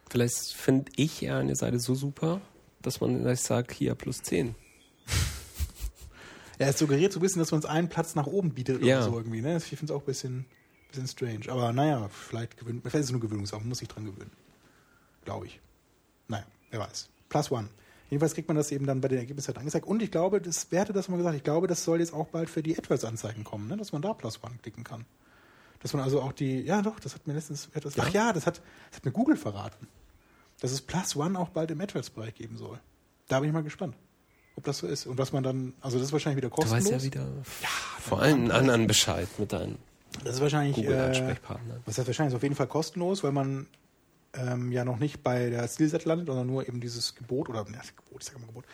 Vielleicht 0.10 0.54
finde 0.54 0.90
ich 0.96 1.20
ja 1.22 1.38
eine 1.38 1.56
Seite 1.56 1.80
so 1.80 1.94
super, 1.94 2.40
dass 2.82 3.02
man 3.02 3.20
vielleicht 3.22 3.44
sagt, 3.44 3.72
hier 3.74 3.94
plus 3.96 4.22
10. 4.24 4.56
Ja, 6.60 6.68
es 6.70 6.80
suggeriert 6.80 7.14
so 7.14 7.20
ein 7.20 7.22
bisschen, 7.22 7.40
dass 7.40 7.52
man 7.52 7.58
uns 7.60 7.66
einen 7.68 7.88
Platz 7.88 8.16
nach 8.16 8.26
oben 8.26 8.50
bietet 8.52 8.82
Ja. 8.82 8.98
oder 8.98 9.06
so 9.12 9.18
irgendwie. 9.18 9.42
Ne? 9.42 9.58
Ich 9.58 9.66
finde 9.66 9.86
es 9.86 9.92
auch 9.92 10.00
ein 10.02 10.06
bisschen, 10.06 10.46
bisschen 10.90 11.08
strange. 11.08 11.52
Aber 11.52 11.72
naja, 11.72 12.10
vielleicht, 12.10 12.58
gewöhnt, 12.58 12.82
vielleicht 12.82 12.96
ist 12.96 13.06
es 13.06 13.12
nur 13.12 13.22
Gewöhnungssache, 13.22 13.60
man 13.60 13.70
muss 13.70 13.78
sich 13.78 13.88
dran 13.88 14.06
gewöhnen. 14.06 14.32
Glaube 15.24 15.46
ich. 15.46 15.60
Naja, 16.28 16.46
wer 16.72 16.80
weiß. 16.80 17.10
Plus 17.30 17.52
one. 17.52 17.68
Jedenfalls 18.10 18.34
kriegt 18.34 18.48
man 18.48 18.58
das 18.58 18.72
eben 18.72 18.88
dann 18.88 19.02
bei 19.02 19.08
den 19.08 19.20
Ergebnissen 19.20 19.50
halt 19.50 19.60
angezeigt. 19.60 19.86
Und 19.86 20.02
ich 20.02 20.10
glaube, 20.10 20.42
das, 20.42 20.66
wer 20.72 20.82
hatte 20.82 20.94
das 20.94 21.10
mal 21.10 21.18
gesagt? 21.18 21.36
Ich 21.36 21.44
glaube, 21.44 21.68
das 21.68 21.84
soll 21.84 22.00
jetzt 22.00 22.14
auch 22.14 22.30
bald 22.30 22.50
für 22.50 22.64
die 22.64 22.76
AdWords-Anzeigen 22.76 23.44
kommen, 23.44 23.68
ne? 23.68 23.78
dass 23.78 23.92
man 23.92 24.02
da 24.02 24.14
Plus 24.14 24.44
one 24.44 24.56
klicken 24.64 24.84
kann. 24.84 25.06
Dass 25.80 25.94
man 25.94 26.02
also 26.04 26.22
auch 26.22 26.32
die, 26.32 26.62
ja 26.62 26.82
doch, 26.82 27.00
das 27.00 27.14
hat 27.14 27.28
mir 27.28 27.34
letztens, 27.34 27.70
wer 27.72 27.76
hat 27.76 27.86
das, 27.86 28.00
ach 28.00 28.10
ja, 28.10 28.34
das 28.34 28.46
hat, 28.48 28.62
das 28.90 28.98
hat 28.98 29.06
mir 29.06 29.12
Google 29.12 29.38
verraten. 29.38 29.88
Dass 30.60 30.72
es 30.72 30.82
Plus 30.82 31.16
One 31.16 31.38
auch 31.38 31.50
bald 31.50 31.70
im 31.72 31.80
AdWords-Bereich 31.80 32.34
geben 32.34 32.58
soll. 32.58 32.80
Da 33.28 33.40
bin 33.40 33.50
ich 33.50 33.54
mal 33.54 33.64
gespannt, 33.64 33.96
ob 34.56 34.64
das 34.64 34.80
so 34.80 34.88
ist. 34.88 35.06
Und 35.06 35.18
was 35.20 35.32
man 35.32 35.44
dann, 35.44 35.74
also 35.82 35.98
das 35.98 36.08
ist 36.08 36.14
wahrscheinlich 36.14 36.38
wieder 36.38 36.50
Du 36.50 36.56
kostenlos. 36.56 36.92
weißt 36.92 37.04
ja 37.04 37.04
wieder 37.04 37.28
vor 38.00 38.22
allen 38.22 38.50
anderen 38.52 38.88
Bescheid 38.88 39.28
mit 39.38 39.54
deinen 39.54 39.78
Das 40.24 40.36
ist 40.36 40.42
wahrscheinlich, 40.42 40.78
äh, 40.84 41.36
was 41.86 41.98
heißt 41.98 42.08
wahrscheinlich 42.08 42.34
ist 42.34 42.38
auf 42.38 42.44
jeden 42.44 42.56
Fall 42.56 42.68
kostenlos, 42.68 43.24
weil 43.24 43.34
man 43.34 43.68
ähm, 44.34 44.72
ja 44.72 44.84
noch 44.84 44.98
nicht 44.98 45.24
bei 45.24 45.50
der 45.50 45.68
Skillset 45.68 46.06
landet, 46.06 46.28
sondern 46.28 46.48
nur 46.48 46.68
eben 46.68 46.82
dieses 46.82 47.14
Gebot 47.16 47.50
oder 47.50 47.60
ja, 47.72 47.82
Gebot, 47.96 48.22
ich 48.22 48.26
sag 48.26 48.40
mal 48.40 48.48
Gebot, 48.48 48.66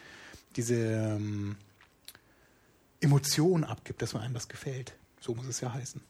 diese 0.55 0.75
ähm, 0.75 1.57
Emotion 3.01 3.63
abgibt, 3.63 4.01
dass 4.01 4.13
man 4.13 4.23
einem 4.23 4.33
das 4.33 4.47
gefällt. 4.47 4.93
So 5.19 5.35
muss 5.35 5.47
es 5.47 5.59
ja 5.61 5.73
heißen. 5.73 6.01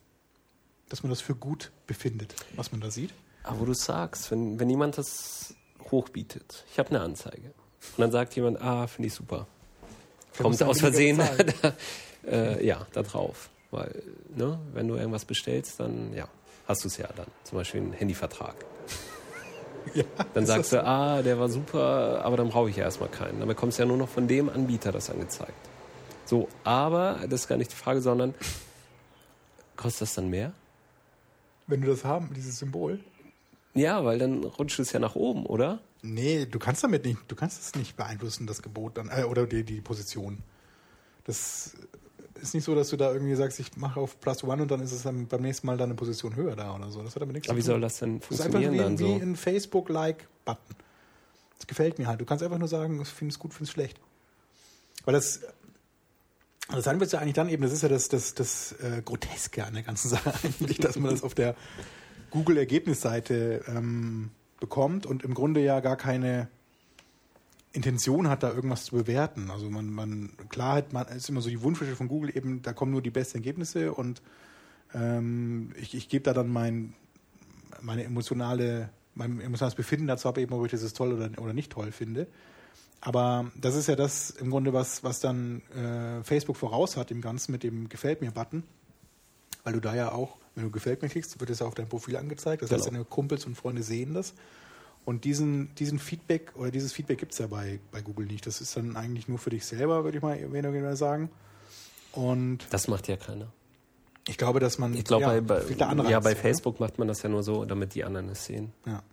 Dass 0.93 1.01
man 1.01 1.09
das 1.09 1.21
für 1.21 1.33
gut 1.33 1.71
befindet, 1.87 2.35
was 2.55 2.71
man 2.71 2.79
da 2.79 2.91
sieht. 2.91 3.15
Aber 3.41 3.61
wo 3.61 3.65
du 3.65 3.73
sagst, 3.73 4.29
wenn, 4.29 4.59
wenn 4.59 4.69
jemand 4.69 4.99
das 4.99 5.55
hochbietet, 5.89 6.65
ich 6.71 6.77
habe 6.77 6.89
eine 6.89 6.99
Anzeige, 7.01 7.47
und 7.47 7.97
dann 7.97 8.11
sagt 8.11 8.35
jemand, 8.35 8.61
ah, 8.61 8.85
finde 8.85 9.07
ich 9.07 9.15
super. 9.15 9.47
Dann 10.37 10.43
Kommt 10.43 10.61
aus 10.61 10.81
Versehen 10.81 11.17
da, 11.63 11.73
äh, 12.29 12.63
ja, 12.63 12.85
da 12.93 13.01
drauf. 13.01 13.49
Weil, 13.71 14.03
ne, 14.35 14.59
wenn 14.73 14.87
du 14.87 14.93
irgendwas 14.93 15.25
bestellst, 15.25 15.79
dann 15.79 16.13
ja, 16.13 16.27
hast 16.67 16.83
du 16.83 16.89
es 16.89 16.97
ja 16.97 17.07
dann. 17.15 17.25
Zum 17.43 17.57
Beispiel 17.57 17.81
einen 17.81 17.93
Handyvertrag. 17.93 18.53
Ja, 19.95 20.03
Dann 20.35 20.45
sagst 20.45 20.73
du, 20.73 20.85
ah, 20.85 21.23
der 21.23 21.39
war 21.39 21.49
super, 21.49 22.21
aber 22.23 22.37
dann 22.37 22.49
brauche 22.49 22.69
ich 22.69 22.75
ja 22.75 22.83
erstmal 22.83 23.09
keinen. 23.09 23.39
Dann 23.39 23.47
bekommst 23.47 23.79
du 23.79 23.81
ja 23.81 23.87
nur 23.87 23.97
noch 23.97 24.09
von 24.09 24.27
dem 24.27 24.47
Anbieter 24.47 24.91
das 24.91 25.09
angezeigt. 25.09 25.57
So, 26.25 26.49
aber 26.63 27.19
das 27.23 27.41
ist 27.41 27.47
gar 27.47 27.57
nicht 27.57 27.71
die 27.71 27.75
Frage, 27.75 27.99
sondern 27.99 28.35
kostet 29.75 30.03
das 30.03 30.13
dann 30.13 30.29
mehr? 30.29 30.53
Wenn 31.67 31.81
du 31.81 31.87
das 31.87 32.03
haben, 32.03 32.31
dieses 32.35 32.59
Symbol. 32.59 32.99
Ja, 33.73 34.03
weil 34.05 34.19
dann 34.19 34.43
rutscht 34.43 34.79
es 34.79 34.91
ja 34.91 34.99
nach 34.99 35.15
oben, 35.15 35.45
oder? 35.45 35.79
Nee, 36.01 36.45
du 36.45 36.59
kannst 36.59 36.83
damit 36.83 37.05
nicht, 37.05 37.17
du 37.27 37.35
kannst 37.35 37.61
es 37.61 37.75
nicht 37.75 37.95
beeinflussen, 37.95 38.45
das 38.45 38.61
Gebot 38.61 38.97
dann, 38.97 39.09
äh, 39.09 39.23
oder 39.23 39.47
die, 39.47 39.63
die 39.63 39.81
Position. 39.81 40.39
Das 41.23 41.73
ist 42.41 42.53
nicht 42.53 42.65
so, 42.65 42.75
dass 42.75 42.89
du 42.89 42.97
da 42.97 43.11
irgendwie 43.13 43.35
sagst, 43.35 43.59
ich 43.59 43.77
mache 43.77 43.99
auf 44.01 44.19
Plus 44.19 44.43
One 44.43 44.63
und 44.63 44.69
dann 44.71 44.81
ist 44.81 44.91
es 44.91 45.03
dann 45.03 45.27
beim 45.27 45.41
nächsten 45.41 45.65
Mal 45.65 45.77
deine 45.77 45.93
Position 45.95 46.35
höher 46.35 46.55
da 46.57 46.75
oder 46.75 46.91
so. 46.91 47.01
Das 47.01 47.15
hat 47.15 47.21
damit 47.21 47.35
nichts 47.35 47.49
Aber 47.49 47.57
wie 47.57 47.61
zu 47.61 47.67
tun. 47.67 47.75
soll 47.75 47.81
das 47.81 47.99
denn 47.99 48.19
Das 48.19 48.31
ist 48.31 48.41
einfach 48.41 48.59
funktionieren 48.59 48.73
wie, 48.73 49.03
dann 49.03 49.15
wie 49.15 49.19
so? 49.19 49.25
ein 49.25 49.35
Facebook-Like-Button. 49.37 50.75
Das 51.57 51.67
gefällt 51.67 51.97
mir 51.97 52.07
halt. 52.07 52.19
Du 52.19 52.25
kannst 52.25 52.43
einfach 52.43 52.57
nur 52.59 52.67
sagen, 52.67 53.01
ich 53.01 53.07
finde 53.07 53.31
es 53.31 53.39
gut, 53.39 53.53
finde 53.53 53.63
es 53.65 53.71
schlecht. 53.71 53.97
Weil 55.05 55.13
das, 55.13 55.39
das 56.77 56.85
sein 56.85 56.99
wird 56.99 57.11
ja 57.11 57.19
eigentlich 57.19 57.33
dann 57.33 57.49
eben, 57.49 57.63
das 57.63 57.71
ist 57.71 57.83
ja 57.83 57.89
das, 57.89 58.09
das, 58.09 58.33
das 58.33 58.73
äh, 58.73 59.01
Groteske 59.03 59.65
an 59.65 59.73
der 59.73 59.83
ganzen 59.83 60.09
Sache 60.09 60.33
eigentlich, 60.43 60.77
dass 60.77 60.97
man 60.97 61.11
das 61.11 61.23
auf 61.23 61.33
der 61.33 61.55
Google-Ergebnisseite 62.31 63.63
ähm, 63.67 64.31
bekommt 64.59 65.05
und 65.05 65.23
im 65.23 65.33
Grunde 65.33 65.61
ja 65.61 65.79
gar 65.81 65.97
keine 65.97 66.47
Intention 67.73 68.29
hat, 68.29 68.43
da 68.43 68.53
irgendwas 68.53 68.85
zu 68.85 68.95
bewerten. 68.95 69.49
Also 69.51 69.69
man, 69.69 69.89
man 69.89 70.31
klar 70.49 70.75
hat 70.75 70.93
man 70.93 71.07
ist 71.07 71.29
immer 71.29 71.41
so 71.41 71.49
die 71.49 71.61
Wunschwäsche 71.61 71.95
von 71.95 72.07
Google 72.07 72.35
eben, 72.35 72.61
da 72.61 72.71
kommen 72.71 72.91
nur 72.91 73.01
die 73.01 73.09
besten 73.09 73.39
Ergebnisse 73.39 73.93
und 73.93 74.21
ähm, 74.93 75.73
ich, 75.79 75.95
ich 75.95 76.07
gebe 76.07 76.23
da 76.23 76.33
dann 76.33 76.49
mein, 76.49 76.93
meine 77.81 78.03
emotionale, 78.03 78.89
mein 79.15 79.41
emotionales 79.41 79.75
Befinden 79.75 80.07
dazu 80.07 80.29
ab, 80.29 80.37
eben 80.37 80.53
ob 80.53 80.65
ich 80.65 80.71
das 80.71 80.83
jetzt 80.83 80.97
toll 80.97 81.13
oder, 81.13 81.29
oder 81.41 81.53
nicht 81.53 81.71
toll 81.71 81.91
finde. 81.91 82.27
Aber 83.05 83.51
das 83.59 83.75
ist 83.75 83.87
ja 83.87 83.97
das 83.97 84.29
im 84.29 84.49
Grunde, 84.49 84.71
was, 84.71 85.03
was 85.03 85.19
dann 85.19 85.61
äh, 85.75 86.23
Facebook 86.23 86.55
voraus 86.55 86.95
hat 86.95 87.11
im 87.11 87.19
Ganzen 87.19 87.51
mit 87.51 87.63
dem 87.63 87.89
Gefällt 87.89 88.21
mir-Button. 88.21 88.63
Weil 89.65 89.73
du 89.73 89.81
da 89.81 89.93
ja 89.93 90.11
auch, 90.13 90.37
wenn 90.55 90.63
du 90.63 90.71
Gefällt 90.71 91.01
mir 91.01 91.09
klickst, 91.09 91.37
wird 91.39 91.49
es 91.49 91.59
ja 91.59 91.65
auf 91.65 91.75
dein 91.75 91.89
Profil 91.89 92.15
angezeigt. 92.15 92.61
Das 92.63 92.71
heißt, 92.71 92.85
Genau. 92.85 92.93
deine 92.99 93.05
Kumpels 93.05 93.45
und 93.45 93.55
Freunde 93.55 93.83
sehen 93.83 94.13
das. 94.13 94.33
Und 95.03 95.25
diesen, 95.25 95.75
diesen 95.75 95.99
Feedback 95.99 96.53
oder 96.55 96.71
dieses 96.71 96.93
Feedback 96.93 97.17
gibt 97.19 97.33
es 97.33 97.39
ja 97.39 97.47
bei, 97.47 97.79
bei 97.91 98.01
Google 98.01 98.25
nicht. 98.25 98.47
Das 98.47 98.61
ist 98.61 98.77
dann 98.77 98.95
eigentlich 98.95 99.27
nur 99.27 99.37
für 99.37 99.49
dich 99.49 99.65
selber, 99.65 100.05
würde 100.05 100.17
ich 100.19 100.23
mal 100.23 100.39
weniger 100.53 100.95
sagen. 100.95 101.29
Und 102.13 102.59
Das 102.69 102.87
macht 102.87 103.09
ja 103.09 103.17
keiner. 103.17 103.51
ich 104.29 104.37
glaube, 104.37 104.61
dass 104.61 104.77
man. 104.77 104.93
Ich 104.93 105.03
glaube, 105.03 105.23
ja, 105.23 105.41
bei, 105.41 105.59
bei, 105.59 105.63
ja, 106.09 106.19
bei 106.21 106.31
oder? 106.31 106.35
Facebook 106.39 106.79
macht 106.79 106.99
man 106.99 107.09
das 107.09 107.21
ja 107.21 107.27
nur 107.27 107.43
so, 107.43 107.65
damit 107.65 107.95
die 107.95 108.05
anderen 108.05 108.29
es 108.29 108.45
sehen. 108.45 108.71
Ja. 108.85 109.03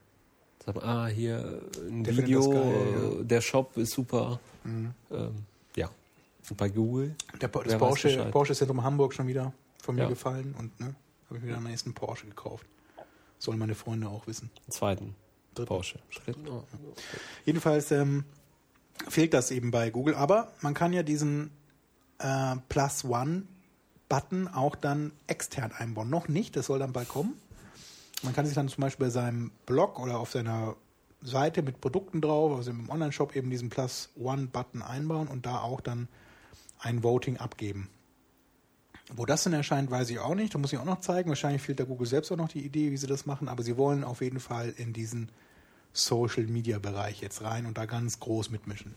Sagt 0.65 0.77
man, 0.77 0.85
ah, 0.85 1.07
hier 1.07 1.63
ein 1.89 2.05
Der 2.05 2.17
Video, 2.17 2.51
geil, 2.51 2.63
ja. 2.93 2.99
Mhm. 2.99 3.21
äh, 3.23 3.25
der 3.25 3.41
Shop 3.41 3.77
ist 3.77 3.93
super. 3.93 4.39
Ähm, 4.65 4.93
ja. 5.77 5.91
Und 6.49 6.57
bei 6.57 6.69
Google, 6.69 7.15
Der, 7.41 7.49
das 7.49 7.79
Porsche. 7.79 8.29
Porsche 8.31 8.55
Zentrum 8.55 8.83
Hamburg 8.83 9.15
schon 9.15 9.27
wieder 9.27 9.53
von 9.83 9.95
mir 9.95 10.03
Ja. 10.03 10.09
gefallen 10.09 10.55
und 10.59 10.79
ne, 10.81 10.95
habe 11.29 11.39
ich 11.39 11.45
wieder 11.45 11.57
einen 11.57 11.67
nächsten 11.67 11.95
Porsche 11.95 12.27
gekauft. 12.27 12.67
Sollen 13.39 13.59
meine 13.59 13.75
Freunde 13.75 14.09
auch 14.09 14.27
wissen. 14.27 14.51
Zweiten. 14.69 15.15
Dritten. 15.55 15.69
Porsche. 15.69 15.99
Dritten. 16.25 16.47
Oh. 16.49 16.65
Jedenfalls 17.47 17.91
ähm, 17.93 18.25
fehlt 19.09 19.33
das 19.33 19.51
eben 19.51 19.71
bei 19.71 19.91
Google, 19.91 20.15
aber 20.15 20.53
man 20.61 20.75
kann 20.75 20.93
ja 20.93 21.03
diesen 21.03 21.51
äh, 22.19 22.57
Plus 22.69 23.05
One 23.05 23.45
Button 24.11 24.49
auch 24.49 24.77
dann 24.77 25.13
extern 25.27 25.73
einbauen. 25.73 26.11
Noch 26.11 26.29
nicht, 26.29 26.55
das 26.57 26.67
soll 26.67 26.79
dann 26.81 26.93
bald 26.93 27.09
kommen. 27.09 27.35
Man 28.23 28.35
kann 28.35 28.47
sich 28.47 28.55
dann 28.55 28.69
zum 28.69 28.83
Beispiel 28.83 29.07
bei 29.07 29.11
seinem 29.11 29.51
Blog 29.67 29.99
oder 29.99 30.19
auf 30.19 30.31
seiner 30.31 30.77
Seite 31.23 31.63
mit 31.63 31.81
Produkten 31.81 32.21
drauf, 32.21 32.57
also 32.57 32.71
im 32.71 32.89
Online-Shop 32.89 33.37
eben 33.37 33.51
diesen 33.51 33.69
Plus 33.69 34.11
One 34.19 34.47
Button 34.47 34.83
einbauen 34.83 35.29
und 35.29 35.47
da 35.47 35.61
auch 35.61 35.81
dann 35.81 36.09
ein 36.79 37.03
Voting 37.03 37.37
abgeben. 37.37 37.89
Wo 39.13 39.27
das 39.27 39.45
denn 39.45 39.53
erscheint, 39.53 39.91
weiß 39.91 40.11
ich 40.11 40.19
auch 40.19 40.35
nicht. 40.35 40.55
Da 40.55 40.59
muss 40.59 40.73
ich 40.73 40.79
auch 40.79 40.85
noch 40.85 41.01
zeigen. 41.01 41.29
Wahrscheinlich 41.31 41.63
fehlt 41.63 41.79
der 41.79 41.87
Google 41.87 42.07
selbst 42.07 42.31
auch 42.31 42.37
noch 42.37 42.49
die 42.49 42.65
Idee, 42.65 42.93
wie 42.93 42.97
sie 42.97 43.09
das 43.09 43.27
machen. 43.27 43.49
Aber 43.49 43.63
sie 43.63 43.77
wollen 43.77 44.05
auf 44.05 44.21
jeden 44.21 44.39
Fall 44.39 44.73
in 44.77 44.93
diesen 44.93 45.31
Social-Media-Bereich 45.93 47.21
jetzt 47.21 47.43
rein 47.43 47.67
und 47.67 47.77
da 47.77 47.87
ganz 47.87 48.21
groß 48.21 48.51
mitmischen. 48.51 48.95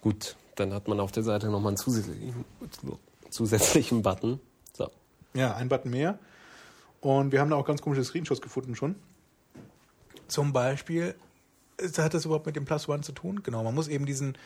Gut, 0.00 0.36
dann 0.56 0.72
hat 0.72 0.88
man 0.88 0.98
auf 0.98 1.12
der 1.12 1.22
Seite 1.22 1.50
nochmal 1.50 1.70
einen 1.70 1.76
zusätzlichen, 1.76 2.44
zusätzlichen 3.28 4.02
Button. 4.02 4.40
So. 4.72 4.90
Ja, 5.34 5.54
ein 5.54 5.68
Button 5.68 5.90
mehr. 5.90 6.18
Und 7.04 7.32
wir 7.32 7.40
haben 7.40 7.50
da 7.50 7.56
auch 7.56 7.66
ganz 7.66 7.82
komische 7.82 8.02
Screenshots 8.02 8.40
gefunden 8.40 8.74
schon. 8.74 8.94
Zum 10.26 10.54
Beispiel, 10.54 11.14
hat 11.98 12.14
das 12.14 12.24
überhaupt 12.24 12.46
mit 12.46 12.56
dem 12.56 12.64
Plus 12.64 12.88
One 12.88 13.02
zu 13.02 13.12
tun? 13.12 13.42
Genau, 13.42 13.62
man 13.62 13.74
muss 13.74 13.88
eben 13.88 14.06
diesen, 14.06 14.38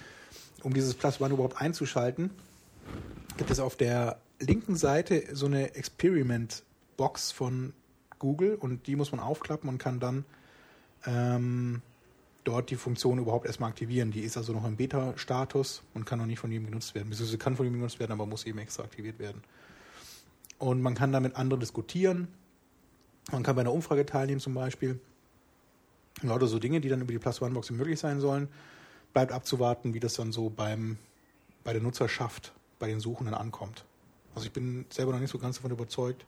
um 0.64 0.74
dieses 0.74 0.94
Plus 0.94 1.20
One 1.20 1.34
überhaupt 1.34 1.60
einzuschalten, 1.60 2.30
gibt 3.36 3.52
es 3.52 3.60
auf 3.60 3.76
der 3.76 4.18
linken 4.40 4.74
Seite 4.74 5.22
so 5.36 5.46
eine 5.46 5.76
Experiment-Box 5.76 7.30
von 7.30 7.74
Google 8.18 8.56
und 8.56 8.88
die 8.88 8.96
muss 8.96 9.12
man 9.12 9.20
aufklappen 9.20 9.68
und 9.68 9.78
kann 9.78 10.00
dann 10.00 10.24
ähm, 11.06 11.80
dort 12.42 12.70
die 12.70 12.76
Funktion 12.76 13.20
überhaupt 13.20 13.46
erstmal 13.46 13.70
aktivieren. 13.70 14.10
Die 14.10 14.22
ist 14.22 14.36
also 14.36 14.52
noch 14.52 14.66
im 14.66 14.74
Beta-Status 14.74 15.84
und 15.94 16.06
kann 16.06 16.18
noch 16.18 16.26
nicht 16.26 16.40
von 16.40 16.50
jedem 16.50 16.66
genutzt 16.66 16.96
werden. 16.96 17.08
Beziehungsweise 17.08 17.38
kann 17.38 17.54
von 17.54 17.66
jedem 17.66 17.78
genutzt 17.78 18.00
werden, 18.00 18.10
aber 18.10 18.26
muss 18.26 18.46
eben 18.46 18.58
extra 18.58 18.82
aktiviert 18.82 19.20
werden. 19.20 19.44
Und 20.58 20.82
man 20.82 20.96
kann 20.96 21.12
da 21.12 21.20
mit 21.20 21.36
anderen 21.36 21.60
diskutieren. 21.60 22.26
Man 23.30 23.42
kann 23.42 23.54
bei 23.56 23.60
einer 23.60 23.72
Umfrage 23.72 24.06
teilnehmen 24.06 24.40
zum 24.40 24.54
Beispiel. 24.54 25.00
Lauter 26.22 26.46
so 26.46 26.58
Dinge, 26.58 26.80
die 26.80 26.88
dann 26.88 27.00
über 27.00 27.12
die 27.12 27.18
Plus 27.18 27.40
One 27.42 27.54
Box 27.54 27.70
möglich 27.70 28.00
sein 28.00 28.20
sollen. 28.20 28.48
Bleibt 29.12 29.32
abzuwarten, 29.32 29.94
wie 29.94 30.00
das 30.00 30.14
dann 30.14 30.32
so 30.32 30.50
beim, 30.50 30.98
bei 31.64 31.72
der 31.72 31.82
Nutzerschaft, 31.82 32.52
bei 32.78 32.88
den 32.88 33.00
Suchenden 33.00 33.34
ankommt. 33.34 33.84
Also 34.34 34.46
ich 34.46 34.52
bin 34.52 34.86
selber 34.90 35.12
noch 35.12 35.20
nicht 35.20 35.30
so 35.30 35.38
ganz 35.38 35.56
davon 35.56 35.70
überzeugt. 35.70 36.24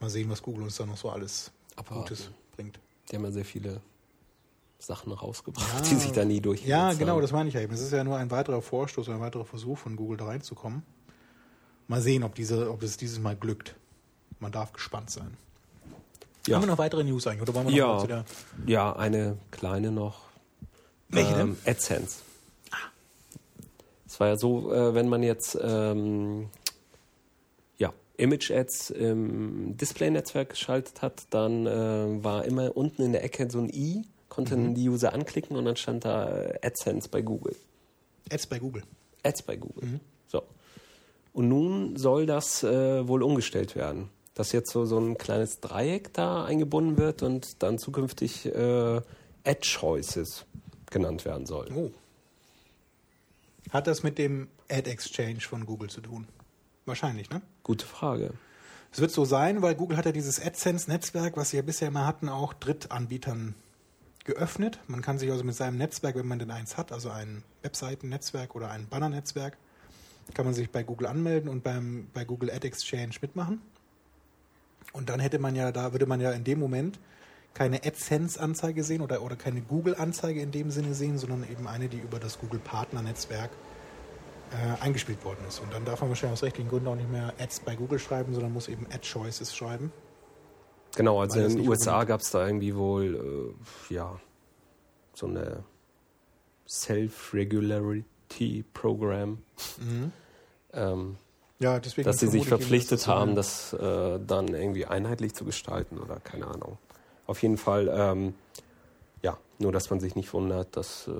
Mal 0.00 0.10
sehen, 0.10 0.28
was 0.30 0.42
Google 0.42 0.64
uns 0.64 0.76
da 0.76 0.86
noch 0.86 0.96
so 0.96 1.10
alles 1.10 1.52
Aber 1.76 1.96
Gutes 1.96 2.30
bringt. 2.56 2.78
die 3.10 3.16
haben 3.16 3.24
ja 3.24 3.30
sehr 3.30 3.44
viele 3.44 3.80
Sachen 4.78 5.12
rausgebracht, 5.12 5.90
die 5.90 5.94
sich 5.94 6.12
da 6.12 6.24
nie 6.24 6.40
durch. 6.40 6.64
Ja, 6.66 6.92
genau, 6.92 7.20
das 7.20 7.32
meine 7.32 7.48
ich 7.48 7.54
ja 7.54 7.60
eben. 7.60 7.72
Es 7.72 7.80
ist 7.80 7.92
ja 7.92 8.04
nur 8.04 8.16
ein 8.16 8.30
weiterer 8.30 8.60
Vorstoß, 8.60 9.08
ein 9.08 9.20
weiterer 9.20 9.44
Versuch 9.44 9.78
von 9.78 9.96
Google 9.96 10.18
da 10.18 10.26
reinzukommen. 10.26 10.82
Mal 11.86 12.02
sehen, 12.02 12.22
ob, 12.22 12.34
diese, 12.34 12.70
ob 12.70 12.82
es 12.82 12.96
dieses 12.96 13.18
Mal 13.18 13.36
glückt. 13.36 13.76
Man 14.40 14.52
darf 14.52 14.72
gespannt 14.72 15.10
sein. 15.10 15.36
Ja. 16.46 16.56
Haben 16.56 16.62
wir 16.62 16.66
noch 16.68 16.78
weitere 16.78 17.04
News 17.04 17.26
eigentlich? 17.26 17.42
Oder 17.42 17.54
wollen 17.54 17.68
wir 17.68 17.86
noch 17.86 18.08
Ja, 18.08 18.24
ja, 18.66 18.96
eine 18.96 19.38
kleine 19.50 19.90
noch. 19.90 20.20
Welche 21.08 21.34
ähm, 21.40 21.56
AdSense. 21.64 22.18
Es 24.06 24.20
war 24.20 24.28
ja 24.28 24.36
so, 24.36 24.72
äh, 24.72 24.94
wenn 24.94 25.08
man 25.08 25.22
jetzt 25.22 25.58
ähm, 25.60 26.48
ja, 27.78 27.92
Image-Ads 28.16 28.90
im 28.90 29.76
Display-Netzwerk 29.76 30.50
geschaltet 30.50 31.02
hat, 31.02 31.24
dann 31.30 31.66
äh, 31.66 32.22
war 32.22 32.44
immer 32.44 32.76
unten 32.76 33.02
in 33.02 33.12
der 33.12 33.24
Ecke 33.24 33.50
so 33.50 33.58
ein 33.58 33.70
i, 33.70 34.04
konnten 34.28 34.74
die 34.74 34.88
User 34.88 35.12
anklicken 35.12 35.56
und 35.56 35.64
dann 35.64 35.76
stand 35.76 36.04
da 36.04 36.28
äh, 36.30 36.58
AdSense 36.62 37.08
bei 37.08 37.22
Google. 37.22 37.56
Ads 38.30 38.46
bei 38.46 38.58
Google? 38.58 38.82
Ads 39.22 39.42
bei 39.42 39.56
Google. 39.56 40.00
So. 40.28 40.42
Und 41.32 41.48
nun 41.48 41.96
soll 41.96 42.26
das 42.26 42.62
äh, 42.62 43.08
wohl 43.08 43.22
umgestellt 43.22 43.74
werden. 43.74 44.10
Dass 44.34 44.52
jetzt 44.52 44.70
so, 44.70 44.84
so 44.84 44.98
ein 44.98 45.16
kleines 45.16 45.60
Dreieck 45.60 46.12
da 46.12 46.44
eingebunden 46.44 46.98
wird 46.98 47.22
und 47.22 47.62
dann 47.62 47.78
zukünftig 47.78 48.46
äh, 48.46 49.00
Ad 49.44 49.60
Choices 49.60 50.44
genannt 50.90 51.24
werden 51.24 51.46
soll. 51.46 51.70
Oh. 51.72 51.90
Hat 53.70 53.86
das 53.86 54.02
mit 54.02 54.18
dem 54.18 54.48
Ad 54.70 54.90
Exchange 54.90 55.40
von 55.40 55.66
Google 55.66 55.88
zu 55.88 56.00
tun? 56.00 56.26
Wahrscheinlich, 56.84 57.30
ne? 57.30 57.40
Gute 57.62 57.86
Frage. 57.86 58.32
Es 58.92 59.00
wird 59.00 59.10
so 59.10 59.24
sein, 59.24 59.62
weil 59.62 59.74
Google 59.74 59.96
hat 59.96 60.06
ja 60.06 60.12
dieses 60.12 60.40
AdSense-Netzwerk, 60.40 61.36
was 61.36 61.50
sie 61.50 61.56
ja 61.56 61.62
bisher 61.62 61.88
immer 61.88 62.06
hatten, 62.06 62.28
auch 62.28 62.52
Drittanbietern 62.54 63.54
geöffnet. 64.24 64.78
Man 64.86 65.02
kann 65.02 65.18
sich 65.18 65.30
also 65.30 65.44
mit 65.44 65.54
seinem 65.54 65.78
Netzwerk, 65.78 66.14
wenn 66.16 66.26
man 66.26 66.38
denn 66.38 66.50
eins 66.50 66.76
hat, 66.76 66.92
also 66.92 67.10
ein 67.10 67.42
Webseitennetzwerk 67.62 68.54
oder 68.54 68.70
ein 68.70 68.86
Bannernetzwerk, 68.88 69.56
kann 70.32 70.44
man 70.44 70.54
sich 70.54 70.70
bei 70.70 70.82
Google 70.82 71.08
anmelden 71.08 71.50
und 71.50 71.64
beim, 71.64 72.08
bei 72.14 72.24
Google 72.24 72.50
Ad 72.50 72.66
Exchange 72.66 73.14
mitmachen. 73.20 73.60
Und 74.94 75.10
dann 75.10 75.20
hätte 75.20 75.38
man 75.38 75.54
ja, 75.54 75.72
da 75.72 75.92
würde 75.92 76.06
man 76.06 76.20
ja 76.20 76.30
in 76.30 76.44
dem 76.44 76.58
Moment 76.58 76.98
keine 77.52 77.84
AdSense-Anzeige 77.84 78.82
sehen 78.82 79.02
oder, 79.02 79.22
oder 79.22 79.36
keine 79.36 79.60
Google-Anzeige 79.60 80.40
in 80.40 80.50
dem 80.50 80.70
Sinne 80.70 80.94
sehen, 80.94 81.18
sondern 81.18 81.44
eben 81.50 81.68
eine, 81.68 81.88
die 81.88 81.98
über 81.98 82.18
das 82.18 82.38
Google-Partner-Netzwerk 82.38 83.50
äh, 84.50 84.82
eingespielt 84.82 85.24
worden 85.24 85.44
ist. 85.48 85.60
Und 85.60 85.72
dann 85.72 85.84
darf 85.84 86.00
man 86.00 86.10
wahrscheinlich 86.10 86.38
aus 86.38 86.42
rechtlichen 86.42 86.70
Gründen 86.70 86.88
auch 86.88 86.96
nicht 86.96 87.10
mehr 87.10 87.34
Ads 87.38 87.60
bei 87.60 87.74
Google 87.76 87.98
schreiben, 87.98 88.32
sondern 88.34 88.52
muss 88.52 88.68
eben 88.68 88.86
Ad-Choices 88.86 89.54
schreiben. 89.54 89.92
Genau, 90.96 91.20
also 91.20 91.40
in 91.40 91.56
den 91.56 91.68
USA 91.68 92.04
gab 92.04 92.20
es 92.20 92.30
da 92.30 92.46
irgendwie 92.46 92.76
wohl, 92.76 93.54
äh, 93.90 93.94
ja, 93.94 94.20
so 95.12 95.26
eine 95.26 95.64
Self-Regularity 96.68 98.64
Program. 98.72 99.38
Ähm, 100.72 101.16
Ja, 101.60 101.78
deswegen 101.78 102.06
dass 102.06 102.18
sie 102.18 102.26
sich 102.26 102.46
verpflichtet 102.46 103.00
das 103.00 103.06
haben, 103.06 103.34
das 103.36 103.72
äh, 103.72 104.18
dann 104.26 104.48
irgendwie 104.48 104.86
einheitlich 104.86 105.34
zu 105.34 105.44
gestalten 105.44 105.98
oder 105.98 106.16
keine 106.20 106.46
Ahnung. 106.46 106.78
Auf 107.26 107.42
jeden 107.42 107.56
Fall, 107.56 107.88
ähm, 107.94 108.34
ja, 109.22 109.38
nur 109.58 109.72
dass 109.72 109.88
man 109.90 110.00
sich 110.00 110.14
nicht 110.16 110.32
wundert, 110.34 110.76
dass 110.76 111.08
äh, 111.08 111.12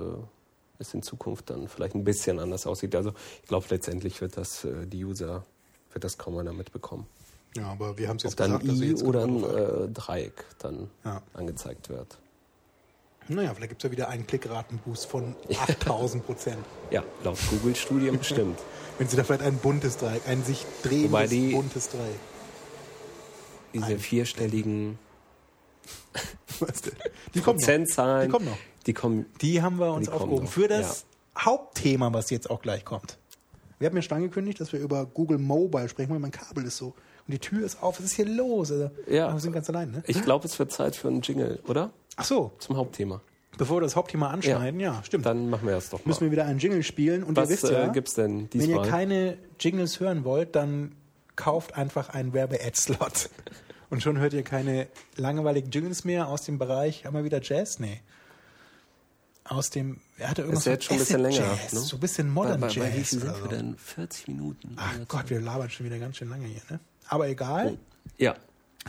es 0.79 0.93
in 0.93 1.03
Zukunft 1.03 1.51
dann 1.51 1.69
vielleicht 1.69 1.95
ein 1.95 2.05
bisschen 2.05 2.39
anders 2.41 2.67
aussieht. 2.67 2.95
Also 2.95 3.13
ich 3.43 3.49
glaube, 3.49 3.67
letztendlich 3.71 4.21
wird 4.21 4.37
das 4.37 4.65
äh, 4.65 4.87
die 4.87 5.05
User, 5.05 5.45
wird 5.93 6.05
das 6.05 6.19
kaum 6.19 6.37
einer 6.39 6.53
mitbekommen. 6.53 7.07
Ja, 7.57 7.69
aber 7.69 7.97
wir 7.97 8.09
haben 8.09 8.17
es 8.17 8.25
Ob 8.25 8.31
jetzt 8.33 8.41
dann 8.41 8.51
gesagt, 8.51 8.69
dass 8.69 8.79
sie 8.79 8.87
I 8.87 8.91
jetzt 8.91 9.05
oder 9.05 9.23
ein 9.25 9.45
äh, 9.45 9.89
Dreieck 9.89 10.45
dann 10.59 10.91
Ja. 11.05 11.23
angezeigt 11.35 11.89
wird. 11.89 12.19
Naja, 13.29 13.55
vielleicht 13.55 13.71
gibt 13.71 13.83
es 13.83 13.89
ja 13.89 13.91
wieder 13.91 14.09
einen 14.09 14.27
Klickratenboost 14.27 15.07
von 15.07 15.35
8000 15.59 16.25
Prozent. 16.27 16.59
Ja, 16.91 17.03
laut 17.25 17.39
Google-Studien 17.51 18.19
bestimmt. 18.19 18.59
Wenn 18.99 19.09
sie 19.09 19.17
da 19.17 19.25
vielleicht 19.25 19.43
ein 19.43 19.57
buntes 19.57 19.97
Dreieck, 19.97 20.23
ein 20.29 20.45
sich 20.45 20.65
drehendes 20.83 21.11
Wobei 21.11 21.27
die- 21.27 21.53
buntes 21.55 21.89
Dreieck. 21.89 22.21
Diese 23.73 23.99
vierstelligen 23.99 24.99
Was 26.61 26.83
denn? 26.83 26.93
Die 27.35 27.41
kommen 27.41 27.57
noch. 27.59 27.65
Prozentzahlen, 27.67 28.27
Die 28.29 28.33
kommen 28.33 28.47
noch. 28.47 28.57
die 28.87 28.93
kommen 28.93 29.27
Die 29.41 29.63
haben 29.63 29.79
wir 29.81 29.93
uns 29.93 30.09
aufgehoben. 30.09 30.47
Für 30.47 30.69
das 30.69 31.05
Hauptthema, 31.37 32.13
was 32.13 32.31
jetzt 32.31 32.49
auch 32.51 32.63
gleich 32.63 32.85
kommt. 32.85 33.19
Wir 33.81 33.89
haben 33.89 33.97
ja 33.97 34.03
schon 34.03 34.17
angekündigt, 34.19 34.61
dass 34.61 34.73
wir 34.73 34.79
über 34.79 35.05
Google 35.07 35.39
Mobile 35.39 35.89
sprechen, 35.89 36.13
weil 36.13 36.21
mein 36.21 36.31
Kabel 36.31 36.65
ist 36.65 36.77
so. 36.77 36.95
Und 37.27 37.33
die 37.33 37.39
Tür 37.41 37.65
ist 37.67 37.83
auf. 37.83 37.99
Was 37.99 38.05
ist 38.07 38.13
hier 38.15 38.27
los? 38.27 38.71
Also, 38.71 38.91
Ja. 39.09 39.33
Wir 39.33 39.41
sind 39.41 39.53
ganz 39.53 39.69
allein, 39.69 39.91
ne? 39.91 40.05
Ich 40.07 40.23
glaube, 40.23 40.47
es 40.47 40.57
wird 40.59 40.71
Zeit 40.71 40.95
für 40.95 41.09
einen 41.09 41.23
Jingle, 41.23 41.59
oder? 41.67 41.91
Ach 42.17 42.25
so, 42.25 42.53
Zum 42.59 42.77
Hauptthema. 42.77 43.21
bevor 43.59 43.77
wir 43.79 43.81
das 43.83 43.97
Hauptthema 43.97 44.31
anschneiden, 44.31 44.81
ja, 44.81 45.03
stimmt. 45.05 45.27
Dann 45.27 45.51
machen 45.51 45.67
wir 45.67 45.75
das 45.75 45.91
doch 45.91 46.01
mal. 46.05 46.09
müssen 46.09 46.23
wir 46.23 46.31
wieder 46.31 46.45
einen 46.47 46.59
Jingle 46.59 46.83
spielen. 46.83 47.25
Und 47.25 47.37
Was 47.37 47.49
ihr 47.49 47.55
wisst 47.55 47.65
ja, 47.71 47.89
äh, 47.89 47.93
gibt's 47.93 48.15
denn 48.15 48.49
wenn 48.53 48.61
ihr 48.61 48.67
diesmal? 48.67 48.89
keine 48.89 49.39
Jingles 49.59 50.01
hören 50.01 50.25
wollt, 50.25 50.55
dann 50.55 50.95
kauft 51.37 51.75
einfach 51.75 52.09
einen 52.11 52.33
Werbe-Ad-Slot. 52.33 53.31
Und 53.91 54.03
schon 54.03 54.19
hört 54.19 54.33
ihr 54.33 54.43
keine 54.43 54.89
langweiligen 55.17 55.71
Jingles 55.71 56.05
mehr 56.05 56.29
aus 56.29 56.43
dem 56.43 56.59
Bereich, 56.59 57.05
haben 57.05 57.15
wir 57.15 57.25
wieder 57.25 57.41
Jazz? 57.43 57.79
Nee. 57.79 58.01
Aus 59.45 59.69
dem, 59.71 60.01
er 60.17 60.31
hatte 60.31 60.43
irgendwas 60.43 60.61
ist 60.61 60.67
ja 60.67 60.73
jetzt 60.73 60.85
schon 60.85 60.97
ein 60.97 61.01
bisschen 61.01 61.21
länger. 61.21 61.37
Jazz, 61.37 61.73
ne? 61.75 61.81
so 61.81 61.97
ein 61.97 62.01
bisschen 62.01 62.31
Modern 62.33 62.61
bei, 62.61 62.69
bei, 62.69 62.75
bei 62.75 62.93
wie 62.93 62.99
Jazz. 62.99 63.09
viel 63.11 63.21
sind 63.21 63.29
also. 63.29 63.51
wir 63.51 63.57
denn? 63.57 63.77
40 63.77 64.29
Minuten. 64.29 64.77
Ach 64.77 64.95
Gott, 65.07 65.29
wir 65.29 65.41
labern 65.41 65.69
schon 65.71 65.87
wieder 65.87 65.99
ganz 65.99 66.17
schön 66.17 66.31
lange 66.31 66.47
hier, 66.47 66.63
ne? 66.71 66.81
Aber 67.09 67.29
egal. 67.29 67.77
Ja, 68.17 68.35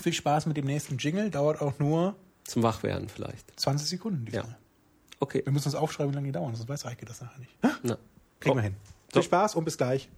Viel 0.01 0.13
Spaß 0.13 0.45
mit 0.45 0.57
dem 0.57 0.65
nächsten 0.65 0.97
Jingle. 0.97 1.29
Dauert 1.29 1.61
auch 1.61 1.77
nur 1.79 2.15
zum 2.45 2.63
Wachwerden 2.63 3.09
vielleicht. 3.09 3.59
20 3.59 3.87
Sekunden 3.89 4.25
diesmal. 4.25 4.45
Ja. 4.45 4.57
Okay. 5.19 5.41
Wir 5.43 5.51
müssen 5.51 5.67
uns 5.67 5.75
aufschreiben, 5.75 6.11
wie 6.11 6.15
lange 6.15 6.27
die 6.27 6.31
dauern, 6.31 6.55
sonst 6.55 6.69
weiß 6.69 6.85
Heike 6.85 7.05
das 7.05 7.21
nachher 7.21 7.39
nicht. 7.39 7.55
Na. 7.83 7.97
Kriegen 8.39 8.53
Oh. 8.53 8.55
wir 8.55 8.61
hin. 8.63 8.75
So. 9.13 9.19
Viel 9.21 9.23
Spaß 9.27 9.55
und 9.55 9.65
bis 9.65 9.77
gleich. 9.77 10.09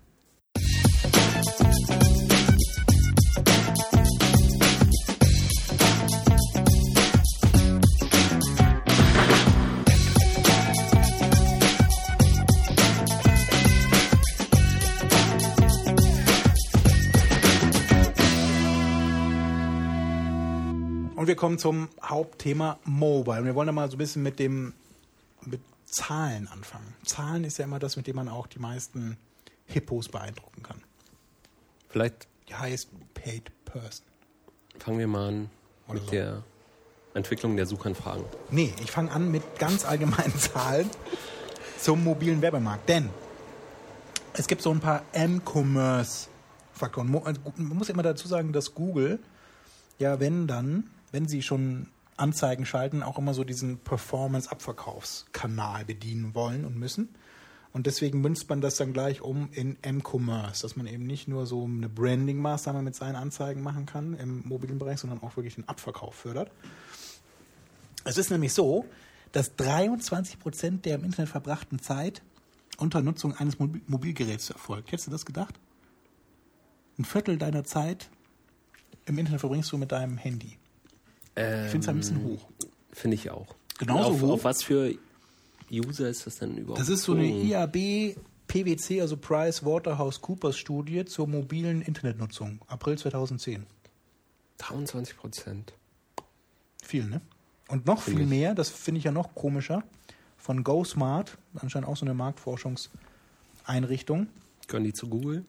Und 21.28 21.32
wir 21.32 21.36
kommen 21.36 21.60
zum 21.60 21.90
Hauptthema 22.02 22.80
Mobile. 22.86 23.40
Und 23.40 23.46
wir 23.48 23.56
wollen 23.56 23.68
da 23.68 23.74
mal 23.74 23.90
so 23.92 23.96
ein 23.96 23.98
bisschen 23.98 24.24
mit 24.24 24.40
dem 24.40 24.72
mit 25.42 25.60
Zahlen 25.86 26.48
anfangen. 26.48 26.94
Zahlen 27.04 27.44
ist 27.44 27.58
ja 27.58 27.66
immer 27.66 27.80
das, 27.80 27.98
mit 27.98 28.08
dem 28.08 28.16
man 28.16 28.30
auch 28.30 28.48
die 28.48 28.60
meisten 28.60 29.18
Hippos 29.66 30.08
beeindrucken 30.08 30.64
kann. 30.64 30.82
Vielleicht 31.90 32.30
Die 32.48 32.56
highest 32.56 32.92
paid 33.14 33.52
person. 33.66 34.06
fangen 34.80 35.00
wir 35.00 35.08
mal 35.08 35.28
an 35.28 35.50
Oder 35.88 35.96
mit 35.96 36.04
so. 36.06 36.12
der 36.12 36.44
Entwicklung 37.14 37.58
der 37.58 37.66
Suchanfragen. 37.66 38.24
Nee, 38.50 38.74
ich 38.82 38.90
fange 38.90 39.12
an 39.12 39.30
mit 39.30 39.60
ganz 39.60 39.84
allgemeinen 39.84 40.34
Zahlen 40.40 40.90
zum 41.78 42.06
mobilen 42.06 42.42
Werbemarkt. 42.42 42.88
Denn 42.88 43.10
es 44.32 44.48
gibt 44.48 44.62
so 44.62 44.72
ein 44.72 44.80
paar 44.80 45.04
M-Commerce-Faktoren. 45.12 47.14
Also 47.26 47.42
Man 47.58 47.78
muss 47.78 47.90
immer 47.90 48.04
dazu 48.04 48.30
sagen, 48.30 48.54
dass 48.54 48.74
Google, 48.74 49.20
ja, 50.00 50.22
wenn 50.22 50.48
dann, 50.48 50.90
wenn 51.12 51.28
sie 51.28 51.42
schon 51.42 51.88
Anzeigen 52.18 52.66
schalten, 52.66 53.04
auch 53.04 53.18
immer 53.18 53.34
so 53.34 53.44
diesen 53.44 53.80
Performance-Abverkaufskanal 53.80 55.86
bedienen 55.86 56.36
wollen 56.36 56.66
und 56.66 56.78
müssen. 56.78 57.10
Und 57.74 57.86
deswegen 57.86 58.22
münzt 58.22 58.50
man 58.50 58.60
das 58.60 58.76
dann 58.76 58.92
gleich 58.92 59.22
um 59.22 59.50
in 59.52 59.78
M-Commerce, 59.84 60.64
dass 60.64 60.76
man 60.76 60.88
eben 60.88 61.06
nicht 61.06 61.28
nur 61.28 61.46
so 61.46 61.66
eine 61.66 61.90
Branding-Maßnahme 61.90 62.82
mit 62.82 62.96
seinen 62.96 63.16
Anzeigen 63.16 63.62
machen 63.62 63.86
kann 63.86 64.16
im 64.16 64.48
mobilen 64.48 64.80
Bereich, 64.80 65.00
sondern 65.00 65.22
auch 65.22 65.38
wirklich 65.38 65.56
den 65.56 65.68
Abverkauf 65.68 66.16
fördert. 66.16 66.52
Es 68.04 68.18
ist 68.18 68.32
nämlich 68.32 68.54
so, 68.54 68.86
dass 69.32 69.56
23 69.58 70.40
Prozent 70.40 70.86
der 70.86 70.96
im 70.96 71.04
Internet 71.04 71.30
verbrachten 71.30 71.80
Zeit 71.80 72.24
unter 72.78 73.02
Nutzung 73.02 73.36
eines 73.36 73.60
Mobil 73.60 73.82
Mobilgeräts 73.88 74.50
erfolgt. 74.50 74.92
Hättest 74.92 75.08
du 75.08 75.12
das 75.12 75.26
gedacht? 75.26 75.60
Ein 76.98 77.06
Viertel 77.06 77.38
deiner 77.38 77.64
Zeit 77.64 78.10
im 79.06 79.18
Internet 79.18 79.42
verbringst 79.42 79.72
du 79.72 79.78
mit 79.78 79.92
deinem 79.92 80.18
Handy. 80.18 80.58
Ich 81.38 81.72
finde 81.72 81.80
es 81.80 81.88
ein 81.90 81.98
bisschen 81.98 82.24
hoch. 82.24 82.48
Finde 82.92 83.16
ich 83.16 83.30
auch. 83.30 83.56
Genauso 83.78 84.10
auf, 84.10 84.22
hoch. 84.22 84.34
auf 84.34 84.44
was 84.44 84.64
für 84.64 84.96
User 85.72 86.10
ist 86.10 86.26
das 86.26 86.40
denn 86.40 86.58
überhaupt? 86.58 86.80
Das 86.80 86.90
ist 86.90 87.04
so 87.04 87.14
eine? 87.14 87.28
IAB 87.28 88.16
PwC, 88.48 89.02
also 89.02 89.18
Price 89.18 89.64
Waterhouse 89.66 90.22
Coopers 90.22 90.58
Studie 90.58 91.04
zur 91.06 91.28
mobilen 91.28 91.82
Internetnutzung, 91.82 92.60
April 92.68 92.98
2010. 92.98 93.66
23 94.58 95.18
Prozent. 95.18 95.74
Viel, 96.82 97.06
ne? 97.06 97.22
Und 97.68 97.86
noch 97.86 98.02
viel 98.02 98.22
ich. 98.22 98.28
mehr, 98.28 98.56
das 98.56 98.70
finde 98.70 99.00
ich 99.00 99.04
ja 99.04 99.12
noch 99.12 99.36
komischer, 99.36 99.84
von 100.38 100.64
GoSmart, 100.64 101.38
anscheinend 101.56 101.90
auch 101.90 101.98
so 101.98 102.06
eine 102.06 102.14
Marktforschungseinrichtung, 102.14 104.28
Gehören 104.68 104.84
die 104.84 104.94
zu 104.94 105.08
Google? 105.08 105.46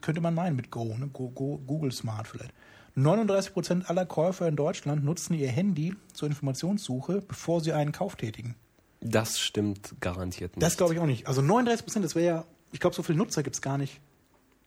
könnte 0.00 0.20
man 0.20 0.34
meinen 0.34 0.56
mit 0.56 0.72
Go, 0.72 0.96
ne? 0.98 1.08
Go, 1.12 1.28
Go, 1.28 1.60
Google 1.66 1.92
Smart 1.92 2.26
vielleicht. 2.26 2.52
39% 2.96 3.84
aller 3.84 4.06
Käufer 4.06 4.48
in 4.48 4.56
Deutschland 4.56 5.04
nutzen 5.04 5.34
ihr 5.34 5.48
Handy 5.48 5.94
zur 6.12 6.28
Informationssuche, 6.28 7.22
bevor 7.26 7.60
sie 7.60 7.72
einen 7.72 7.92
Kauf 7.92 8.16
tätigen. 8.16 8.54
Das 9.00 9.38
stimmt 9.38 9.94
garantiert 10.00 10.56
nicht. 10.56 10.62
Das 10.62 10.76
glaube 10.76 10.94
ich 10.94 11.00
auch 11.00 11.06
nicht. 11.06 11.26
Also 11.26 11.42
39%, 11.42 12.00
das 12.00 12.14
wäre 12.14 12.26
ja, 12.26 12.44
ich 12.72 12.80
glaube, 12.80 12.96
so 12.96 13.02
viele 13.02 13.18
Nutzer 13.18 13.42
gibt 13.42 13.56
es 13.56 13.62
gar 13.62 13.76
nicht 13.76 14.00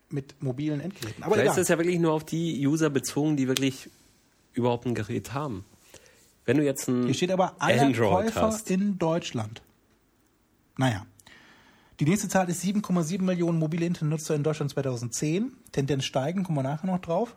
mit 0.09 0.41
mobilen 0.41 0.79
Endgeräten. 0.79 1.23
Aber 1.23 1.33
Vielleicht 1.33 1.45
egal. 1.45 1.59
ist 1.59 1.61
das 1.61 1.67
ja 1.69 1.77
wirklich 1.77 1.99
nur 1.99 2.13
auf 2.13 2.23
die 2.23 2.65
User 2.65 2.89
bezogen, 2.89 3.35
die 3.37 3.47
wirklich 3.47 3.89
überhaupt 4.53 4.85
ein 4.85 4.95
Gerät 4.95 5.33
haben. 5.33 5.65
Wenn 6.45 6.57
du 6.57 6.63
jetzt 6.63 6.87
ein 6.87 7.05
Hier 7.05 7.13
steht 7.13 7.31
aber 7.31 7.55
aller 7.59 7.81
Android 7.81 8.25
Käufer 8.25 8.41
hast, 8.41 8.71
in 8.71 8.97
Deutschland. 8.97 9.61
Naja. 10.77 11.05
Die 11.99 12.05
nächste 12.05 12.27
Zahl 12.27 12.49
ist 12.49 12.63
7,7 12.63 13.21
Millionen 13.21 13.59
mobile 13.59 13.85
Internetnutzer 13.85 14.33
in 14.35 14.43
Deutschland 14.43 14.71
2010. 14.71 15.51
Tendenz 15.71 16.05
steigen, 16.05 16.43
kommen 16.43 16.57
wir 16.57 16.63
nachher 16.63 16.87
noch 16.87 16.99
drauf. 16.99 17.35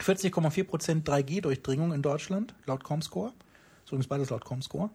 40,4 0.00 0.64
Prozent 0.64 1.08
3G-Durchdringung 1.08 1.92
in 1.92 2.02
Deutschland, 2.02 2.54
laut 2.66 2.82
Comscore. 2.82 3.32
Ist 3.84 3.90
übrigens 3.90 4.08
beides 4.08 4.30
laut 4.30 4.44
Comscore. 4.44 4.90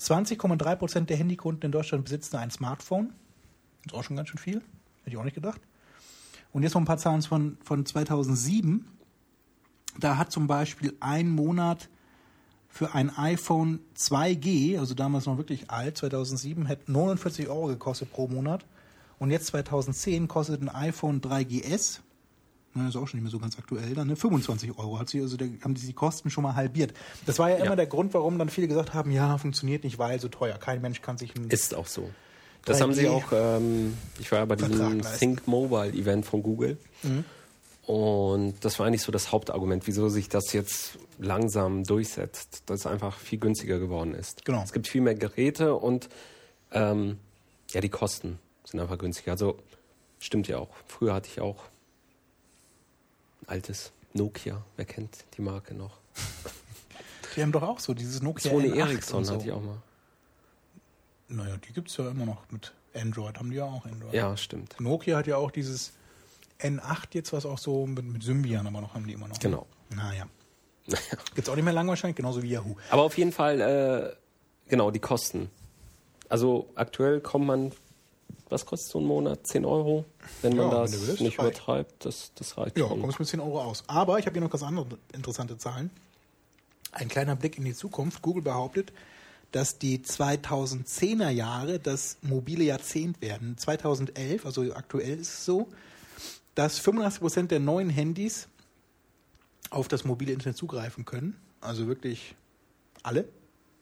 20,3 0.00 0.76
Prozent 0.76 1.10
der 1.10 1.16
Handykunden 1.16 1.66
in 1.66 1.72
Deutschland 1.72 2.04
besitzen 2.04 2.36
ein 2.36 2.50
Smartphone. 2.50 3.12
Das 3.84 3.92
ist 3.92 3.98
auch 3.98 4.04
schon 4.04 4.16
ganz 4.16 4.28
schön 4.28 4.38
viel. 4.38 4.58
Hätte 4.58 5.10
ich 5.10 5.16
auch 5.16 5.24
nicht 5.24 5.34
gedacht. 5.34 5.60
Und 6.52 6.62
jetzt 6.62 6.74
noch 6.74 6.80
ein 6.80 6.86
paar 6.86 6.98
Zahlen 6.98 7.22
von, 7.22 7.58
von 7.62 7.84
2007. 7.84 8.86
Da 9.98 10.16
hat 10.16 10.30
zum 10.30 10.46
Beispiel 10.46 10.96
ein 11.00 11.28
Monat 11.28 11.88
für 12.68 12.94
ein 12.94 13.10
iPhone 13.16 13.80
2G, 13.96 14.78
also 14.78 14.94
damals 14.94 15.26
noch 15.26 15.38
wirklich 15.38 15.70
alt, 15.70 15.96
2007, 15.96 16.66
hätte 16.66 16.92
49 16.92 17.48
Euro 17.48 17.66
gekostet 17.66 18.12
pro 18.12 18.28
Monat. 18.28 18.66
Und 19.18 19.30
jetzt 19.30 19.46
2010 19.46 20.28
kostet 20.28 20.62
ein 20.62 20.68
iPhone 20.68 21.20
3GS, 21.20 22.00
na, 22.78 22.88
ist 22.88 22.96
auch 22.96 23.06
schon 23.06 23.18
nicht 23.18 23.24
mehr 23.24 23.30
so 23.30 23.38
ganz 23.38 23.58
aktuell, 23.58 23.94
dann 23.94 24.08
ne, 24.08 24.16
25 24.16 24.78
Euro. 24.78 24.98
Hat 24.98 25.08
sie, 25.08 25.20
also 25.20 25.36
da 25.36 25.44
haben 25.62 25.74
die 25.74 25.86
die 25.86 25.92
Kosten 25.92 26.30
schon 26.30 26.42
mal 26.42 26.54
halbiert. 26.54 26.94
Das 27.26 27.38
war 27.38 27.50
ja, 27.50 27.58
Ja. 27.58 27.64
immer 27.66 27.76
der 27.76 27.86
Grund, 27.86 28.14
warum 28.14 28.38
dann 28.38 28.48
viele 28.48 28.68
gesagt 28.68 28.94
haben, 28.94 29.10
ja, 29.10 29.36
funktioniert 29.38 29.84
nicht, 29.84 29.98
weil 29.98 30.20
so 30.20 30.28
teuer. 30.28 30.56
Kein 30.58 30.80
Mensch 30.80 31.02
kann 31.02 31.18
sich 31.18 31.34
ein 31.36 31.48
ist 31.48 31.74
auch 31.74 31.86
so. 31.86 32.08
Das 32.64 32.78
3G 32.78 32.82
haben 32.82 32.94
sie 32.94 33.08
auch, 33.08 33.24
ähm, 33.32 33.96
ich 34.18 34.30
war 34.32 34.40
ja 34.40 34.44
bei 34.44 34.56
diesem. 34.56 35.02
Think 35.18 35.46
Mobile 35.46 35.92
Event 35.92 36.26
von 36.26 36.42
Google. 36.42 36.78
Mhm. 37.02 37.24
Und 37.86 38.54
das 38.60 38.78
war 38.78 38.86
eigentlich 38.86 39.00
so 39.02 39.10
das 39.12 39.32
Hauptargument, 39.32 39.86
wieso 39.86 40.10
sich 40.10 40.28
das 40.28 40.52
jetzt 40.52 40.98
langsam 41.18 41.84
durchsetzt, 41.84 42.64
dass 42.66 42.80
es 42.80 42.86
einfach 42.86 43.16
viel 43.16 43.38
günstiger 43.38 43.78
geworden 43.78 44.12
ist. 44.14 44.44
Genau. 44.44 44.62
Es 44.62 44.72
gibt 44.72 44.88
viel 44.88 45.00
mehr 45.00 45.14
Geräte 45.14 45.74
und 45.74 46.10
ähm, 46.70 47.16
ja, 47.70 47.80
die 47.80 47.88
Kosten 47.88 48.38
sind 48.64 48.78
einfach 48.80 48.98
günstiger. 48.98 49.32
Also 49.32 49.56
stimmt 50.18 50.48
ja 50.48 50.58
auch. 50.58 50.68
Früher 50.86 51.14
hatte 51.14 51.30
ich 51.32 51.40
auch 51.40 51.64
altes 53.48 53.92
Nokia. 54.12 54.62
Wer 54.76 54.84
kennt 54.84 55.24
die 55.36 55.42
Marke 55.42 55.74
noch? 55.74 55.98
Die 57.36 57.42
haben 57.42 57.52
doch 57.52 57.62
auch 57.62 57.78
so 57.78 57.94
dieses 57.94 58.20
Nokia 58.22 58.50
Sony 58.50 58.68
N8 58.68 58.76
Ericsson 58.76 59.24
so. 59.24 59.34
hatte 59.34 59.44
ich 59.44 59.52
auch 59.52 59.62
mal. 59.62 59.76
Naja, 61.28 61.56
die 61.58 61.72
gibt 61.72 61.88
es 61.88 61.96
ja 61.96 62.10
immer 62.10 62.24
noch 62.24 62.50
mit 62.50 62.72
Android, 62.94 63.38
haben 63.38 63.50
die 63.50 63.58
ja 63.58 63.64
auch 63.64 63.84
Android. 63.84 64.14
Ja, 64.14 64.36
stimmt. 64.36 64.80
Nokia 64.80 65.18
hat 65.18 65.26
ja 65.26 65.36
auch 65.36 65.50
dieses 65.50 65.92
N8 66.58 67.08
jetzt, 67.12 67.32
was 67.32 67.46
auch 67.46 67.58
so 67.58 67.86
mit, 67.86 68.04
mit 68.04 68.22
Symbian 68.22 68.66
aber 68.66 68.80
noch 68.80 68.94
haben 68.94 69.06
die 69.06 69.12
immer 69.12 69.28
noch. 69.28 69.38
Genau. 69.38 69.66
Naja. 69.94 70.26
Gibt's 71.34 71.48
auch 71.48 71.54
nicht 71.54 71.64
mehr 71.64 71.72
lang 71.72 71.88
wahrscheinlich, 71.88 72.16
genauso 72.16 72.42
wie 72.42 72.50
Yahoo. 72.50 72.76
Aber 72.90 73.02
auf 73.02 73.16
jeden 73.16 73.32
Fall, 73.32 73.60
äh, 73.60 74.16
genau, 74.68 74.90
die 74.90 74.98
Kosten. 74.98 75.50
Also 76.28 76.68
aktuell 76.74 77.20
kommt 77.20 77.46
man, 77.46 77.72
was 78.50 78.66
kostet 78.66 78.90
so 78.90 78.98
ein 78.98 79.04
Monat? 79.04 79.46
10 79.46 79.64
Euro? 79.64 80.04
Wenn 80.42 80.56
man 80.56 80.70
Ja, 80.70 80.80
das 80.82 80.92
wenn 80.92 81.06
willst, 81.06 81.20
nicht 81.20 81.38
übertreibt, 81.38 82.04
das, 82.04 82.32
das 82.34 82.56
reicht 82.56 82.78
Ja, 82.78 82.86
kommst 82.86 83.18
mit 83.18 83.28
10 83.28 83.40
Euro 83.40 83.60
aus. 83.62 83.84
Aber 83.86 84.18
ich 84.18 84.26
habe 84.26 84.34
hier 84.34 84.42
noch 84.42 84.50
ganz 84.50 84.62
andere 84.62 84.86
interessante 85.12 85.58
Zahlen. 85.58 85.90
Ein 86.92 87.08
kleiner 87.08 87.36
Blick 87.36 87.58
in 87.58 87.64
die 87.64 87.74
Zukunft. 87.74 88.22
Google 88.22 88.42
behauptet, 88.42 88.92
dass 89.52 89.78
die 89.78 89.98
2010er 89.98 91.30
Jahre 91.30 91.78
das 91.78 92.18
mobile 92.22 92.64
Jahrzehnt 92.64 93.20
werden. 93.20 93.56
2011, 93.56 94.44
also 94.44 94.72
aktuell 94.74 95.18
ist 95.18 95.28
es 95.28 95.44
so, 95.44 95.68
dass 96.54 96.78
85 96.78 97.20
Prozent 97.20 97.50
der 97.50 97.60
neuen 97.60 97.90
Handys 97.90 98.48
auf 99.70 99.88
das 99.88 100.04
mobile 100.04 100.32
Internet 100.32 100.56
zugreifen 100.56 101.04
können. 101.04 101.36
Also 101.60 101.86
wirklich 101.86 102.34
alle. 103.02 103.28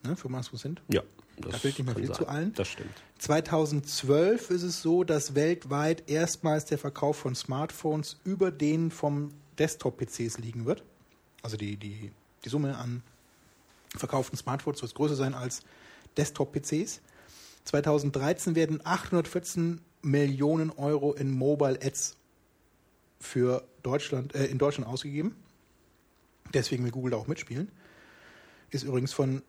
Ne, 0.03 0.17
85 0.17 0.51
Prozent. 0.51 0.83
Ja, 0.89 1.03
das 1.37 1.53
Da 1.53 1.59
fehlt 1.59 1.79
nicht 1.79 1.87
mehr 1.87 1.95
viel 1.95 2.07
sein. 2.07 2.17
zu 2.17 2.29
allen. 2.29 2.55
Das 2.55 2.69
stimmt. 2.69 2.91
2012 3.19 4.51
ist 4.51 4.63
es 4.63 4.83
so, 4.83 5.05
dass 5.05 5.35
weltweit 5.35 6.09
erstmals 6.09 6.65
der 6.67 6.79
Verkauf 6.79 7.17
von 7.17 7.35
Smartphones 7.35 8.19
über 8.25 8.51
den 8.51 8.91
vom 8.91 9.33
Desktop-PCs 9.59 10.39
liegen 10.39 10.67
wird. 10.67 10.83
Also 11.43 11.57
die, 11.57 11.77
die, 11.77 12.13
die 12.45 12.49
Summe 12.49 12.77
an 12.77 13.03
verkauften 13.95 14.37
Smartphones 14.37 14.83
wird 14.83 14.95
größer 14.95 15.17
sein 15.17 15.35
als 15.35 15.63
Desktop-PCs. 16.17 17.01
2013 17.65 18.55
werden 18.55 18.81
814 18.85 19.81
Millionen 20.03 20.71
Euro 20.71 21.13
in 21.15 21.31
Mobile 21.31 21.79
Ads 21.83 22.17
für 23.19 23.67
Deutschland, 23.83 24.35
äh, 24.35 24.47
in 24.47 24.59
Deutschland 24.59 24.89
ausgegeben. 24.89 25.37
Deswegen 26.55 26.85
will 26.85 26.93
Google 26.93 27.11
da 27.11 27.17
auch 27.17 27.27
mitspielen. 27.27 27.71
Ist 28.71 28.85
übrigens 28.85 29.13
von 29.13 29.43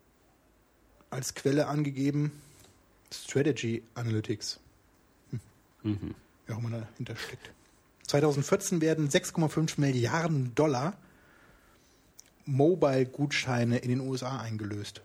als 1.09 1.33
Quelle 1.33 1.67
angegeben 1.67 2.31
Strategy 3.11 3.83
Analytics. 3.95 4.59
Hm. 5.83 6.15
Wer 6.45 6.55
auch 6.55 6.59
immer 6.59 6.79
dahinter 6.79 7.15
steckt. 7.15 7.51
2014 8.07 8.81
werden 8.81 9.09
6,5 9.09 9.79
Milliarden 9.79 10.55
Dollar 10.55 10.97
Mobile-Gutscheine 12.45 13.79
in 13.79 13.89
den 13.89 13.99
USA 13.99 14.39
eingelöst. 14.39 15.01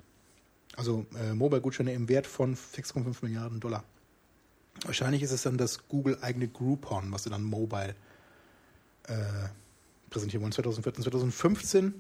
Also 0.77 1.07
äh, 1.19 1.35
Mobile-Gutscheine 1.35 1.93
im 1.93 2.09
Wert 2.09 2.27
von 2.27 2.57
6,5 2.57 3.17
Milliarden 3.23 3.61
Dollar. 3.61 3.85
Wahrscheinlich 4.85 5.23
ist 5.23 5.33
es 5.33 5.43
dann 5.43 5.59
das 5.59 5.87
Google-eigene 5.89 6.49
Groupon, 6.49 7.13
was 7.13 7.25
sie 7.25 7.31
dann 7.31 7.43
mobile 7.43 7.95
äh, 9.09 9.15
präsentieren 10.11 10.43
wollen. 10.43 10.53
2014, 10.53 11.05
2015 11.05 11.95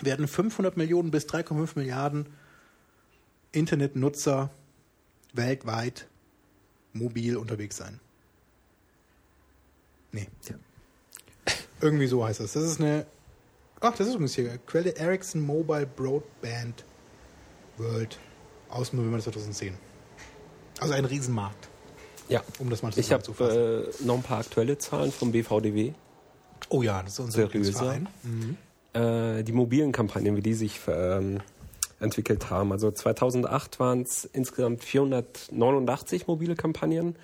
werden 0.00 0.26
500 0.26 0.76
Millionen 0.76 1.10
bis 1.10 1.26
3,5 1.26 1.72
Milliarden 1.76 2.26
Internetnutzer 3.52 4.50
weltweit 5.34 6.06
mobil 6.92 7.36
unterwegs 7.36 7.76
sein. 7.76 8.00
Nee. 10.12 10.28
Ja. 10.48 10.56
Irgendwie 11.80 12.06
so 12.06 12.24
heißt 12.24 12.40
das. 12.40 12.52
Das 12.52 12.64
ist 12.64 12.80
eine 12.80 13.06
Ach, 13.80 13.90
das 13.96 14.06
ist 14.06 14.12
übrigens 14.14 14.34
hier. 14.36 14.58
Quelle 14.66 14.94
Ericsson 14.96 15.40
Mobile 15.40 15.86
Broadband 15.86 16.84
World 17.78 18.16
aus 18.70 18.92
November 18.92 19.18
2010. 19.18 19.74
Also 20.78 20.94
ein 20.94 21.04
Riesenmarkt, 21.04 21.68
Ja. 22.28 22.42
um 22.60 22.70
das 22.70 22.82
mal 22.82 22.92
Ich 22.96 23.12
habe 23.12 23.22
zusammenzufassen. 23.24 24.04
äh, 24.04 24.06
noch 24.06 24.16
ein 24.16 24.22
paar 24.22 24.38
aktuelle 24.38 24.78
Zahlen 24.78 25.10
vom 25.10 25.32
BVDW. 25.32 25.92
oh 26.68 26.82
ja, 26.82 27.02
das 27.02 27.14
ist 27.14 27.18
unser 27.20 27.32
seriöser. 27.48 27.94
Lieblingsverein. 27.94 29.38
Äh, 29.38 29.42
die 29.44 29.52
mobilen 29.52 29.90
Kampagnen, 29.90 30.36
wie 30.36 30.42
die 30.42 30.54
sich 30.54 30.78
ähm, 30.86 31.40
entwickelt 32.02 32.50
haben. 32.50 32.72
Also 32.72 32.90
2008 32.90 33.80
waren 33.80 34.02
es 34.02 34.24
insgesamt 34.24 34.84
489 34.84 36.26
mobile 36.26 36.54
Kampagnen. 36.56 37.16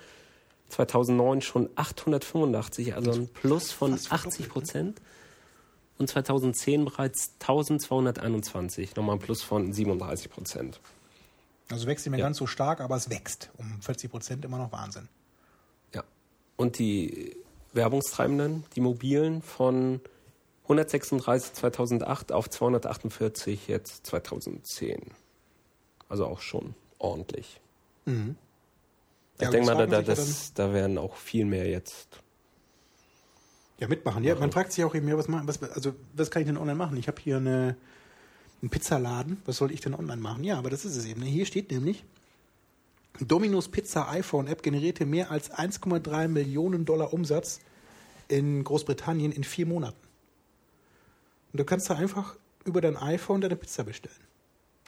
2009 0.69 1.41
schon 1.41 1.69
885, 1.75 2.93
also 2.95 3.11
ein 3.11 3.27
Plus 3.27 3.71
von 3.71 3.91
Fast 3.91 4.07
verdoppelt, 4.07 4.33
80 4.33 4.49
Prozent. 4.49 5.01
Und 5.97 6.07
2010 6.09 6.85
bereits 6.85 7.33
1221, 7.41 8.95
nochmal 8.95 9.15
ein 9.15 9.19
Plus 9.19 9.41
von 9.41 9.73
37 9.73 10.29
Prozent. 10.29 10.79
Also 11.71 11.87
wächst 11.87 12.05
nicht 12.05 12.11
mehr 12.11 12.19
Ja. 12.19 12.25
ganz 12.25 12.37
so 12.37 12.47
stark, 12.47 12.81
aber 12.81 12.95
es 12.95 13.09
wächst. 13.09 13.49
Um 13.57 13.81
40 13.81 14.09
Prozent 14.09 14.45
immer 14.45 14.57
noch 14.57 14.71
Wahnsinn. 14.71 15.07
Ja. 15.93 16.03
Und 16.55 16.79
die 16.79 17.35
Werbungstreibenden, 17.73 18.63
die 18.75 18.81
mobilen, 18.81 19.41
von 19.41 20.01
136 20.69 21.53
2008 21.53 22.31
auf 22.31 22.49
248 22.49 23.67
jetzt 23.67 24.05
2010. 24.05 25.01
Also 26.07 26.25
auch 26.25 26.41
schon 26.41 26.75
ordentlich. 26.99 27.59
Ich 28.05 28.13
Mhm. 28.13 28.35
Ja, 29.41 29.49
denke 29.51 29.73
mal, 29.73 29.87
da, 29.87 30.01
das, 30.01 30.53
da 30.53 30.73
werden 30.73 30.97
auch 30.97 31.15
viel 31.15 31.45
mehr 31.45 31.65
jetzt. 31.69 32.19
Ja, 33.79 33.87
mitmachen. 33.87 34.23
Ja, 34.25 34.35
man 34.35 34.51
fragt 34.51 34.73
sich 34.73 34.83
auch 34.83 34.93
eben, 34.93 35.07
ja, 35.07 35.17
was, 35.17 35.29
machen, 35.29 35.47
was, 35.47 35.63
also, 35.63 35.93
was 36.13 36.29
kann 36.29 36.41
ich 36.41 36.47
denn 36.47 36.57
online 36.57 36.75
machen? 36.75 36.97
Ich 36.97 37.07
habe 37.07 37.21
hier 37.21 37.37
eine, 37.37 37.77
einen 38.61 38.69
Pizzaladen. 38.69 39.41
Was 39.45 39.55
soll 39.55 39.71
ich 39.71 39.79
denn 39.79 39.93
online 39.93 40.21
machen? 40.21 40.43
Ja, 40.43 40.57
aber 40.57 40.69
das 40.69 40.83
ist 40.83 40.97
es 40.97 41.05
eben. 41.05 41.21
Hier 41.21 41.45
steht 41.45 41.71
nämlich, 41.71 42.03
Domino's 43.21 43.69
Pizza 43.69 44.09
iPhone 44.09 44.47
App 44.47 44.61
generierte 44.61 45.05
mehr 45.05 45.31
als 45.31 45.51
1,3 45.51 46.27
Millionen 46.27 46.83
Dollar 46.83 47.13
Umsatz 47.13 47.61
in 48.27 48.65
Großbritannien 48.65 49.31
in 49.31 49.45
vier 49.45 49.65
Monaten. 49.65 50.08
Und 51.51 51.59
du 51.59 51.65
kannst 51.65 51.89
da 51.89 51.95
einfach 51.95 52.35
über 52.65 52.81
dein 52.81 52.97
iPhone 52.97 53.41
deine 53.41 53.55
Pizza 53.55 53.83
bestellen. 53.83 54.15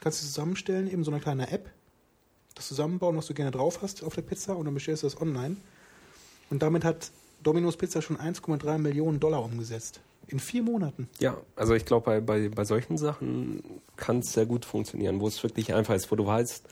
Kannst 0.00 0.22
du 0.22 0.26
zusammenstellen, 0.26 0.90
eben 0.90 1.04
so 1.04 1.10
eine 1.10 1.20
kleine 1.20 1.50
App, 1.50 1.70
das 2.54 2.68
zusammenbauen, 2.68 3.16
was 3.16 3.26
du 3.26 3.34
gerne 3.34 3.50
drauf 3.50 3.82
hast 3.82 4.02
auf 4.04 4.14
der 4.14 4.22
Pizza 4.22 4.56
und 4.56 4.64
dann 4.64 4.74
bestellst 4.74 5.02
du 5.02 5.06
das 5.06 5.20
online. 5.20 5.56
Und 6.50 6.62
damit 6.62 6.84
hat 6.84 7.10
Domino's 7.42 7.76
Pizza 7.76 8.02
schon 8.02 8.18
1,3 8.18 8.78
Millionen 8.78 9.20
Dollar 9.20 9.42
umgesetzt. 9.44 10.00
In 10.28 10.38
vier 10.38 10.62
Monaten. 10.62 11.08
Ja, 11.18 11.36
also 11.56 11.74
ich 11.74 11.84
glaube, 11.84 12.04
bei, 12.04 12.20
bei, 12.20 12.48
bei 12.48 12.64
solchen 12.64 12.96
Sachen 12.96 13.62
kann 13.96 14.20
es 14.20 14.32
sehr 14.32 14.46
gut 14.46 14.64
funktionieren, 14.64 15.20
wo 15.20 15.26
es 15.26 15.42
wirklich 15.42 15.74
einfach 15.74 15.94
ist, 15.94 16.10
wo 16.10 16.16
du 16.16 16.26
weißt, 16.26 16.64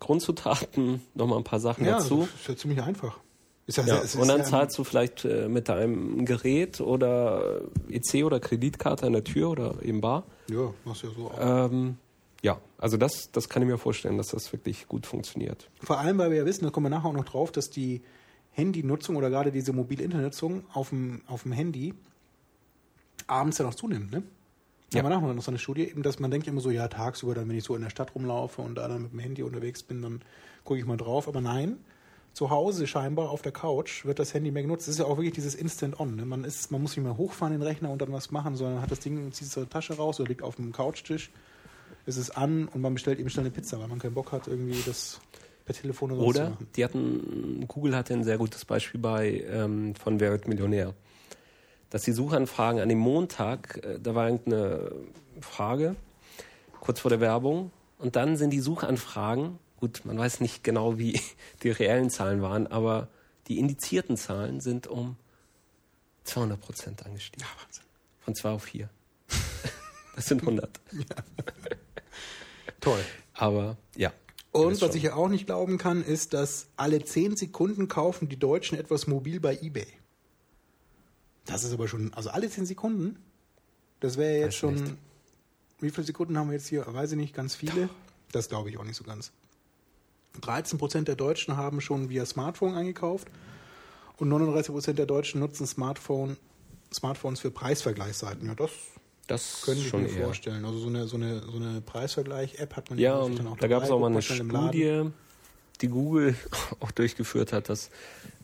Grundzutaten, 0.00 1.02
nochmal 1.14 1.38
ein 1.38 1.44
paar 1.44 1.60
Sachen 1.60 1.84
dazu. 1.84 2.28
das 2.32 2.40
ist 2.40 2.48
ja 2.48 2.56
ziemlich 2.56 2.82
einfach. 2.82 3.18
Ist 3.66 3.78
ja, 3.78 4.00
und 4.20 4.28
dann 4.28 4.44
zahlst 4.44 4.76
du 4.76 4.82
vielleicht 4.82 5.24
äh, 5.24 5.48
mit 5.48 5.68
deinem 5.68 6.24
Gerät 6.24 6.80
oder 6.80 7.60
EC 7.88 8.24
oder 8.24 8.40
Kreditkarte 8.40 9.06
an 9.06 9.12
der 9.12 9.22
Tür 9.22 9.50
oder 9.50 9.76
eben 9.82 10.00
bar. 10.00 10.24
Ja, 10.50 10.74
machst 10.84 11.04
du 11.04 11.06
ja 11.06 11.12
so 11.14 11.26
auch. 11.26 11.70
Ähm, 11.70 11.96
ja, 12.42 12.60
also 12.78 12.96
das, 12.96 13.30
das 13.30 13.48
kann 13.48 13.62
ich 13.62 13.68
mir 13.68 13.78
vorstellen, 13.78 14.16
dass 14.16 14.28
das 14.28 14.52
wirklich 14.52 14.88
gut 14.88 15.06
funktioniert. 15.06 15.70
Vor 15.80 16.00
allem, 16.00 16.18
weil 16.18 16.30
wir 16.30 16.38
ja 16.38 16.44
wissen, 16.44 16.64
da 16.64 16.70
kommen 16.70 16.86
wir 16.86 16.90
nachher 16.90 17.08
auch 17.08 17.12
noch 17.12 17.24
drauf, 17.24 17.52
dass 17.52 17.70
die 17.70 18.02
Handynutzung 18.50 19.14
oder 19.14 19.30
gerade 19.30 19.52
diese 19.52 19.72
mobile 19.72 20.02
Internetnutzung 20.02 20.64
auf 20.72 20.88
dem, 20.88 21.22
auf 21.28 21.44
dem 21.44 21.52
Handy 21.52 21.94
abends 23.28 23.58
ja 23.58 23.64
noch 23.64 23.74
zunimmt, 23.74 24.10
ne? 24.10 24.24
Ja. 24.92 25.00
Aber 25.00 25.08
nachher 25.08 25.32
noch 25.32 25.42
so 25.42 25.50
eine 25.50 25.58
Studie, 25.58 25.88
eben, 25.88 26.02
dass 26.02 26.18
man 26.18 26.30
denkt 26.30 26.46
immer 26.48 26.60
so, 26.60 26.70
ja, 26.70 26.86
tagsüber, 26.88 27.34
dann, 27.34 27.48
wenn 27.48 27.56
ich 27.56 27.64
so 27.64 27.74
in 27.74 27.82
der 27.82 27.88
Stadt 27.88 28.14
rumlaufe 28.14 28.60
und 28.60 28.74
da 28.74 28.88
dann 28.88 29.02
mit 29.02 29.12
dem 29.12 29.20
Handy 29.20 29.42
unterwegs 29.42 29.82
bin, 29.82 30.02
dann 30.02 30.20
gucke 30.64 30.78
ich 30.78 30.84
mal 30.84 30.98
drauf. 30.98 31.28
Aber 31.28 31.40
nein, 31.40 31.78
zu 32.32 32.50
Hause 32.50 32.86
scheinbar 32.86 33.30
auf 33.30 33.42
der 33.42 33.52
Couch 33.52 34.04
wird 34.04 34.18
das 34.18 34.32
Handy 34.32 34.50
mehr 34.50 34.62
genutzt. 34.62 34.88
Das 34.88 34.94
ist 34.94 34.98
ja 34.98 35.04
auch 35.04 35.18
wirklich 35.18 35.34
dieses 35.34 35.54
Instant 35.54 36.00
On. 36.00 36.16
Ne? 36.16 36.24
Man, 36.24 36.44
ist, 36.44 36.70
man 36.70 36.80
muss 36.80 36.96
nicht 36.96 37.04
mehr 37.04 37.16
hochfahren, 37.16 37.52
den 37.52 37.62
Rechner 37.62 37.90
und 37.90 38.00
dann 38.00 38.12
was 38.12 38.30
machen, 38.30 38.56
sondern 38.56 38.80
hat 38.80 38.90
das 38.90 39.00
Ding, 39.00 39.32
zieht 39.32 39.48
es 39.48 39.58
aus 39.58 39.64
der 39.64 39.70
Tasche 39.70 39.94
raus 39.94 40.18
oder 40.18 40.28
liegt 40.28 40.42
auf 40.42 40.56
dem 40.56 40.72
Couchtisch, 40.72 41.30
ist 42.06 42.16
es 42.16 42.30
an 42.30 42.68
und 42.68 42.80
man 42.80 42.94
bestellt 42.94 43.18
eben 43.18 43.28
schnell 43.28 43.44
eine 43.44 43.54
Pizza, 43.54 43.78
weil 43.78 43.88
man 43.88 43.98
keinen 43.98 44.14
Bock 44.14 44.32
hat, 44.32 44.48
irgendwie 44.48 44.82
das 44.86 45.20
per 45.64 45.74
Telefon 45.74 46.12
oder 46.12 46.20
zu 46.20 46.26
Oder 46.26 46.50
machen. 46.50 46.68
die 46.74 46.84
hatten, 46.84 47.64
Google 47.68 47.94
hatte 47.94 48.14
ein 48.14 48.24
sehr 48.24 48.38
gutes 48.38 48.64
Beispiel 48.64 49.00
bei 49.00 49.44
ähm, 49.48 49.94
von 49.94 50.18
Wer 50.18 50.32
wird 50.32 50.48
Millionär. 50.48 50.94
Dass 51.90 52.02
die 52.02 52.12
Suchanfragen 52.12 52.80
an 52.80 52.88
dem 52.88 52.98
Montag, 52.98 53.80
äh, 53.84 53.98
da 54.00 54.14
war 54.14 54.28
irgendeine 54.28 54.92
Frage, 55.40 55.96
kurz 56.80 57.00
vor 57.00 57.10
der 57.10 57.20
Werbung, 57.20 57.70
und 57.98 58.16
dann 58.16 58.36
sind 58.36 58.50
die 58.50 58.60
Suchanfragen, 58.60 59.58
gut, 59.82 60.04
man 60.04 60.16
weiß 60.16 60.40
nicht 60.40 60.62
genau, 60.62 60.96
wie 60.96 61.20
die 61.64 61.70
reellen 61.70 62.08
Zahlen 62.08 62.40
waren, 62.40 62.68
aber 62.68 63.08
die 63.48 63.58
indizierten 63.58 64.16
Zahlen 64.16 64.60
sind 64.60 64.86
um 64.86 65.16
200 66.22 66.60
Prozent 66.60 67.04
angestiegen. 67.04 67.44
Ja, 67.44 67.62
Wahnsinn. 67.64 67.82
Von 68.20 68.34
2 68.36 68.50
auf 68.50 68.62
4. 68.62 68.88
Das 70.14 70.26
sind 70.26 70.42
100. 70.42 70.78
Toll. 72.80 73.00
Aber 73.34 73.76
ja. 73.96 74.12
Und 74.52 74.72
was 74.72 74.78
schon- 74.80 74.96
ich 74.96 75.02
ja 75.04 75.14
auch 75.14 75.28
nicht 75.28 75.46
glauben 75.46 75.78
kann, 75.78 76.04
ist, 76.04 76.34
dass 76.34 76.66
alle 76.76 77.02
10 77.02 77.36
Sekunden 77.36 77.88
kaufen 77.88 78.28
die 78.28 78.38
Deutschen 78.38 78.76
etwas 78.78 79.06
mobil 79.06 79.40
bei 79.40 79.56
eBay. 79.56 79.86
Das 81.46 81.64
ist 81.64 81.72
aber 81.72 81.88
schon, 81.88 82.12
also 82.14 82.28
alle 82.30 82.48
10 82.50 82.66
Sekunden, 82.66 83.16
das 84.00 84.16
wäre 84.18 84.34
jetzt 84.36 84.46
Weiß 84.48 84.54
schon, 84.56 84.74
nicht. 84.74 84.94
wie 85.80 85.90
viele 85.90 86.04
Sekunden 86.04 86.36
haben 86.38 86.48
wir 86.48 86.54
jetzt 86.58 86.68
hier? 86.68 86.84
Weiß 86.86 87.10
ich 87.12 87.16
nicht, 87.16 87.34
ganz 87.34 87.54
viele. 87.54 87.88
Das 88.32 88.48
glaube 88.50 88.68
ich 88.70 88.76
auch 88.78 88.84
nicht 88.84 88.96
so 88.96 89.04
ganz. 89.04 89.32
13 90.40 90.78
Prozent 90.78 91.08
der 91.08 91.16
Deutschen 91.16 91.56
haben 91.56 91.80
schon 91.80 92.08
via 92.08 92.24
Smartphone 92.26 92.74
eingekauft 92.74 93.28
und 94.16 94.28
39 94.28 94.72
Prozent 94.72 94.98
der 94.98 95.06
Deutschen 95.06 95.40
nutzen 95.40 95.66
Smartphone, 95.66 96.36
Smartphones 96.92 97.40
für 97.40 97.50
Preisvergleichsseiten. 97.50 98.46
Ja, 98.48 98.54
das 98.54 98.70
Das 99.26 99.64
ich 99.66 99.88
schon 99.88 100.02
mir 100.02 100.08
eher. 100.08 100.24
vorstellen. 100.24 100.64
Also 100.64 100.78
so 100.78 100.88
eine, 100.88 101.06
so 101.06 101.16
eine, 101.16 101.40
so 101.40 101.56
eine 101.56 101.80
Preisvergleich-App 101.80 102.76
hat 102.76 102.90
man 102.90 102.98
Ja, 102.98 103.20
häufig 103.20 103.36
dann 103.38 103.56
da 103.58 103.68
gab 103.68 103.82
es 103.82 103.90
auch 103.90 103.98
mal 103.98 104.06
eine. 104.10 104.22
Studie, 104.22 105.10
die 105.80 105.88
Google 105.88 106.34
auch 106.80 106.90
durchgeführt 106.90 107.52
hat, 107.52 107.68
dass 107.68 107.90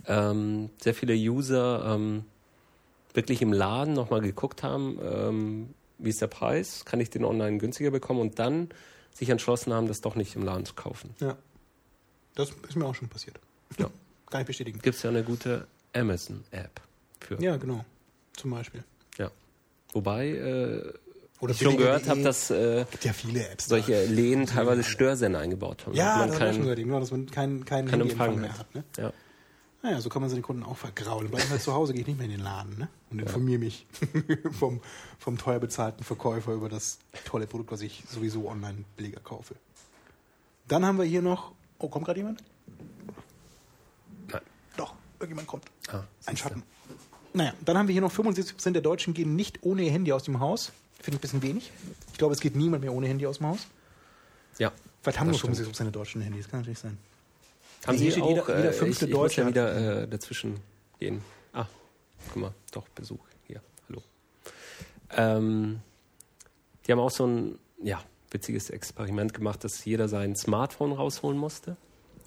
ähm, 0.06 0.70
sehr 0.80 0.94
viele 0.94 1.14
User 1.14 1.94
ähm, 1.94 2.24
wirklich 3.14 3.42
im 3.42 3.52
Laden 3.52 3.94
nochmal 3.94 4.20
geguckt 4.20 4.62
haben, 4.62 4.98
ähm, 5.02 5.74
wie 5.98 6.10
ist 6.10 6.20
der 6.20 6.28
Preis, 6.28 6.84
kann 6.84 7.00
ich 7.00 7.10
den 7.10 7.24
online 7.24 7.58
günstiger 7.58 7.90
bekommen 7.90 8.20
und 8.20 8.38
dann 8.38 8.68
sich 9.12 9.28
entschlossen 9.30 9.72
haben, 9.72 9.88
das 9.88 10.00
doch 10.00 10.14
nicht 10.14 10.36
im 10.36 10.44
Laden 10.44 10.64
zu 10.64 10.74
kaufen. 10.74 11.10
Ja. 11.20 11.36
Das 12.34 12.50
ist 12.68 12.76
mir 12.76 12.86
auch 12.86 12.94
schon 12.94 13.08
passiert. 13.08 13.38
Ja. 13.78 13.90
Kann 14.30 14.42
ich 14.42 14.46
bestätigen. 14.46 14.78
Gibt 14.80 14.96
es 14.96 15.02
ja 15.02 15.10
eine 15.10 15.22
gute 15.24 15.66
Amazon-App 15.94 16.80
für. 17.20 17.42
Ja, 17.42 17.56
genau. 17.56 17.84
Zum 18.36 18.50
Beispiel. 18.50 18.84
Ja. 19.16 19.30
Wobei 19.92 20.28
äh, 20.28 20.92
Oder 21.40 21.52
ich 21.52 21.60
schon 21.60 21.76
gehört 21.76 22.08
habe, 22.08 22.22
dass 22.22 22.50
äh, 22.50 22.84
gibt 22.90 23.04
ja 23.04 23.12
viele 23.12 23.48
Apps. 23.48 23.66
solche 23.66 24.04
Läden 24.04 24.46
teilweise 24.46 24.84
Störsender 24.84 25.40
eingebaut 25.40 25.86
haben. 25.86 25.94
Ja, 25.94 26.18
das 26.18 26.18
man 26.18 26.20
habe 26.20 26.32
ich 26.32 26.38
schon 26.38 26.52
kein, 26.52 26.62
gehört, 26.62 26.78
genau, 26.78 27.00
dass 27.00 27.10
man 27.10 27.26
keinen 27.30 27.64
kein 27.64 27.88
Handyempfang 27.88 28.34
Empfang 28.34 28.40
mehr 28.40 28.58
hat. 28.58 28.74
Ne? 28.74 28.84
Ja. 28.96 29.12
Naja, 29.82 30.00
so 30.00 30.08
kann 30.08 30.22
man 30.22 30.30
seine 30.30 30.42
Kunden 30.42 30.64
auch 30.64 30.76
vergraulen. 30.76 31.30
Bleib 31.30 31.48
halt 31.50 31.62
zu 31.62 31.72
Hause, 31.72 31.92
gehe 31.92 32.02
ich 32.02 32.08
nicht 32.08 32.18
mehr 32.18 32.26
in 32.26 32.32
den 32.32 32.42
Laden 32.42 32.78
ne? 32.78 32.88
und 33.10 33.20
informiere 33.20 33.60
mich 33.60 33.86
vom, 34.58 34.80
vom 35.18 35.38
teuer 35.38 35.60
bezahlten 35.60 36.02
Verkäufer 36.02 36.52
über 36.52 36.68
das 36.68 36.98
tolle 37.24 37.46
Produkt, 37.46 37.70
was 37.70 37.80
ich 37.80 38.02
sowieso 38.08 38.48
online 38.48 38.84
billiger 38.96 39.20
kaufe. 39.20 39.54
Dann 40.66 40.84
haben 40.84 40.98
wir 40.98 41.04
hier 41.04 41.22
noch. 41.22 41.52
Oh, 41.78 41.88
kommt 41.88 42.06
gerade 42.06 42.18
jemand? 42.20 42.42
Nein. 44.28 44.40
Doch, 44.76 44.94
irgendjemand 45.20 45.46
kommt. 45.48 45.64
Ah, 45.92 46.02
Ein. 46.26 46.36
Schatten. 46.36 46.62
Naja, 47.34 47.52
dann 47.64 47.76
haben 47.78 47.88
wir 47.88 47.92
hier 47.92 48.02
noch 48.02 48.12
75% 48.12 48.72
der 48.72 48.82
Deutschen 48.82 49.14
gehen 49.14 49.36
nicht 49.36 49.62
ohne 49.62 49.82
ihr 49.82 49.90
Handy 49.92 50.12
aus 50.12 50.24
dem 50.24 50.40
Haus. 50.40 50.72
Finde 51.00 51.10
ich 51.16 51.18
ein 51.18 51.20
bisschen 51.20 51.42
wenig. 51.42 51.70
Ich 52.12 52.18
glaube, 52.18 52.34
es 52.34 52.40
geht 52.40 52.56
niemand 52.56 52.82
mehr 52.82 52.92
ohne 52.92 53.06
Handy 53.06 53.26
aus 53.26 53.38
dem 53.38 53.46
Haus. 53.48 53.66
Ja. 54.58 54.72
Vielleicht 55.02 55.20
haben 55.20 55.28
Das 55.30 55.42
nur 55.44 55.54
stimmt. 55.54 55.68
75% 55.76 55.82
der 55.84 55.92
Deutschen 55.92 56.20
ein 56.20 56.24
Handy. 56.24 56.40
Das 56.40 56.50
kann 56.50 56.60
natürlich 56.60 56.78
sein. 56.80 56.98
Haben 57.86 57.96
Hier 57.98 58.10
Sie 58.12 58.22
auch, 58.22 58.28
jeder- 58.28 58.56
jeder 58.56 58.70
äh, 58.70 58.72
fünfte 58.72 59.04
ich, 59.04 59.10
ich 59.10 59.14
muss 59.16 59.22
Deutsche 59.24 59.40
ja 59.42 59.46
hat- 59.46 59.54
wieder 59.54 60.02
äh, 60.02 60.08
dazwischen 60.08 60.58
gehen. 60.98 61.22
Ah, 61.52 61.66
guck 62.32 62.36
mal, 62.42 62.54
doch, 62.72 62.88
Besuch 62.88 63.20
hier. 63.46 63.62
Hallo. 63.88 64.02
Ähm, 65.12 65.80
die 66.86 66.92
haben 66.92 66.98
auch 66.98 67.10
so 67.12 67.26
ein, 67.26 67.58
ja, 67.80 68.02
witziges 68.30 68.70
Experiment 68.70 69.34
gemacht, 69.34 69.64
dass 69.64 69.84
jeder 69.84 70.08
sein 70.08 70.36
Smartphone 70.36 70.92
rausholen 70.92 71.38
musste. 71.38 71.76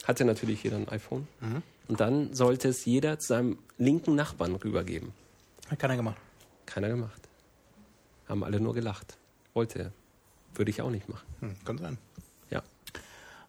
Hatte 0.04 0.26
natürlich 0.26 0.64
jeder 0.64 0.78
ein 0.78 0.90
iPhone. 0.90 1.28
Mhm. 1.40 1.62
Und 1.88 2.00
dann 2.00 2.34
sollte 2.34 2.70
es 2.70 2.86
jeder 2.86 3.20
zu 3.20 3.28
seinem 3.28 3.60
linken 3.78 4.16
Nachbarn 4.16 4.56
rübergeben. 4.56 5.14
Hat 5.70 5.80
keiner 5.80 5.96
gemacht. 5.96 6.18
Keiner 6.66 6.90
gemacht. 6.90 7.22
Haben 8.28 8.44
alle 8.44 8.60
nur 8.60 8.74
gelacht. 8.74 9.18
Wollte 9.54 9.80
er. 9.80 9.92
Würde 10.56 10.72
ich 10.72 10.82
auch 10.82 10.90
nicht 10.90 11.10
machen. 11.10 11.26
Hm, 11.40 11.56
kann 11.66 11.78
sein. 11.78 11.98
Ja. 12.50 12.64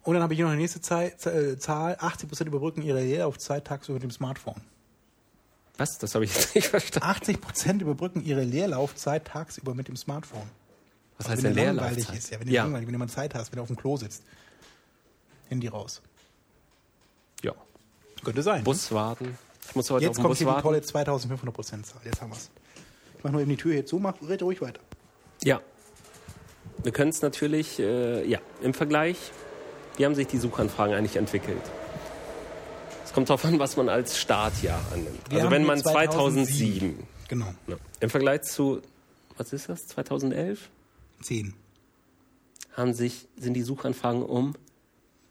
Und 0.03 0.15
dann 0.15 0.23
habe 0.23 0.35
ich 0.35 0.39
hier 0.39 0.47
noch 0.47 0.53
die 0.53 0.59
nächste 0.59 0.81
Zahl. 0.81 1.17
Zahl 1.17 1.95
80% 1.95 2.47
überbrücken 2.47 2.83
ihre 2.83 3.03
Leerlaufzeit 3.03 3.65
tagsüber 3.67 3.95
mit 3.95 4.03
dem 4.03 4.11
Smartphone. 4.11 4.61
Was? 5.79 5.99
Das 5.99 6.15
habe 6.15 6.25
ich 6.25 6.35
jetzt 6.35 6.55
nicht 6.55 6.69
verstanden. 6.69 7.09
80 7.09 7.41
Prozent 7.41 7.83
überbrücken 7.83 8.25
ihre 8.25 8.45
Leerlaufzeit 8.45 9.27
tagsüber 9.27 9.75
mit 9.75 9.89
dem 9.89 9.97
Smartphone. 9.97 10.49
Was 11.25 11.33
heißt 11.33 11.43
wenn 11.43 11.55
dir 11.55 11.73
langweilig 11.73 12.09
ist, 12.13 12.31
ja, 12.31 12.41
wenn 12.41 12.47
dir 12.47 12.53
ja. 12.55 12.63
langweilig, 12.65 12.87
wenn 12.87 12.93
du 12.93 12.99
mal 12.99 13.09
Zeit 13.09 13.35
hast, 13.35 13.53
wenn 13.53 13.57
du 13.57 13.63
auf 13.63 13.69
dem 13.69 13.77
Klo 13.77 13.97
sitzt. 13.97 14.23
Handy 15.49 15.69
raus. 15.69 16.01
ja. 17.43 17.53
Könnte 18.25 18.43
sein. 18.43 18.63
Bus 18.65 18.93
warten. 18.93 19.37
Ich 19.69 19.75
muss 19.75 19.91
heute 19.91 20.05
Jetzt 20.05 20.11
auf 20.11 20.17
den 20.17 20.23
kommt 20.23 20.31
Bus 20.33 20.39
hier 20.39 20.47
die 20.47 20.53
warten. 20.53 20.63
tolle 20.63 20.83
2500 20.83 21.55
Prozent 21.55 21.87
Zahl. 21.87 22.01
Jetzt 22.05 22.21
haben 22.21 22.31
wir 22.31 22.37
es. 22.37 22.51
Ich 23.19 23.25
mache 23.25 23.33
nur 23.33 23.43
eben 23.43 23.51
die 23.51 23.57
Tür 23.57 23.73
hier 23.73 23.87
zu, 23.87 23.99
mach, 23.99 24.15
red 24.27 24.43
ruhig 24.43 24.61
weiter. 24.61 24.81
Ja. 25.43 25.61
Wir 26.83 26.93
können 26.93 27.11
es 27.11 27.21
natürlich, 27.23 27.79
äh, 27.79 28.25
ja, 28.29 28.39
im 28.63 28.75
Vergleich, 28.75 29.17
wie 29.97 30.05
haben 30.05 30.15
sich 30.15 30.27
die 30.29 30.39
Suchanfragen 30.39 30.95
eigentlich 30.95 31.17
entwickelt? 31.17 31.61
Es 33.05 33.13
kommt 33.13 33.29
darauf 33.29 33.45
an, 33.45 33.59
was 33.59 33.77
man 33.77 33.89
als 33.89 34.19
Startjahr 34.19 34.81
annimmt. 34.93 35.19
Wir 35.31 35.39
also 35.39 35.51
wenn 35.51 35.65
man 35.65 35.79
2007, 35.81 37.07
Genau. 37.29 37.47
ja, 37.67 37.77
im 38.01 38.11
Vergleich 38.11 38.43
zu, 38.43 38.81
was 39.37 39.53
ist 39.53 39.69
das, 39.69 39.87
2011, 39.89 40.71
10. 41.23 41.55
haben 42.77 42.95
sich, 42.95 43.29
sind 43.37 43.55
die 43.55 43.63
Suchanfragen 43.63 44.23
um 44.23 44.55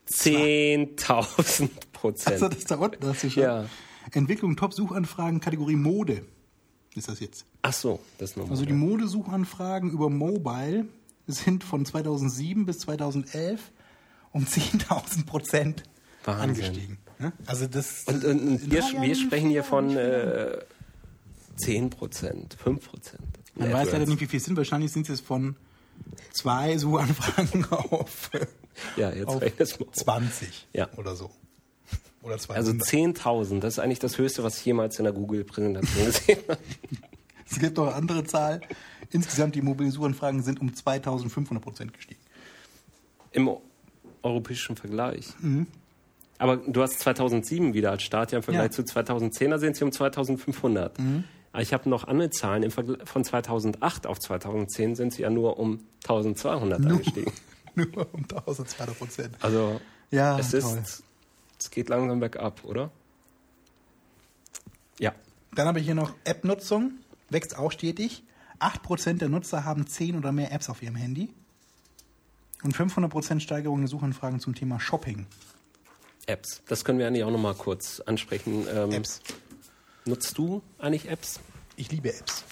10.000 0.10 1.70
Prozent. 1.94 2.34
Also 2.34 2.48
das 2.50 2.58
ist 2.60 2.72
da 2.72 2.76
unten, 2.78 3.02
das 3.02 3.24
ist 3.24 3.34
schon. 3.34 3.44
Ja. 3.44 3.66
Entwicklung 4.12 4.56
Top-Suchanfragen, 4.58 5.40
Kategorie 5.40 5.76
Mode. 5.76 6.26
Ist 6.96 7.08
das 7.08 7.20
jetzt? 7.20 7.46
Ach 7.62 7.72
so, 7.74 8.00
das 8.18 8.32
ist 8.32 8.38
nochmal. 8.38 8.52
Also 8.52 8.66
die 8.66 8.74
Modesuchanfragen 8.74 9.92
über 9.92 10.10
Mobile 10.10 10.88
sind 11.28 11.64
von 11.64 11.86
2007 11.86 12.66
bis 12.66 12.80
2011 12.80 13.72
um 14.34 14.44
10.000 14.44 15.26
Prozent 15.26 15.84
Wahnsinn. 16.26 16.50
angestiegen. 16.50 16.98
Also 17.46 17.68
das 17.68 18.04
Und, 18.06 18.26
und, 18.26 18.40
und 18.42 18.72
wir, 18.72 18.82
wir 18.82 19.16
sprechen 19.16 19.50
hier 19.50 19.64
von 19.64 19.96
äh, 19.96 20.58
10 21.58 21.92
Prozent, 21.92 22.58
5 22.62 22.90
Prozent. 22.90 23.22
Man 23.56 23.72
weiß 23.72 23.92
leider 23.92 24.06
nicht, 24.08 24.20
wie 24.20 24.26
viel 24.26 24.38
es 24.38 24.46
sind. 24.46 24.58
Wahrscheinlich 24.58 24.92
sind 24.92 25.04
es 25.04 25.10
jetzt 25.20 25.26
von 25.26 25.56
zwei 26.32 26.78
Suchanfragen 26.78 27.66
auf, 27.72 28.30
Ja, 28.98 29.12
jetzt 29.12 29.28
auf 29.28 29.42
rechnest 29.42 29.80
mal. 29.80 29.92
20 29.92 30.68
Ja. 30.74 30.90
oder 30.98 31.16
so. 31.16 31.30
Oder 32.24 32.38
200. 32.38 32.58
Also 32.58 32.72
10.000, 32.74 33.60
das 33.62 33.74
ist 33.76 33.80
eigentlich 33.80 34.00
das 34.00 34.18
Höchste, 34.18 34.44
was 34.44 34.60
ich 34.60 34.66
jemals 34.66 34.98
in 35.00 35.06
der 35.06 35.14
Google-Präsentation 35.14 36.06
gesehen 36.06 36.40
habe. 36.48 36.60
Es 37.54 37.60
gibt 37.60 37.76
noch 37.76 37.88
eine 37.88 37.96
andere 37.96 38.24
Zahl. 38.24 38.62
Insgesamt 39.10 39.56
die 39.56 39.62
mobilen 39.62 39.92
Suchanfragen 39.92 40.42
sind 40.42 40.62
um 40.62 40.74
2500 40.74 41.62
Prozent 41.62 41.94
gestiegen. 41.94 42.22
Im 43.34 43.50
europäischen 44.24 44.78
Vergleich. 44.78 45.26
Aber 46.38 46.56
du 46.58 46.82
hast 46.82 47.00
2007 47.00 47.74
wieder 47.74 47.92
als 47.92 48.04
Startjahr 48.04 48.38
im 48.40 48.44
Vergleich 48.44 48.68
Ja. 48.68 48.72
zu 48.72 48.84
2010, 48.86 49.52
da 49.52 49.58
sind 49.60 49.76
sie 49.76 49.84
um 49.84 49.92
2500. 49.92 50.98
Aber 51.52 51.62
ich 51.62 51.74
habe 51.74 51.90
noch 51.90 52.08
andere 52.08 52.30
Zahlen. 52.30 52.64
Im 52.64 52.72
Vergleich 52.72 53.08
von 53.08 53.24
2008 53.24 54.08
auf 54.08 54.20
2010 54.20 54.96
sind 54.96 55.14
sie 55.14 55.24
ja 55.24 55.30
nur 55.30 55.60
um 55.60 55.80
1200 56.04 56.86
angestiegen. 56.86 57.32
Nur 57.74 58.14
um 58.14 58.24
1200 58.24 58.98
Prozent. 58.98 59.36
Also 59.40 59.80
Ja, 60.10 60.38
es, 60.38 60.52
toll. 60.52 60.60
ist, 60.60 61.04
es 61.58 61.72
geht 61.72 61.88
langsam 61.88 62.20
bergab, 62.20 62.66
oder? 62.66 62.92
Ja. 65.00 65.14
Dann 65.56 65.68
habe 65.68 65.80
ich 65.80 65.86
hier 65.86 65.96
noch 65.96 66.14
App-Nutzung. 66.26 66.92
Wächst 67.30 67.58
auch 67.58 67.72
stetig. 67.72 68.24
8% 68.60 69.20
der 69.20 69.30
Nutzer 69.30 69.64
haben 69.64 69.88
10 69.88 70.18
oder 70.18 70.34
mehr 70.34 70.52
Apps 70.52 70.70
auf 70.70 70.84
ihrem 70.84 70.96
Handy. 70.96 71.30
Und 72.62 72.76
500% 72.76 73.40
Steigerung 73.40 73.80
der 73.80 73.88
Suchanfragen 73.88 74.42
zum 74.42 74.54
Thema 74.54 74.80
Shopping. 74.80 75.26
Apps. 76.28 76.62
Das 76.68 76.84
können 76.86 77.00
wir 77.00 77.08
eigentlich 77.08 77.24
auch 77.24 77.32
noch 77.32 77.40
mal 77.40 77.56
kurz 77.56 78.02
ansprechen. 78.02 78.68
Ähm, 78.70 78.92
Apps. 78.92 79.22
Nutzt 80.06 80.38
du 80.38 80.62
eigentlich 80.80 81.10
Apps? 81.10 81.40
Ich 81.76 81.92
liebe 81.92 82.10
Apps. 82.14 82.44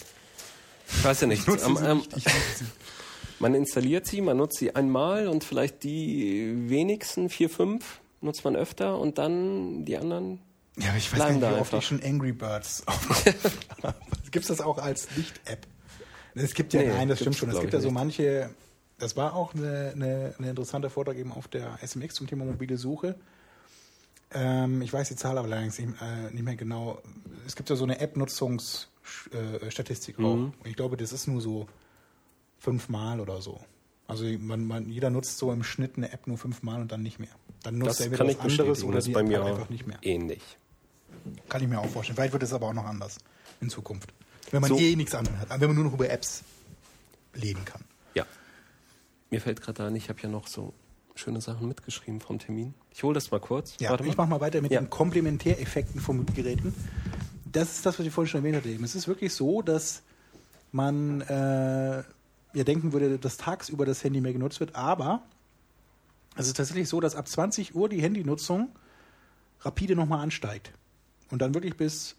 Ich 0.91 1.03
weiß 1.03 1.21
ja 1.21 1.27
nicht. 1.27 1.47
Nutze 1.47 1.65
Am- 1.65 1.77
am- 1.77 1.97
nicht, 1.99 2.17
ich 2.17 2.25
man 3.39 3.55
installiert 3.55 4.05
sie, 4.05 4.21
man 4.21 4.37
nutzt 4.37 4.57
sie 4.57 4.75
einmal 4.75 5.27
und 5.27 5.43
vielleicht 5.45 5.83
die 5.83 6.69
wenigsten, 6.69 7.29
vier, 7.29 7.49
fünf, 7.49 8.01
nutzt 8.21 8.43
man 8.43 8.55
öfter 8.55 8.99
und 8.99 9.17
dann 9.17 9.85
die 9.85 9.97
anderen. 9.97 10.41
Ja, 10.77 10.89
aber 10.89 10.97
ich 10.97 11.11
weiß 11.11 11.19
gar 11.19 11.31
nicht, 11.31 11.41
wie 11.41 11.59
oft 11.59 11.73
ich 11.73 11.85
schon 11.85 12.03
Angry 12.03 12.33
Birds. 12.33 12.83
Gibt 14.31 14.43
es 14.43 14.47
das 14.47 14.61
auch 14.61 14.77
als 14.77 15.07
Nicht-App? 15.15 15.65
Es 16.35 16.53
gibt 16.53 16.73
ja, 16.73 16.81
Nee, 16.81 16.87
nein, 16.89 17.07
das 17.07 17.19
stimmt 17.19 17.35
schon. 17.35 17.49
Es 17.49 17.55
gibt 17.59 17.67
ich 17.69 17.73
ja 17.73 17.81
so 17.81 17.91
manche, 17.91 18.49
das 18.97 19.17
war 19.17 19.33
auch 19.35 19.53
eine, 19.53 19.91
eine, 19.95 20.35
eine 20.37 20.49
interessante 20.49 20.89
Vortrag 20.89 21.17
eben 21.17 21.31
auf 21.31 21.47
der 21.47 21.79
SMX 21.85 22.15
zum 22.15 22.27
Thema 22.27 22.45
mobile 22.45 22.77
Suche. 22.77 23.15
Ähm, 24.31 24.81
ich 24.81 24.91
weiß 24.93 25.07
die 25.09 25.15
Zahl 25.15 25.37
aber 25.37 25.47
leider 25.47 25.65
nicht, 25.65 25.79
äh, 25.79 26.31
nicht 26.31 26.43
mehr 26.43 26.55
genau. 26.55 27.01
Es 27.47 27.55
gibt 27.55 27.69
ja 27.69 27.75
so 27.75 27.83
eine 27.83 27.99
App-Nutzungsstatistik 27.99 30.19
auch. 30.19 30.35
Mhm. 30.35 30.53
Und 30.59 30.65
ich 30.67 30.75
glaube, 30.75 30.97
das 30.97 31.11
ist 31.13 31.27
nur 31.27 31.41
so 31.41 31.67
fünfmal 32.59 33.19
oder 33.19 33.41
so. 33.41 33.59
Also 34.07 34.25
man, 34.25 34.65
man, 34.65 34.89
jeder 34.89 35.09
nutzt 35.09 35.37
so 35.37 35.51
im 35.51 35.63
Schnitt 35.63 35.97
eine 35.97 36.11
App 36.11 36.27
nur 36.27 36.37
fünfmal 36.37 36.81
und 36.81 36.91
dann 36.91 37.01
nicht 37.03 37.19
mehr. 37.19 37.29
Dann 37.63 37.77
nutzt 37.77 37.91
Das 37.91 37.99
er 37.99 38.05
entweder 38.07 38.25
kann 38.25 38.35
was 38.45 38.53
ich 38.53 38.59
anderes 38.59 38.83
oder 38.83 38.97
ist 38.99 39.13
bei 39.13 39.23
mir 39.23 39.43
auch 39.43 39.47
einfach 39.47 39.69
nicht 39.69 39.85
mehr. 39.87 39.97
ähnlich. 40.01 40.41
Kann 41.47 41.61
ich 41.61 41.67
mir 41.67 41.79
auch 41.79 41.85
vorstellen. 41.87 42.15
Vielleicht 42.15 42.33
wird 42.33 42.43
es 42.43 42.53
aber 42.53 42.67
auch 42.67 42.73
noch 42.73 42.85
anders 42.85 43.17
in 43.61 43.69
Zukunft. 43.69 44.13
Wenn 44.51 44.61
man 44.61 44.69
So. 44.69 44.79
eh 44.79 44.95
nichts 44.95 45.13
anderes 45.13 45.37
hat, 45.39 45.49
wenn 45.59 45.67
man 45.67 45.75
nur 45.75 45.85
noch 45.85 45.93
über 45.93 46.09
Apps 46.09 46.43
leben 47.33 47.63
kann. 47.65 47.83
Ja. 48.15 48.25
Mir 49.29 49.41
fällt 49.41 49.61
gerade 49.61 49.85
ein, 49.85 49.95
ich 49.95 50.09
habe 50.09 50.19
ja 50.21 50.29
noch 50.29 50.47
so 50.47 50.73
schöne 51.13 51.41
Sachen 51.41 51.67
mitgeschrieben 51.67 52.19
vom 52.19 52.39
Termin. 52.39 52.73
Ich 52.99 53.03
hole 53.03 53.13
das 53.13 53.31
mal 53.31 53.39
kurz. 53.39 53.75
Ja, 53.79 53.91
Warte 53.91 54.05
ich 54.05 54.17
mache 54.17 54.27
mal 54.27 54.41
weiter 54.41 54.59
mit 54.61 54.73
Ja. 54.73 54.81
den 54.81 54.89
Komplementäreffekten 54.89 56.01
von 56.01 56.25
Geräten. 56.25 56.73
Das 57.49 57.75
ist 57.77 57.85
das, 57.85 57.97
was 57.97 58.05
ich 58.05 58.11
vorhin 58.11 58.29
schon 58.29 58.41
erwähnt 58.41 58.57
hatte. 58.57 58.83
Es 58.83 58.93
ist 58.93 59.07
wirklich 59.07 59.33
so, 59.33 59.61
dass 59.61 60.03
man 60.73 61.21
äh, 61.21 62.03
ja 62.53 62.63
denken 62.65 62.91
würde, 62.91 63.17
dass 63.17 63.37
tagsüber 63.37 63.85
das 63.85 64.03
Handy 64.03 64.19
mehr 64.19 64.33
genutzt 64.33 64.59
wird, 64.59 64.75
aber 64.75 65.23
es 66.35 66.47
ist 66.47 66.57
tatsächlich 66.57 66.89
so, 66.89 66.99
dass 66.99 67.15
ab 67.15 67.25
20 67.25 67.73
Uhr 67.73 67.87
die 67.87 68.01
Handynutzung 68.01 68.67
rapide 69.61 69.95
nochmal 69.95 70.19
ansteigt. 70.19 70.73
Und 71.31 71.41
dann 71.41 71.53
wirklich 71.53 71.77
bis 71.77 72.17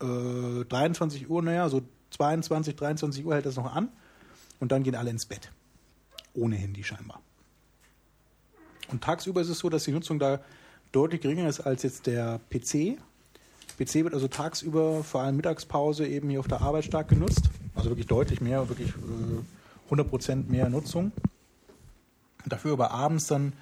äh, 0.00 0.64
23 0.64 1.28
Uhr, 1.28 1.42
naja, 1.42 1.68
so 1.68 1.82
22, 2.08 2.74
23 2.74 3.22
Uhr 3.26 3.34
hält 3.34 3.44
das 3.44 3.56
noch 3.56 3.70
an. 3.76 3.90
Und 4.60 4.72
dann 4.72 4.82
gehen 4.82 4.94
alle 4.94 5.10
ins 5.10 5.26
Bett. 5.26 5.52
Ohne 6.32 6.56
Handy 6.56 6.82
scheinbar. 6.82 7.20
Und 8.92 9.02
tagsüber 9.02 9.40
ist 9.40 9.48
es 9.48 9.58
so, 9.58 9.70
dass 9.70 9.84
die 9.84 9.92
Nutzung 9.92 10.18
da 10.18 10.40
deutlich 10.92 11.22
geringer 11.22 11.48
ist 11.48 11.60
als 11.60 11.82
jetzt 11.82 12.06
der 12.06 12.40
PC. 12.50 12.98
PC 13.78 13.94
wird 14.04 14.12
also 14.14 14.28
tagsüber, 14.28 15.02
vor 15.02 15.22
allem 15.22 15.36
Mittagspause, 15.36 16.06
eben 16.06 16.28
hier 16.28 16.40
auf 16.40 16.46
der 16.46 16.60
Arbeit 16.60 16.84
stark 16.84 17.08
genutzt. 17.08 17.48
Also 17.74 17.88
wirklich 17.88 18.06
deutlich 18.06 18.42
mehr, 18.42 18.68
wirklich 18.68 18.90
äh, 18.90 19.94
100% 19.94 20.48
mehr 20.48 20.68
Nutzung. 20.68 21.10
Dafür 22.44 22.74
aber 22.74 22.90
abends 22.90 23.26
dann 23.28 23.54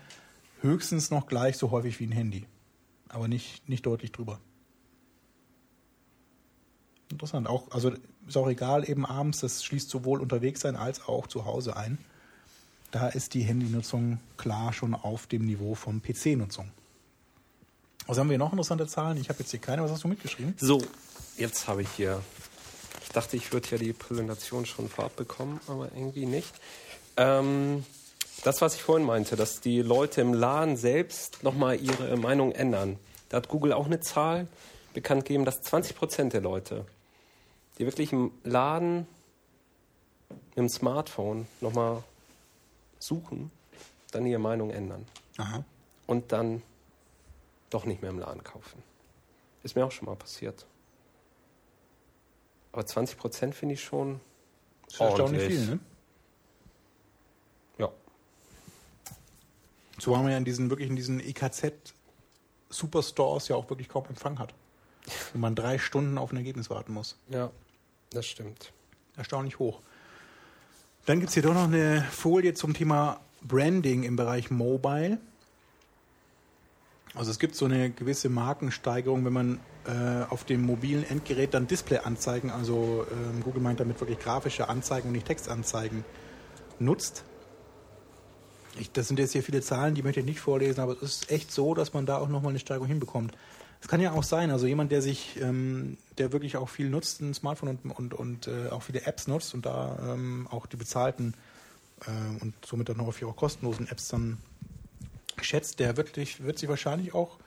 höchstens 0.63 1.11
noch 1.11 1.27
gleich 1.27 1.57
so 1.57 1.71
häufig 1.71 2.01
wie 2.01 2.07
ein 2.07 2.13
Handy. 2.13 2.47
Aber 3.09 3.29
nicht, 3.29 3.69
nicht 3.69 3.87
deutlich 3.87 4.11
drüber. 4.11 4.41
Interessant. 7.11 7.49
Auch, 7.49 7.71
also 7.71 7.93
ist 8.27 8.37
auch 8.37 8.49
egal, 8.49 8.89
eben 8.89 9.07
abends, 9.07 9.41
das 9.41 9.65
schließt 9.65 9.91
sowohl 9.91 10.21
unterwegs 10.21 10.61
sein 10.61 10.77
als 10.77 11.07
auch 11.07 11.29
zu 11.29 11.45
Hause 11.45 11.77
ein. 11.77 11.99
Da 12.91 13.09
ist 13.09 13.35
die 13.35 13.43
Handynutzung 13.43 14.19
klar 14.37 14.73
schon 14.73 14.95
auf 14.95 15.27
dem 15.27 15.47
Niveau 15.47 15.75
von 15.75 16.03
PC-Nutzung. 16.03 16.71
Was 18.07 18.19
haben 18.19 18.31
wir 18.31 18.39
noch 18.39 18.53
interessante 18.53 18.87
Zahlen? 18.89 19.19
Ich 19.19 19.29
habe 19.29 19.39
jetzt 19.39 19.51
hier 19.51 19.61
keine. 19.61 19.83
Was 19.83 19.93
hast 19.93 20.03
du 20.03 20.09
mitgeschrieben? 20.09 20.55
So, 20.59 20.83
jetzt 21.37 21.69
habe 21.69 21.83
ich 21.83 21.89
hier. 21.91 22.21
Ich 23.03 23.11
dachte, 23.11 23.37
ich 23.37 23.53
würde 23.53 23.69
ja 23.71 23.79
die 23.79 23.93
Präsentation 23.93 24.67
schon 24.67 24.89
vorab 24.89 25.15
bekommen, 25.15 25.61
aber 25.69 25.93
irgendwie 25.95 26.27
nicht. 26.27 26.53
Ähm, 27.17 27.85
das, 28.43 28.61
was 28.61 28.75
ich 28.75 28.83
vorhin 28.83 29.07
meinte, 29.07 29.37
dass 29.37 29.61
die 29.61 29.83
Leute 29.83 30.21
im 30.21 30.35
Laden 30.35 30.77
selbst 30.77 31.43
nochmal 31.43 31.81
ihre 31.81 32.17
Meinung 32.17 32.53
ändern. 32.53 32.99
Da 33.29 33.37
hat 33.37 33.49
Google 33.49 33.73
auch 33.73 33.87
eine 33.87 34.01
Zahl 34.01 34.49
bekannt 34.95 35.25
gegeben, 35.25 35.45
dass 35.45 35.63
20 35.63 35.95
Prozent 35.95 36.33
der 36.33 36.41
Leute, 36.41 36.87
die 37.79 37.87
wirklich 37.87 38.13
im 38.13 38.33
Laden 38.43 39.07
mit 40.29 40.59
dem 40.59 40.69
Smartphone 40.69 41.47
nochmal 41.61 42.03
suchen, 43.01 43.51
dann 44.13 44.27
ihre 44.27 44.39
Meinung 44.39 44.71
ändern 44.71 45.07
Aha. 45.39 45.65
und 46.07 46.31
dann 46.33 46.63
doch 47.71 47.85
nicht 47.85 48.03
mehr 48.03 48.11
im 48.11 48.19
Laden 48.19 48.45
kaufen. 48.45 48.83
Ist 49.63 49.75
mir 49.77 49.85
auch 49.85 49.93
schon 49.93 50.07
mal 50.07 50.17
passiert. 50.17 50.67
Aber 52.73 52.87
20 52.87 53.19
Prozent 53.19 53.55
finde 53.55 53.75
ich 53.75 53.83
schon 53.83 54.21
Das 54.85 54.95
ist 54.95 55.01
erstaunlich 55.01 55.43
viel, 55.43 55.67
ne? 55.67 55.81
Ja. 57.79 57.91
So 59.99 60.17
haben 60.17 60.25
wir 60.25 60.33
ja 60.33 60.39
in 60.39 60.45
diesen, 60.45 60.71
wirklich 60.71 60.89
in 60.89 60.97
diesen 60.97 61.21
EKZ 61.21 61.73
Superstores 62.69 63.49
ja 63.49 63.57
auch 63.57 63.69
wirklich 63.69 63.89
kaum 63.89 64.07
Empfang 64.07 64.39
hat. 64.39 64.55
Wo 65.33 65.39
man 65.39 65.57
drei 65.57 65.79
Stunden 65.79 66.19
auf 66.19 66.31
ein 66.31 66.37
Ergebnis 66.37 66.71
warten 66.71 66.93
muss. 66.93 67.17
Ja, 67.29 67.51
das 68.11 68.27
stimmt. 68.27 68.73
Erstaunlich 69.17 69.59
hoch. 69.59 69.81
Dann 71.11 71.19
gibt 71.19 71.31
es 71.31 71.35
hier 71.35 71.43
doch 71.43 71.55
noch 71.55 71.65
eine 71.65 72.07
Folie 72.09 72.55
zum 72.55 72.73
Thema 72.73 73.19
Branding 73.43 74.05
im 74.05 74.15
Bereich 74.15 74.53
Mobile. 74.53 75.19
Also 77.17 77.33
es 77.33 77.41
gibt 77.41 77.57
so 77.57 77.65
eine 77.65 77.91
gewisse 77.91 78.29
Markensteigerung, 78.29 79.25
wenn 79.25 79.33
man 79.33 79.61
äh, 79.89 80.23
auf 80.31 80.45
dem 80.45 80.63
mobilen 80.63 81.03
Endgerät 81.03 81.53
dann 81.53 81.67
Display-Anzeigen, 81.67 82.53
also 82.53 83.05
ähm, 83.11 83.43
Google 83.43 83.61
meint 83.61 83.81
damit 83.81 83.99
wirklich 83.99 84.21
grafische 84.21 84.69
Anzeigen 84.69 85.09
und 85.09 85.15
nicht 85.15 85.27
Textanzeigen, 85.27 86.05
nutzt. 86.79 87.25
Ich, 88.79 88.93
das 88.93 89.09
sind 89.09 89.19
jetzt 89.19 89.33
hier 89.33 89.43
viele 89.43 89.63
Zahlen, 89.63 89.97
die 89.97 90.05
möchte 90.05 90.21
ich 90.21 90.27
nicht 90.27 90.39
vorlesen, 90.39 90.81
aber 90.81 90.93
es 90.93 91.03
ist 91.03 91.33
echt 91.33 91.51
so, 91.51 91.75
dass 91.75 91.93
man 91.93 92.07
da 92.07 92.19
auch 92.19 92.29
nochmal 92.29 92.51
eine 92.51 92.61
Steigerung 92.61 92.87
hinbekommt. 92.87 93.37
Es 93.81 93.89
kann 93.89 94.01
ja 94.01 94.13
auch 94.13 94.23
sein, 94.23 94.51
also 94.51 94.67
jemand, 94.67 94.93
der 94.93 95.01
sich, 95.01 95.41
ähm, 95.41 95.97
der 96.19 96.33
wirklich 96.33 96.57
auch 96.57 96.69
viel 96.69 96.91
nutzt, 96.91 97.21
ein 97.23 97.33
Smartphone 97.33 97.79
und, 97.83 97.91
und, 97.91 98.15
und 98.15 98.47
äh, 98.47 98.69
auch 98.69 98.83
viele 98.83 99.07
Apps 99.07 99.27
nutzt 99.27 99.55
und 99.55 99.65
da 99.65 100.15
ähm, 100.15 100.47
auch 100.51 100.67
die 100.67 100.77
bezahlten 100.77 101.35
äh, 102.07 102.43
und 102.43 102.55
somit 102.65 102.89
dann 102.89 103.01
auch 103.01 103.23
auch 103.23 103.37
kostenlosen 103.37 103.89
Apps 103.89 104.09
dann 104.09 104.39
schätzt, 105.41 105.81
der 105.81 105.97
wirklich, 105.97 106.43
wird 106.43 106.59
sich 106.59 106.69
wahrscheinlich 106.69 107.15
auch, 107.15 107.39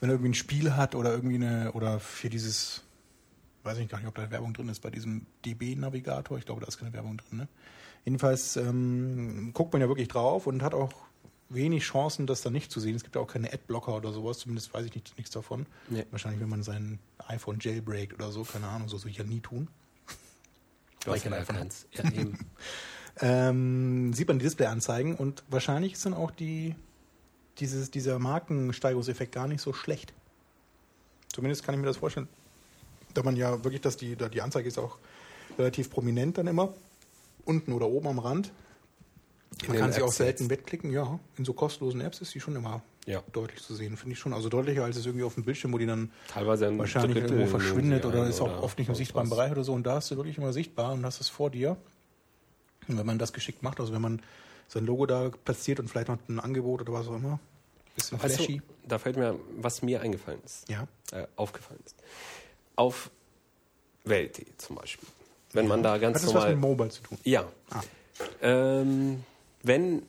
wenn 0.00 0.08
er 0.08 0.14
irgendwie 0.14 0.30
ein 0.30 0.34
Spiel 0.34 0.76
hat 0.76 0.94
oder 0.94 1.12
irgendwie 1.12 1.36
eine, 1.36 1.72
oder 1.72 2.00
für 2.00 2.30
dieses, 2.30 2.82
weiß 3.64 3.78
ich 3.78 3.88
gar 3.88 3.98
nicht, 3.98 4.08
ob 4.08 4.14
da 4.14 4.30
Werbung 4.30 4.54
drin 4.54 4.68
ist, 4.68 4.80
bei 4.80 4.90
diesem 4.90 5.26
DB-Navigator, 5.44 6.38
ich 6.38 6.46
glaube, 6.46 6.62
da 6.62 6.66
ist 6.68 6.78
keine 6.78 6.92
Werbung 6.92 7.18
drin, 7.18 7.38
ne? 7.38 7.48
Jedenfalls 8.04 8.56
ähm, 8.56 9.50
guckt 9.52 9.72
man 9.74 9.82
ja 9.82 9.88
wirklich 9.88 10.08
drauf 10.08 10.46
und 10.46 10.62
hat 10.62 10.72
auch 10.72 11.07
wenig 11.48 11.84
Chancen, 11.84 12.26
das 12.26 12.42
dann 12.42 12.52
nicht 12.52 12.70
zu 12.70 12.80
sehen. 12.80 12.94
Es 12.94 13.02
gibt 13.02 13.16
ja 13.16 13.22
auch 13.22 13.26
keine 13.26 13.52
Adblocker 13.52 13.96
oder 13.96 14.12
sowas, 14.12 14.38
zumindest 14.38 14.72
weiß 14.74 14.86
ich 14.86 14.94
nicht, 14.94 15.16
nichts 15.16 15.32
davon. 15.32 15.66
Nee. 15.88 16.04
Wahrscheinlich, 16.10 16.40
wenn 16.40 16.48
man 16.48 16.62
sein 16.62 16.98
iPhone 17.26 17.58
jailbreakt 17.60 18.14
oder 18.14 18.30
so, 18.30 18.44
keine 18.44 18.68
Ahnung, 18.68 18.88
so 18.88 18.98
soll 18.98 19.10
ich 19.10 19.16
ja 19.16 19.24
nie 19.24 19.40
tun. 19.40 19.68
Du 21.04 21.12
hast 21.12 21.22
kein 21.22 21.32
ja 21.32 21.38
iPhone 21.38 21.56
keins. 21.56 21.86
Ja, 21.92 22.04
eben. 22.10 22.38
ähm, 23.20 24.12
sieht 24.12 24.28
man 24.28 24.38
die 24.38 24.44
Displayanzeigen 24.44 25.14
und 25.14 25.42
wahrscheinlich 25.48 25.94
ist 25.94 26.04
dann 26.04 26.14
auch 26.14 26.30
die, 26.30 26.74
dieses, 27.58 27.90
dieser 27.90 28.18
Markensteigerungseffekt 28.18 29.32
gar 29.32 29.48
nicht 29.48 29.60
so 29.60 29.72
schlecht. 29.72 30.12
Zumindest 31.32 31.64
kann 31.64 31.74
ich 31.74 31.80
mir 31.80 31.86
das 31.86 31.98
vorstellen. 31.98 32.28
Da 33.14 33.22
man 33.22 33.36
ja 33.36 33.64
wirklich, 33.64 33.80
dass 33.80 33.96
die, 33.96 34.16
da 34.16 34.28
die 34.28 34.42
Anzeige 34.42 34.68
ist 34.68 34.78
auch 34.78 34.98
relativ 35.58 35.90
prominent 35.90 36.38
dann 36.38 36.46
immer. 36.46 36.74
Unten 37.44 37.72
oder 37.72 37.88
oben 37.88 38.08
am 38.08 38.18
Rand. 38.18 38.52
Man 39.66 39.76
kann 39.76 39.92
sie 39.92 40.02
auch 40.02 40.06
Apps 40.08 40.16
selten 40.18 40.42
jetzt. 40.44 40.50
wegklicken, 40.50 40.90
ja. 40.92 41.18
In 41.36 41.44
so 41.44 41.52
kostenlosen 41.52 42.00
Apps 42.00 42.20
ist 42.20 42.32
die 42.34 42.40
schon 42.40 42.54
immer 42.54 42.82
Ja. 43.06 43.22
deutlich 43.32 43.60
zu 43.62 43.74
sehen, 43.74 43.96
finde 43.96 44.12
ich 44.12 44.18
schon. 44.18 44.32
Also 44.32 44.48
deutlicher 44.48 44.84
als 44.84 44.96
es 44.96 45.04
irgendwie 45.06 45.24
auf 45.24 45.34
dem 45.34 45.44
Bildschirm, 45.44 45.72
wo 45.72 45.78
die 45.78 45.86
dann 45.86 46.12
Teilweise 46.28 46.68
ein 46.68 46.78
wahrscheinlich 46.78 47.18
Drittel 47.18 47.38
irgendwo 47.38 47.58
verschwindet 47.58 48.02
sie 48.02 48.08
oder 48.08 48.28
ist 48.28 48.40
auch 48.40 48.62
oft 48.62 48.78
nicht 48.78 48.88
im 48.88 48.94
sichtbaren 48.94 49.28
was. 49.30 49.36
Bereich 49.36 49.52
oder 49.52 49.64
so. 49.64 49.72
Und 49.72 49.84
da 49.84 49.94
hast 49.96 50.10
du 50.10 50.16
wirklich 50.16 50.38
immer 50.38 50.52
sichtbar 50.52 50.92
und 50.92 51.04
hast 51.04 51.20
es 51.20 51.28
vor 51.28 51.50
dir. 51.50 51.76
Und 52.86 52.96
wenn 52.98 53.06
man 53.06 53.18
das 53.18 53.32
geschickt 53.32 53.62
macht, 53.62 53.80
also 53.80 53.92
wenn 53.92 54.00
man 54.00 54.22
sein 54.68 54.86
Logo 54.86 55.06
da 55.06 55.30
platziert 55.44 55.80
und 55.80 55.88
vielleicht 55.88 56.08
noch 56.08 56.18
ein 56.28 56.38
Angebot 56.40 56.82
oder 56.82 56.92
was 56.92 57.08
auch 57.08 57.16
immer, 57.16 57.40
bisschen 57.94 58.22
Weißt 58.22 58.36
flashy. 58.36 58.58
du, 58.58 58.88
da 58.88 58.98
fällt 58.98 59.16
mir, 59.16 59.34
was 59.56 59.82
mir 59.82 60.00
eingefallen 60.00 60.40
ist, 60.44 60.68
Ja. 60.70 60.86
äh, 61.12 61.26
aufgefallen 61.36 61.80
ist. 61.84 61.96
Auf 62.76 63.10
Welt.de 64.04 64.46
zum 64.56 64.76
Beispiel. 64.76 65.08
Wenn 65.52 65.66
man 65.66 65.82
da 65.82 65.98
ganz 65.98 66.16
Hat 66.16 66.22
das 66.22 66.28
was 66.28 66.34
normal. 66.34 66.50
mit 66.52 66.60
Mobile 66.60 66.88
zu 66.90 67.02
tun? 67.02 67.18
Ja. 67.24 67.44
Ah. 67.70 67.80
Ähm, 68.42 69.24
wenn 69.62 70.02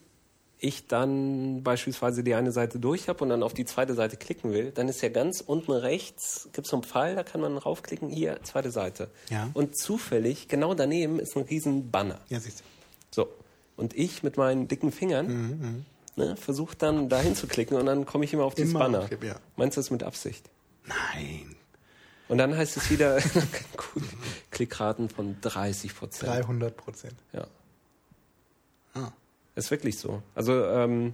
ich 0.62 0.88
dann 0.88 1.64
beispielsweise 1.64 2.22
die 2.22 2.36
eine 2.36 2.52
Seite 2.52 2.80
durch 2.80 3.08
habe 3.08 3.24
und 3.24 3.30
dann 3.30 3.43
auf 3.43 3.54
die 3.54 3.64
zweite 3.64 3.93
Seite 3.93 4.18
klicken 4.18 4.52
will, 4.52 4.72
dann 4.72 4.89
ist 4.89 5.02
ja 5.02 5.08
ganz 5.10 5.39
unten 5.41 5.72
rechts, 5.72 6.50
gibt 6.52 6.68
es 6.68 6.72
so 6.72 6.78
einen 6.78 6.84
Pfeil, 6.84 7.16
da 7.16 7.24
kann 7.24 7.39
man 7.39 7.58
raufklicken, 7.58 8.10
hier, 8.10 8.39
zweite 8.43 8.70
Seite. 8.70 9.10
Ja. 9.30 9.50
Und 9.54 9.78
zufällig, 9.78 10.50
genau 10.50 10.74
daneben 10.74 11.20
ist 11.20 11.38
ein 11.38 11.43
riesen 11.43 11.91
Banner. 11.91 12.20
Ja, 12.28 12.39
siehst 12.41 12.60
du. 12.60 12.64
So. 13.12 13.30
Und 13.78 13.95
ich 13.95 14.22
mit 14.24 14.36
meinen 14.36 14.68
dicken 14.68 14.91
Fingern 14.91 15.28
Mhm, 15.28 15.86
ne, 16.18 16.36
versuche 16.36 16.76
dann 16.76 17.08
dahin 17.08 17.36
zu 17.36 17.47
klicken 17.47 17.78
und 17.78 17.86
dann 17.86 18.06
komme 18.06 18.26
ich 18.26 18.34
immer 18.34 18.43
auf 18.43 18.54
dieses 18.56 18.72
Immer 18.72 18.80
Banner. 18.82 19.00
auf 19.04 19.24
ja. 19.24 19.38
Meinst 19.56 19.78
du 19.78 19.82
das 19.82 19.89
mit 19.91 20.04
Absicht? 20.04 20.50
Nein. 20.86 21.56
Und 22.28 22.38
dann 22.38 22.56
heißt 22.56 22.76
es 22.76 22.91
wieder 22.91 23.16
gut, 23.78 24.04
Klickraten 24.52 25.08
von 25.10 25.38
30 25.41 25.95
Prozent. 25.95 26.32
300 26.32 26.76
Prozent. 26.76 27.16
Ja. 27.32 27.47
Ist 29.60 29.72
wirklich 29.72 29.97
so. 29.97 30.22
Also, 30.36 30.64
ähm, 30.66 31.14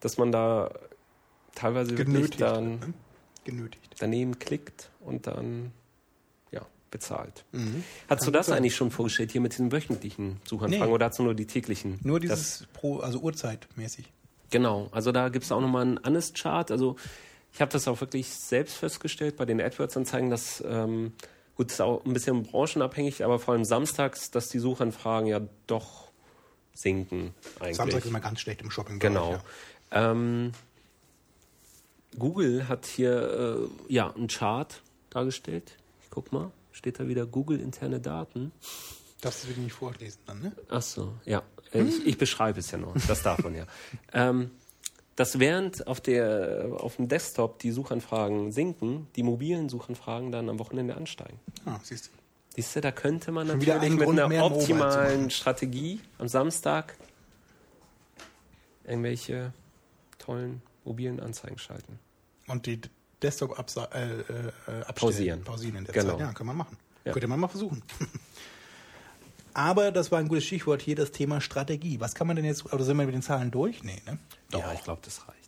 dass 0.00 0.16
man 0.18 0.32
da 0.32 0.70
teilweise 1.54 1.90
wirklich 1.92 2.06
Genötigt. 2.14 2.40
dann 2.40 2.78
ne? 2.78 2.94
Genötigt. 3.44 3.94
daneben 3.98 4.38
klickt 4.38 4.90
und 5.00 5.26
dann 5.26 5.72
ja, 6.50 6.62
bezahlt. 6.90 7.44
Mhm. 7.52 7.84
Hast 8.08 8.22
du 8.22 8.26
Kann 8.26 8.32
das 8.32 8.46
gut 8.46 8.50
sein. 8.50 8.56
eigentlich 8.58 8.76
schon 8.76 8.90
vorgestellt 8.90 9.32
hier 9.32 9.40
mit 9.40 9.58
den 9.58 9.70
wöchentlichen 9.72 10.40
Suchanfragen 10.44 10.86
Nee. 10.88 10.92
oder 10.92 11.06
hast 11.06 11.18
du 11.18 11.22
nur 11.24 11.34
die 11.34 11.46
täglichen? 11.46 11.98
Nur 12.02 12.20
Das- 12.20 12.30
dieses 12.38 12.66
pro, 12.72 12.98
also 13.00 13.18
Uhrzeitmäßig. 13.20 14.12
Genau, 14.50 14.88
also 14.92 15.10
da 15.12 15.28
gibt 15.30 15.44
es 15.44 15.52
auch 15.52 15.60
nochmal 15.60 15.82
einen 15.82 16.00
Honest-Chart. 16.04 16.70
Also 16.70 16.96
ich 17.52 17.60
habe 17.60 17.72
das 17.72 17.88
auch 17.88 18.00
wirklich 18.00 18.28
selbst 18.28 18.76
festgestellt 18.76 19.36
bei 19.36 19.44
den 19.44 19.60
AdWords-Anzeigen, 19.60 20.30
dass, 20.30 20.62
ähm, 20.66 21.12
gut, 21.56 21.70
ist 21.72 21.80
auch 21.80 22.04
ein 22.04 22.12
bisschen 22.12 22.42
branchenabhängig, 22.44 23.24
aber 23.24 23.38
vor 23.38 23.54
allem 23.54 23.64
samstags, 23.64 24.30
dass 24.30 24.48
die 24.48 24.58
Suchanfragen 24.58 25.26
ja 25.28 25.40
doch 25.66 26.03
sinken 26.74 27.34
eigentlich. 27.60 27.76
Samstag 27.76 28.00
ist 28.00 28.06
immer 28.06 28.20
ganz 28.20 28.40
schlecht 28.40 28.60
im 28.62 28.70
Shopping. 28.70 28.98
Genau. 28.98 29.32
Ja. 29.92 30.10
Ähm, 30.10 30.52
Google 32.18 32.68
hat 32.68 32.86
hier 32.86 33.68
äh, 33.88 33.92
ja 33.92 34.12
einen 34.12 34.28
Chart 34.28 34.82
dargestellt. 35.10 35.76
Ich 36.02 36.10
guck 36.10 36.32
mal, 36.32 36.50
steht 36.72 37.00
da 37.00 37.08
wieder 37.08 37.26
Google 37.26 37.60
interne 37.60 38.00
Daten. 38.00 38.52
Darfst 39.20 39.44
du 39.44 39.48
wirklich 39.48 39.64
nicht 39.64 39.74
vorlesen 39.74 40.18
dann, 40.26 40.40
ne? 40.42 40.52
Ach 40.68 40.82
so, 40.82 41.14
ja. 41.24 41.42
Äh, 41.72 41.82
Ich, 41.82 42.06
ich 42.06 42.18
beschreibe 42.18 42.60
es 42.60 42.70
ja 42.70 42.78
nur. 42.78 42.94
Das 43.08 43.22
darf 43.22 43.42
man 43.42 43.54
ja. 43.54 43.66
Ähm, 44.12 44.50
dass 45.16 45.38
während 45.38 45.86
auf, 45.86 46.00
der, 46.00 46.70
auf 46.78 46.96
dem 46.96 47.06
Desktop 47.08 47.60
die 47.60 47.70
Suchanfragen 47.70 48.50
sinken, 48.50 49.06
die 49.14 49.22
mobilen 49.22 49.68
Suchanfragen 49.68 50.32
dann 50.32 50.48
am 50.48 50.58
Wochenende 50.58 50.96
ansteigen. 50.96 51.38
Ah, 51.64 51.78
siehst 51.82 52.06
du. 52.06 52.10
Siehst 52.56 52.76
du, 52.76 52.80
da 52.80 52.92
könnte 52.92 53.32
man 53.32 53.48
natürlich 53.48 53.72
ein 53.72 53.94
mit 53.94 54.04
Grund 54.04 54.20
einer 54.20 54.44
optimalen. 54.44 55.30
Strategie 55.30 56.00
am 56.18 56.28
Samstag 56.28 56.96
irgendwelche 58.84 59.52
tollen 60.18 60.62
mobilen 60.84 61.20
Anzeigen 61.20 61.58
schalten. 61.58 61.98
Und 62.46 62.66
die 62.66 62.80
Desktop 63.22 63.58
äh, 63.58 64.20
äh. 64.20 64.92
Pausieren. 64.94 65.42
Pausieren 65.42 65.76
in 65.76 65.84
der 65.84 65.94
Genau. 65.94 66.12
Zeit. 66.12 66.20
Ja, 66.20 66.32
kann 66.32 66.46
man 66.46 66.56
machen. 66.56 66.76
Ja. 67.04 67.12
Könnte 67.12 67.26
man 67.26 67.40
mal 67.40 67.48
versuchen. 67.48 67.82
Aber 69.54 69.92
das 69.92 70.10
war 70.10 70.18
ein 70.18 70.28
gutes 70.28 70.44
Stichwort 70.44 70.82
hier, 70.82 70.96
das 70.96 71.12
Thema 71.12 71.40
Strategie. 71.40 72.00
Was 72.00 72.14
kann 72.14 72.26
man 72.26 72.36
denn 72.36 72.44
jetzt, 72.44 72.72
oder 72.72 72.84
sind 72.84 72.96
wir 72.96 73.06
mit 73.06 73.14
den 73.14 73.22
Zahlen 73.22 73.50
durch? 73.50 73.82
Nee, 73.84 74.02
ne? 74.04 74.18
Ja, 74.52 74.72
ich 74.72 74.82
glaube, 74.82 75.00
das 75.04 75.26
reicht. 75.28 75.38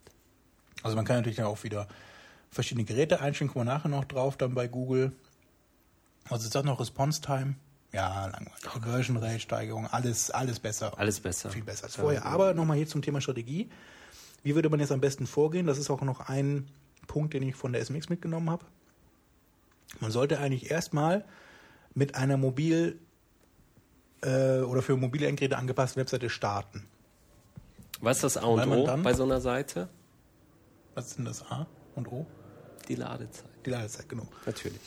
Also 0.83 0.97
man 0.97 1.05
kann 1.05 1.17
natürlich 1.17 1.37
dann 1.37 1.47
auch 1.47 1.65
wieder 1.65 1.89
verschiedene 2.51 2.85
Geräte 2.85 3.21
einstellen, 3.21 3.51
kommen 3.51 3.67
wir 3.67 3.75
nachher 3.75 3.89
noch 3.89 4.05
drauf, 4.05 4.37
dann 4.37 4.55
bei 4.55 4.69
Google. 4.69 5.13
Was 6.29 6.45
ist 6.45 6.55
das 6.55 6.65
noch? 6.65 6.81
Response 6.81 7.21
Time? 7.21 7.55
Ja, 7.93 8.27
langweilig. 8.27 8.63
Conversion 8.65 9.17
Rate, 9.17 9.41
Steigerung, 9.41 9.87
alles, 9.87 10.31
alles 10.31 10.59
besser. 10.61 10.93
Alles 10.99 11.21
besser. 11.21 11.51
Viel 11.51 11.63
besser 11.63 11.85
als 11.85 11.97
Ja. 11.97 12.03
vorher. 12.03 12.27
Aber 12.27 12.53
nochmal 12.55 12.77
hier 12.77 12.87
zum 12.89 13.01
Thema 13.03 13.21
Strategie. 13.21 13.71
Wie 14.43 14.55
würde 14.55 14.69
man 14.69 14.81
jetzt 14.81 14.93
am 14.93 15.01
besten 15.01 15.27
vorgehen? 15.27 15.67
Das 15.67 15.79
ist 15.79 15.89
auch 15.91 16.03
noch 16.03 16.21
ein 16.29 16.69
Punkt, 17.07 17.35
den 17.35 17.43
ich 17.43 17.55
von 17.55 17.73
der 17.73 17.81
SMX 17.85 18.09
mitgenommen 18.09 18.51
habe. 18.51 18.65
Man 20.01 20.11
sollte 20.11 20.39
eigentlich 20.41 20.71
erstmal 20.71 21.25
mit 21.95 22.15
einer 22.17 22.37
mobil 22.37 22.99
äh, 24.23 24.61
oder 24.61 24.83
für 24.83 24.97
mobile 24.97 25.27
Endgeräte 25.27 25.57
angepassten 25.57 26.01
Webseite 26.01 26.29
starten. 26.29 26.87
Was 28.01 28.19
ist 28.19 28.25
das 28.25 28.37
A 28.37 28.47
und 28.47 28.69
O 28.69 28.85
dann- 28.87 29.03
bei 29.03 29.15
so 29.15 29.23
einer 29.25 29.41
Seite? 29.41 29.89
Was 30.95 31.07
ist 31.09 31.19
denn 31.19 31.25
das 31.25 31.43
A 31.51 31.67
und 31.95 32.09
O? 32.11 32.27
Die 32.89 32.95
Ladezeit. 32.95 33.45
Die 33.65 33.71
Ladezeit, 33.71 34.09
genau. 34.09 34.27
Natürlich. 34.45 34.81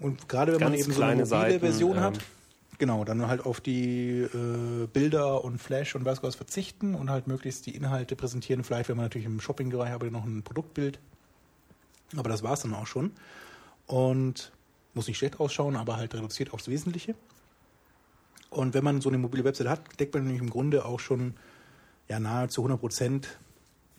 Und 0.00 0.28
gerade 0.28 0.52
wenn 0.52 0.60
man 0.60 0.74
eben 0.74 0.92
so 0.92 1.02
eine 1.02 1.12
mobile 1.12 1.26
Seiten, 1.26 1.60
Version 1.60 1.96
ähm, 1.96 2.02
hat, 2.02 2.18
genau, 2.78 3.04
dann 3.04 3.26
halt 3.26 3.46
auf 3.46 3.60
die 3.60 4.20
äh, 4.20 4.86
Bilder 4.92 5.44
und 5.44 5.58
Flash 5.58 5.94
und 5.94 6.04
weiß 6.04 6.22
was 6.22 6.34
verzichten 6.34 6.94
und 6.94 7.10
halt 7.10 7.26
möglichst 7.26 7.66
die 7.66 7.74
Inhalte 7.74 8.16
präsentieren. 8.16 8.64
Vielleicht, 8.64 8.88
wenn 8.88 8.96
man 8.96 9.06
natürlich 9.06 9.26
im 9.26 9.40
Shopping-Bereich 9.40 9.92
aber 9.92 10.10
noch 10.10 10.24
ein 10.24 10.42
Produktbild. 10.42 10.98
Aber 12.16 12.28
das 12.28 12.42
war 12.42 12.54
es 12.54 12.60
dann 12.60 12.74
auch 12.74 12.86
schon. 12.86 13.12
Und 13.86 14.52
muss 14.94 15.08
nicht 15.08 15.18
schlecht 15.18 15.40
ausschauen, 15.40 15.76
aber 15.76 15.96
halt 15.96 16.14
reduziert 16.14 16.52
aufs 16.52 16.68
Wesentliche. 16.68 17.14
Und 18.50 18.74
wenn 18.74 18.84
man 18.84 19.00
so 19.00 19.08
eine 19.08 19.18
mobile 19.18 19.44
Website 19.44 19.68
hat, 19.68 20.00
deckt 20.00 20.14
man 20.14 20.24
nämlich 20.24 20.40
im 20.40 20.50
Grunde 20.50 20.84
auch 20.84 21.00
schon 21.00 21.34
ja, 22.08 22.20
nahezu 22.20 22.60
100 22.60 22.80
Prozent 22.80 23.38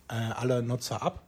äh, 0.07 0.13
aller 0.13 0.61
Nutzer 0.61 1.01
ab. 1.01 1.23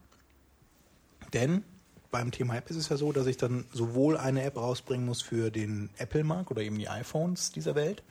Denn 1.33 1.63
beim 2.11 2.31
Thema 2.31 2.55
App 2.55 2.69
ist 2.69 2.77
es 2.77 2.89
ja 2.89 2.97
so, 2.97 3.11
dass 3.11 3.27
ich 3.27 3.37
dann 3.37 3.65
sowohl 3.73 4.17
eine 4.17 4.43
App 4.43 4.57
rausbringen 4.57 5.05
muss 5.05 5.21
für 5.21 5.51
den 5.51 5.89
Apple-Markt 5.97 6.51
oder 6.51 6.61
eben 6.61 6.77
die 6.77 6.87
iPhones 6.89 7.51
dieser 7.51 7.75
Welt 7.75 8.03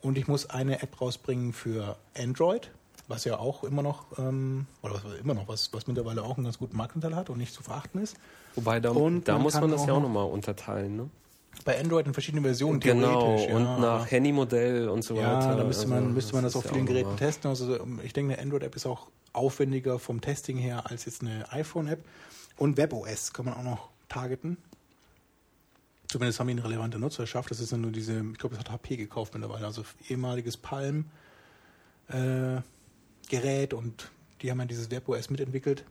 und 0.00 0.18
ich 0.18 0.26
muss 0.28 0.50
eine 0.50 0.82
App 0.82 1.00
rausbringen 1.00 1.52
für 1.52 1.96
Android, 2.16 2.70
was 3.08 3.24
ja 3.24 3.38
auch 3.38 3.62
immer 3.64 3.82
noch, 3.82 4.06
ähm, 4.18 4.66
oder 4.82 4.94
was 4.94 5.02
immer 5.20 5.34
noch, 5.34 5.46
was, 5.48 5.72
was 5.72 5.86
mittlerweile 5.86 6.22
auch 6.24 6.36
einen 6.36 6.44
ganz 6.44 6.58
guten 6.58 6.76
Marktanteil 6.76 7.14
hat 7.14 7.30
und 7.30 7.38
nicht 7.38 7.54
zu 7.54 7.62
verachten 7.62 8.00
ist. 8.02 8.16
Wobei, 8.56 8.80
da, 8.80 8.90
Und 8.90 9.28
da 9.28 9.34
man 9.34 9.42
muss 9.42 9.54
man 9.54 9.70
das 9.70 9.82
auch 9.82 9.86
ja 9.86 9.92
auch 9.92 9.96
noch- 10.00 10.08
nochmal 10.08 10.26
unterteilen. 10.30 10.96
Ne? 10.96 11.10
bei 11.66 11.78
Android 11.78 12.06
in 12.06 12.14
verschiedenen 12.14 12.44
Versionen 12.44 12.80
Genau, 12.80 13.20
theoretisch. 13.36 13.54
und 13.54 13.62
ja. 13.64 13.78
nach 13.78 14.10
Handymodell 14.10 14.88
und 14.88 15.02
so 15.04 15.14
Ja, 15.16 15.36
weiter. 15.36 15.56
da 15.56 15.64
müsste 15.64 15.86
man, 15.86 15.98
Also, 15.98 16.08
müsste 16.14 16.32
man 16.34 16.44
das 16.44 16.52
ist 16.52 16.56
auf 16.56 16.64
ja 16.64 16.72
vielen 16.72 16.86
Geräten 16.86 17.14
testen. 17.18 17.50
Also 17.50 17.78
ich 18.02 18.12
denke, 18.14 18.32
eine 18.32 18.42
Android-App 18.42 18.74
ist 18.74 18.86
auch 18.86 19.08
aufwendiger 19.34 19.98
vom 19.98 20.22
Testing 20.22 20.56
her 20.56 20.90
als 20.90 21.04
jetzt 21.04 21.20
eine 21.20 21.52
iPhone-App. 21.52 22.02
Und 22.56 22.76
WebOS 22.76 23.32
kann 23.32 23.46
man 23.46 23.54
auch 23.54 23.62
noch 23.62 23.90
targeten. 24.08 24.56
Zumindest 26.08 26.40
haben 26.40 26.48
eine 26.48 26.64
relevante 26.64 26.98
Nutzerschaft. 26.98 27.50
Das 27.50 27.60
ist 27.60 27.72
ja 27.72 27.78
nur 27.78 27.90
diese, 27.90 28.18
ich 28.18 28.38
glaube, 28.38 28.54
das 28.54 28.64
hat 28.64 28.70
HP 28.70 28.96
gekauft 28.96 29.32
mittlerweile, 29.34 29.64
also 29.66 29.84
ehemaliges 30.08 30.56
Palm 30.56 31.06
äh, 32.08 32.60
und 33.74 34.10
die 34.42 34.50
haben 34.50 34.58
ja 34.58 34.66
dieses 34.66 34.90
WebOS 34.90 35.30
mitentwickelt. 35.30 35.84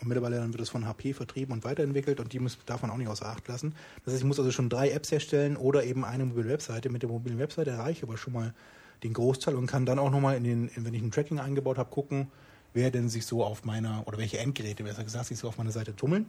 Und 0.00 0.08
mittlerweile 0.08 0.36
dann 0.36 0.52
wird 0.52 0.60
es 0.60 0.68
von 0.68 0.86
HP 0.86 1.14
vertrieben 1.14 1.52
und 1.52 1.64
weiterentwickelt 1.64 2.20
und 2.20 2.32
die 2.32 2.38
muss, 2.38 2.58
man 2.68 2.90
auch 2.90 2.96
nicht 2.98 3.08
außer 3.08 3.26
Acht 3.26 3.48
lassen. 3.48 3.74
Das 4.04 4.12
heißt, 4.12 4.22
ich 4.22 4.26
muss 4.28 4.38
also 4.38 4.52
schon 4.52 4.68
drei 4.68 4.90
Apps 4.90 5.10
herstellen 5.10 5.56
oder 5.56 5.84
eben 5.84 6.04
eine 6.04 6.26
mobile 6.26 6.48
Webseite. 6.48 6.90
Mit 6.90 7.02
der 7.02 7.08
mobilen 7.08 7.38
Webseite 7.38 7.70
erreiche 7.70 7.98
ich 7.98 8.02
aber 8.02 8.18
schon 8.18 8.34
mal 8.34 8.54
den 9.02 9.14
Großteil 9.14 9.54
und 9.54 9.66
kann 9.66 9.86
dann 9.86 9.98
auch 9.98 10.10
nochmal 10.10 10.36
in 10.36 10.44
den, 10.44 10.70
wenn 10.76 10.92
ich 10.92 11.02
ein 11.02 11.10
Tracking 11.10 11.40
eingebaut 11.40 11.78
habe, 11.78 11.90
gucken, 11.90 12.28
wer 12.76 12.90
denn 12.90 13.08
sich 13.08 13.24
so 13.24 13.42
auf 13.42 13.64
meiner, 13.64 14.06
oder 14.06 14.18
welche 14.18 14.38
Endgeräte, 14.38 14.84
besser 14.84 15.02
gesagt, 15.02 15.26
sich 15.26 15.38
so 15.38 15.48
auf 15.48 15.56
meiner 15.56 15.72
Seite 15.72 15.96
tummeln. 15.96 16.26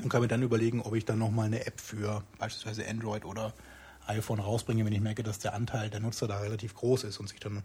Und 0.00 0.08
kann 0.08 0.22
mir 0.22 0.28
dann 0.28 0.42
überlegen, 0.42 0.80
ob 0.80 0.94
ich 0.94 1.04
dann 1.04 1.18
nochmal 1.18 1.46
eine 1.46 1.66
App 1.66 1.80
für 1.80 2.22
beispielsweise 2.38 2.88
Android 2.88 3.24
oder 3.24 3.52
iPhone 4.06 4.38
rausbringe, 4.38 4.84
wenn 4.84 4.92
ich 4.92 5.00
merke, 5.00 5.22
dass 5.22 5.40
der 5.40 5.52
Anteil 5.52 5.90
der 5.90 6.00
Nutzer 6.00 6.28
da 6.28 6.38
relativ 6.38 6.74
groß 6.74 7.04
ist 7.04 7.18
und 7.18 7.28
sich 7.28 7.40
dann 7.40 7.62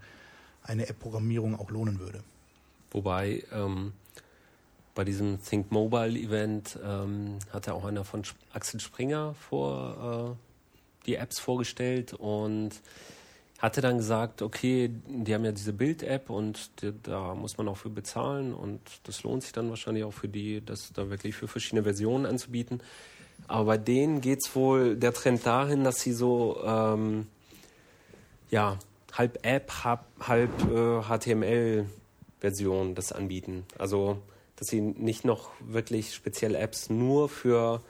eine 0.64 0.90
App-Programmierung 0.90 1.58
auch 1.58 1.70
lohnen 1.70 2.00
würde. 2.00 2.24
Wobei 2.92 3.44
ähm, 3.54 3.94
bei 4.96 5.04
diesem 5.04 5.42
Think 5.44 5.72
Mobile 5.72 6.20
Event 6.20 6.80
ähm, 6.84 7.38
hat 7.54 7.68
ja 7.68 7.74
auch 7.74 7.86
einer 7.86 8.04
von 8.04 8.24
Axel 8.54 8.80
Springer 8.80 9.36
vor 9.36 10.36
äh, 10.36 11.06
die 11.06 11.16
Apps 11.16 11.40
vorgestellt 11.40 12.14
und 12.14 12.72
hatte 13.60 13.82
dann 13.82 13.98
gesagt, 13.98 14.42
okay, 14.42 14.92
die 15.08 15.34
haben 15.34 15.44
ja 15.44 15.52
diese 15.52 15.74
Bild-App 15.74 16.30
und 16.30 16.82
die, 16.82 16.94
da 17.04 17.34
muss 17.34 17.58
man 17.58 17.68
auch 17.68 17.78
für 17.78 17.90
bezahlen 17.90 18.54
und 18.54 18.80
das 19.04 19.24
lohnt 19.24 19.44
sich 19.44 19.52
dann 19.52 19.70
wahrscheinlich 19.70 20.04
auch 20.04 20.14
für 20.14 20.28
die, 20.28 20.64
das 20.64 20.92
da 20.94 21.10
wirklich 21.10 21.36
für 21.36 21.48
verschiedene 21.48 21.84
Versionen 21.84 22.26
anzubieten. 22.26 22.82
Aber 23.48 23.66
bei 23.66 23.78
denen 23.78 24.22
geht 24.22 24.40
es 24.46 24.56
wohl 24.56 24.96
der 24.96 25.14
Trend 25.14 25.46
dahin, 25.46 25.84
dass 25.84 26.02
sie 26.02 26.14
so 26.14 26.62
ähm, 26.64 27.28
ja, 28.50 28.78
halb 29.14 29.40
App, 29.44 29.72
halb, 29.84 30.02
halb 30.20 30.52
äh, 30.72 31.02
HTML-Version 31.02 32.96
das 32.96 33.12
anbieten. 33.12 33.66
Also, 33.78 34.20
dass 34.56 34.68
sie 34.68 34.82
nicht 34.82 35.26
noch 35.26 35.52
wirklich 35.60 36.14
spezielle 36.14 36.58
Apps 36.58 36.90
nur 36.90 37.30
für 37.30 37.82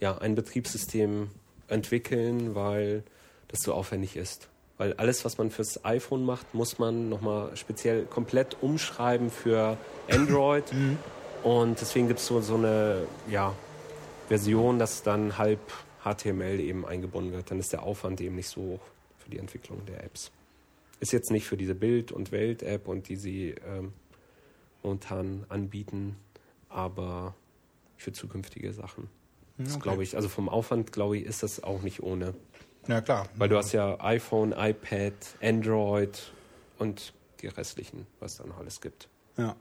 ja, 0.00 0.18
ein 0.18 0.34
Betriebssystem 0.34 1.30
entwickeln, 1.68 2.54
weil 2.54 3.04
das 3.48 3.60
so 3.60 3.72
aufwendig 3.72 4.16
ist. 4.16 4.48
Weil 4.82 4.94
alles, 4.94 5.24
was 5.24 5.38
man 5.38 5.52
fürs 5.52 5.84
iPhone 5.84 6.24
macht, 6.24 6.54
muss 6.54 6.80
man 6.80 7.08
nochmal 7.08 7.56
speziell 7.56 8.04
komplett 8.04 8.60
umschreiben 8.64 9.30
für 9.30 9.78
Android. 10.10 10.64
Und 11.44 11.80
deswegen 11.80 12.08
gibt 12.08 12.18
es 12.18 12.26
so, 12.26 12.40
so 12.40 12.56
eine 12.56 13.06
ja, 13.30 13.54
Version, 14.26 14.80
dass 14.80 15.04
dann 15.04 15.38
halb 15.38 15.60
HTML 16.02 16.58
eben 16.58 16.84
eingebunden 16.84 17.30
wird. 17.30 17.48
Dann 17.52 17.60
ist 17.60 17.72
der 17.72 17.84
Aufwand 17.84 18.20
eben 18.20 18.34
nicht 18.34 18.48
so 18.48 18.60
hoch 18.60 18.80
für 19.18 19.30
die 19.30 19.38
Entwicklung 19.38 19.86
der 19.86 20.02
Apps. 20.02 20.32
Ist 20.98 21.12
jetzt 21.12 21.30
nicht 21.30 21.46
für 21.46 21.56
diese 21.56 21.76
Bild- 21.76 22.10
und 22.10 22.32
Welt-App 22.32 22.88
und 22.88 23.08
die 23.08 23.14
sie 23.14 23.54
ähm, 23.64 23.92
momentan 24.82 25.44
anbieten, 25.48 26.16
aber 26.68 27.36
für 27.96 28.12
zukünftige 28.12 28.72
Sachen. 28.72 29.08
Das 29.58 29.74
okay. 29.74 29.82
glaube 29.84 30.02
ich, 30.02 30.16
also 30.16 30.28
vom 30.28 30.48
Aufwand, 30.48 30.90
glaube 30.90 31.18
ich, 31.18 31.24
ist 31.24 31.44
das 31.44 31.62
auch 31.62 31.82
nicht 31.82 32.02
ohne. 32.02 32.34
Ja, 32.88 33.00
klar. 33.00 33.28
Weil 33.36 33.48
du 33.48 33.56
hast 33.56 33.72
ja 33.72 34.00
iPhone, 34.00 34.52
iPad, 34.52 35.14
Android 35.40 36.32
und 36.78 37.12
die 37.40 37.48
restlichen, 37.48 38.06
was 38.20 38.36
da 38.36 38.46
noch 38.46 38.58
alles 38.58 38.80
gibt. 38.80 39.08
Ja. 39.36 39.56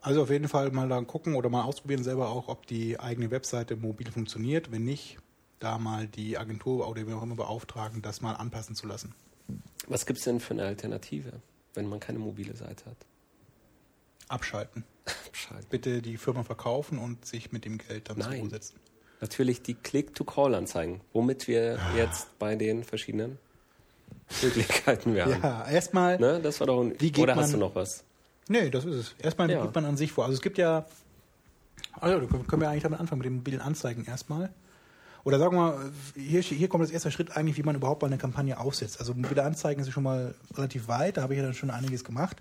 Also 0.00 0.22
auf 0.22 0.30
jeden 0.30 0.48
Fall 0.48 0.70
mal 0.72 0.88
dann 0.88 1.06
gucken 1.06 1.34
oder 1.34 1.48
mal 1.48 1.62
ausprobieren 1.62 2.02
selber 2.02 2.28
auch, 2.30 2.48
ob 2.48 2.66
die 2.66 2.98
eigene 2.98 3.30
Webseite 3.30 3.76
mobil 3.76 4.10
funktioniert. 4.10 4.72
Wenn 4.72 4.84
nicht, 4.84 5.18
da 5.60 5.78
mal 5.78 6.08
die 6.08 6.36
Agentur 6.38 6.88
oder 6.88 7.06
wer 7.06 7.16
auch 7.16 7.22
immer 7.22 7.36
beauftragen, 7.36 8.02
das 8.02 8.20
mal 8.20 8.34
anpassen 8.34 8.74
zu 8.74 8.86
lassen. 8.86 9.14
Was 9.86 10.06
gibt 10.06 10.18
es 10.18 10.24
denn 10.24 10.40
für 10.40 10.54
eine 10.54 10.64
Alternative, 10.64 11.40
wenn 11.74 11.88
man 11.88 12.00
keine 12.00 12.18
mobile 12.18 12.56
Seite 12.56 12.86
hat? 12.86 12.96
Abschalten. 14.28 14.84
Bescheid. 15.30 15.68
Bitte 15.70 16.02
die 16.02 16.16
Firma 16.16 16.42
verkaufen 16.42 16.98
und 16.98 17.24
sich 17.24 17.52
mit 17.52 17.64
dem 17.64 17.78
Geld 17.78 18.08
dann 18.08 18.18
Nein. 18.18 18.30
zur 18.30 18.40
Ruhe 18.40 18.50
setzen. 18.50 18.80
Natürlich 19.22 19.62
die 19.62 19.74
Click-to-Call-Anzeigen, 19.74 21.00
womit 21.12 21.46
wir 21.46 21.78
jetzt 21.96 22.36
bei 22.40 22.56
den 22.56 22.82
verschiedenen 22.82 23.38
Möglichkeiten 24.42 25.14
wären. 25.14 25.40
Ja, 25.40 25.64
erstmal. 25.68 26.18
Ne? 26.18 26.40
Das 26.42 26.58
war 26.60 26.66
doch 26.66 26.82
ein, 26.82 26.94
Wie 27.00 27.12
geht 27.12 27.22
Oder 27.22 27.36
hast 27.36 27.52
du 27.52 27.56
man- 27.58 27.68
noch 27.68 27.74
was? 27.76 28.02
Nee, 28.48 28.68
das 28.68 28.84
ist 28.84 28.94
es. 28.96 29.14
Erstmal 29.20 29.48
wie 29.48 29.52
Ja. 29.52 29.62
geht 29.64 29.74
man 29.74 29.84
an 29.84 29.96
sich 29.96 30.10
vor. 30.10 30.24
Also 30.24 30.34
es 30.34 30.42
gibt 30.42 30.58
ja. 30.58 30.84
Also 32.00 32.26
können 32.26 32.60
wir 32.60 32.68
eigentlich 32.68 32.82
damit 32.82 32.98
anfangen 32.98 33.20
mit 33.20 33.26
den 33.26 33.36
mobilen 33.36 33.60
Anzeigen 33.60 34.04
erstmal. 34.04 34.50
Oder 35.24 35.38
sagen 35.38 35.54
wir 35.56 35.60
mal, 35.60 35.92
hier, 36.16 36.40
hier 36.40 36.68
kommt 36.68 36.82
das 36.82 36.90
erste 36.90 37.12
Schritt 37.12 37.36
eigentlich, 37.36 37.56
wie 37.56 37.62
man 37.62 37.76
überhaupt 37.76 38.02
mal 38.02 38.08
eine 38.08 38.18
Kampagne 38.18 38.58
aufsetzt. 38.58 38.98
Also 38.98 39.14
mobile 39.14 39.44
Anzeigen 39.44 39.84
sind 39.84 39.92
schon 39.92 40.02
mal 40.02 40.34
relativ 40.56 40.88
weit, 40.88 41.16
da 41.16 41.22
habe 41.22 41.34
ich 41.34 41.38
ja 41.38 41.44
dann 41.44 41.54
schon 41.54 41.70
einiges 41.70 42.02
gemacht. 42.02 42.38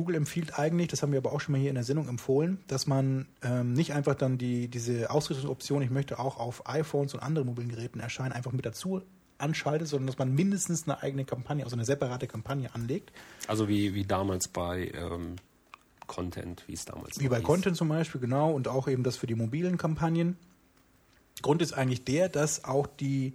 Google 0.00 0.16
empfiehlt 0.16 0.58
eigentlich, 0.58 0.88
das 0.88 1.02
haben 1.02 1.12
wir 1.12 1.18
aber 1.18 1.30
auch 1.30 1.42
schon 1.42 1.52
mal 1.52 1.58
hier 1.58 1.68
in 1.68 1.74
der 1.74 1.84
Sendung 1.84 2.08
empfohlen, 2.08 2.58
dass 2.68 2.86
man 2.86 3.26
ähm, 3.42 3.74
nicht 3.74 3.92
einfach 3.92 4.14
dann 4.14 4.38
die, 4.38 4.68
diese 4.68 5.10
Ausrichtungsoption, 5.10 5.82
ich 5.82 5.90
möchte 5.90 6.18
auch 6.18 6.38
auf 6.38 6.66
iPhones 6.66 7.12
und 7.12 7.20
anderen 7.20 7.48
mobilen 7.48 7.68
Geräten 7.68 8.00
erscheinen, 8.00 8.32
einfach 8.32 8.52
mit 8.52 8.64
dazu 8.64 9.02
anschaltet, 9.36 9.88
sondern 9.88 10.06
dass 10.06 10.16
man 10.16 10.34
mindestens 10.34 10.88
eine 10.88 11.02
eigene 11.02 11.26
Kampagne, 11.26 11.64
also 11.64 11.76
eine 11.76 11.84
separate 11.84 12.26
Kampagne 12.26 12.74
anlegt. 12.74 13.12
Also 13.46 13.68
wie, 13.68 13.92
wie 13.92 14.06
damals 14.06 14.48
bei 14.48 14.90
ähm, 14.94 15.36
Content, 16.06 16.64
wie 16.66 16.72
es 16.72 16.86
damals 16.86 17.20
Wie 17.20 17.24
noch 17.24 17.30
bei 17.32 17.36
hieß. 17.36 17.44
Content 17.46 17.76
zum 17.76 17.90
Beispiel, 17.90 18.22
genau, 18.22 18.52
und 18.52 18.68
auch 18.68 18.88
eben 18.88 19.02
das 19.02 19.18
für 19.18 19.26
die 19.26 19.34
mobilen 19.34 19.76
Kampagnen. 19.76 20.38
Grund 21.42 21.60
ist 21.60 21.74
eigentlich 21.74 22.04
der, 22.04 22.30
dass 22.30 22.64
auch 22.64 22.86
die, 22.86 23.34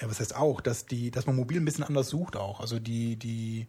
ja, 0.00 0.08
was 0.08 0.18
heißt 0.18 0.34
auch, 0.34 0.62
dass 0.62 0.86
die, 0.86 1.10
dass 1.10 1.26
man 1.26 1.36
mobil 1.36 1.58
ein 1.58 1.66
bisschen 1.66 1.84
anders 1.84 2.08
sucht 2.08 2.36
auch. 2.36 2.60
Also 2.60 2.78
die, 2.78 3.16
die, 3.16 3.66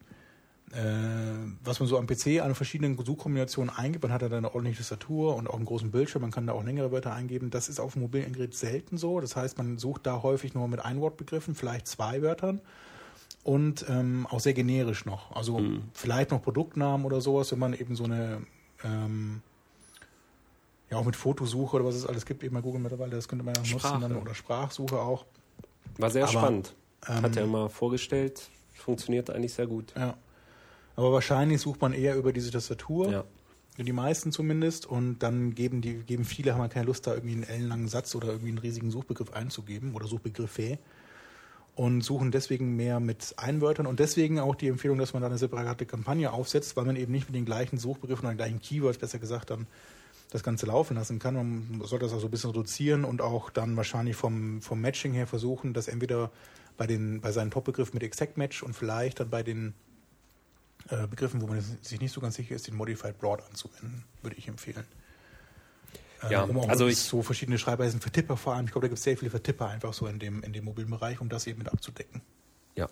was 1.64 1.80
man 1.80 1.88
so 1.88 1.98
am 2.00 2.08
PC 2.08 2.42
an 2.42 2.56
verschiedenen 2.56 2.98
Suchkombinationen 2.98 3.76
eingibt, 3.76 4.04
man 4.04 4.12
hat 4.12 4.24
ja 4.24 4.30
dann 4.30 4.40
eine 4.40 4.56
ordentliche 4.56 4.80
Tastatur 4.80 5.36
und 5.36 5.48
auch 5.48 5.56
einen 5.56 5.66
großen 5.66 5.92
Bildschirm, 5.92 6.24
man 6.24 6.32
kann 6.32 6.48
da 6.48 6.54
auch 6.54 6.64
längere 6.64 6.92
Wörter 6.92 7.14
eingeben. 7.14 7.52
Das 7.52 7.70
ist 7.70 7.80
auf 7.80 7.94
dem 7.94 8.02
mobilen 8.02 8.34
Gerät 8.34 8.56
selten 8.56 8.98
so. 8.98 9.20
Das 9.20 9.36
heißt, 9.36 9.58
man 9.58 9.78
sucht 9.78 10.08
da 10.08 10.24
häufig 10.24 10.56
nur 10.56 10.68
mit 10.68 10.84
Einwortbegriffen, 10.84 11.54
vielleicht 11.54 11.88
zwei 11.88 12.22
Wörtern 12.24 12.60
und 13.44 13.86
ähm, 13.88 14.26
auch 14.30 14.40
sehr 14.40 14.54
generisch 14.54 15.06
noch. 15.06 15.36
Also 15.36 15.62
vielleicht 15.94 16.32
noch 16.32 16.42
Produktnamen 16.42 17.06
oder 17.06 17.22
sowas, 17.22 17.52
wenn 17.52 17.60
man 17.60 17.74
eben 17.74 17.96
so 17.96 18.06
eine 18.06 18.42
ähm, 18.84 19.42
ja 20.90 20.98
auch 20.98 21.06
mit 21.06 21.16
Fotosuche 21.16 21.76
oder 21.76 21.86
was 21.86 21.96
es 21.96 22.06
alles 22.06 22.26
gibt, 22.26 22.44
eben 22.44 22.56
bei 22.56 22.62
Google 22.62 22.82
mittlerweile, 22.82 23.12
das 23.12 23.28
könnte 23.28 23.44
man 23.44 23.54
ja 23.56 23.62
nutzen 23.62 24.02
dann, 24.02 24.16
oder 24.16 24.34
Sprachsuche 24.34 25.00
auch. 25.00 25.26
War 25.98 26.10
sehr 26.10 26.24
Aber, 26.24 26.32
spannend. 26.32 26.74
Hat 27.04 27.38
ähm, 27.38 27.38
er 27.38 27.48
mal 27.48 27.70
vorgestellt. 27.70 28.50
Funktioniert 28.74 29.30
eigentlich 29.30 29.54
sehr 29.54 29.68
gut. 29.68 29.94
Ja. 29.96 30.16
Aber 30.96 31.12
wahrscheinlich 31.12 31.62
sucht 31.62 31.82
man 31.82 31.94
eher 31.94 32.16
über 32.16 32.34
diese 32.34 32.52
Tastatur. 32.52 33.12
Ja. 33.12 33.24
Die 33.78 33.94
meisten 33.94 34.32
zumindest. 34.32 34.86
Und 34.86 35.20
dann 35.20 35.56
geben 35.56 35.82
die, 35.82 35.96
geben 35.96 36.26
viele, 36.26 36.54
haben 36.54 36.62
halt 36.62 36.74
keine 36.74 36.86
Lust, 36.86 37.08
da 37.08 37.14
irgendwie 37.14 37.34
einen 37.34 37.44
ellenlangen 37.44 37.88
Satz 37.88 38.14
oder 38.16 38.28
irgendwie 38.28 38.50
einen 38.50 38.60
riesigen 38.60 38.92
Suchbegriff 38.92 39.34
einzugeben 39.34 39.96
oder 39.96 40.08
Suchbegriffe. 40.08 40.78
Und 41.76 42.02
suchen 42.02 42.30
deswegen 42.30 42.76
mehr 42.76 43.00
mit 43.00 43.34
Einwörtern 43.38 43.88
und 43.88 44.00
deswegen 44.00 44.40
auch 44.40 44.54
die 44.54 44.68
Empfehlung, 44.68 45.00
dass 45.00 45.14
man 45.14 45.24
da 45.24 45.28
eine 45.28 45.40
separate 45.40 45.88
Kampagne 45.88 46.32
aufsetzt, 46.32 46.78
weil 46.78 46.86
man 46.86 46.96
eben 46.96 47.12
nicht 47.12 47.28
mit 47.28 47.36
den 47.36 47.46
gleichen 47.46 47.80
Suchbegriffen 47.80 48.26
oder 48.26 48.36
den 48.36 48.38
gleichen 48.38 48.62
Keywords, 48.62 49.00
besser 49.00 49.18
gesagt, 49.18 49.50
dann 49.50 49.66
das 50.30 50.44
Ganze 50.44 50.68
laufen 50.68 50.96
lassen 50.96 51.18
kann. 51.18 51.34
Man 51.34 51.82
sollte 51.84 52.06
das 52.06 52.14
auch 52.14 52.20
so 52.20 52.28
ein 52.28 52.32
bisschen 52.32 52.52
reduzieren 52.52 53.06
und 53.06 53.22
auch 53.22 53.50
dann 53.50 53.76
wahrscheinlich 53.76 54.16
vom, 54.16 54.62
vom 54.62 54.82
Matching 54.82 55.14
her 55.14 55.26
versuchen, 55.26 55.74
das 55.74 55.88
entweder 55.88 56.32
bei, 56.78 56.86
den, 56.86 57.22
bei 57.22 57.32
seinen 57.32 57.50
Top-Begriffen 57.50 57.96
mit 57.96 58.04
Exact 58.04 58.38
Match 58.38 58.62
und 58.62 58.76
vielleicht 58.76 59.20
dann 59.20 59.32
bei 59.32 59.42
den 59.42 59.74
äh, 60.90 61.08
Begriffen, 61.08 61.42
wo 61.42 61.48
man 61.48 61.62
sich 61.82 62.00
nicht 62.02 62.12
so 62.14 62.22
ganz 62.22 62.36
sicher 62.36 62.56
ist, 62.56 62.68
den 62.68 62.76
Modified 62.76 63.18
Broad 63.20 63.42
anzuwenden, 63.50 64.04
würde 64.22 64.36
ich 64.38 64.48
empfehlen. 64.48 64.86
Äh, 66.24 66.32
Ja, 66.32 66.44
um 66.44 66.58
auch 66.58 66.70
also 66.70 66.88
ich- 66.88 67.00
so 67.00 67.22
verschiedene 67.22 67.58
Schreibweisen 67.58 68.00
für 68.02 68.12
Tipper 68.12 68.38
vor 68.38 68.56
allem. 68.56 68.66
Ich 68.66 68.72
glaube, 68.72 68.86
da 68.86 68.90
gibt 68.90 68.98
es 68.98 69.04
sehr 69.04 69.18
viele 69.18 69.32
für 69.32 69.42
Tipper 69.42 69.68
einfach 69.70 69.94
so 69.94 70.08
in 70.08 70.20
dem, 70.20 70.44
in 70.44 70.54
dem 70.54 70.66
mobilen 70.66 70.90
Bereich, 70.90 71.20
um 71.22 71.30
das 71.30 71.48
eben 71.48 71.60
mit 71.60 71.70
abzudecken. 71.72 72.22
Ja. 72.76 72.90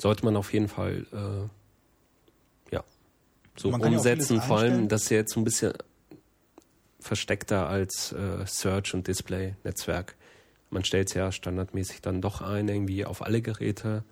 Sollte 0.00 0.24
man 0.24 0.36
auf 0.36 0.52
jeden 0.52 0.68
Fall 0.68 1.06
äh, 1.12 2.74
ja, 2.74 2.82
so 3.56 3.70
ja 3.70 3.76
umsetzen. 3.76 4.26
vieles 4.26 4.44
Vor 4.46 4.58
allem, 4.58 4.88
dass 4.88 5.10
er 5.10 5.18
jetzt 5.18 5.32
so 5.34 5.40
ein 5.40 5.44
bisschen 5.44 5.72
versteckter 7.00 7.68
als 7.68 8.12
äh, 8.12 8.44
Search 8.46 8.94
und 8.94 9.06
Display-Netzwerk. 9.06 10.16
Man 10.70 10.84
stellt 10.84 11.08
es 11.08 11.14
ja 11.14 11.30
standardmäßig 11.30 12.00
dann 12.00 12.20
doch 12.20 12.40
ein, 12.40 12.66
irgendwie 12.68 13.04
auf 13.04 13.22
alle 13.22 13.42
Geräte 13.42 14.04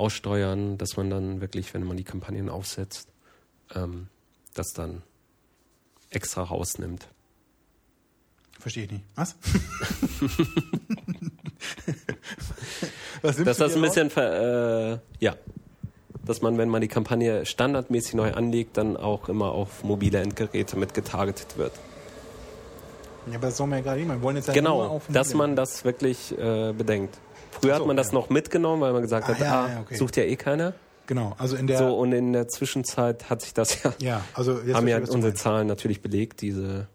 aussteuern, 0.00 0.78
dass 0.78 0.96
man 0.96 1.10
dann 1.10 1.40
wirklich, 1.40 1.72
wenn 1.74 1.84
man 1.84 1.96
die 1.96 2.04
Kampagnen 2.04 2.48
aufsetzt, 2.48 3.08
ähm, 3.74 4.08
das 4.54 4.72
dann 4.72 5.02
extra 6.08 6.42
rausnimmt. 6.42 7.06
Verstehe 8.58 8.84
ich 8.84 8.90
nicht. 8.90 9.04
Was? 9.14 9.36
Was 13.22 13.36
Dass 13.36 13.58
das 13.58 13.76
ein 13.76 13.82
bisschen, 13.82 14.10
äh, 14.16 14.98
ja, 15.20 15.36
dass 16.24 16.40
man, 16.40 16.56
wenn 16.58 16.68
man 16.70 16.80
die 16.80 16.88
Kampagne 16.88 17.44
standardmäßig 17.44 18.14
neu 18.14 18.32
anlegt, 18.32 18.76
dann 18.78 18.96
auch 18.96 19.28
immer 19.28 19.52
auf 19.52 19.84
mobile 19.84 20.20
Endgeräte 20.20 20.78
mit 20.78 20.94
getargetet 20.94 21.58
wird. 21.58 21.72
Ja, 23.26 23.36
aber 23.36 23.48
das 23.48 23.58
soll 23.58 23.66
man 23.66 23.78
ja 23.78 23.84
gerade 23.84 24.00
nicht. 24.00 24.08
Wir 24.08 24.22
wollen 24.22 24.36
jetzt 24.36 24.48
ja 24.48 24.54
Genau, 24.54 25.02
dass 25.08 25.34
man 25.34 25.54
das 25.56 25.84
wirklich 25.84 26.36
äh, 26.38 26.72
bedenkt. 26.72 27.18
Früher 27.60 27.74
so, 27.74 27.80
hat 27.80 27.86
man 27.86 27.96
das 27.96 28.08
ja. 28.08 28.14
noch 28.14 28.30
mitgenommen, 28.30 28.82
weil 28.82 28.92
man 28.92 29.02
gesagt 29.02 29.26
Ah, 29.26 29.32
hat, 29.32 29.40
ja, 29.40 29.64
ah, 29.64 29.68
ja, 29.68 29.80
okay. 29.80 29.96
sucht 29.96 30.16
ja 30.16 30.24
eh 30.24 30.36
keiner. 30.36 30.74
Genau, 31.06 31.34
also 31.38 31.56
in 31.56 31.66
der. 31.66 31.78
So, 31.78 31.96
und 31.98 32.12
in 32.12 32.32
der 32.32 32.48
Zwischenzeit 32.48 33.28
hat 33.30 33.42
sich 33.42 33.52
das 33.54 33.82
ja, 33.82 33.94
ja, 33.98 34.24
also 34.34 34.60
jetzt 34.60 34.74
haben 34.74 34.86
ja 34.88 34.98
unsere. 34.98 35.34
Zahlen 35.34 35.66
natürlich 35.66 36.02
belegt, 36.02 36.40
diese 36.40 36.62
Also 36.68 36.86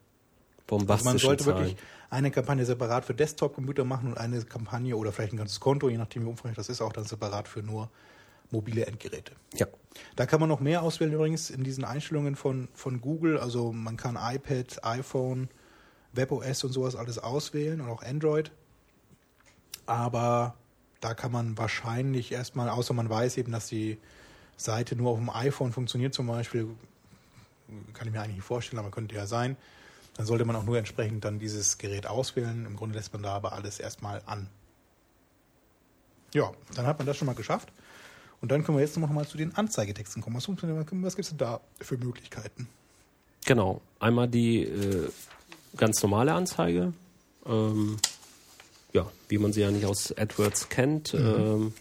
bombastischen 0.68 1.12
man 1.12 1.18
sollte 1.20 1.44
Zahlen. 1.44 1.58
wirklich 1.58 1.78
eine 2.10 2.32
Kampagne 2.32 2.66
separat 2.66 3.04
für 3.06 3.14
Desktop-Computer 3.14 3.84
machen 3.84 4.10
und 4.10 4.18
eine 4.18 4.42
Kampagne 4.44 4.96
oder 4.96 5.12
vielleicht 5.12 5.34
ein 5.34 5.38
ganzes 5.38 5.60
Konto, 5.60 5.90
je 5.90 5.98
nachdem 5.98 6.24
wie 6.24 6.28
umfangreich 6.30 6.56
das 6.56 6.70
ist, 6.70 6.82
auch 6.82 6.94
dann 6.94 7.04
separat 7.04 7.48
für 7.48 7.62
nur 7.62 7.90
mobile 8.52 8.86
Endgeräte. 8.86 9.34
Ja, 9.56 9.66
Da 10.16 10.26
kann 10.26 10.40
man 10.40 10.48
noch 10.48 10.60
mehr 10.62 10.84
auswählen 10.84 11.12
übrigens 11.12 11.50
in 11.50 11.64
diesen 11.64 11.84
Einstellungen 11.84 12.36
von, 12.36 12.70
von 12.74 13.02
Google. 13.02 13.38
Also 13.38 13.72
man 13.74 13.98
kann 13.98 14.18
iPad, 14.22 14.80
iPhone, 14.84 15.50
WebOS 16.14 16.64
und 16.64 16.72
sowas 16.72 16.96
alles 16.96 17.20
auswählen 17.20 17.82
und 17.82 17.90
auch 17.90 18.04
Android. 18.04 18.52
Aber 19.86 20.56
da 21.02 21.14
kann 21.14 21.32
man 21.32 21.58
wahrscheinlich 21.58 22.32
erstmal, 22.32 22.70
außer 22.70 22.94
man 22.94 23.10
weiß 23.10 23.38
eben, 23.38 23.52
dass 23.52 23.68
die 23.68 23.98
Seite 24.58 24.96
nur 24.96 25.12
auf 25.12 25.18
dem 25.18 25.30
iPhone 25.30 25.72
funktioniert 25.72 26.14
zum 26.14 26.28
Beispiel, 26.28 26.68
kann 27.94 28.08
ich 28.08 28.14
mir 28.14 28.22
eigentlich 28.22 28.38
nicht 28.38 28.46
vorstellen, 28.46 28.80
aber 28.80 28.92
könnte 28.92 29.16
ja 29.16 29.28
sein, 29.28 29.58
dann 30.16 30.26
sollte 30.26 30.46
man 30.46 30.56
auch 30.56 30.64
nur 30.64 30.78
entsprechend 30.78 31.26
dann 31.26 31.40
dieses 31.40 31.78
Gerät 31.78 32.08
auswählen. 32.08 32.66
Im 32.66 32.76
Grunde 32.76 32.96
lässt 32.98 33.12
man 33.14 33.22
da 33.22 33.34
aber 33.34 33.54
alles 33.54 33.80
erstmal 33.80 34.22
an. 34.26 34.48
Ja, 36.34 36.52
dann 36.76 36.86
hat 36.86 36.98
man 37.00 37.06
das 37.06 37.18
schon 37.18 37.26
mal 37.26 37.36
geschafft. 37.36 37.72
Und 38.42 38.52
dann 38.52 38.64
können 38.64 38.78
wir 38.78 38.84
jetzt 38.84 38.98
noch 38.98 39.10
mal 39.10 39.28
zu 39.28 39.38
den 39.38 39.56
Anzeigetexten 39.56 40.22
kommen. 40.22 40.36
Was, 40.36 40.48
was 40.48 41.16
gibt 41.16 41.26
es 41.26 41.30
denn 41.30 41.38
da 41.38 41.60
für 41.82 41.98
Möglichkeiten? 41.98 42.68
genau. 43.46 43.82
Einmal 44.00 44.28
die 44.28 44.64
äh, 44.64 45.10
ganz 45.78 46.02
normale 46.04 46.34
Anzeige, 46.34 46.94
ähm, 47.46 47.98
ja, 48.96 49.12
wie 49.28 49.38
man 49.38 49.54
sie 49.54 49.62
ja 49.62 49.72
nicht 49.72 49.86
aus 49.86 50.18
AdWords 50.18 50.70
kennt, 50.70 51.14
ähm, 51.14 51.74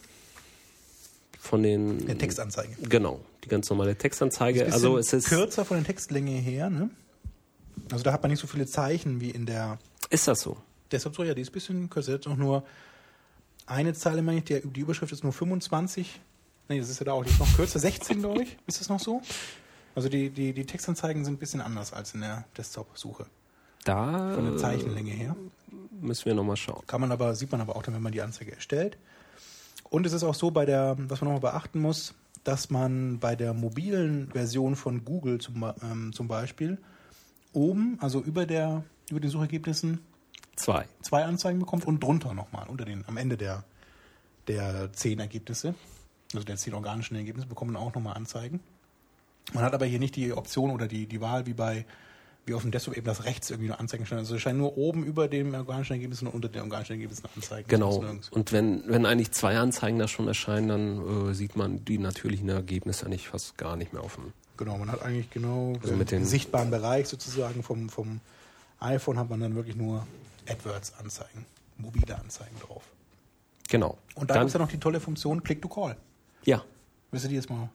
von 1.41 1.63
den... 1.63 2.03
Eine 2.03 2.19
Textanzeige. 2.19 2.75
Genau, 2.83 3.21
die 3.45 3.49
ganz 3.49 3.71
normale 3.71 3.97
Textanzeige. 3.97 4.73
Also 4.73 4.99
es 4.99 5.13
ist... 5.13 5.29
kürzer 5.29 5.65
von 5.65 5.77
der 5.77 5.87
Textlänge 5.87 6.33
her, 6.33 6.71
ne? 6.71 6.91
Also 7.91 8.03
da 8.03 8.13
hat 8.13 8.23
man 8.23 8.31
nicht 8.31 8.41
so 8.41 8.47
viele 8.47 8.67
Zeichen 8.67 9.21
wie 9.21 9.31
in 9.31 9.47
der 9.47 9.79
Ist 10.11 10.27
das 10.27 10.41
so? 10.41 10.57
Deshalb 10.91 11.15
so, 11.15 11.23
ja, 11.23 11.35
die 11.35 11.43
ist 11.43 11.51
ein 11.51 11.53
bisschen 11.53 11.91
kürzer. 11.91 12.13
Jetzt 12.13 12.27
auch 12.27 12.37
nur 12.37 12.65
eine 13.67 13.95
Zeile, 13.95 14.23
meine 14.23 14.39
ich, 14.39 14.45
der, 14.45 14.61
die 14.61 14.81
Überschrift 14.81 15.13
ist 15.13 15.23
nur 15.23 15.33
25. 15.33 16.21
Nee, 16.69 16.79
das 16.79 16.89
ist 16.89 16.99
ja 16.99 17.05
da 17.05 17.13
auch 17.13 17.25
die 17.25 17.31
ist 17.31 17.39
noch 17.39 17.57
kürzer. 17.57 17.79
16, 17.79 18.21
glaube 18.21 18.43
ich. 18.43 18.57
Ist 18.67 18.81
das 18.81 18.89
noch 18.89 19.01
so? 19.01 19.23
Also 19.95 20.09
die, 20.09 20.31
die, 20.31 20.53
die 20.53 20.65
Textanzeigen 20.65 21.25
sind 21.25 21.35
ein 21.35 21.39
bisschen 21.39 21.61
anders 21.61 21.93
als 21.93 22.15
in 22.15 22.23
der 22.23 22.45
Desktop-Suche. 22.57 23.27
Da 23.85 24.33
Von 24.35 24.45
der 24.45 24.55
äh, 24.55 24.57
Zeichenlänge 24.57 25.11
her. 25.11 25.37
müssen 26.01 26.25
wir 26.27 26.35
nochmal 26.35 26.57
schauen. 26.57 26.83
Kann 26.87 27.01
man 27.01 27.13
aber, 27.13 27.35
sieht 27.35 27.53
man 27.53 27.61
aber 27.61 27.77
auch 27.77 27.83
dann, 27.83 27.95
wenn 27.95 28.03
man 28.03 28.13
die 28.13 28.23
Anzeige 28.23 28.53
erstellt. 28.53 28.97
Und 29.91 30.07
es 30.07 30.13
ist 30.13 30.25
auch 30.25 30.35
so 30.35 30.51
bei 30.51 30.65
der, 30.65 30.97
was 30.99 31.21
man 31.21 31.33
nochmal 31.33 31.53
beachten 31.53 31.81
muss, 31.81 32.15
dass 32.43 32.71
man 32.71 33.19
bei 33.21 33.37
der 33.37 33.55
mobilen 33.55 34.31
Version 34.33 34.77
von 34.77 35.05
Google 35.05 35.41
zum, 35.41 35.73
ähm, 35.83 36.13
zum 36.13 36.29
Beispiel 36.29 36.79
oben, 37.53 37.99
also 38.01 38.21
über 38.21 38.47
der, 38.47 38.83
über 39.11 39.21
den 39.21 39.31
Suchergebnissen, 39.31 40.01
Zwei. 40.57 40.87
zwei 41.03 41.25
Anzeigen 41.25 41.59
bekommt 41.59 41.85
und 41.87 42.03
drunter 42.03 42.33
nochmal, 42.35 42.69
unter 42.69 42.85
den, 42.85 43.05
am 43.09 43.17
Ende 43.17 43.37
der, 43.37 43.65
der 44.47 44.93
zehn 44.93 45.19
Ergebnisse, 45.19 45.75
also 46.33 46.45
der 46.45 46.57
zehn 46.57 46.75
organischen 46.75 47.17
Ergebnisse, 47.17 47.49
bekommt 47.49 47.73
man 47.73 47.83
auch 47.83 47.95
nochmal 47.95 48.15
Anzeigen. 48.15 48.61
Man 49.53 49.65
hat 49.65 49.75
aber 49.75 49.87
hier 49.87 49.99
nicht 49.99 50.17
die 50.17 50.33
Option 50.33 50.71
oder 50.71 50.87
die, 50.87 51.07
die 51.07 51.21
Wahl 51.21 51.47
wie 51.47 51.55
bei 51.55 51.87
wie 52.47 52.55
auf 52.55 52.63
dem 52.63 52.71
Desktop 52.71 52.97
eben 52.97 53.07
das 53.07 53.25
rechts 53.25 53.51
irgendwie 53.51 53.69
nur 53.69 53.81
Anzeigen 53.81 54.05
stehen. 54.07 54.19
Also 54.19 54.35
es 54.37 54.43
scheint 54.43 54.59
nur 54.59 54.77
oben 54.77 55.05
über 55.05 55.29
dem 55.29 55.55
organischen 55.55 55.95
Ergebnissen 55.95 56.27
und 56.27 56.35
unter 56.35 56.49
den 56.49 56.63
organischen 56.63 56.93
Ergebnissen 56.93 57.25
Anzeigen. 57.35 57.69
Genau. 57.69 58.05
Und 58.31 58.53
wenn, 58.53 58.83
wenn 58.87 59.07
eigentlich 59.07 59.33
zwei 59.33 59.59
Anzeigen 59.59 59.99
da 59.99 60.09
schon 60.09 60.29
erscheinen, 60.29 60.69
dann 60.69 61.31
äh, 61.31 61.35
sieht 61.35 61.57
man 61.57 61.85
die 61.85 61.99
natürlichen 61.99 62.49
Ergebnisse 62.51 63.07
eigentlich 63.07 63.29
fast 63.29 63.57
gar 63.57 63.77
nicht 63.77 63.93
mehr 63.95 64.03
dem. 64.03 64.33
Genau, 64.57 64.77
man 64.79 64.91
hat 64.93 65.03
eigentlich 65.03 65.31
genau 65.31 65.73
Also 65.77 65.89
den 65.89 65.99
mit 65.99 66.11
den- 66.11 66.25
sichtbaren 66.25 66.71
Bereich 66.71 67.09
sozusagen 67.09 67.63
vom, 67.63 67.89
vom 67.89 68.21
iPhone 68.81 69.19
hat 69.19 69.31
man 69.31 69.41
dann 69.41 69.55
wirklich 69.55 69.75
nur 69.77 70.07
AdWords-Anzeigen, 70.47 71.47
mobile 71.79 72.17
Anzeigen 72.19 72.57
drauf. 72.61 72.83
Genau. 73.69 73.97
Und 74.15 74.31
da 74.31 74.35
dann, 74.35 74.43
gibt 74.43 74.49
es 74.49 74.53
ja 74.55 74.61
noch 74.61 74.69
die 74.69 74.79
tolle 74.79 75.01
Funktion 75.01 75.43
Click 75.43 75.61
to 75.63 75.69
Call. 75.69 75.97
ja, 76.45 76.63
Willst 77.11 77.25
du 77.25 77.29
die 77.31 77.37
jetzt 77.37 77.49
mal 77.49 77.69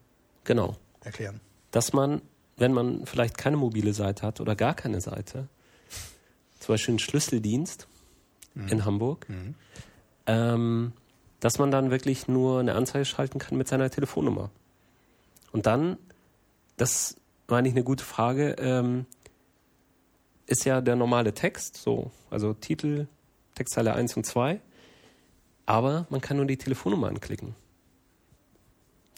genau. 0.43 0.75
erklären? 1.01 1.39
Dass 1.71 1.93
man, 1.93 2.21
wenn 2.59 2.73
man 2.73 3.05
vielleicht 3.05 3.37
keine 3.37 3.57
mobile 3.57 3.93
Seite 3.93 4.25
hat 4.25 4.41
oder 4.41 4.55
gar 4.55 4.73
keine 4.73 5.01
Seite, 5.01 5.47
zum 6.59 6.73
Beispiel 6.73 6.93
einen 6.93 6.99
Schlüsseldienst 6.99 7.87
in 8.69 8.85
Hamburg, 8.85 9.27
ähm, 10.27 10.93
dass 11.39 11.57
man 11.57 11.71
dann 11.71 11.91
wirklich 11.91 12.27
nur 12.27 12.59
eine 12.59 12.75
Anzeige 12.75 13.05
schalten 13.05 13.39
kann 13.39 13.57
mit 13.57 13.67
seiner 13.67 13.89
Telefonnummer. 13.89 14.49
Und 15.51 15.65
dann, 15.65 15.97
das 16.77 17.15
war 17.47 17.59
eigentlich 17.59 17.73
eine 17.73 17.83
gute 17.83 18.03
Frage, 18.03 18.55
ähm, 18.59 19.05
ist 20.45 20.65
ja 20.65 20.81
der 20.81 20.95
normale 20.95 21.33
Text, 21.33 21.77
so, 21.77 22.11
also 22.29 22.53
Titel, 22.53 23.07
Textzeile 23.55 23.93
1 23.93 24.17
und 24.17 24.25
2, 24.25 24.59
aber 25.65 26.07
man 26.09 26.21
kann 26.21 26.37
nur 26.37 26.45
die 26.45 26.57
Telefonnummer 26.57 27.07
anklicken. 27.07 27.55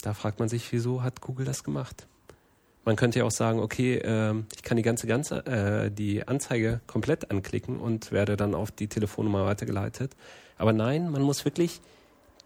Da 0.02 0.14
fragt 0.14 0.40
man 0.40 0.50
sich, 0.50 0.72
wieso 0.72 1.04
hat 1.04 1.22
Google 1.22 1.46
das 1.46 1.64
gemacht? 1.64 2.08
Man 2.84 2.96
könnte 2.96 3.20
ja 3.20 3.26
auch 3.26 3.32
sagen, 3.32 3.60
okay, 3.60 4.02
ähm, 4.04 4.48
ich 4.56 4.64
kann 4.64 4.78
die 4.78 4.84
ganze, 4.84 5.06
ganze 5.06 5.46
äh, 5.46 5.92
die 5.92 6.28
Anzeige 6.28 6.82
komplett 6.88 7.30
anklicken 7.30 7.80
und 7.80 8.12
werde 8.12 8.38
dann 8.38 8.56
auf 8.56 8.72
die 8.72 8.88
Telefonnummer 8.88 9.46
weitergeleitet. 9.46 10.16
Aber 10.58 10.74
nein, 10.74 11.10
man 11.12 11.22
muss 11.22 11.46
wirklich 11.46 11.80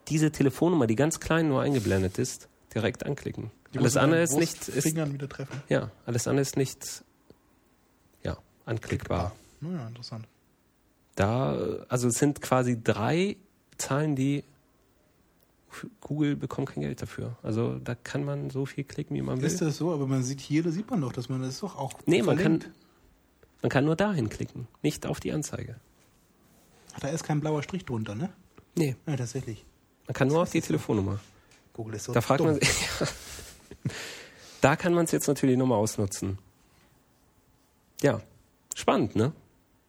diese 0.07 0.31
Telefonnummer, 0.31 0.87
die 0.87 0.95
ganz 0.95 1.19
klein 1.19 1.47
nur 1.47 1.61
eingeblendet 1.61 2.17
ist, 2.17 2.49
direkt 2.73 3.05
anklicken. 3.05 3.51
Die 3.73 3.79
alles 3.79 3.97
andere 3.97 4.21
ist 4.21 4.37
nicht, 4.37 4.67
ist, 4.67 4.83
Fingern 4.83 5.13
wieder 5.13 5.27
treffen. 5.27 5.61
ja, 5.69 5.89
alles 6.05 6.27
andere 6.27 6.41
ist 6.41 6.57
nicht, 6.57 7.03
ja, 8.23 8.37
anklickbar. 8.65 9.33
Naja, 9.61 9.87
interessant. 9.87 10.27
Da, 11.15 11.55
äh, 11.55 11.85
also 11.87 12.09
es 12.09 12.15
sind 12.15 12.41
quasi 12.41 12.81
drei 12.81 13.37
Zahlen, 13.77 14.15
die 14.15 14.43
Google 16.01 16.35
bekommt 16.35 16.69
kein 16.69 16.81
Geld 16.81 17.01
dafür. 17.01 17.37
Also 17.43 17.77
da 17.79 17.95
kann 17.95 18.23
man 18.23 18.49
so 18.49 18.65
viel 18.65 18.83
klicken, 18.83 19.15
wie 19.15 19.21
man 19.21 19.39
will. 19.39 19.47
Ist 19.47 19.61
das 19.61 19.77
so? 19.77 19.91
Aber 19.93 20.07
man 20.07 20.23
sieht 20.23 20.39
hier, 20.41 20.63
da 20.63 20.71
sieht 20.71 20.89
man 20.89 21.01
doch, 21.01 21.11
dass 21.13 21.29
man 21.29 21.41
das 21.41 21.59
doch 21.59 21.75
auch 21.77 21.93
Nee, 22.05 22.21
man 22.21 22.35
kann, 22.37 22.59
verlinkt. 22.61 22.71
man 23.61 23.69
kann 23.69 23.85
nur 23.85 23.95
dahin 23.95 24.29
klicken, 24.29 24.67
nicht 24.81 25.05
auf 25.05 25.19
die 25.19 25.31
Anzeige. 25.31 25.75
Ach, 26.95 26.99
da 26.99 27.07
ist 27.09 27.23
kein 27.23 27.39
blauer 27.41 27.61
Strich 27.63 27.85
drunter, 27.85 28.15
ne? 28.15 28.29
Nee, 28.75 28.95
Ja, 29.07 29.15
tatsächlich. 29.17 29.65
man 30.07 30.13
kann 30.13 30.27
nur 30.29 30.41
auf 30.41 30.51
die 30.51 30.61
Telefonnummer. 30.61 31.19
Google 31.73 31.95
ist 31.95 32.05
so 32.05 32.13
Da 32.13 32.21
fragt 32.21 32.39
dumm. 32.39 32.47
man 32.51 32.55
sich, 32.59 32.69
da 34.61 34.75
kann 34.75 34.93
man 34.93 35.05
es 35.05 35.11
jetzt 35.11 35.27
natürlich 35.27 35.57
nochmal 35.57 35.77
ausnutzen. 35.77 36.37
Ja, 38.01 38.21
spannend, 38.75 39.15
ne? 39.15 39.33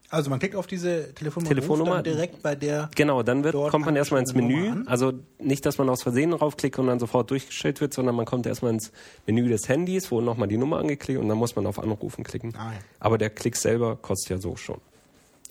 Also 0.08 0.30
man 0.30 0.38
klickt 0.38 0.54
auf 0.54 0.66
diese 0.66 1.12
Telefonnummer, 1.14 1.48
Telefonnummer. 1.54 2.02
direkt 2.02 2.42
bei 2.42 2.54
der 2.54 2.90
Genau, 2.94 3.22
dann 3.22 3.42
wird, 3.42 3.54
kommt 3.54 3.84
man 3.86 3.96
erstmal 3.96 4.20
ins 4.20 4.34
Menü. 4.34 4.84
Also 4.86 5.14
nicht, 5.38 5.66
dass 5.66 5.78
man 5.78 5.88
aus 5.88 6.02
Versehen 6.02 6.30
draufklickt 6.30 6.78
und 6.78 6.86
dann 6.86 7.00
sofort 7.00 7.30
durchgestellt 7.30 7.80
wird, 7.80 7.92
sondern 7.92 8.14
man 8.14 8.24
kommt 8.24 8.46
erstmal 8.46 8.72
ins 8.72 8.92
Menü 9.26 9.48
des 9.48 9.68
Handys, 9.68 10.10
wo 10.10 10.20
nochmal 10.20 10.48
die 10.48 10.58
Nummer 10.58 10.78
angeklickt 10.78 11.18
und 11.18 11.28
dann 11.28 11.38
muss 11.38 11.56
man 11.56 11.66
auf 11.66 11.78
Anrufen 11.78 12.22
klicken. 12.22 12.54
Ah, 12.56 12.72
ja. 12.72 12.78
Aber 13.00 13.18
der 13.18 13.30
Klick 13.30 13.56
selber 13.56 13.96
kostet 13.96 14.30
ja 14.30 14.38
so 14.38 14.54
schon. 14.56 14.80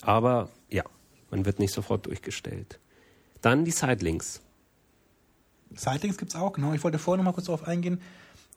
Aber 0.02 0.50
ja, 0.70 0.84
man 1.32 1.46
wird 1.46 1.60
nicht 1.60 1.74
sofort 1.74 2.06
durchgestellt. 2.06 2.80
Dann 3.42 3.66
die 3.66 3.72
Sidelinks. 3.72 4.42
Sightlinks 5.76 6.18
gibt 6.18 6.34
es 6.34 6.40
auch, 6.40 6.54
genau. 6.54 6.74
Ich 6.74 6.84
wollte 6.84 6.98
vorhin 7.00 7.24
noch 7.24 7.32
mal 7.32 7.34
kurz 7.34 7.48
darauf 7.48 7.68
eingehen. 7.68 8.00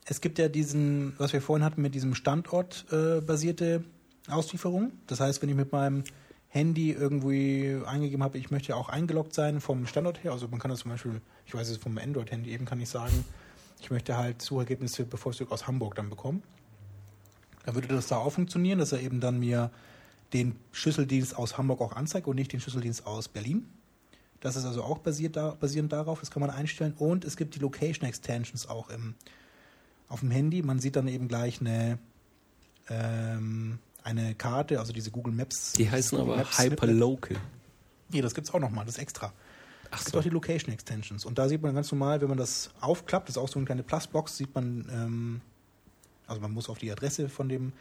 Es 0.05 0.21
gibt 0.21 0.39
ja 0.39 0.47
diesen, 0.47 1.13
was 1.17 1.33
wir 1.33 1.41
vorhin 1.41 1.65
hatten, 1.65 1.81
mit 1.81 1.93
diesem 1.93 2.15
Standort-basierte 2.15 3.83
Auslieferung. 4.27 4.91
Das 5.07 5.19
heißt, 5.19 5.41
wenn 5.41 5.49
ich 5.49 5.55
mit 5.55 5.71
meinem 5.71 6.03
Handy 6.49 6.91
irgendwie 6.91 7.79
eingegeben 7.85 8.23
habe, 8.23 8.37
ich 8.37 8.51
möchte 8.51 8.75
auch 8.75 8.89
eingeloggt 8.89 9.33
sein 9.33 9.61
vom 9.61 9.85
Standort 9.85 10.23
her. 10.23 10.31
Also 10.31 10.47
man 10.47 10.59
kann 10.59 10.71
das 10.71 10.81
zum 10.81 10.91
Beispiel, 10.91 11.21
ich 11.45 11.53
weiß 11.53 11.69
es 11.69 11.77
vom 11.77 11.97
Android-Handy 11.97 12.51
eben, 12.51 12.65
kann 12.65 12.81
ich 12.81 12.89
sagen, 12.89 13.23
ich 13.79 13.91
möchte 13.91 14.17
halt 14.17 14.41
Suchergebnisse 14.41 15.05
bevorzugt 15.05 15.51
aus 15.51 15.67
Hamburg 15.67 15.95
dann 15.95 16.09
bekommen. 16.09 16.43
Dann 17.65 17.75
würde 17.75 17.87
das 17.87 18.07
da 18.07 18.17
auch 18.17 18.31
funktionieren, 18.31 18.79
dass 18.79 18.91
er 18.91 19.01
eben 19.01 19.19
dann 19.19 19.39
mir 19.39 19.71
den 20.33 20.55
Schlüsseldienst 20.71 21.37
aus 21.37 21.57
Hamburg 21.57 21.81
auch 21.81 21.93
anzeigt 21.93 22.27
und 22.27 22.35
nicht 22.35 22.51
den 22.51 22.59
Schlüsseldienst 22.59 23.05
aus 23.05 23.27
Berlin. 23.27 23.67
Das 24.39 24.55
ist 24.55 24.65
also 24.65 24.83
auch 24.83 24.99
basiert 24.99 25.35
da, 25.35 25.51
basierend 25.51 25.91
darauf, 25.91 26.19
das 26.19 26.31
kann 26.31 26.41
man 26.41 26.49
einstellen. 26.49 26.93
Und 26.97 27.25
es 27.25 27.35
gibt 27.35 27.55
die 27.55 27.59
Location 27.59 28.07
Extensions 28.07 28.67
auch 28.67 28.89
im, 28.89 29.15
auf 30.07 30.21
dem 30.21 30.31
Handy. 30.31 30.61
Man 30.61 30.79
sieht 30.79 30.95
dann 30.95 31.07
eben 31.07 31.27
gleich 31.27 31.59
eine, 31.59 31.99
ähm, 32.89 33.79
eine 34.03 34.35
Karte, 34.35 34.79
also 34.79 34.93
diese 34.93 35.11
Google 35.11 35.33
Maps. 35.33 35.73
Die 35.73 35.89
heißen 35.89 36.17
Google 36.17 36.39
aber. 36.39 36.57
Hyperlocal. 36.57 37.37
Nee, 38.09 38.21
das 38.21 38.33
gibt's 38.33 38.53
auch 38.53 38.59
nochmal, 38.59 38.85
das 38.85 38.95
ist 38.95 39.01
extra. 39.01 39.33
Ach 39.91 39.99
Es 39.99 40.05
gibt 40.05 40.13
so. 40.13 40.19
auch 40.19 40.23
die 40.23 40.29
Location 40.29 40.73
Extensions. 40.73 41.25
Und 41.25 41.37
da 41.37 41.47
sieht 41.47 41.61
man 41.61 41.73
ganz 41.75 41.91
normal, 41.91 42.21
wenn 42.21 42.29
man 42.29 42.37
das 42.37 42.71
aufklappt, 42.81 43.27
das 43.27 43.35
ist 43.35 43.41
auch 43.41 43.49
so 43.49 43.59
eine 43.59 43.65
kleine 43.65 43.83
Plusbox, 43.83 44.37
sieht 44.37 44.53
man, 44.53 44.87
ähm, 44.91 45.41
also 46.27 46.41
man 46.41 46.51
muss 46.51 46.69
auf 46.69 46.77
die 46.77 46.91
Adresse 46.91 47.29
von 47.29 47.49
dem 47.49 47.73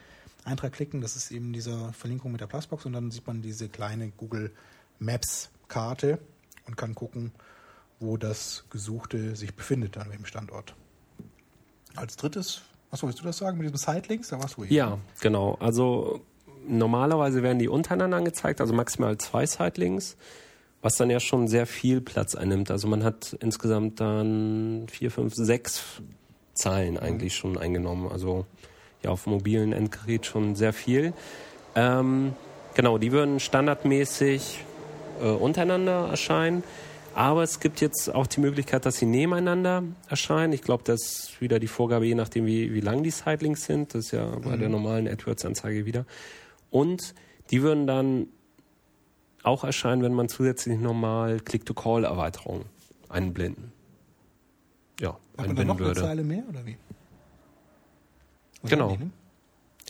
Eintrag 0.44 0.72
klicken, 0.72 1.00
das 1.00 1.16
ist 1.16 1.30
eben 1.30 1.52
diese 1.52 1.92
Verlinkung 1.92 2.32
mit 2.32 2.40
der 2.40 2.46
Plusbox 2.46 2.86
und 2.86 2.92
dann 2.92 3.10
sieht 3.10 3.26
man 3.26 3.42
diese 3.42 3.68
kleine 3.68 4.10
Google 4.10 4.52
Maps 4.98 5.50
Karte 5.68 6.18
und 6.66 6.76
kann 6.76 6.94
gucken, 6.94 7.32
wo 8.00 8.16
das 8.16 8.64
Gesuchte 8.70 9.36
sich 9.36 9.54
befindet, 9.54 9.98
an 9.98 10.08
welchem 10.08 10.24
Standort. 10.24 10.74
Als 11.96 12.16
drittes, 12.16 12.62
was 12.90 13.02
willst 13.02 13.20
du 13.20 13.24
das 13.24 13.38
sagen 13.38 13.58
mit 13.58 13.64
diesem 13.66 13.76
Sidelinks? 13.76 14.28
Da 14.28 14.40
warst 14.40 14.56
du 14.56 14.64
eben. 14.64 14.74
Ja, 14.74 14.98
genau. 15.20 15.56
Also 15.60 16.20
normalerweise 16.66 17.42
werden 17.42 17.58
die 17.58 17.68
untereinander 17.68 18.16
angezeigt, 18.16 18.60
also 18.60 18.74
maximal 18.74 19.16
zwei 19.18 19.46
Sidelinks, 19.46 20.16
was 20.82 20.96
dann 20.96 21.10
ja 21.10 21.20
schon 21.20 21.48
sehr 21.48 21.66
viel 21.66 22.00
Platz 22.00 22.34
einnimmt. 22.34 22.70
Also 22.70 22.88
man 22.88 23.04
hat 23.04 23.36
insgesamt 23.40 24.00
dann 24.00 24.86
vier, 24.90 25.10
fünf, 25.10 25.34
sechs 25.34 25.82
Zeilen 26.54 26.98
eigentlich 26.98 27.36
schon 27.36 27.58
eingenommen. 27.58 28.10
Also 28.10 28.46
ja, 29.02 29.10
auf 29.10 29.26
mobilen 29.26 29.72
Endgerät 29.72 30.26
schon 30.26 30.54
sehr 30.56 30.72
viel. 30.72 31.12
Ähm, 31.74 32.34
genau, 32.74 32.98
die 32.98 33.12
würden 33.12 33.40
standardmäßig 33.40 34.64
äh, 35.20 35.28
untereinander 35.28 36.08
erscheinen. 36.08 36.64
Aber 37.14 37.42
es 37.42 37.58
gibt 37.60 37.80
jetzt 37.80 38.14
auch 38.14 38.26
die 38.26 38.40
Möglichkeit, 38.40 38.86
dass 38.86 38.96
sie 38.96 39.06
nebeneinander 39.06 39.82
erscheinen. 40.08 40.52
Ich 40.52 40.62
glaube, 40.62 40.84
das 40.84 41.00
ist 41.02 41.40
wieder 41.40 41.58
die 41.58 41.66
Vorgabe, 41.66 42.06
je 42.06 42.14
nachdem, 42.14 42.46
wie, 42.46 42.72
wie 42.72 42.80
lang 42.80 43.02
die 43.02 43.10
Sidelinks 43.10 43.64
sind. 43.64 43.94
Das 43.94 44.06
ist 44.06 44.10
ja 44.12 44.26
bei 44.44 44.56
der 44.56 44.68
normalen 44.68 45.08
AdWords-Anzeige 45.08 45.84
wieder. 45.84 46.06
Und 46.70 47.14
die 47.50 47.62
würden 47.62 47.86
dann 47.86 48.28
auch 49.42 49.64
erscheinen, 49.64 50.02
wenn 50.02 50.14
man 50.14 50.28
zusätzlich 50.28 50.78
nochmal 50.78 51.40
Click-to-Call-Erweiterungen 51.40 52.66
einblenden. 53.08 53.72
Ja, 55.00 55.10
Hat 55.10 55.18
man 55.18 55.20
dann 55.36 55.48
einbinden 55.48 55.66
noch 55.68 55.76
eine 55.76 55.86
würde. 55.86 56.00
Zeile 56.00 56.24
mehr 56.24 56.44
oder 56.48 56.66
wie? 56.66 56.76
Genau. 58.64 58.90
Wahrscheinlich, 58.90 59.08
ne? 59.08 59.12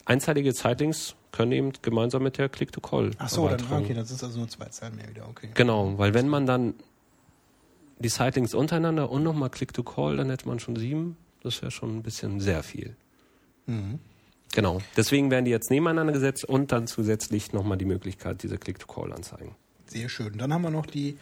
Einseitige 0.04 0.52
Sightlinks 0.52 1.14
können 1.32 1.52
eben 1.52 1.72
gemeinsam 1.82 2.22
mit 2.22 2.38
der 2.38 2.48
Click-to-Call. 2.48 3.10
Ach 3.18 3.28
so, 3.28 3.48
dann, 3.48 3.60
okay, 3.70 3.94
das 3.94 4.10
ist 4.10 4.24
also 4.24 4.38
nur 4.38 4.48
zwei 4.48 4.66
Zeilen 4.66 4.96
mehr 4.96 5.08
wieder, 5.08 5.28
okay. 5.28 5.50
Genau, 5.54 5.98
weil 5.98 6.14
wenn 6.14 6.28
man 6.28 6.46
dann 6.46 6.74
die 7.98 8.08
Sightlinks 8.08 8.54
untereinander 8.54 9.10
und 9.10 9.22
nochmal 9.22 9.50
Click-to-Call, 9.50 10.16
dann 10.16 10.30
hätte 10.30 10.46
man 10.48 10.58
schon 10.60 10.76
sieben. 10.76 11.16
Das 11.42 11.60
wäre 11.62 11.70
schon 11.70 11.96
ein 11.96 12.02
bisschen 12.02 12.40
sehr 12.40 12.62
viel. 12.62 12.96
Mhm. 13.66 13.98
Genau. 14.52 14.80
Deswegen 14.96 15.30
werden 15.30 15.44
die 15.44 15.50
jetzt 15.50 15.70
nebeneinander 15.70 16.12
gesetzt 16.12 16.44
und 16.44 16.72
dann 16.72 16.86
zusätzlich 16.86 17.52
nochmal 17.52 17.76
die 17.78 17.84
Möglichkeit, 17.84 18.42
diese 18.42 18.56
Click-to-Call 18.58 19.12
anzeigen. 19.12 19.54
Sehr 19.86 20.08
schön. 20.08 20.38
Dann 20.38 20.52
haben 20.52 20.62
wir 20.62 20.70
noch 20.70 20.86
die. 20.86 21.18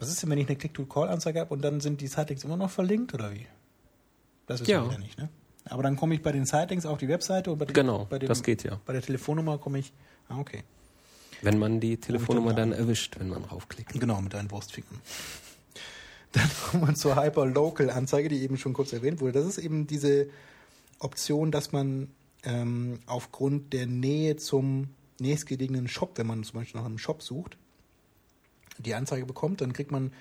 Was 0.00 0.08
ist 0.08 0.22
denn, 0.22 0.30
wenn 0.30 0.38
ich 0.38 0.46
eine 0.48 0.56
Click-to-Call-Anzeige 0.56 1.40
habe 1.40 1.52
und 1.52 1.62
dann 1.62 1.80
sind 1.80 2.00
die 2.00 2.06
Sightlinks 2.06 2.44
immer 2.44 2.56
noch 2.56 2.70
verlinkt 2.70 3.14
oder 3.14 3.32
wie? 3.32 3.46
Das 4.46 4.60
ist 4.60 4.68
Ja. 4.68 4.84
wieder 4.88 4.98
nicht, 4.98 5.18
ne? 5.18 5.28
Aber 5.64 5.82
dann 5.82 5.96
komme 5.96 6.14
ich 6.14 6.22
bei 6.22 6.32
den 6.32 6.46
Sightlinks 6.46 6.86
auf 6.86 6.98
die 6.98 7.08
Webseite 7.08 7.50
und 7.50 7.58
bei, 7.58 7.64
den, 7.66 7.74
Genau, 7.74 8.06
bei, 8.08 8.18
dem, 8.18 8.28
das 8.28 8.42
geht 8.42 8.62
ja. 8.62 8.80
bei 8.86 8.92
der 8.92 9.02
Telefonnummer 9.02 9.58
komme 9.58 9.80
ich. 9.80 9.92
Ah, 10.28 10.38
okay. 10.38 10.62
Wenn 11.42 11.58
man 11.58 11.80
die 11.80 11.96
Telefonnummer 11.98 12.54
dann 12.54 12.70
dann 12.70 12.78
erwischt, 12.80 13.18
wenn 13.18 13.28
man 13.28 13.42
draufklickt. 13.42 13.92
Genau, 14.00 14.20
mit 14.20 14.34
deinen 14.34 14.50
Wurstfingern. 14.50 15.00
Dann 16.32 16.50
kommen 16.70 16.88
wir 16.88 16.94
zur 16.94 17.16
Hyper-Local-Anzeige, 17.16 18.28
die 18.28 18.42
eben 18.42 18.58
schon 18.58 18.72
kurz 18.72 18.92
erwähnt 18.92 19.20
wurde. 19.20 19.32
Das 19.32 19.46
ist 19.46 19.58
eben 19.58 19.86
diese 19.86 20.28
Option, 20.98 21.50
dass 21.50 21.72
man 21.72 22.08
ähm, 22.44 23.00
aufgrund 23.06 23.72
der 23.72 23.86
Nähe 23.86 24.36
zum 24.36 24.88
nächstgelegenen 25.20 25.88
Shop, 25.88 26.18
wenn 26.18 26.26
man 26.26 26.44
zum 26.44 26.60
Beispiel 26.60 26.80
nach 26.80 26.86
einem 26.86 26.98
Shop 26.98 27.22
sucht, 27.22 27.56
die 28.78 28.94
Anzeige 28.94 29.26
bekommt, 29.26 29.60
dann 29.60 29.72
kriegt 29.72 29.90
man 29.90 30.12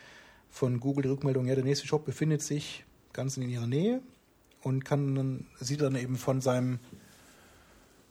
von 0.50 0.80
Google 0.80 1.04
die 1.04 1.10
Rückmeldung, 1.10 1.46
ja, 1.46 1.56
der 1.56 1.64
nächste 1.64 1.86
Shop 1.86 2.06
befindet 2.06 2.42
sich 2.42 2.84
ganz 3.14 3.38
in 3.38 3.50
ihrer 3.50 3.68
Nähe 3.68 4.02
und 4.64 4.86
kann 4.86 5.14
dann, 5.16 5.46
sieht 5.60 5.82
dann 5.82 5.96
eben 5.96 6.16
von 6.16 6.42
seinem 6.42 6.80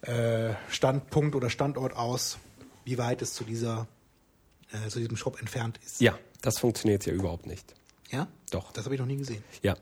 äh, 0.03 0.55
Standpunkt 0.69 1.35
oder 1.35 1.51
Standort 1.51 1.97
aus, 1.97 2.39
wie 2.85 2.99
weit 2.99 3.23
es 3.23 3.35
zu 3.35 3.43
dieser 3.43 3.89
äh, 4.73 4.89
zu 4.89 4.99
diesem 4.99 5.17
Shop 5.17 5.39
entfernt 5.41 5.79
ist. 5.85 6.01
Ja, 6.01 6.19
das 6.43 6.59
funktioniert 6.59 7.07
ja 7.07 7.13
überhaupt 7.13 7.47
nicht. 7.47 7.75
Ja? 8.11 8.29
Doch. 8.51 8.73
Das 8.73 8.85
habe 8.85 8.95
ich 8.95 9.01
noch 9.01 9.07
nie 9.07 9.17
gesehen. 9.17 9.43
Ja. 9.63 9.77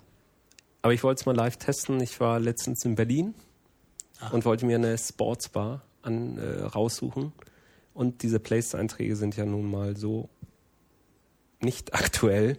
Aber 0.82 0.92
ich 0.92 1.02
wollte 1.02 1.20
es 1.20 1.26
mal 1.26 1.34
live 1.34 1.56
testen. 1.56 2.00
Ich 2.00 2.20
war 2.20 2.38
letztens 2.40 2.84
in 2.84 2.94
Berlin 2.94 3.34
und 4.32 4.44
wollte 4.44 4.66
mir 4.66 4.76
eine 4.76 4.96
Sportsbar 4.98 5.82
an, 6.02 6.38
äh, 6.38 6.62
raussuchen. 6.62 7.32
Und 7.94 8.22
diese 8.22 8.40
Place-Einträge 8.40 9.16
sind 9.16 9.36
ja 9.36 9.44
nun 9.46 9.70
mal 9.70 9.96
so 9.96 10.28
nicht 11.60 11.94
aktuell. 11.94 12.58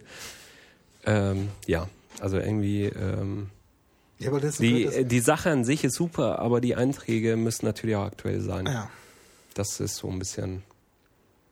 Ähm, 1.04 1.48
ja, 1.66 1.88
also 2.20 2.38
irgendwie 2.38 2.88
Hm. 2.88 3.00
ähm, 3.20 3.50
Ja, 4.18 4.30
aber 4.30 4.40
das 4.40 4.56
die, 4.58 4.84
das, 4.84 4.94
äh, 4.94 5.04
die 5.04 5.20
Sache 5.20 5.50
an 5.50 5.64
sich 5.64 5.84
ist 5.84 5.94
super, 5.94 6.38
aber 6.40 6.60
die 6.60 6.74
Einträge 6.74 7.36
müssen 7.36 7.66
natürlich 7.66 7.94
auch 7.96 8.04
aktuell 8.06 8.40
sein. 8.40 8.66
ja, 8.66 8.90
Das 9.54 9.78
ist 9.80 9.96
so 9.96 10.08
ein 10.10 10.18
bisschen, 10.18 10.62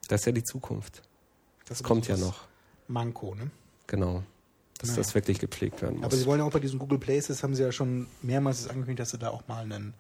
das 0.09 0.23
ist 0.23 0.27
ja 0.27 0.33
die 0.33 0.43
Zukunft. 0.45 1.03
das 1.67 1.81
ist 1.81 1.85
Kommt 1.87 2.09
ja 2.09 2.15
das 2.17 2.25
noch, 2.25 2.47
Manko, 2.89 3.35
ne? 3.35 3.51
Genau. 3.87 4.23
Dass 4.79 4.91
Naja. 4.91 5.03
das 5.03 5.15
wirklich 5.15 5.39
gepflegt 5.39 5.81
werden 5.83 5.97
muss. 5.97 6.07
Aber 6.07 6.17
Sie 6.17 6.27
wollen 6.27 6.41
ja 6.41 6.45
auch 6.47 6.53
bei 6.53 6.59
diesen 6.61 6.79
Google 6.79 6.99
Places, 6.99 7.43
haben 7.43 7.55
Sie 7.55 7.63
ja 7.63 7.73
schon 7.73 8.07
mehrmals 8.23 8.69
angekündigt, 8.69 9.01
dass 9.01 9.11
Sie 9.11 9.19
da 9.19 9.31
auch 9.31 9.47
mal 9.47 9.63
einen, 9.63 9.95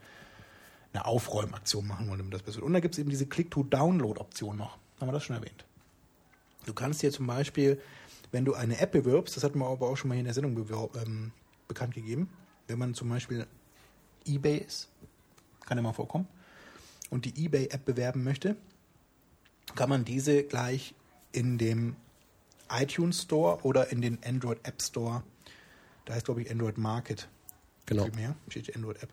eine 0.93 1.07
Aufräumaktion 1.07 1.87
machen 1.87 2.09
wollen, 2.09 2.19
damit 2.19 2.35
das 2.35 2.43
besser 2.43 2.57
wird. 2.57 2.67
Und 2.67 2.73
da 2.73 2.81
gibt 2.81 2.95
es 2.95 2.99
eben 2.99 3.11
diese 3.11 3.27
Click-to-Download-Option 3.27 4.57
noch. 4.57 4.79
Haben 5.01 5.09
wir 5.09 5.13
das 5.13 5.25
schon 5.25 5.37
erwähnt? 5.37 5.65
Du 6.67 6.75
kannst 6.75 7.03
dir 7.03 7.13
zum 7.13 7.27
Beispiel, 7.27 7.81
wenn 8.33 8.45
du 8.45 8.55
eine 8.55 8.79
App 8.81 8.93
bewirbst, 8.93 9.37
das 9.37 9.45
hatten 9.45 9.59
wir 9.59 9.67
aber 9.67 9.89
auch 9.89 9.97
schon 9.97 10.09
mal 10.09 10.15
hier 10.15 10.21
in 10.21 10.27
der 10.27 10.35
Sendung 10.35 10.57
ähm, 11.05 11.31
bekannt 11.69 11.95
gegeben, 11.95 12.29
wenn 12.67 12.79
man 12.79 12.95
zum 12.95 13.09
Beispiel 13.09 13.47
eBay 14.27 14.59
ist, 14.59 14.89
kann 15.67 15.79
ja 15.79 15.83
mal 15.83 15.93
vorkommen, 15.93 16.27
und 17.11 17.27
die 17.27 17.45
eBay-App 17.45 17.85
bewerben 17.85 18.25
möchte, 18.25 18.57
kann 19.75 19.89
man 19.89 20.05
diese 20.05 20.43
gleich 20.43 20.95
in 21.33 21.59
dem 21.59 21.97
iTunes 22.71 23.23
Store 23.23 23.59
oder 23.63 23.91
in 23.91 24.01
den 24.01 24.19
Android 24.25 24.59
App 24.65 24.81
Store, 24.81 25.23
da 26.05 26.15
heißt 26.15 26.27
glaube 26.27 26.43
ich 26.43 26.51
Android 26.51 26.79
Market, 26.79 27.29
genau. 27.87 28.07
mehr, 28.15 28.35
steht 28.49 28.75
Android 28.75 29.03
App, 29.03 29.11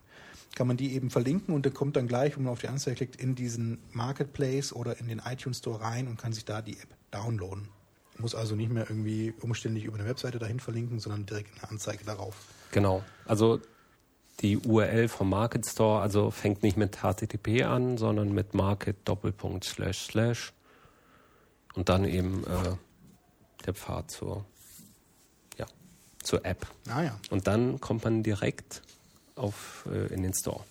kann 0.54 0.66
man 0.66 0.76
die 0.76 0.94
eben 0.94 1.10
verlinken 1.10 1.54
und 1.54 1.64
dann 1.64 1.74
kommt 1.74 1.96
dann 1.96 2.08
gleich, 2.08 2.36
wenn 2.36 2.44
man 2.44 2.52
auf 2.52 2.60
die 2.60 2.68
Anzeige 2.68 2.96
klickt, 2.96 3.16
in 3.16 3.34
diesen 3.34 3.78
Marketplace 3.92 4.72
oder 4.72 4.98
in 5.00 5.08
den 5.08 5.20
iTunes 5.24 5.58
Store 5.58 5.80
rein 5.80 6.08
und 6.08 6.18
kann 6.18 6.32
sich 6.32 6.44
da 6.44 6.62
die 6.62 6.78
App 6.78 6.88
downloaden. 7.10 7.68
Muss 8.18 8.34
also 8.34 8.54
nicht 8.54 8.70
mehr 8.70 8.88
irgendwie 8.88 9.32
umständlich 9.40 9.84
über 9.84 9.98
eine 9.98 10.06
Webseite 10.06 10.38
dahin 10.38 10.60
verlinken, 10.60 10.98
sondern 11.00 11.24
direkt 11.24 11.54
in 11.54 11.60
der 11.60 11.70
Anzeige 11.70 12.04
darauf. 12.04 12.36
Genau. 12.70 13.02
Also 13.24 13.60
die 14.40 14.58
URL 14.58 15.08
vom 15.08 15.30
Market 15.30 15.66
Store, 15.66 16.00
also 16.00 16.30
fängt 16.30 16.62
nicht 16.62 16.76
mit 16.76 16.98
HTTP 16.98 17.64
an, 17.64 17.96
sondern 17.96 18.32
mit 18.32 18.54
Market 18.54 18.96
Doppelpunkt 19.04 19.64
slash 19.64 20.06
slash 20.06 20.52
und 21.74 21.88
dann 21.88 22.04
eben 22.04 22.44
äh, 22.44 22.76
der 23.66 23.74
Pfad 23.74 24.10
zur, 24.10 24.44
ja, 25.58 25.66
zur 26.22 26.44
App. 26.44 26.66
Ah 26.88 27.02
ja. 27.02 27.18
Und 27.30 27.46
dann 27.46 27.80
kommt 27.80 28.04
man 28.04 28.22
direkt 28.22 28.82
auf, 29.34 29.86
äh, 29.90 30.12
in 30.12 30.22
den 30.22 30.34
Store. 30.34 30.64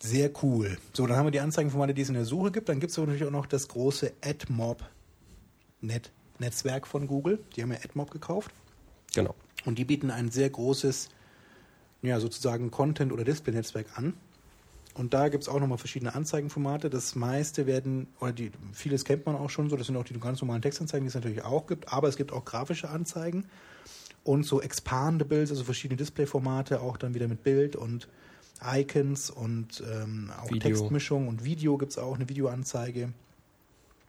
Sehr 0.00 0.30
cool. 0.42 0.78
So, 0.92 1.06
dann 1.06 1.16
haben 1.16 1.26
wir 1.26 1.30
die 1.30 1.40
Anzeigenformate, 1.40 1.94
die 1.94 2.02
es 2.02 2.08
in 2.08 2.14
der 2.14 2.24
Suche 2.24 2.52
gibt. 2.52 2.68
Dann 2.68 2.80
gibt 2.80 2.90
es 2.90 2.96
natürlich 2.98 3.24
auch 3.24 3.30
noch 3.30 3.46
das 3.46 3.68
große 3.68 4.12
AdMob 4.22 4.84
Net 5.80 6.12
von 6.84 7.06
Google. 7.06 7.38
Die 7.56 7.62
haben 7.62 7.72
ja 7.72 7.78
AdMob 7.78 8.10
gekauft. 8.10 8.52
Genau. 9.14 9.34
Und 9.64 9.78
die 9.78 9.84
bieten 9.84 10.10
ein 10.10 10.30
sehr 10.30 10.50
großes, 10.50 11.08
ja, 12.02 12.20
sozusagen 12.20 12.70
Content- 12.70 13.12
oder 13.12 13.24
Display-Netzwerk 13.24 13.98
an. 13.98 14.14
Und 14.96 15.12
da 15.12 15.28
gibt 15.28 15.42
es 15.42 15.48
auch 15.50 15.60
nochmal 15.60 15.76
verschiedene 15.76 16.14
Anzeigenformate. 16.14 16.88
Das 16.88 17.14
meiste 17.14 17.66
werden, 17.66 18.06
oder 18.18 18.32
die, 18.32 18.50
vieles 18.72 19.04
kennt 19.04 19.26
man 19.26 19.36
auch 19.36 19.50
schon 19.50 19.68
so, 19.68 19.76
das 19.76 19.88
sind 19.88 19.96
auch 19.96 20.04
die 20.04 20.18
ganz 20.18 20.40
normalen 20.40 20.62
Textanzeigen, 20.62 21.04
die 21.04 21.08
es 21.08 21.14
natürlich 21.14 21.44
auch 21.44 21.66
gibt, 21.66 21.92
aber 21.92 22.08
es 22.08 22.16
gibt 22.16 22.32
auch 22.32 22.46
grafische 22.46 22.88
Anzeigen 22.88 23.44
und 24.24 24.44
so 24.44 24.62
Expandables, 24.62 25.50
also 25.50 25.64
verschiedene 25.64 25.98
Displayformate, 25.98 26.80
auch 26.80 26.96
dann 26.96 27.12
wieder 27.12 27.28
mit 27.28 27.42
Bild 27.42 27.76
und 27.76 28.08
Icons 28.64 29.28
und 29.28 29.84
ähm, 29.86 30.32
auch 30.40 30.50
Video. 30.50 30.60
Textmischung 30.60 31.28
und 31.28 31.44
Video 31.44 31.76
gibt 31.76 31.92
es 31.92 31.98
auch, 31.98 32.14
eine 32.14 32.30
Videoanzeige. 32.30 33.12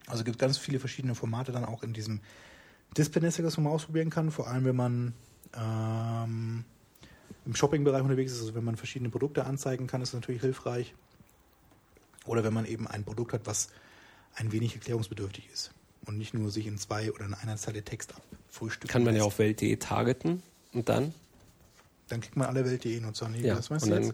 Also 0.05 0.23
gibt 0.23 0.39
ganz 0.39 0.57
viele 0.57 0.79
verschiedene 0.79 1.15
Formate 1.15 1.51
dann 1.51 1.65
auch 1.65 1.83
in 1.83 1.91
diesem 1.91 2.21
Display-Netzwerk, 2.97 3.45
das 3.45 3.57
man 3.57 3.65
mal 3.65 3.71
ausprobieren 3.71 4.09
kann, 4.09 4.31
vor 4.31 4.47
allem 4.47 4.63
wenn 4.63 4.75
man 4.77 5.13
ähm, 5.53 6.63
im 7.47 7.55
Shopping-Bereich 7.55 8.03
unterwegs 8.03 8.33
ist, 8.33 8.41
also 8.41 8.53
wenn 8.55 8.63
man 8.65 8.75
verschiedene 8.75 9.09
Produkte 9.09 9.45
anzeigen 9.45 9.87
kann, 9.87 10.01
ist 10.01 10.13
das 10.13 10.19
natürlich 10.19 10.41
hilfreich. 10.41 10.93
Oder 12.25 12.43
wenn 12.43 12.53
man 12.53 12.65
eben 12.65 12.87
ein 12.87 13.05
Produkt 13.05 13.31
hat, 13.31 13.41
was 13.45 13.69
ein 14.35 14.51
wenig 14.51 14.75
erklärungsbedürftig 14.75 15.49
ist 15.51 15.71
und 16.05 16.17
nicht 16.17 16.33
nur 16.33 16.51
sich 16.51 16.67
in 16.67 16.77
zwei 16.77 17.11
oder 17.11 17.25
in 17.25 17.33
einer 17.33 17.55
Zeile 17.55 17.81
Text 17.83 18.13
abfrühstücken 18.13 18.91
Kann 18.91 19.03
man 19.03 19.13
ja 19.15 19.19
lässt. 19.19 19.27
auf 19.27 19.39
Welt.de 19.39 19.77
targeten 19.77 20.43
und 20.73 20.89
dann 20.89 21.13
Dann 22.09 22.19
kriegt 22.19 22.35
man 22.35 22.47
alle 22.47 22.65
Welt.de 22.65 22.99
Nutzer. 22.99 23.29
Nee, 23.29 23.47
Ja, 23.47 23.55
das 23.55 23.71
weißt 23.71 23.85
und 23.85 23.91
dann 23.91 24.13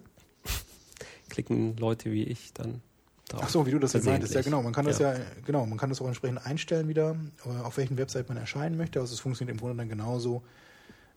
klicken 1.30 1.76
Leute 1.77 2.11
wie 2.11 2.23
ich 2.23 2.53
dann 2.53 2.81
drauf. 3.30 3.41
Ach 3.45 3.49
so, 3.49 3.65
wie 3.65 3.72
du 3.72 3.80
das 3.80 3.95
meintest. 4.03 4.35
Ja, 4.35 4.41
genau. 4.43 4.61
Man 4.61 4.73
kann 4.73 4.85
das 4.85 4.99
Ja. 4.99 5.14
ja, 5.14 5.19
genau, 5.43 5.65
man 5.65 5.80
kann 5.80 5.89
das 5.89 5.99
auch 6.01 6.07
entsprechend 6.07 6.45
einstellen 6.45 6.88
wieder, 6.88 7.15
äh, 7.45 7.49
auf 7.64 7.77
welchen 7.77 7.97
Website 7.97 8.30
man 8.30 8.38
erscheinen 8.38 8.77
möchte. 8.77 8.99
Also 8.99 9.15
es 9.15 9.19
funktioniert 9.19 9.55
im 9.55 9.60
Grunde 9.60 9.76
dann 9.77 9.89
genauso 9.89 10.43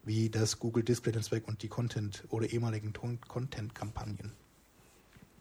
wie 0.07 0.31
das 0.31 0.59
Google 0.59 0.85
Display 0.85 1.13
Netzwerk 1.13 1.47
und 1.49 1.63
die 1.63 1.69
Content 1.69 2.25
oder 2.31 2.47
ehemaligen 2.51 2.93
Content-Kampagnen 2.93 4.33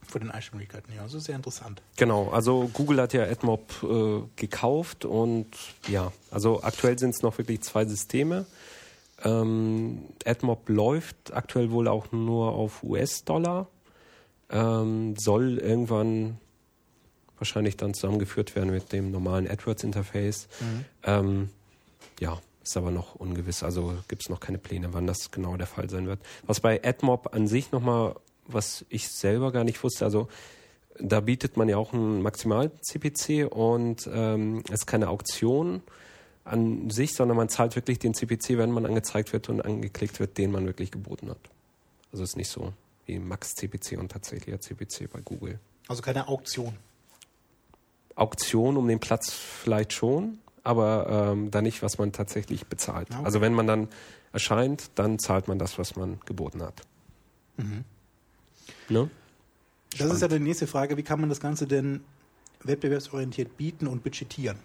von 0.07 0.21
den 0.21 0.31
Einstellmöglichkeiten. 0.31 0.93
Ja, 0.95 1.03
also 1.03 1.19
sehr 1.19 1.35
interessant. 1.35 1.81
Genau, 1.95 2.29
also 2.29 2.69
Google 2.73 3.01
hat 3.01 3.13
ja 3.13 3.23
AdMob 3.23 3.83
äh, 3.83 4.21
gekauft 4.35 5.05
und 5.05 5.47
ja, 5.87 6.11
also 6.31 6.63
aktuell 6.63 6.97
sind 6.99 7.11
es 7.11 7.21
noch 7.21 7.37
wirklich 7.37 7.61
zwei 7.61 7.85
Systeme. 7.85 8.45
Ähm, 9.23 10.03
AdMob 10.25 10.67
läuft 10.69 11.33
aktuell 11.33 11.71
wohl 11.71 11.87
auch 11.87 12.11
nur 12.11 12.51
auf 12.51 12.83
US-Dollar, 12.83 13.67
ähm, 14.49 15.15
soll 15.17 15.57
irgendwann 15.59 16.37
wahrscheinlich 17.37 17.77
dann 17.77 17.93
zusammengeführt 17.93 18.55
werden 18.55 18.71
mit 18.71 18.91
dem 18.93 19.11
normalen 19.11 19.47
AdWords-Interface. 19.47 20.47
Ähm, 21.03 21.49
ja, 22.19 22.39
ist 22.65 22.77
aber 22.77 22.91
noch 22.91 23.15
ungewiss, 23.15 23.63
also 23.63 23.93
gibt 24.07 24.23
es 24.23 24.29
noch 24.29 24.39
keine 24.39 24.57
Pläne, 24.57 24.93
wann 24.93 25.07
das 25.07 25.31
genau 25.31 25.55
der 25.55 25.67
Fall 25.67 25.89
sein 25.89 26.07
wird. 26.07 26.19
Was 26.47 26.59
bei 26.59 26.83
AdMob 26.83 27.33
an 27.33 27.47
sich 27.47 27.71
nochmal, 27.71 28.15
was 28.47 28.85
ich 28.89 29.09
selber 29.09 29.51
gar 29.51 29.63
nicht 29.63 29.83
wusste, 29.83 30.03
also 30.03 30.27
da 30.99 31.19
bietet 31.19 31.57
man 31.57 31.69
ja 31.69 31.77
auch 31.77 31.93
einen 31.93 32.21
Maximal-CPC 32.21 33.51
und 33.51 34.09
ähm, 34.11 34.63
es 34.67 34.81
ist 34.81 34.85
keine 34.87 35.09
Auktion 35.09 35.81
an 36.43 36.89
sich, 36.89 37.13
sondern 37.13 37.37
man 37.37 37.49
zahlt 37.49 37.75
wirklich 37.75 37.99
den 37.99 38.13
CPC, 38.13 38.57
wenn 38.57 38.71
man 38.71 38.85
angezeigt 38.85 39.33
wird 39.33 39.49
und 39.49 39.61
angeklickt 39.61 40.19
wird, 40.19 40.37
den 40.37 40.51
man 40.51 40.65
wirklich 40.65 40.91
geboten 40.91 41.29
hat. 41.29 41.39
Also 42.11 42.23
ist 42.23 42.37
nicht 42.37 42.49
so 42.49 42.73
wie 43.05 43.19
Max-CPC 43.19 43.99
und 43.99 44.11
tatsächlicher 44.11 44.59
CPC 44.59 45.11
bei 45.11 45.21
Google. 45.21 45.59
Also 45.87 46.01
keine 46.01 46.27
Auktion. 46.27 46.75
Auktion 48.15 48.77
um 48.77 48.87
den 48.87 48.99
Platz 48.99 49.31
vielleicht 49.31 49.93
schon, 49.93 50.39
aber 50.65 51.31
ähm, 51.31 51.51
dann 51.51 51.63
nicht, 51.63 51.83
was 51.83 51.97
man 51.97 52.11
tatsächlich 52.11 52.65
bezahlt. 52.65 53.07
Ah, 53.11 53.17
okay. 53.17 53.25
Also 53.25 53.39
wenn 53.39 53.53
man 53.53 53.67
dann 53.67 53.87
erscheint, 54.33 54.91
dann 54.95 55.19
zahlt 55.19 55.47
man 55.47 55.59
das, 55.59 55.77
was 55.77 55.95
man 55.95 56.19
geboten 56.25 56.61
hat. 56.63 56.81
Mhm. 57.57 57.85
Ne? 58.89 59.09
Das 59.97 60.11
ist 60.11 60.21
ja 60.21 60.27
die 60.27 60.39
nächste 60.39 60.67
Frage. 60.67 60.97
Wie 60.97 61.03
kann 61.03 61.19
man 61.19 61.29
das 61.29 61.39
Ganze 61.39 61.67
denn 61.67 62.01
wettbewerbsorientiert 62.63 63.55
bieten 63.57 63.87
und 63.87 64.03
budgetieren? 64.03 64.57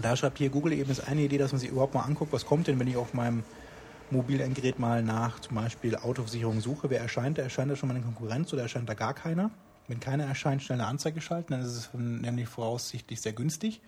Da 0.00 0.16
schreibt 0.16 0.38
hier 0.38 0.48
Google 0.48 0.72
eben 0.72 0.90
ist 0.90 1.06
eine 1.06 1.22
Idee, 1.22 1.38
dass 1.38 1.52
man 1.52 1.60
sich 1.60 1.70
überhaupt 1.70 1.94
mal 1.94 2.02
anguckt, 2.02 2.32
was 2.32 2.46
kommt 2.46 2.68
denn, 2.68 2.78
wenn 2.78 2.86
ich 2.86 2.96
auf 2.96 3.14
meinem 3.14 3.42
Mobilendgerät 4.10 4.78
mal 4.78 5.02
nach 5.02 5.40
zum 5.40 5.56
Beispiel 5.56 5.96
Autoversicherung 5.96 6.60
suche. 6.60 6.88
Wer 6.88 7.00
erscheint 7.00 7.38
da? 7.38 7.42
Erscheint 7.42 7.70
da 7.70 7.76
schon 7.76 7.88
mal 7.88 7.96
eine 7.96 8.04
Konkurrenz 8.04 8.52
oder 8.52 8.62
erscheint 8.62 8.88
da 8.88 8.94
gar 8.94 9.14
keiner? 9.14 9.50
Wenn 9.88 10.00
keiner 10.00 10.24
erscheint, 10.24 10.62
schnell 10.62 10.80
eine 10.80 10.88
Anzeige 10.88 11.20
schalten, 11.20 11.52
dann 11.52 11.62
ist 11.62 11.76
es 11.76 11.90
nämlich 11.92 12.48
voraussichtlich 12.48 13.20
sehr 13.20 13.32
günstig 13.32 13.82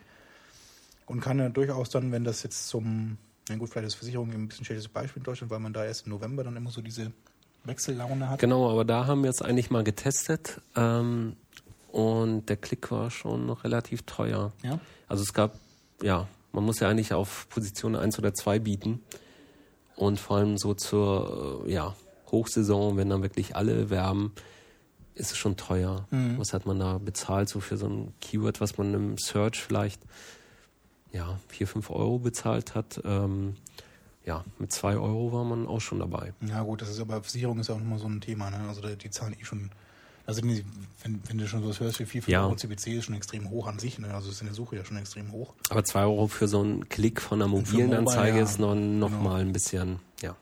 und 1.07 1.21
kann 1.21 1.39
ja 1.39 1.49
durchaus 1.49 1.89
dann, 1.89 2.13
wenn 2.13 2.25
das 2.25 2.43
jetzt 2.43 2.69
zum, 2.69 3.17
na 3.49 3.57
gut, 3.57 3.71
vielleicht 3.71 3.87
ist 3.87 3.95
Versicherung 3.95 4.31
ein 4.33 4.49
bisschen 4.49 4.65
schlechtes 4.65 4.89
Beispiel 4.89 5.21
in 5.21 5.25
Deutschland, 5.25 5.51
weil 5.51 5.61
man 5.61 5.73
da 5.73 5.85
erst 5.85 6.07
im 6.07 6.11
November 6.11 6.45
dann 6.45 6.57
immer 6.57 6.71
so 6.71 6.83
diese 6.83 7.13
Wechsellaune 7.65 8.29
hat. 8.29 8.39
Genau, 8.39 8.71
aber 8.71 8.85
da 8.85 9.07
haben 9.07 9.23
wir 9.23 9.31
es 9.31 9.43
eigentlich 9.43 9.71
mal 9.71 9.85
getestet 9.85 10.61
ähm, 10.75 11.37
und 11.91 12.49
der 12.49 12.57
Klick 12.57 12.91
war 12.91 13.11
schon 13.11 13.47
noch 13.47 13.65
relativ 13.65 14.03
teuer. 14.03 14.53
Ja. 14.63 14.79
Also 15.09 15.23
es 15.23 15.33
gab, 15.33 15.59
ja, 16.03 16.29
man 16.53 16.65
muss 16.65 16.81
ja 16.81 16.89
eigentlich 16.89 17.13
auf 17.13 17.49
Position 17.49 17.97
1 17.97 18.19
oder 18.19 18.35
2 18.35 18.59
bieten 18.59 19.01
und 19.95 20.19
vor 20.19 20.39
allem 20.39 20.59
so 20.59 20.75
zur 20.75 21.65
äh, 21.67 21.73
ja, 21.73 21.95
Hochsaison, 22.31 22.97
wenn 22.97 23.09
dann 23.09 23.23
wirklich 23.23 23.55
alle 23.55 23.91
werben, 23.91 24.33
ist 25.15 25.31
es 25.31 25.39
schon 25.39 25.57
teuer. 25.57 26.07
Was 26.37 26.53
hat 26.53 26.67
man 26.67 26.79
da 26.79 26.99
bezahlt, 26.99 27.49
so 27.49 27.61
für 27.61 27.79
so 27.79 27.89
ein 27.89 28.13
Keyword, 28.21 28.61
was 28.61 28.77
man 28.77 28.93
im 28.93 29.17
Search 29.17 29.63
vielleicht 29.63 30.03
ja, 31.17 31.39
4, 31.49 31.67
5 31.67 31.91
Euro 31.91 32.19
bezahlt 32.19 32.75
hat. 32.75 33.01
Ähm, 33.05 33.57
ja, 34.25 34.45
mit 34.59 34.73
2 34.73 34.97
Euro 34.97 35.33
war 35.33 35.45
man 35.45 35.67
auch 35.67 35.81
schon 35.81 36.01
dabei. 36.01 36.33
Ja 36.47 36.63
gut, 36.63 36.83
das 36.83 36.91
ist 36.91 37.01
aber 37.01 37.23
Versicherung 37.23 37.59
ist 37.61 37.69
ja 37.69 37.75
auch 37.75 37.79
nochmal 37.81 37.99
so 37.99 38.09
ein 38.09 38.21
Thema, 38.21 38.51
ne? 38.51 38.59
Also 38.69 38.81
die, 38.83 38.97
die 38.97 39.11
zahlen 39.11 39.37
eh 39.41 39.45
schon, 39.45 39.71
also 40.27 40.41
die, 40.43 40.65
wenn, 41.05 41.23
wenn 41.29 41.39
du 41.39 41.47
schon 41.47 41.63
so 41.63 41.69
was 41.69 41.79
hörst 41.81 42.01
wie 42.01 42.07
4, 42.07 42.23
5 42.23 42.33
Ja. 42.33 42.43
Euro 42.45 42.57
CPC 42.57 42.87
ist 42.89 43.05
schon 43.05 43.15
extrem 43.15 43.49
hoch 43.51 43.67
an 43.69 43.79
sich, 43.79 43.99
ne? 43.99 44.13
Also 44.13 44.31
ist 44.31 44.41
in 44.41 44.47
der 44.49 44.55
Suche 44.55 44.77
ja 44.77 44.85
schon 44.85 44.97
extrem 44.97 45.31
hoch. 45.33 45.55
Aber 45.71 45.85
2 45.85 46.03
Euro 46.03 46.27
für 46.27 46.49
so 46.49 46.61
einen 46.61 46.89
Klick 46.89 47.21
von 47.21 47.41
einer 47.41 47.49
mobilen 47.49 47.87
Mobile, 47.87 47.99
Anzeige 47.99 48.39
ja. 48.39 48.43
ist 48.45 48.59
noch, 48.59 48.75
noch 48.75 49.11
Genau. 49.11 49.23
mal 49.23 49.41
ein 49.41 49.53
bisschen, 49.53 50.01
ja. 50.21 50.35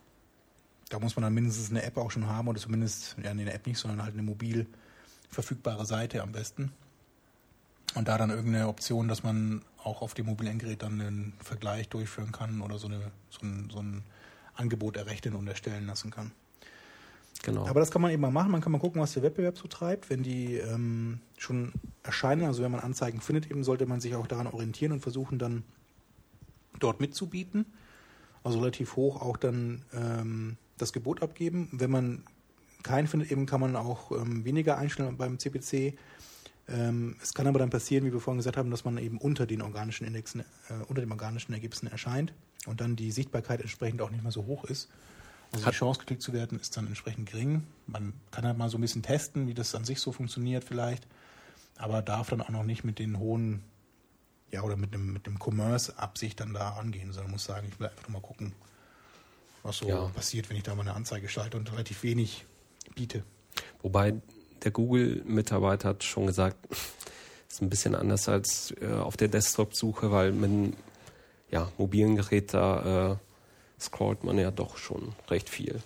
Da 0.88 0.98
muss 0.98 1.14
man 1.16 1.22
dann 1.24 1.34
mindestens 1.34 1.70
eine 1.70 1.82
App 1.82 1.96
auch 1.98 2.10
schon 2.10 2.26
haben 2.26 2.48
oder 2.48 2.58
zumindest, 2.60 3.16
ja, 3.22 3.34
nee, 3.34 3.42
eine 3.42 3.52
App 3.52 3.66
nicht, 3.66 3.78
sondern 3.78 4.02
halt 4.02 4.14
eine 4.14 4.22
mobil 4.22 4.66
verfügbare 5.28 5.84
Seite 5.84 6.22
am 6.22 6.32
besten. 6.32 6.72
Und 7.94 8.08
da 8.08 8.16
dann 8.18 8.30
irgendeine 8.30 8.68
Option, 8.68 9.08
dass 9.08 9.22
man 9.22 9.62
auch 9.84 10.02
auf 10.02 10.14
dem 10.14 10.26
mobilen 10.26 10.52
Endgerät 10.52 10.82
dann 10.82 11.00
einen 11.00 11.32
Vergleich 11.40 11.88
durchführen 11.88 12.32
kann 12.32 12.60
oder 12.62 12.78
so, 12.78 12.88
eine, 12.88 13.10
so, 13.30 13.46
ein, 13.46 13.68
so 13.70 13.80
ein 13.80 14.02
Angebot 14.54 14.96
errechnen 14.96 15.34
und 15.34 15.46
erstellen 15.46 15.86
lassen 15.86 16.10
kann. 16.10 16.32
Genau. 17.42 17.66
Aber 17.66 17.80
das 17.80 17.90
kann 17.90 18.00
man 18.00 18.10
eben 18.10 18.22
mal 18.22 18.30
machen. 18.30 18.50
Man 18.50 18.62
kann 18.62 18.72
mal 18.72 18.78
gucken, 18.78 19.02
was 19.02 19.12
der 19.12 19.22
Wettbewerb 19.22 19.58
so 19.58 19.68
treibt. 19.68 20.08
Wenn 20.08 20.22
die 20.22 20.54
ähm, 20.54 21.20
schon 21.36 21.72
erscheinen, 22.02 22.44
also 22.44 22.62
wenn 22.62 22.70
man 22.70 22.80
Anzeigen 22.80 23.20
findet, 23.20 23.50
eben 23.50 23.64
sollte 23.64 23.86
man 23.86 24.00
sich 24.00 24.14
auch 24.14 24.26
daran 24.26 24.46
orientieren 24.46 24.92
und 24.92 25.00
versuchen 25.00 25.38
dann 25.38 25.62
dort 26.80 27.00
mitzubieten. 27.00 27.66
Also 28.42 28.60
relativ 28.60 28.96
hoch 28.96 29.20
auch 29.20 29.36
dann 29.36 29.84
ähm, 29.92 30.56
das 30.78 30.92
Gebot 30.92 31.22
abgeben. 31.22 31.68
Wenn 31.72 31.90
man 31.90 32.22
keinen 32.82 33.08
findet, 33.08 33.30
eben 33.30 33.46
kann 33.46 33.60
man 33.60 33.76
auch 33.76 34.10
ähm, 34.12 34.44
weniger 34.44 34.78
einstellen 34.78 35.16
beim 35.16 35.38
CPC. 35.38 35.98
Ähm, 36.68 37.16
es 37.22 37.34
kann 37.34 37.46
aber 37.46 37.58
dann 37.58 37.70
passieren, 37.70 38.04
wie 38.06 38.12
wir 38.12 38.20
vorhin 38.20 38.38
gesagt 38.38 38.56
haben, 38.56 38.70
dass 38.70 38.84
man 38.84 38.96
eben 38.98 39.18
unter 39.18 39.46
den 39.46 39.60
organischen 39.60 40.06
Indexen, 40.06 40.40
äh, 40.40 40.44
unter 40.88 41.02
den 41.02 41.12
organischen 41.12 41.52
Ergebnissen 41.52 41.88
erscheint 41.88 42.32
und 42.66 42.80
dann 42.80 42.96
die 42.96 43.10
Sichtbarkeit 43.12 43.60
entsprechend 43.60 44.00
auch 44.00 44.10
nicht 44.10 44.22
mehr 44.22 44.32
so 44.32 44.46
hoch 44.46 44.64
ist. 44.64 44.88
Also 45.52 45.70
die 45.70 45.76
Chance 45.76 46.00
geklickt 46.00 46.22
zu 46.22 46.32
werden 46.32 46.58
ist 46.58 46.76
dann 46.76 46.86
entsprechend 46.86 47.30
gering. 47.30 47.64
Man 47.86 48.12
kann 48.30 48.44
halt 48.44 48.58
mal 48.58 48.68
so 48.68 48.78
ein 48.78 48.80
bisschen 48.80 49.02
testen, 49.02 49.46
wie 49.46 49.54
das 49.54 49.74
an 49.74 49.84
sich 49.84 50.00
so 50.00 50.10
funktioniert 50.10 50.64
vielleicht, 50.64 51.06
aber 51.76 52.02
darf 52.02 52.30
dann 52.30 52.40
auch 52.40 52.48
noch 52.48 52.64
nicht 52.64 52.82
mit 52.82 52.98
den 52.98 53.18
hohen, 53.18 53.62
ja 54.50 54.62
oder 54.62 54.76
mit 54.76 54.94
dem 54.94 55.12
mit 55.12 55.26
dem 55.26 55.38
Commerce-Absicht 55.38 56.40
dann 56.40 56.54
da 56.54 56.70
rangehen, 56.70 57.12
sondern 57.12 57.30
muss 57.30 57.44
sagen, 57.44 57.68
ich 57.70 57.78
will 57.78 57.86
einfach 57.88 58.08
nur 58.08 58.20
mal 58.20 58.26
gucken, 58.26 58.52
was 59.62 59.78
so 59.78 59.88
Ja. 59.88 60.06
passiert, 60.08 60.48
wenn 60.50 60.56
ich 60.56 60.62
da 60.64 60.74
mal 60.74 60.82
eine 60.82 60.94
Anzeige 60.94 61.28
schalte 61.28 61.56
und 61.56 61.70
relativ 61.72 62.02
wenig 62.02 62.46
biete. 62.94 63.22
Wobei 63.82 64.14
der 64.64 64.70
Google-Mitarbeiter 64.72 65.90
hat 65.90 66.04
schon 66.04 66.26
gesagt, 66.26 66.56
ist 67.48 67.62
ein 67.62 67.70
bisschen 67.70 67.94
anders 67.94 68.28
als 68.28 68.74
äh, 68.80 68.92
auf 68.92 69.16
der 69.16 69.28
Desktop-Suche, 69.28 70.10
weil 70.10 70.32
mit 70.32 70.50
einem 70.50 70.72
ja, 71.50 71.70
mobilen 71.78 72.16
Gerät 72.16 72.52
da 72.54 73.12
äh, 73.12 73.16
scrollt 73.80 74.24
man 74.24 74.38
ja 74.38 74.50
doch 74.50 74.76
schon 74.78 75.12
recht 75.30 75.48
viel. 75.48 75.80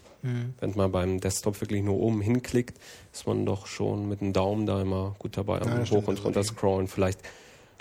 Wenn 0.60 0.74
man 0.74 0.90
beim 0.90 1.20
Desktop 1.20 1.60
wirklich 1.60 1.82
nur 1.82 1.94
oben 1.96 2.20
hinklickt, 2.20 2.76
ist 3.12 3.26
man 3.28 3.46
doch 3.46 3.66
schon 3.68 4.08
mit 4.08 4.20
dem 4.20 4.32
Daumen 4.32 4.66
da 4.66 4.82
immer 4.82 5.14
gut 5.20 5.36
dabei 5.36 5.60
am 5.62 5.68
Ja, 5.68 5.78
Hoch- 5.80 5.86
stimmt, 5.86 6.08
und 6.08 6.24
runter 6.24 6.42
scrollen. 6.42 6.88
Vielleicht 6.88 7.20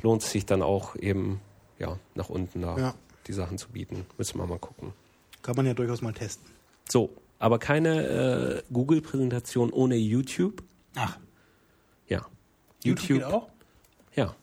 lohnt 0.03 0.21
es 0.21 0.31
sich 0.31 0.45
dann 0.45 0.61
auch 0.61 0.95
eben 0.95 1.41
ja, 1.79 1.97
nach 2.13 2.29
unten 2.29 2.61
da 2.61 2.77
Ja. 2.77 2.95
die 3.27 3.33
Sachen 3.33 3.57
zu 3.57 3.69
bieten. 3.69 4.05
Müssen 4.19 4.37
wir 4.37 4.45
mal 4.45 4.59
gucken. 4.59 4.93
Kann 5.41 5.55
man 5.55 5.65
ja 5.65 5.73
durchaus 5.73 6.01
mal 6.03 6.13
testen. 6.13 6.45
So, 6.87 7.09
aber 7.39 7.57
keine 7.57 8.05
äh, 8.07 8.61
Google-Präsentation 8.71 9.71
ohne 9.71 9.95
YouTube. 9.95 10.61
Ach, 10.97 11.17
Ja. 12.07 12.25
YouTube, 12.83 13.07
geht 13.19 13.23
auch? 13.23 13.49
Ja. 14.15 14.35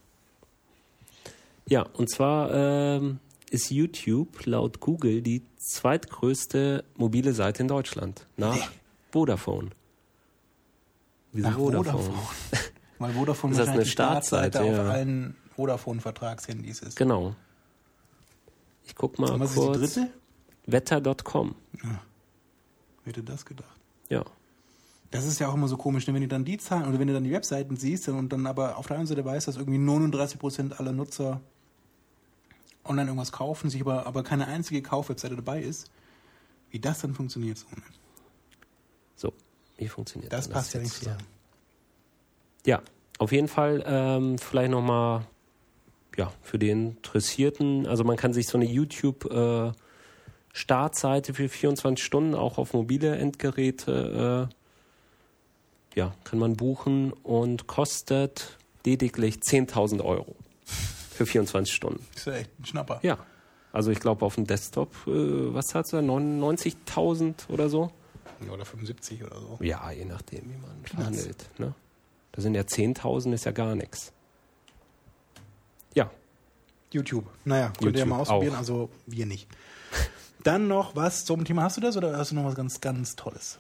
Ja, 1.66 1.82
und 1.82 2.09
zwar 2.10 2.51
ähm, 2.52 3.18
ist 3.51 3.70
YouTube 3.70 4.44
laut 4.47 4.81
Google 4.81 5.22
die 5.22 5.43
zweitgrößte 5.56 6.85
mobile 6.97 7.32
Seite 7.32 7.62
in 7.62 7.68
Deutschland 7.68 8.26
nach 8.36 8.55
Nee. 8.55 8.62
Vodafone. 9.12 9.70
Wieso 11.32 11.48
Nach 11.48 11.56
Vodafone. 11.56 12.14
Weil 12.98 13.12
Vodafone 13.12 13.52
Ist 13.52 13.59
das 13.59 13.68
eine 13.68 13.85
Startseite 13.86 14.59
Startseite, 14.59 14.81
auf 14.81 14.86
ja. 14.86 14.93
allen 14.93 15.36
Vodafone-Vertragshandys 15.56 16.81
ist. 16.81 16.97
Genau. 16.97 17.35
Ich 18.85 18.94
guck 18.94 19.18
mal 19.18 19.39
was 19.40 19.55
kurz. 19.55 19.78
ist 19.78 19.97
die 19.97 20.01
dritte? 20.01 20.12
Wetter.com. 20.66 21.55
Wer 21.82 21.90
hätte 23.05 23.22
das 23.22 23.44
gedacht? 23.44 23.76
Ja. 24.09 24.24
Das 25.15 25.27
ist 25.27 25.39
ja 25.39 25.49
auch 25.49 25.55
immer 25.55 25.69
so 25.69 25.77
komisch, 25.77 26.09
ne? 26.09 26.15
wenn 26.15 26.23
du 26.23 26.28
dann 26.28 26.45
die 26.45 26.59
Zahlen 26.59 26.89
oder 26.89 26.99
wenn 26.99 27.07
du 27.07 27.15
dann 27.15 27.23
die 27.23 27.31
Webseiten 27.31 27.77
siehst 27.77 28.09
und 28.09 28.32
dann 28.32 28.49
aber 28.49 28.77
auf 28.77 28.89
der 28.89 28.97
anderen 28.97 29.07
Seite 29.07 29.24
weißt, 29.24 29.47
dass 29.47 29.57
irgendwie 29.57 29.78
39% 29.78 30.73
aller 30.73 30.91
Nutzer 30.91 31.41
online 32.82 33.11
irgendwas 33.11 33.31
kaufen, 33.31 33.70
sich 33.70 33.81
aber, 33.81 34.09
aber 34.09 34.24
keine 34.24 34.49
einzige 34.49 34.82
Kaufwebseite 34.82 35.36
dabei 35.36 35.62
ist, 35.62 35.89
wie 36.70 36.81
das 36.81 37.01
dann 37.01 37.15
funktioniert 37.15 37.59
so 37.59 37.66
nicht. 37.77 38.01
So, 39.15 39.32
wie 39.77 39.86
funktioniert 39.86 40.32
Das 40.32 40.47
denn 40.47 40.53
passt 40.53 40.74
ja 40.74 40.81
nicht 40.81 40.93
zusammen. 40.93 41.23
Ja, 42.66 42.82
auf 43.19 43.31
jeden 43.31 43.47
Fall 43.47 43.85
ähm, 43.86 44.36
vielleicht 44.36 44.73
nochmal 44.73 45.28
ja, 46.16 46.32
für 46.43 46.59
den 46.59 46.97
Interessierten. 46.97 47.86
Also 47.86 48.03
man 48.03 48.16
kann 48.16 48.32
sich 48.32 48.49
so 48.49 48.59
eine 48.59 48.66
YouTube 48.66 49.27
äh, 49.27 49.70
Startseite 50.53 51.35
für 51.35 51.49
24 51.49 52.05
Stunden 52.05 52.35
auch 52.35 52.59
auf 52.59 52.73
mobile 52.73 53.15
Endgeräte 53.15 54.49
ja, 55.95 56.15
kann 56.25 56.39
man 56.39 56.57
buchen 56.57 57.12
und 57.12 57.66
kostet 57.66 58.59
lediglich 58.85 59.37
10.000 59.37 60.03
Euro 60.03 60.37
für 60.65 61.27
24 61.27 61.75
Stunden. 61.75 62.05
Das 62.12 62.21
ist 62.21 62.27
ja 62.27 62.33
echt 62.35 62.51
ein 62.59 62.65
Schnapper. 62.65 63.01
Ja, 63.03 63.19
also 63.73 63.91
ich 63.91 64.01
glaube 64.01 64.25
auf 64.25 64.35
dem 64.37 64.47
Desktop, 64.47 64.93
äh, 65.07 65.55
was 65.55 65.75
hat 65.75 65.93
er, 65.93 66.01
99.000 66.01 67.49
oder 67.49 67.69
so? 67.69 67.91
Oder 68.51 68.65
75 68.65 69.25
oder 69.25 69.41
so. 69.41 69.59
Ja, 69.61 69.91
je 69.91 70.05
nachdem, 70.05 70.43
wie 70.51 70.57
man 70.57 70.85
verhandelt. 70.85 71.49
Ne? 71.59 71.75
Da 72.33 72.43
sind 72.43 72.55
ja 72.55 72.62
10.000, 72.62 73.33
ist 73.33 73.45
ja 73.45 73.53
gar 73.53 73.75
nichts. 73.75 74.12
Ja, 75.95 76.11
YouTube. 76.93 77.27
Naja, 77.45 77.73
könnt 77.79 77.95
ihr 77.97 78.01
ja 78.01 78.07
mal 78.07 78.21
ausprobieren, 78.21 78.55
auch. 78.55 78.59
also 78.59 78.91
wir 79.07 79.27
nicht. 79.27 79.49
Dann 80.43 80.69
noch 80.69 80.95
was 80.95 81.25
zum 81.25 81.45
Thema. 81.45 81.62
Hast 81.62 81.79
du 81.79 81.81
das 81.81 81.97
oder 81.97 82.16
hast 82.19 82.33
du 82.33 82.35
noch 82.35 82.45
was 82.45 82.55
ganz, 82.55 82.81
ganz 82.81 83.16
Tolles? 83.16 83.59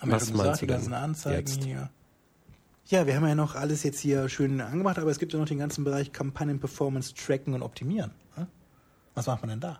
Haben 0.00 0.10
Was 0.12 0.28
schon 0.28 0.36
meinst 0.36 0.60
die 0.62 0.66
ganzen 0.66 0.92
Anzeigen 0.94 1.46
jetzt? 1.48 1.64
hier. 1.64 1.90
Ja, 2.86 3.06
wir 3.06 3.14
haben 3.16 3.26
ja 3.26 3.34
noch 3.34 3.54
alles 3.54 3.82
jetzt 3.82 4.00
hier 4.00 4.28
schön 4.28 4.60
angemacht, 4.60 4.98
aber 4.98 5.10
es 5.10 5.18
gibt 5.18 5.32
ja 5.32 5.38
noch 5.38 5.46
den 5.48 5.58
ganzen 5.58 5.84
Bereich 5.84 6.12
Kampagnen, 6.12 6.58
Performance, 6.58 7.12
Tracken 7.14 7.52
und 7.54 7.62
Optimieren. 7.62 8.12
ne? 8.36 8.46
Was 9.14 9.26
macht 9.26 9.42
man 9.42 9.50
denn 9.50 9.60
da? 9.60 9.78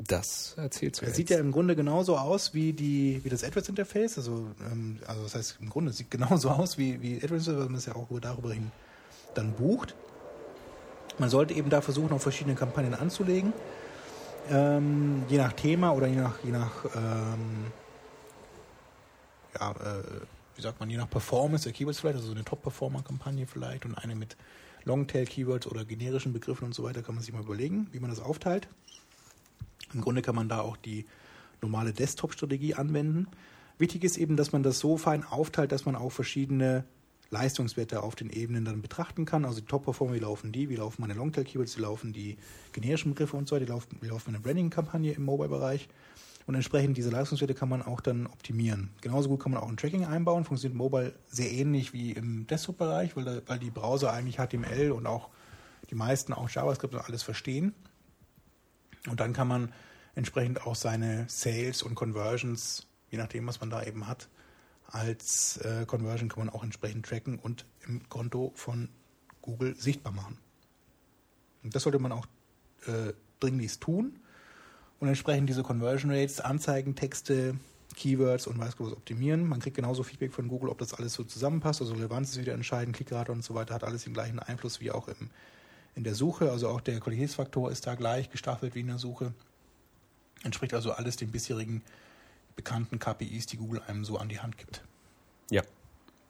das 0.00 0.54
erzählst 0.56 1.00
du 1.00 1.04
Es 1.06 1.08
jetzt. 1.08 1.16
sieht 1.16 1.30
ja 1.30 1.38
im 1.40 1.50
Grunde 1.50 1.74
genauso 1.74 2.16
aus 2.16 2.54
wie, 2.54 2.72
die, 2.72 3.20
wie 3.24 3.28
das 3.30 3.42
AdWords-Interface. 3.42 4.18
Also, 4.18 4.46
ähm, 4.70 4.98
also 5.06 5.24
das 5.24 5.34
heißt, 5.34 5.58
im 5.60 5.68
Grunde 5.70 5.90
es 5.90 5.96
sieht 5.96 6.08
genauso 6.10 6.50
aus 6.50 6.78
wie, 6.78 7.02
wie 7.02 7.16
AdWords, 7.20 7.48
weil 7.48 7.54
man 7.64 7.74
es 7.74 7.86
ja 7.86 7.96
auch 7.96 8.08
über- 8.08 8.20
darüber 8.20 8.52
hin 8.52 8.70
dann 9.34 9.54
bucht. 9.54 9.96
Man 11.18 11.30
sollte 11.30 11.52
eben 11.54 11.68
da 11.68 11.80
versuchen, 11.80 12.12
auch 12.12 12.20
verschiedene 12.20 12.54
Kampagnen 12.54 12.94
anzulegen. 12.94 13.52
Ähm, 14.50 15.24
je 15.28 15.36
nach 15.38 15.52
Thema 15.54 15.90
oder 15.92 16.06
je 16.06 16.16
nach, 16.16 16.34
je 16.44 16.52
nach 16.52 16.84
ähm, 16.94 17.66
ja, 19.54 19.72
äh, 19.72 20.02
wie 20.56 20.62
sagt 20.62 20.80
man, 20.80 20.90
je 20.90 20.96
nach 20.96 21.08
Performance 21.08 21.64
der 21.64 21.72
Keywords 21.72 22.00
vielleicht, 22.00 22.16
also 22.16 22.28
so 22.28 22.34
eine 22.34 22.44
Top-Performer-Kampagne 22.44 23.46
vielleicht 23.46 23.84
und 23.84 23.94
eine 23.94 24.14
mit 24.14 24.36
Longtail-Keywords 24.84 25.66
oder 25.66 25.84
generischen 25.84 26.32
Begriffen 26.32 26.64
und 26.64 26.74
so 26.74 26.82
weiter, 26.82 27.02
kann 27.02 27.14
man 27.14 27.22
sich 27.22 27.32
mal 27.32 27.42
überlegen, 27.42 27.88
wie 27.92 28.00
man 28.00 28.10
das 28.10 28.20
aufteilt. 28.20 28.68
Im 29.94 30.00
Grunde 30.00 30.22
kann 30.22 30.34
man 30.34 30.48
da 30.48 30.60
auch 30.60 30.76
die 30.76 31.06
normale 31.62 31.92
Desktop-Strategie 31.92 32.74
anwenden. 32.74 33.28
Wichtig 33.78 34.04
ist 34.04 34.16
eben, 34.16 34.36
dass 34.36 34.52
man 34.52 34.62
das 34.62 34.78
so 34.80 34.96
fein 34.96 35.24
aufteilt, 35.24 35.72
dass 35.72 35.84
man 35.84 35.94
auch 35.94 36.10
verschiedene 36.10 36.84
Leistungswerte 37.30 38.02
auf 38.02 38.16
den 38.16 38.30
Ebenen 38.30 38.64
dann 38.64 38.82
betrachten 38.82 39.24
kann. 39.24 39.44
Also 39.44 39.60
die 39.60 39.66
Top-Performer, 39.66 40.14
wie 40.14 40.18
laufen 40.18 40.50
die, 40.50 40.68
wie 40.68 40.76
laufen 40.76 41.02
meine 41.02 41.14
Longtail-Keywords, 41.14 41.76
wie 41.76 41.82
laufen 41.82 42.12
die 42.12 42.36
generischen 42.72 43.12
Begriffe 43.12 43.36
und 43.36 43.48
so 43.48 43.54
weiter, 43.54 43.66
wie 43.66 43.70
laufen, 43.70 43.98
wie 44.00 44.08
laufen 44.08 44.32
meine 44.32 44.42
Branding-Kampagne 44.42 45.12
im 45.12 45.24
Mobile-Bereich. 45.24 45.88
Und 46.48 46.54
entsprechend 46.54 46.96
diese 46.96 47.10
Leistungswerte 47.10 47.52
kann 47.52 47.68
man 47.68 47.82
auch 47.82 48.00
dann 48.00 48.26
optimieren. 48.26 48.88
Genauso 49.02 49.28
gut 49.28 49.42
kann 49.42 49.52
man 49.52 49.60
auch 49.60 49.68
ein 49.68 49.76
Tracking 49.76 50.06
einbauen, 50.06 50.46
funktioniert 50.46 50.78
Mobile 50.78 51.14
sehr 51.26 51.52
ähnlich 51.52 51.92
wie 51.92 52.12
im 52.12 52.46
Desktop-Bereich, 52.46 53.14
weil, 53.16 53.42
weil 53.46 53.58
die 53.58 53.68
Browser 53.68 54.14
eigentlich 54.14 54.38
HTML 54.38 54.92
und 54.92 55.06
auch 55.06 55.28
die 55.90 55.94
meisten 55.94 56.32
auch 56.32 56.48
JavaScript 56.48 56.94
und 56.94 57.00
alles 57.00 57.22
verstehen. 57.22 57.74
Und 59.10 59.20
dann 59.20 59.34
kann 59.34 59.46
man 59.46 59.74
entsprechend 60.14 60.66
auch 60.66 60.74
seine 60.74 61.26
Sales 61.28 61.82
und 61.82 61.94
Conversions, 61.96 62.86
je 63.10 63.18
nachdem, 63.18 63.46
was 63.46 63.60
man 63.60 63.68
da 63.68 63.82
eben 63.82 64.06
hat, 64.06 64.30
als 64.86 65.58
äh, 65.58 65.84
Conversion 65.84 66.30
kann 66.30 66.46
man 66.46 66.54
auch 66.54 66.64
entsprechend 66.64 67.04
tracken 67.04 67.38
und 67.38 67.66
im 67.86 68.08
Konto 68.08 68.52
von 68.54 68.88
Google 69.42 69.76
sichtbar 69.76 70.14
machen. 70.14 70.38
Und 71.62 71.74
das 71.74 71.82
sollte 71.82 71.98
man 71.98 72.12
auch 72.12 72.24
äh, 72.86 73.12
dringlichst 73.38 73.82
tun 73.82 74.20
und 75.00 75.08
entsprechend 75.08 75.48
diese 75.48 75.62
Conversion 75.62 76.10
Rates, 76.10 76.40
Anzeigen, 76.40 76.94
Texte, 76.94 77.56
Keywords 77.94 78.46
und 78.46 78.58
weiß 78.58 78.74
was 78.78 78.92
optimieren. 78.92 79.48
Man 79.48 79.60
kriegt 79.60 79.76
genauso 79.76 80.02
Feedback 80.02 80.32
von 80.32 80.48
Google, 80.48 80.70
ob 80.70 80.78
das 80.78 80.94
alles 80.94 81.14
so 81.14 81.24
zusammenpasst. 81.24 81.80
Also 81.80 81.94
Relevanz 81.94 82.30
ist 82.30 82.40
wieder 82.40 82.54
entscheidend, 82.54 82.96
Klickrate 82.96 83.32
und 83.32 83.44
so 83.44 83.54
weiter 83.54 83.74
hat 83.74 83.84
alles 83.84 84.04
den 84.04 84.14
gleichen 84.14 84.38
Einfluss 84.38 84.80
wie 84.80 84.90
auch 84.90 85.08
im, 85.08 85.30
in 85.94 86.04
der 86.04 86.14
Suche. 86.14 86.50
Also 86.50 86.68
auch 86.68 86.80
der 86.80 87.00
Qualitätsfaktor 87.00 87.70
ist 87.70 87.86
da 87.86 87.94
gleich 87.94 88.30
gestaffelt 88.30 88.74
wie 88.74 88.80
in 88.80 88.88
der 88.88 88.98
Suche. 88.98 89.32
Entspricht 90.44 90.74
also 90.74 90.92
alles 90.92 91.16
den 91.16 91.30
bisherigen 91.30 91.82
bekannten 92.56 92.98
KPIs, 92.98 93.46
die 93.46 93.56
Google 93.56 93.82
einem 93.86 94.04
so 94.04 94.18
an 94.18 94.28
die 94.28 94.40
Hand 94.40 94.58
gibt. 94.58 94.82
Ja, 95.50 95.62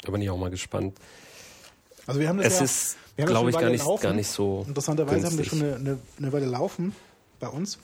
da 0.03 0.12
bin 0.12 0.23
ich 0.23 0.31
auch 0.31 0.39
mal 0.39 0.51
gespannt. 0.51 0.97
Also 2.07 2.20
wir 2.20 2.28
haben 2.28 2.39
das 2.39 2.61
Es 2.61 2.97
ja, 3.19 3.27
glaube 3.27 3.51
ich, 3.51 3.59
gar 3.59 3.69
nicht, 3.69 3.85
laufen. 3.85 4.03
gar 4.03 4.12
nicht 4.15 4.31
so. 4.31 4.65
Interessanterweise 4.66 5.27
haben 5.27 5.36
wir 5.36 5.45
günstig. 5.45 5.59
schon 5.59 5.69
eine, 5.69 5.77
eine, 5.77 5.99
eine 6.19 6.32
Weile 6.32 6.47
laufen 6.47 6.95
bei 7.40 7.49
uns 7.49 7.78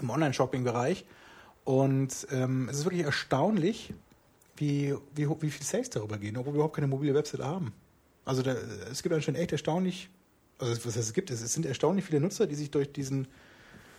im 0.00 0.10
Online-Shopping-Bereich. 0.10 1.04
Und 1.64 2.26
ähm, 2.30 2.68
es 2.70 2.78
ist 2.78 2.84
wirklich 2.84 3.04
erstaunlich, 3.04 3.94
wie, 4.56 4.94
wie, 5.14 5.28
wie 5.40 5.50
viel 5.50 5.66
Sales 5.66 5.90
darüber 5.90 6.18
gehen, 6.18 6.36
obwohl 6.36 6.52
wir 6.52 6.56
überhaupt 6.56 6.76
keine 6.76 6.86
mobile 6.86 7.14
Website 7.14 7.40
haben. 7.40 7.72
Also 8.24 8.42
da, 8.42 8.54
es 8.90 9.02
gibt 9.02 9.14
anscheinend 9.14 9.40
echt 9.40 9.52
erstaunlich, 9.52 10.08
also 10.58 10.72
was 10.72 10.96
heißt, 10.96 11.08
es 11.08 11.12
gibt, 11.12 11.30
es 11.30 11.40
sind 11.52 11.66
erstaunlich 11.66 12.04
viele 12.04 12.20
Nutzer, 12.20 12.46
die 12.46 12.54
sich 12.54 12.70
durch 12.70 12.92
diesen 12.92 13.26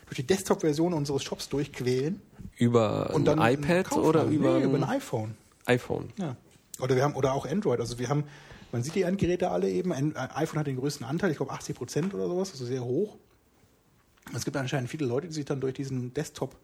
durch 0.07 0.17
die 0.17 0.27
Desktop-Version 0.27 0.93
unseres 0.93 1.23
Shops 1.23 1.49
durchquälen 1.49 2.21
Über 2.57 3.11
und 3.13 3.27
ein 3.27 3.37
dann 3.37 3.53
iPad 3.53 3.91
oder 3.93 4.21
haben. 4.21 4.31
über, 4.31 4.59
nee, 4.59 4.65
über 4.65 4.77
ein 4.77 4.83
ein 4.83 4.89
iPhone. 4.89 5.35
iPhone? 5.65 6.13
Ja. 6.19 6.35
Oder 6.79 6.95
wir 6.95 7.03
haben 7.03 7.15
oder 7.15 7.33
auch 7.33 7.45
Android. 7.45 7.79
Also 7.79 7.97
wir 7.97 8.09
haben, 8.09 8.25
man 8.71 8.83
sieht 8.83 8.95
die 8.95 9.01
Endgeräte 9.01 9.49
alle 9.49 9.69
eben. 9.69 9.91
Ein 9.91 10.15
ein 10.15 10.31
iPhone 10.31 10.59
hat 10.59 10.67
den 10.67 10.77
größten 10.77 11.05
Anteil, 11.05 11.31
ich 11.31 11.37
glaube 11.37 11.51
80 11.53 11.75
Prozent 11.75 12.13
oder 12.13 12.27
sowas, 12.27 12.51
also 12.51 12.65
sehr 12.65 12.83
hoch. 12.83 13.17
Es 14.33 14.43
gibt 14.45 14.57
anscheinend 14.57 14.89
viele 14.89 15.05
Leute, 15.05 15.27
die 15.27 15.33
sich 15.33 15.45
dann 15.45 15.61
durch 15.61 15.73
diesen 15.75 16.13
Desktop 16.13 16.55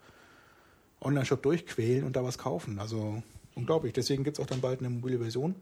Online-Shop 1.01 1.41
durchquälen 1.41 2.03
und 2.05 2.15
da 2.15 2.23
was 2.23 2.37
kaufen. 2.37 2.79
Also 2.79 3.21
unglaublich. 3.55 3.93
Deswegen 3.93 4.23
gibt 4.23 4.37
es 4.37 4.43
auch 4.43 4.47
dann 4.47 4.61
bald 4.61 4.79
eine 4.79 4.89
mobile 4.89 5.19
Version 5.19 5.55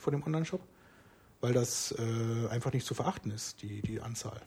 von 0.00 0.12
dem 0.12 0.22
Online-Shop, 0.22 0.60
weil 1.40 1.52
das 1.52 1.92
äh, 1.98 2.48
einfach 2.48 2.72
nicht 2.72 2.86
zu 2.86 2.94
verachten 2.94 3.30
ist, 3.30 3.62
die, 3.62 3.80
die 3.82 4.00
Anzahl. 4.00 4.40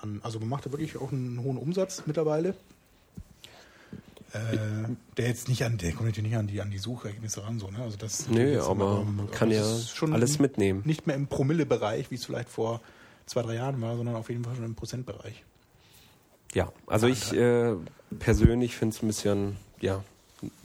An, 0.00 0.20
also 0.22 0.38
man 0.40 0.48
macht 0.48 0.66
da 0.66 0.72
wirklich 0.72 0.96
auch 0.96 1.12
einen 1.12 1.42
hohen 1.42 1.56
Umsatz 1.58 2.04
mittlerweile. 2.06 2.54
Äh, 4.32 4.94
der 5.16 5.26
jetzt 5.26 5.48
nicht 5.48 5.64
an, 5.64 5.76
der 5.76 5.90
kommt 5.92 6.06
natürlich 6.06 6.30
nicht 6.30 6.38
an 6.38 6.46
die, 6.46 6.60
an 6.60 6.70
die 6.70 6.78
Suchergebnisse 6.78 7.42
ran, 7.42 7.58
so, 7.58 7.68
ne? 7.68 7.82
Also 7.82 7.96
das 7.96 8.28
Nö, 8.28 8.60
aber 8.62 9.00
immer- 9.02 9.04
man 9.04 9.30
kann 9.32 9.50
ja 9.50 9.64
alles 10.12 10.38
mitnehmen. 10.38 10.82
Nicht 10.84 11.08
mehr 11.08 11.16
im 11.16 11.26
Promille-Bereich, 11.26 12.12
wie 12.12 12.14
es 12.14 12.26
vielleicht 12.26 12.48
vor 12.48 12.80
zwei, 13.26 13.42
drei 13.42 13.56
Jahren 13.56 13.80
war, 13.80 13.96
sondern 13.96 14.14
auf 14.14 14.30
jeden 14.30 14.44
Fall 14.44 14.54
schon 14.54 14.64
im 14.64 14.76
Prozentbereich. 14.76 15.44
Ja, 16.54 16.72
also 16.86 17.06
ich 17.06 17.32
äh, 17.32 17.74
persönlich 18.18 18.76
finde 18.76 18.96
es 18.96 19.02
ein 19.02 19.06
bisschen 19.06 19.56
ja, 19.80 20.02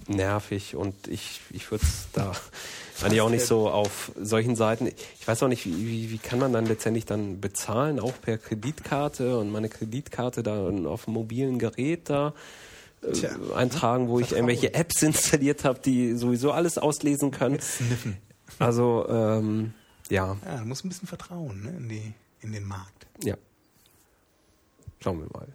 nervig 0.07 0.75
und 0.75 1.07
ich, 1.07 1.41
ich 1.51 1.69
würde 1.69 1.85
es 1.85 2.07
da 2.13 2.31
eigentlich 3.03 3.21
auch 3.21 3.29
nicht 3.29 3.45
so 3.45 3.69
auf 3.69 4.11
solchen 4.19 4.55
Seiten. 4.55 4.87
Ich 4.87 5.27
weiß 5.27 5.43
auch 5.43 5.47
nicht, 5.47 5.65
wie, 5.65 5.87
wie, 5.87 6.11
wie 6.11 6.17
kann 6.17 6.39
man 6.39 6.53
dann 6.53 6.65
letztendlich 6.65 7.05
dann 7.05 7.39
bezahlen, 7.39 7.99
auch 7.99 8.13
per 8.19 8.37
Kreditkarte 8.37 9.37
und 9.37 9.51
meine 9.51 9.69
Kreditkarte 9.69 10.43
da 10.43 10.67
auf 10.87 11.05
dem 11.05 11.13
mobilen 11.13 11.59
Gerät 11.59 12.09
da 12.09 12.33
äh, 13.03 13.11
Tja, 13.11 13.29
eintragen, 13.55 14.07
wo 14.07 14.19
ich 14.19 14.31
irgendwelche 14.31 14.73
Apps 14.73 15.01
installiert 15.03 15.63
habe, 15.65 15.79
die 15.79 16.15
sowieso 16.15 16.51
alles 16.51 16.77
auslesen 16.77 17.31
können. 17.31 17.59
Also 18.59 19.05
ähm, 19.09 19.73
ja, 20.09 20.37
Ja, 20.45 20.57
du 20.57 20.65
musst 20.65 20.85
ein 20.85 20.89
bisschen 20.89 21.07
vertrauen 21.07 21.63
ne? 21.63 21.69
in, 21.77 21.89
die, 21.89 22.13
in 22.41 22.51
den 22.51 22.63
Markt. 22.63 23.05
ja. 23.23 23.35
Schauen 25.01 25.19
wir 25.19 25.27
mal. 25.33 25.47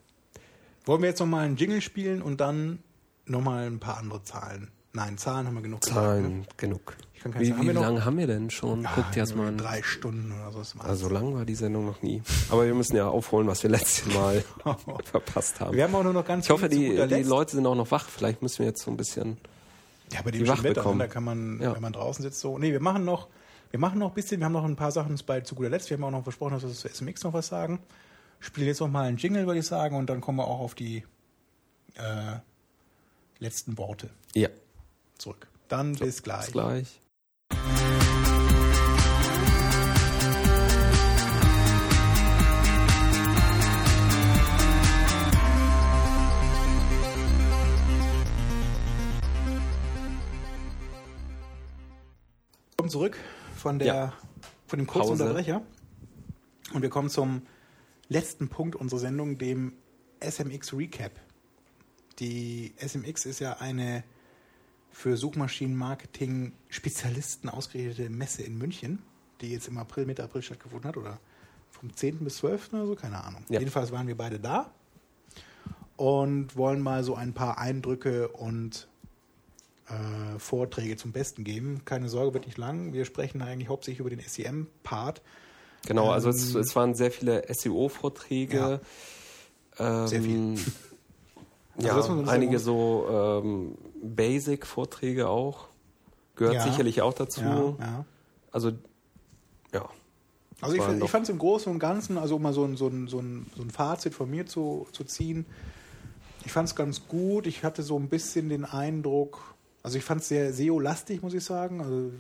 Wollen 0.91 1.03
wir 1.03 1.09
jetzt 1.11 1.21
nochmal 1.21 1.45
einen 1.45 1.55
Jingle 1.55 1.81
spielen 1.81 2.21
und 2.21 2.41
dann 2.41 2.81
nochmal 3.25 3.65
ein 3.69 3.79
paar 3.79 3.99
andere 3.99 4.25
Zahlen? 4.25 4.73
Nein, 4.93 5.19
Zahlen 5.19 5.47
haben 5.47 5.55
wir 5.55 5.63
genug 5.63 5.83
gesagt, 5.83 5.97
Zahlen 5.97 6.41
ne? 6.41 6.47
genug. 6.57 6.97
Ich 7.15 7.21
kann 7.21 7.31
keine 7.31 7.47
Wie. 7.47 7.53
Haben 7.53 7.63
wie 7.63 7.67
wir 7.69 7.75
noch- 7.75 7.83
lange 7.83 8.05
haben 8.05 8.19
wir 8.19 8.27
denn 8.27 8.51
schon? 8.51 8.83
Guckt 8.83 9.15
Ja, 9.15 9.19
erst 9.19 9.37
mal 9.37 9.47
an. 9.47 9.57
Drei 9.57 9.85
Stunden 9.85 10.33
oder 10.33 10.51
so. 10.51 10.61
ist 10.63 10.75
Also 10.81 11.09
lang 11.09 11.33
war 11.33 11.45
die 11.45 11.55
Sendung 11.55 11.87
noch 11.87 12.03
nie. 12.03 12.23
Aber 12.51 12.67
wir 12.67 12.75
müssen 12.75 12.97
ja 12.97 13.07
aufholen, 13.07 13.47
was 13.47 13.63
wir 13.63 13.71
letztes 13.71 14.13
Mal 14.15 14.43
verpasst 15.05 15.61
haben. 15.61 15.77
wir 15.77 15.85
haben 15.85 15.95
auch 15.95 16.03
nur 16.03 16.13
noch 16.13 16.25
ganz 16.25 16.47
Ich 16.47 16.51
hoffe, 16.51 16.69
die, 16.69 16.89
die. 17.07 17.23
Leute 17.23 17.53
sind 17.55 17.67
auch 17.67 17.77
noch 17.77 17.93
wach. 17.93 18.09
Vielleicht 18.09 18.43
müssen 18.43 18.59
wir 18.59 18.67
jetzt 18.67 18.83
so 18.83 18.91
ein 18.91 18.97
bisschen. 18.97 19.37
Ja, 20.13 20.23
bei 20.23 20.33
dem 20.33 20.49
wach 20.49 20.65
Wetter, 20.65 20.81
bekommen. 20.81 20.99
ne, 20.99 21.05
da 21.07 21.09
kann 21.13 21.23
man, 21.23 21.61
Ja. 21.63 21.73
wenn 21.73 21.83
man 21.83 21.93
draußen 21.93 22.21
sitzt, 22.25 22.41
so. 22.41 22.59
Nee, 22.59 22.73
wir 22.73 22.81
machen 22.81 23.05
noch, 23.05 23.29
wir 23.71 23.79
machen 23.79 24.01
noch 24.01 24.09
ein 24.09 24.15
bisschen, 24.15 24.41
wir 24.41 24.47
haben 24.47 24.53
noch 24.55 24.65
ein 24.65 24.75
paar 24.75 24.91
Sachen 24.91 25.17
bei 25.25 25.41
zu 25.43 25.55
guter 25.55 25.69
Letzt. 25.71 25.89
Wir 25.89 25.99
haben 25.99 26.03
auch 26.03 26.11
noch 26.11 26.25
versprochen, 26.25 26.55
dass 26.55 26.65
wir 26.65 26.71
zu 26.71 26.89
SMX 26.89 27.23
noch 27.23 27.33
was 27.33 27.47
sagen. 27.47 27.79
Spielen 28.41 28.67
jetzt 28.67 28.81
noch 28.81 28.89
mal 28.89 29.05
einen 29.07 29.17
Jingle, 29.19 29.47
würde 29.47 29.61
ich 29.61 29.67
sagen, 29.67 29.97
und 29.97 30.09
dann 30.09 30.21
kommen 30.21 30.39
wir 30.39 30.47
auch 30.47 30.61
auf 30.61 30.75
die 30.75 31.05
äh, 31.95 32.39
letzten 33.39 33.77
Worte 33.79 34.11
Ja, 34.35 34.49
zurück. 35.19 35.47
Dann 35.69 35.95
bis 35.95 36.23
gleich. 36.23 36.47
bis 36.47 36.53
gleich. 36.53 37.01
kommen 52.77 52.91
zurück 52.91 53.17
von, 53.57 53.79
der, 53.79 53.87
Ja. 53.89 54.13
von 54.67 54.79
dem 54.79 54.87
kurzen 54.87 55.11
Pause. 55.11 55.23
Unterbrecher. 55.25 55.63
Und 56.73 56.83
wir 56.83 56.89
kommen 56.91 57.11
zum 57.11 57.43
letzten 58.11 58.49
Punkt 58.49 58.77
unserer 58.77 59.01
Sendung, 59.01 59.39
dem 59.39 59.73
SMX 60.21 60.75
Recap. 60.75 61.13
Die 62.19 62.75
SMX 62.77 63.25
ist 63.25 63.39
ja 63.39 63.55
eine 63.55 64.05
für 64.91 65.17
Suchmaschinenmarketing 65.17 66.53
Spezialisten 66.69 67.49
ausgerichtete 67.49 68.11
Messe 68.11 68.43
in 68.43 68.59
München, 68.59 68.99
die 69.41 69.53
jetzt 69.53 69.69
im 69.69 69.79
April, 69.79 70.05
Mitte 70.05 70.23
April 70.23 70.43
stattgefunden 70.43 70.89
hat 70.89 70.97
oder 70.99 71.19
vom 71.71 71.95
10. 71.95 72.19
bis 72.19 72.39
12. 72.39 72.75
oder 72.75 72.87
so, 72.87 72.95
keine 72.97 73.23
Ahnung. 73.25 73.45
Ja. 73.49 73.61
Jedenfalls 73.61 73.93
waren 73.93 74.09
wir 74.09 74.17
beide 74.17 74.39
da 74.41 74.71
und 75.97 76.57
wollen 76.57 76.83
mal 76.83 77.05
so 77.05 77.15
ein 77.15 77.33
paar 77.33 77.59
Eindrücke 77.59 78.29
und 78.29 78.89
äh, 79.87 80.39
Vorträge 80.39 80.97
zum 80.97 81.13
Besten 81.13 81.45
geben. 81.45 81.83
Keine 81.85 82.09
Sorge, 82.09 82.35
wird 82.35 82.47
nicht 82.47 82.59
lang. 82.59 82.93
Wir 82.93 83.05
sprechen 83.05 83.41
eigentlich 83.41 83.69
hauptsächlich 83.69 84.01
über 84.01 84.11
den 84.11 84.21
SEM-Part. 84.21 85.23
Genau, 85.87 86.11
also 86.11 86.29
es, 86.29 86.55
Ähm, 86.55 86.61
es 86.61 86.77
waren 86.77 86.95
sehr 86.95 87.11
viele 87.11 87.43
SEO-Vorträge. 87.53 88.81
Ähm, 89.79 90.07
Sehr 90.07 90.23
viel. 90.23 90.55
Also 91.83 92.11
ja, 92.11 92.15
man 92.15 92.29
einige 92.29 92.59
so 92.59 93.07
ähm, 93.43 93.79
Basic-Vorträge 94.03 95.29
auch. 95.29 95.69
Gehört 96.37 96.57
Ja. 96.57 96.63
sicherlich 96.65 97.01
auch 97.01 97.15
dazu. 97.15 97.41
Ja, 97.41 97.87
ja. 97.87 98.05
Also, 98.53 98.73
ja. 99.73 99.89
Also 100.61 100.77
ich, 100.77 101.03
ich 101.03 101.11
fand 101.11 101.23
es 101.25 101.31
im 101.31 101.39
Großen 101.39 101.73
und 101.73 101.79
Ganzen, 101.79 102.19
also 102.19 102.37
um 102.37 102.43
mal 102.43 102.53
so 102.53 102.65
ein, 102.65 102.77
so 102.77 102.89
ein, 102.89 103.09
so 103.09 103.21
ein, 103.21 103.47
so 103.57 103.63
ein 103.63 103.71
Fazit 103.71 104.13
von 104.13 104.29
mir 104.29 104.45
zu, 104.45 104.89
zu 104.93 105.05
ziehen, 105.05 105.47
ich 106.45 106.53
fand 106.53 106.69
es 106.69 106.75
ganz 106.75 107.07
gut. 107.09 107.47
Ich 107.47 107.65
hatte 107.65 107.83
so 107.83 107.99
ein 107.99 108.09
bisschen 108.09 108.49
den 108.49 108.65
Eindruck, 108.65 109.55
also 109.83 109.97
ich 109.99 110.05
fand 110.05 110.23
es 110.23 110.29
sehr 110.29 110.53
SEO-lastig, 110.53 111.23
muss 111.23 111.35
ich 111.35 111.45
sagen. 111.45 111.81
Also 111.81 112.11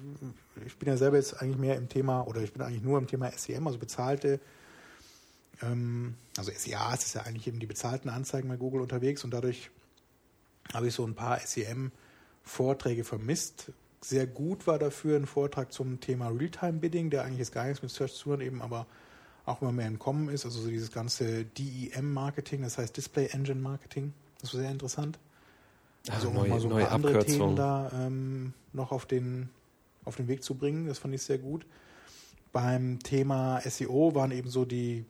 ich 0.66 0.76
bin 0.76 0.88
ja 0.88 0.96
selber 0.96 1.16
jetzt 1.16 1.40
eigentlich 1.40 1.58
mehr 1.58 1.76
im 1.76 1.88
Thema, 1.88 2.26
oder 2.26 2.42
ich 2.42 2.52
bin 2.52 2.62
eigentlich 2.62 2.82
nur 2.82 2.98
im 2.98 3.06
Thema 3.06 3.30
SEM, 3.30 3.66
also 3.66 3.78
bezahlte, 3.78 4.40
ähm, 5.62 6.14
also 6.36 6.52
SEA 6.54 6.94
ist 6.94 7.14
ja 7.14 7.22
eigentlich 7.22 7.46
eben 7.46 7.60
die 7.60 7.66
bezahlten 7.66 8.08
Anzeigen 8.08 8.48
bei 8.48 8.56
Google 8.56 8.80
unterwegs 8.80 9.24
und 9.24 9.32
dadurch 9.32 9.70
habe 10.72 10.88
ich 10.88 10.94
so 10.94 11.04
ein 11.04 11.14
paar 11.14 11.38
SEM-Vorträge 11.38 13.04
vermisst. 13.04 13.72
Sehr 14.00 14.26
gut 14.26 14.66
war 14.66 14.78
dafür 14.78 15.16
ein 15.16 15.26
Vortrag 15.26 15.72
zum 15.72 16.00
Thema 16.00 16.28
Realtime-Bidding, 16.28 17.10
der 17.10 17.24
eigentlich 17.24 17.40
jetzt 17.40 17.52
gar 17.52 17.66
nichts 17.66 17.82
mit 17.82 17.90
Search 17.90 18.14
zu 18.14 18.24
tun 18.24 18.32
hat, 18.34 18.40
eben 18.40 18.62
aber 18.62 18.86
auch 19.44 19.60
immer 19.60 19.72
mehr 19.72 19.88
im 19.88 19.98
Kommen 19.98 20.28
ist. 20.28 20.44
Also 20.44 20.60
so 20.60 20.68
dieses 20.68 20.92
ganze 20.92 21.44
DEM-Marketing, 21.44 22.62
das 22.62 22.78
heißt 22.78 22.96
Display 22.96 23.26
Engine 23.26 23.60
Marketing. 23.60 24.12
Das 24.40 24.54
war 24.54 24.60
sehr 24.60 24.70
interessant. 24.70 25.18
Also 26.08 26.28
um 26.28 26.34
neue, 26.34 26.48
mal 26.48 26.60
so 26.60 26.68
ein 26.68 26.82
paar 26.82 26.92
andere 26.92 27.24
Themen 27.24 27.56
Abkürzungen. 27.56 27.56
da 27.56 27.90
ähm, 27.92 28.54
noch 28.72 28.92
auf 28.92 29.04
den, 29.04 29.50
auf 30.04 30.16
den 30.16 30.28
Weg 30.28 30.42
zu 30.42 30.54
bringen. 30.54 30.86
Das 30.86 30.98
fand 30.98 31.14
ich 31.14 31.22
sehr 31.22 31.38
gut. 31.38 31.66
Beim 32.52 32.98
Thema 32.98 33.60
SEO 33.60 34.14
waren 34.14 34.32
eben 34.32 34.50
so 34.50 34.64
die, 34.64 35.04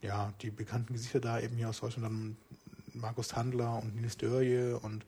ja, 0.00 0.32
die 0.42 0.50
bekannten 0.50 0.92
Gesichter 0.92 1.20
da 1.20 1.40
eben 1.40 1.56
hier 1.56 1.68
aus 1.68 1.80
Deutschland, 1.80 2.06
dann 2.06 2.36
Markus 2.94 3.34
Handler 3.34 3.82
und 3.82 3.96
Nils 3.96 4.16
Dörje 4.16 4.78
und 4.78 5.04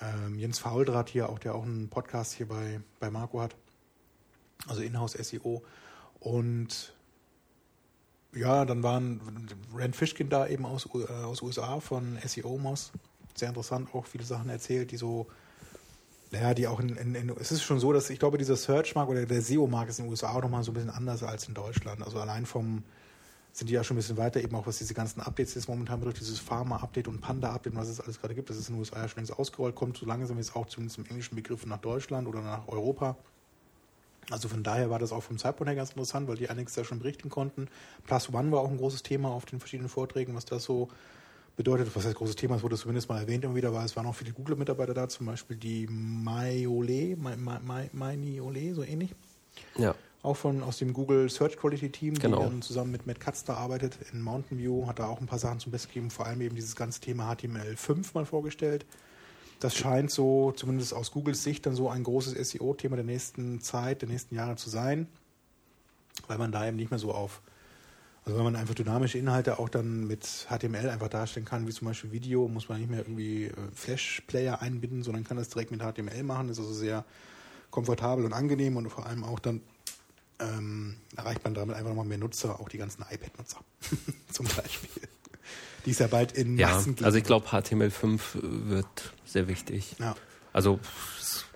ähm, 0.00 0.38
Jens 0.38 0.58
Fauldraht 0.58 1.08
hier 1.08 1.28
auch, 1.28 1.38
der 1.38 1.54
auch 1.54 1.64
einen 1.64 1.88
Podcast 1.88 2.32
hier 2.32 2.46
bei, 2.46 2.80
bei 3.00 3.10
Marco 3.10 3.40
hat. 3.40 3.56
Also 4.66 4.82
Inhouse 4.82 5.12
SEO. 5.12 5.62
Und 6.20 6.94
ja, 8.34 8.64
dann 8.64 8.82
waren 8.82 9.20
Rand 9.74 9.96
Fishkin 9.96 10.28
da 10.28 10.46
eben 10.46 10.66
aus, 10.66 10.88
äh, 10.94 11.12
aus 11.12 11.42
USA 11.42 11.80
von 11.80 12.18
SEO 12.24 12.58
Moss. 12.58 12.92
Sehr 13.34 13.48
interessant, 13.48 13.94
auch 13.94 14.06
viele 14.06 14.24
Sachen 14.24 14.48
erzählt, 14.50 14.90
die 14.90 14.96
so, 14.96 15.28
naja, 16.30 16.54
die 16.54 16.66
auch 16.66 16.80
in, 16.80 16.96
in, 16.96 17.14
in 17.14 17.30
es 17.30 17.52
ist 17.52 17.62
schon 17.62 17.80
so, 17.80 17.92
dass 17.92 18.10
ich 18.10 18.18
glaube, 18.18 18.38
dieser 18.38 18.56
Search-Markt 18.56 19.10
oder 19.10 19.24
der 19.24 19.40
SEO-Markt 19.40 19.90
ist 19.90 19.98
in 19.98 20.04
den 20.04 20.10
USA 20.10 20.32
auch 20.32 20.42
nochmal 20.42 20.62
so 20.62 20.72
ein 20.72 20.74
bisschen 20.74 20.90
anders 20.90 21.22
als 21.22 21.48
in 21.48 21.54
Deutschland. 21.54 22.02
Also 22.02 22.20
allein 22.20 22.44
vom, 22.44 22.82
sind 23.52 23.70
die 23.70 23.74
ja 23.74 23.82
schon 23.82 23.96
ein 23.96 24.00
bisschen 24.00 24.18
weiter, 24.18 24.40
eben 24.40 24.54
auch 24.54 24.66
was 24.66 24.78
diese 24.78 24.92
ganzen 24.94 25.20
Updates 25.20 25.54
jetzt 25.54 25.68
momentan 25.68 26.00
betrifft, 26.00 26.20
dieses 26.20 26.38
Pharma-Update 26.38 27.08
und 27.08 27.20
Panda-Update 27.20 27.72
und 27.72 27.78
was 27.78 27.88
es 27.88 28.00
alles 28.00 28.20
gerade 28.20 28.34
gibt, 28.34 28.50
das 28.50 28.58
ist 28.58 28.68
in 28.68 28.74
den 28.74 28.80
USA 28.80 28.98
ja 28.98 29.08
schon 29.08 29.16
längst 29.16 29.38
ausgerollt, 29.38 29.74
kommt 29.74 29.96
so 29.96 30.04
langsam 30.04 30.36
jetzt 30.36 30.54
auch 30.54 30.66
zumindest 30.66 30.98
im 30.98 31.06
englischen 31.06 31.34
Begriff 31.34 31.64
nach 31.64 31.78
Deutschland 31.78 32.28
oder 32.28 32.42
nach 32.42 32.68
Europa. 32.68 33.16
Also 34.30 34.48
von 34.48 34.62
daher 34.62 34.90
war 34.90 34.98
das 34.98 35.12
auch 35.12 35.22
vom 35.22 35.38
Zeitpunkt 35.38 35.68
her 35.68 35.76
ganz 35.76 35.90
interessant, 35.90 36.28
weil 36.28 36.36
die 36.36 36.50
einiges 36.50 36.74
da 36.74 36.84
schon 36.84 36.98
berichten 36.98 37.30
konnten. 37.30 37.68
Plus 38.06 38.32
One 38.32 38.52
war 38.52 38.60
auch 38.60 38.70
ein 38.70 38.76
großes 38.76 39.02
Thema 39.02 39.30
auf 39.30 39.46
den 39.46 39.58
verschiedenen 39.58 39.88
Vorträgen, 39.88 40.34
was 40.34 40.44
das 40.44 40.64
so 40.64 40.88
bedeutet. 41.58 41.94
Was 41.94 42.06
heißt 42.06 42.14
großes 42.16 42.36
Thema? 42.36 42.56
Es 42.56 42.62
wurde 42.62 42.76
zumindest 42.76 43.08
mal 43.10 43.20
erwähnt 43.20 43.44
immer 43.44 43.54
wieder, 43.54 43.74
weil 43.74 43.84
es 43.84 43.94
waren 43.96 44.06
auch 44.06 44.14
viele 44.14 44.32
Google-Mitarbeiter 44.32 44.94
da, 44.94 45.08
zum 45.08 45.26
Beispiel 45.26 45.56
die 45.56 45.86
Maiole, 45.90 47.16
Mai- 47.16 47.36
Mai- 47.36 47.60
Mai- 47.62 47.90
Mainiole, 47.92 48.74
so 48.74 48.82
ähnlich. 48.82 49.14
Ja. 49.76 49.94
Auch 50.22 50.36
von 50.36 50.62
aus 50.62 50.78
dem 50.78 50.92
Google 50.92 51.28
Search 51.28 51.56
Quality 51.56 51.90
Team, 51.90 52.14
Genau. 52.14 52.38
die 52.38 52.42
dann 52.44 52.62
zusammen 52.62 52.90
mit 52.92 53.06
Matt 53.06 53.20
Katz 53.20 53.44
da 53.44 53.54
arbeitet 53.54 53.98
in 54.12 54.20
Mountain 54.22 54.58
View, 54.58 54.86
hat 54.86 54.98
da 54.98 55.06
auch 55.08 55.20
ein 55.20 55.26
paar 55.26 55.38
Sachen 55.38 55.60
zum 55.60 55.70
Besten 55.72 55.88
gegeben, 55.88 56.10
vor 56.10 56.26
allem 56.26 56.40
eben 56.40 56.56
dieses 56.56 56.74
ganze 56.74 57.00
Thema 57.00 57.30
HTML5 57.32 58.06
mal 58.14 58.24
vorgestellt. 58.24 58.86
Das 59.60 59.74
scheint 59.76 60.10
so, 60.10 60.52
zumindest 60.52 60.94
aus 60.94 61.10
Googles 61.10 61.42
Sicht, 61.42 61.66
dann 61.66 61.74
so 61.74 61.88
ein 61.90 62.04
großes 62.04 62.34
SEO-Thema 62.50 62.96
der 62.96 63.04
nächsten 63.04 63.60
Zeit, 63.60 64.02
der 64.02 64.08
nächsten 64.08 64.34
Jahre 64.34 64.54
zu 64.56 64.70
sein, 64.70 65.08
weil 66.28 66.38
man 66.38 66.52
da 66.52 66.66
eben 66.66 66.76
nicht 66.76 66.90
mehr 66.90 66.98
so 67.00 67.12
auf, 67.12 67.40
also 68.28 68.36
wenn 68.36 68.44
man 68.44 68.56
einfach 68.56 68.74
dynamische 68.74 69.16
Inhalte 69.16 69.58
auch 69.58 69.70
dann 69.70 70.06
mit 70.06 70.46
HTML 70.50 70.90
einfach 70.90 71.08
darstellen 71.08 71.46
kann, 71.46 71.66
wie 71.66 71.72
zum 71.72 71.88
Beispiel 71.88 72.12
Video, 72.12 72.46
muss 72.46 72.68
man 72.68 72.78
nicht 72.78 72.90
mehr 72.90 72.98
irgendwie 72.98 73.44
äh, 73.44 73.52
Flash-Player 73.72 74.60
einbinden, 74.60 75.02
sondern 75.02 75.24
kann 75.24 75.38
das 75.38 75.48
direkt 75.48 75.70
mit 75.70 75.80
HTML 75.80 76.22
machen, 76.24 76.50
ist 76.50 76.58
also 76.58 76.74
sehr 76.74 77.06
komfortabel 77.70 78.26
und 78.26 78.34
angenehm 78.34 78.76
und 78.76 78.90
vor 78.90 79.06
allem 79.06 79.24
auch 79.24 79.38
dann 79.38 79.62
ähm, 80.40 80.96
erreicht 81.16 81.42
man 81.42 81.54
damit 81.54 81.74
einfach 81.74 81.88
nochmal 81.88 82.04
mehr 82.04 82.18
Nutzer, 82.18 82.60
auch 82.60 82.68
die 82.68 82.76
ganzen 82.76 83.02
iPad-Nutzer 83.10 83.60
zum 84.30 84.44
Beispiel. 84.44 85.08
Die 85.86 85.92
ist 85.92 86.00
ja 86.00 86.06
bald 86.06 86.32
in 86.32 86.58
Ja, 86.58 86.68
Massen 86.68 86.96
geben 86.96 87.06
also 87.06 87.16
ich 87.16 87.24
glaube, 87.24 87.48
HTML5 87.48 88.20
wird 88.42 89.14
sehr 89.24 89.48
wichtig. 89.48 89.96
Ja. 89.98 90.14
Also 90.52 90.80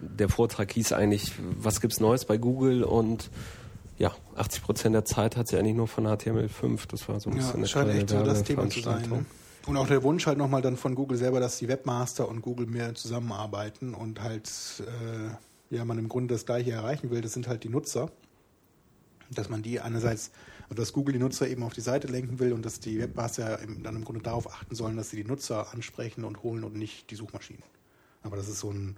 der 0.01 0.31
Vortrag 0.31 0.73
hieß 0.73 0.94
eigentlich, 0.94 1.32
was 1.39 1.82
gibt's 1.82 2.01
Neues 2.01 2.24
bei 2.24 2.39
Google 2.39 2.82
und 2.82 3.31
ja, 4.02 4.10
80 4.34 4.62
Prozent 4.64 4.94
der 4.96 5.04
Zeit 5.04 5.36
hat 5.36 5.46
sie 5.46 5.56
eigentlich 5.56 5.76
nur 5.76 5.86
von 5.86 6.04
HTML5. 6.08 6.88
Das 6.88 7.08
war 7.08 7.20
so 7.20 7.30
ein 7.30 7.36
Ja, 7.36 7.38
bisschen 7.38 7.54
eine 7.54 7.62
das 7.62 7.70
scheint 7.70 7.90
echt 7.90 8.10
so 8.10 8.22
das 8.24 8.42
Thema 8.42 8.68
zu 8.68 8.80
sein. 8.80 9.08
Ne? 9.08 9.24
Und 9.66 9.76
auch 9.76 9.86
der 9.86 10.02
Wunsch 10.02 10.26
halt 10.26 10.38
nochmal 10.38 10.60
dann 10.60 10.76
von 10.76 10.96
Google 10.96 11.16
selber, 11.16 11.38
dass 11.38 11.58
die 11.58 11.68
Webmaster 11.68 12.28
und 12.28 12.42
Google 12.42 12.66
mehr 12.66 12.96
zusammenarbeiten 12.96 13.94
und 13.94 14.20
halt, 14.20 14.50
äh, 14.80 15.76
ja, 15.76 15.84
man 15.84 15.98
im 15.98 16.08
Grunde 16.08 16.34
das 16.34 16.44
Gleiche 16.44 16.72
erreichen 16.72 17.10
will, 17.10 17.20
das 17.20 17.32
sind 17.32 17.46
halt 17.46 17.62
die 17.62 17.68
Nutzer. 17.68 18.10
Dass 19.30 19.48
man 19.48 19.62
die 19.62 19.78
einerseits, 19.78 20.32
also 20.64 20.74
dass 20.74 20.92
Google 20.92 21.12
die 21.12 21.20
Nutzer 21.20 21.46
eben 21.46 21.62
auf 21.62 21.72
die 21.72 21.80
Seite 21.80 22.08
lenken 22.08 22.40
will 22.40 22.52
und 22.54 22.66
dass 22.66 22.80
die 22.80 22.98
Webmaster 22.98 23.60
dann 23.84 23.94
im 23.94 24.04
Grunde 24.04 24.22
darauf 24.22 24.52
achten 24.52 24.74
sollen, 24.74 24.96
dass 24.96 25.10
sie 25.10 25.16
die 25.16 25.24
Nutzer 25.24 25.72
ansprechen 25.72 26.24
und 26.24 26.42
holen 26.42 26.64
und 26.64 26.74
nicht 26.74 27.08
die 27.12 27.14
Suchmaschinen. 27.14 27.62
Aber 28.24 28.36
das 28.36 28.48
ist 28.48 28.58
so 28.58 28.70
ein, 28.70 28.96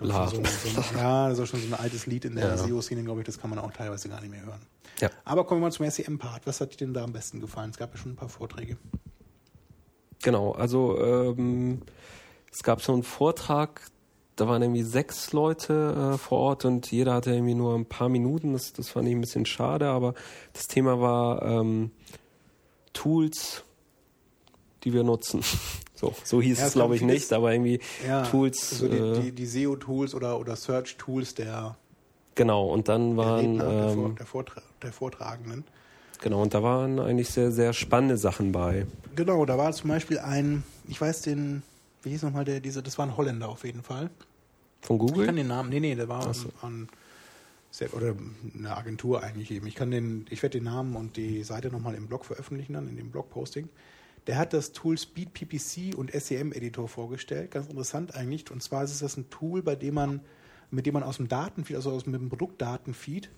ich 0.00 0.08
glaub, 0.08 0.28
so 0.30 0.36
so 0.36 0.42
ein 0.42 0.84
ja, 0.96 1.28
das 1.28 1.38
ist 1.38 1.48
schon 1.48 1.60
so 1.60 1.66
ein 1.66 1.74
altes 1.74 2.06
Lied 2.06 2.24
in 2.24 2.34
der 2.36 2.48
Ja. 2.48 2.56
SEO-Szene, 2.58 3.02
glaube 3.04 3.20
ich, 3.20 3.26
das 3.26 3.38
kann 3.38 3.50
man 3.50 3.58
auch 3.58 3.72
teilweise 3.72 4.08
gar 4.08 4.20
nicht 4.20 4.30
mehr 4.30 4.44
hören. 4.44 4.60
Ja. 5.00 5.10
Aber 5.24 5.44
kommen 5.44 5.60
wir 5.60 5.66
mal 5.66 5.72
zum 5.72 5.88
SEM-Part. 5.88 6.46
Was 6.46 6.60
hat 6.60 6.72
dir 6.72 6.76
denn 6.78 6.94
da 6.94 7.04
am 7.04 7.12
besten 7.12 7.40
gefallen? 7.40 7.70
Es 7.70 7.76
gab 7.76 7.92
ja 7.92 7.98
schon 7.98 8.12
ein 8.12 8.16
paar 8.16 8.28
Vorträge. 8.28 8.76
Genau, 10.22 10.52
also 10.52 10.98
ähm, 11.00 11.82
es 12.52 12.62
gab 12.62 12.80
so 12.80 12.92
einen 12.92 13.02
Vortrag, 13.02 13.82
da 14.36 14.48
waren 14.48 14.62
irgendwie 14.62 14.82
sechs 14.82 15.32
Leute 15.32 16.14
äh, 16.14 16.18
vor 16.18 16.38
Ort 16.38 16.64
und 16.64 16.90
jeder 16.90 17.14
hatte 17.14 17.32
irgendwie 17.32 17.54
nur 17.54 17.74
ein 17.74 17.86
paar 17.86 18.08
Minuten. 18.08 18.52
Das, 18.52 18.72
das 18.72 18.88
fand 18.88 19.06
ich 19.08 19.14
ein 19.14 19.20
bisschen 19.20 19.46
schade, 19.46 19.88
aber 19.88 20.14
das 20.52 20.64
Thema 20.66 21.00
war 21.00 21.42
ähm, 21.42 21.90
Tools, 22.92 23.64
die 24.84 24.92
wir 24.92 25.02
nutzen. 25.04 25.42
So, 25.94 26.12
so 26.24 26.42
hieß 26.42 26.58
Ja, 26.58 26.66
es, 26.66 26.72
glaube 26.72 26.94
ich 26.96 27.00
vieles- 27.00 27.14
nicht, 27.22 27.32
aber 27.32 27.52
irgendwie 27.52 27.80
Tools. 28.30 28.70
So 28.70 28.88
die, 28.88 28.96
äh, 28.96 29.20
die, 29.22 29.32
die 29.32 29.46
SEO-Tools 29.46 30.14
oder, 30.14 30.38
oder 30.40 30.56
Search-Tools 30.56 31.34
der, 31.34 31.76
genau, 32.34 32.66
und 32.66 32.88
dann 32.88 33.16
waren 33.16 33.38
Redner, 33.60 33.72
der, 33.72 33.88
Vor, 33.94 34.06
ähm, 34.06 34.16
der, 34.16 34.26
Vortra 34.26 34.62
der 34.82 34.92
Vortragenden. 34.92 35.64
genau, 36.20 36.42
und 36.42 36.52
da 36.52 36.62
waren 36.62 36.98
eigentlich 36.98 37.28
sehr, 37.30 37.52
sehr 37.52 37.72
spannende 37.72 38.16
Sachen 38.16 38.50
bei. 38.52 38.86
Genau, 39.14 39.44
da 39.46 39.56
war 39.56 39.72
zum 39.72 39.88
Beispiel 39.90 40.18
ein, 40.18 40.64
ich 40.88 41.00
weiß 41.00 41.22
den, 41.22 41.62
wie 42.02 42.10
hieß 42.10 42.22
nochmal 42.24 42.44
der, 42.44 42.58
diese, 42.60 42.82
das 42.82 42.98
war 42.98 43.06
ein 43.06 43.16
Holländer 43.16 43.48
auf 43.48 43.64
jeden 43.64 43.82
Fall. 43.82 44.10
Von 44.82 44.96
Ich 44.96 45.00
Google? 45.00 45.26
kann 45.26 45.36
den 45.36 45.46
Namen, 45.46 45.70
nee, 45.70 45.80
nee, 45.80 45.94
der 45.94 46.08
war 46.08 46.34
so. 46.34 46.48
an, 46.60 46.88
oder 47.92 48.14
eine 48.56 48.76
Agentur 48.76 49.22
eigentlich 49.22 49.50
eben. 49.50 49.66
Ich 49.66 49.74
kann 49.74 49.90
den, 49.90 50.26
ich 50.30 50.42
werde 50.42 50.58
den 50.58 50.64
Namen 50.64 50.94
und 50.96 51.16
die 51.16 51.42
Seite 51.44 51.70
nochmal 51.70 51.94
im 51.94 52.06
Blog 52.06 52.24
veröffentlichen 52.24 52.74
dann, 52.74 52.88
in 52.88 52.96
dem 52.96 53.10
Blogposting. 53.10 53.68
Der 54.26 54.38
hat 54.38 54.52
das 54.52 54.72
Tool 54.72 54.96
Speed 54.96 55.34
PPC 55.34 55.96
und 55.96 56.10
SEM 56.12 56.52
Editor 56.52 56.88
vorgestellt. 56.88 57.50
Ganz 57.50 57.66
interessant 57.66 58.14
eigentlich. 58.14 58.50
Und 58.50 58.62
zwar 58.62 58.84
ist 58.84 59.02
das 59.02 59.16
ein 59.16 59.28
Tool, 59.30 59.62
bei 59.62 59.76
dem 59.76 59.94
man, 59.94 60.20
mit 60.70 60.86
dem 60.86 60.94
man 60.94 61.02
aus 61.02 61.18
dem 61.18 61.28
Datenfeed, 61.28 61.76
also 61.76 61.90
aus 61.90 62.04
dem 62.04 62.28
Produktdatenfeed, 62.28 63.30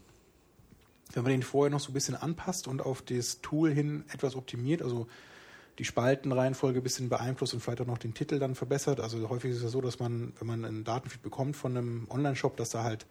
wenn 1.12 1.22
man 1.22 1.32
den 1.32 1.42
vorher 1.42 1.70
noch 1.70 1.80
so 1.80 1.90
ein 1.90 1.94
bisschen 1.94 2.14
anpasst 2.14 2.68
und 2.68 2.82
auf 2.82 3.02
das 3.02 3.40
Tool 3.40 3.72
hin 3.72 4.04
etwas 4.12 4.36
optimiert, 4.36 4.82
also 4.82 5.06
die 5.78 5.84
Spaltenreihenfolge 5.84 6.80
ein 6.80 6.82
bisschen 6.82 7.08
beeinflusst 7.08 7.54
und 7.54 7.60
vielleicht 7.60 7.80
auch 7.80 7.86
noch 7.86 7.98
den 7.98 8.14
Titel 8.14 8.38
dann 8.38 8.54
verbessert. 8.54 9.00
Also 9.00 9.28
häufig 9.28 9.50
ist 9.50 9.58
es 9.58 9.62
ja 9.64 9.68
so, 9.68 9.80
dass 9.80 9.98
man, 9.98 10.32
wenn 10.38 10.46
man 10.46 10.64
einen 10.64 10.84
Datenfeed 10.84 11.22
bekommt 11.22 11.56
von 11.56 11.76
einem 11.76 12.06
Online-Shop, 12.10 12.56
dass 12.56 12.70
da 12.70 12.82
halt 12.82 13.06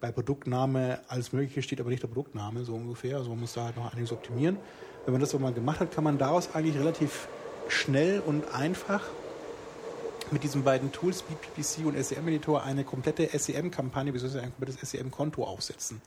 bei 0.00 0.12
Produktname 0.12 1.00
alles 1.08 1.32
Mögliche 1.32 1.62
steht, 1.62 1.80
aber 1.80 1.90
nicht 1.90 2.02
der 2.02 2.08
Produktname, 2.08 2.64
so 2.64 2.74
ungefähr. 2.74 3.16
Also 3.16 3.30
man 3.30 3.40
muss 3.40 3.54
da 3.54 3.64
halt 3.64 3.76
noch 3.76 3.92
einiges 3.92 4.12
optimieren. 4.12 4.58
Wenn 5.04 5.12
man 5.12 5.20
das 5.20 5.34
aber 5.34 5.44
mal 5.44 5.52
gemacht 5.52 5.80
hat, 5.80 5.92
kann 5.92 6.04
man 6.04 6.18
daraus 6.18 6.54
eigentlich 6.54 6.76
relativ 6.78 7.28
schnell 7.68 8.20
und 8.20 8.52
einfach 8.54 9.02
mit 10.30 10.42
diesen 10.42 10.64
beiden 10.64 10.92
Tools, 10.92 11.22
BPPC 11.22 11.86
und 11.86 12.02
SEM-Editor, 12.02 12.62
eine 12.62 12.84
komplette 12.84 13.28
SEM-Kampagne 13.38 14.12
bzw. 14.12 14.40
ein 14.40 14.52
komplettes 14.52 14.90
SEM-Konto 14.90 15.44
aufsetzen. 15.44 16.00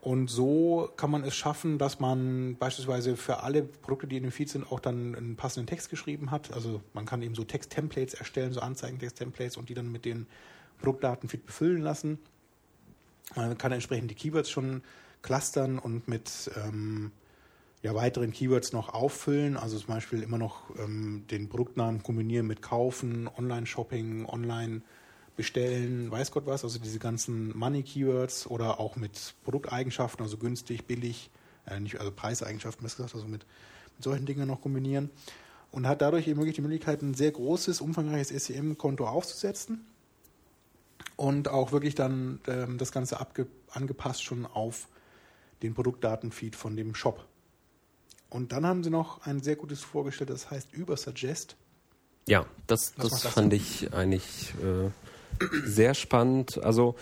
Und 0.00 0.28
so 0.28 0.90
kann 0.96 1.10
man 1.10 1.24
es 1.24 1.34
schaffen, 1.34 1.78
dass 1.78 1.98
man 1.98 2.56
beispielsweise 2.56 3.16
für 3.16 3.42
alle 3.42 3.62
Produkte, 3.62 4.06
die 4.06 4.18
in 4.18 4.24
dem 4.24 4.32
Feed 4.32 4.50
sind, 4.50 4.70
auch 4.70 4.80
dann 4.80 5.14
einen 5.14 5.36
passenden 5.36 5.66
Text 5.66 5.88
geschrieben 5.88 6.30
hat. 6.30 6.52
Also 6.52 6.82
man 6.92 7.06
kann 7.06 7.22
eben 7.22 7.34
so 7.34 7.44
Text-Templates 7.44 8.12
erstellen, 8.12 8.52
so 8.52 8.60
Anzeigen-Text-Templates 8.60 9.56
und 9.56 9.70
die 9.70 9.74
dann 9.74 9.90
mit 9.90 10.04
den 10.04 10.26
Produktdatenfeed 10.78 11.46
befüllen 11.46 11.80
lassen. 11.80 12.18
Man 13.34 13.58
kann 13.58 13.72
entsprechend 13.72 14.10
die 14.10 14.14
Keywords 14.14 14.50
schon 14.50 14.82
clustern 15.22 15.78
und 15.78 16.06
mit 16.08 16.50
ähm, 16.64 17.10
ja, 17.82 17.94
weiteren 17.94 18.32
Keywords 18.32 18.72
noch 18.72 18.90
auffüllen. 18.90 19.56
Also 19.56 19.78
zum 19.78 19.88
Beispiel 19.88 20.22
immer 20.22 20.38
noch 20.38 20.62
ähm, 20.78 21.24
den 21.30 21.48
Produktnamen 21.48 22.02
kombinieren 22.02 22.46
mit 22.46 22.62
Kaufen, 22.62 23.28
Online-Shopping, 23.36 24.26
Online 24.26 24.82
bestellen, 25.36 26.10
weiß 26.10 26.30
Gott 26.30 26.46
was, 26.46 26.62
also 26.62 26.78
diese 26.78 27.00
ganzen 27.00 27.56
Money-Keywords 27.58 28.46
oder 28.46 28.78
auch 28.78 28.94
mit 28.94 29.34
Produkteigenschaften, 29.42 30.22
also 30.22 30.36
günstig, 30.36 30.86
billig, 30.86 31.30
äh, 31.66 31.80
nicht, 31.80 31.98
also 31.98 32.12
Preiseigenschaften, 32.12 32.84
was 32.84 32.96
gesagt, 32.96 33.14
also 33.14 33.26
mit, 33.26 33.44
mit 33.96 34.04
solchen 34.04 34.26
Dingen 34.26 34.46
noch 34.46 34.60
kombinieren. 34.60 35.10
Und 35.72 35.88
hat 35.88 36.02
dadurch 36.02 36.28
eben 36.28 36.38
wirklich 36.38 36.54
die 36.54 36.62
Möglichkeit, 36.62 37.02
ein 37.02 37.14
sehr 37.14 37.32
großes, 37.32 37.80
umfangreiches 37.80 38.28
SEM-Konto 38.28 39.08
aufzusetzen 39.08 39.84
und 41.16 41.48
auch 41.48 41.72
wirklich 41.72 41.94
dann 41.94 42.40
ähm, 42.46 42.78
das 42.78 42.92
Ganze 42.92 43.18
angepasst 43.70 44.22
schon 44.22 44.46
auf 44.46 44.88
den 45.62 45.74
Produktdatenfeed 45.74 46.56
von 46.56 46.76
dem 46.76 46.94
Shop. 46.94 47.26
Und 48.30 48.52
dann 48.52 48.66
haben 48.66 48.82
sie 48.82 48.90
noch 48.90 49.24
ein 49.26 49.40
sehr 49.40 49.56
gutes 49.56 49.80
vorgestellt, 49.80 50.30
das 50.30 50.50
heißt 50.50 50.72
Übersuggest. 50.72 51.56
Ja, 52.26 52.46
das, 52.66 52.94
das, 52.96 53.22
das 53.22 53.26
fand 53.26 53.52
ich 53.52 53.92
eigentlich 53.92 54.54
äh, 54.62 54.90
sehr 55.64 55.94
spannend. 55.94 56.62
Also 56.62 56.96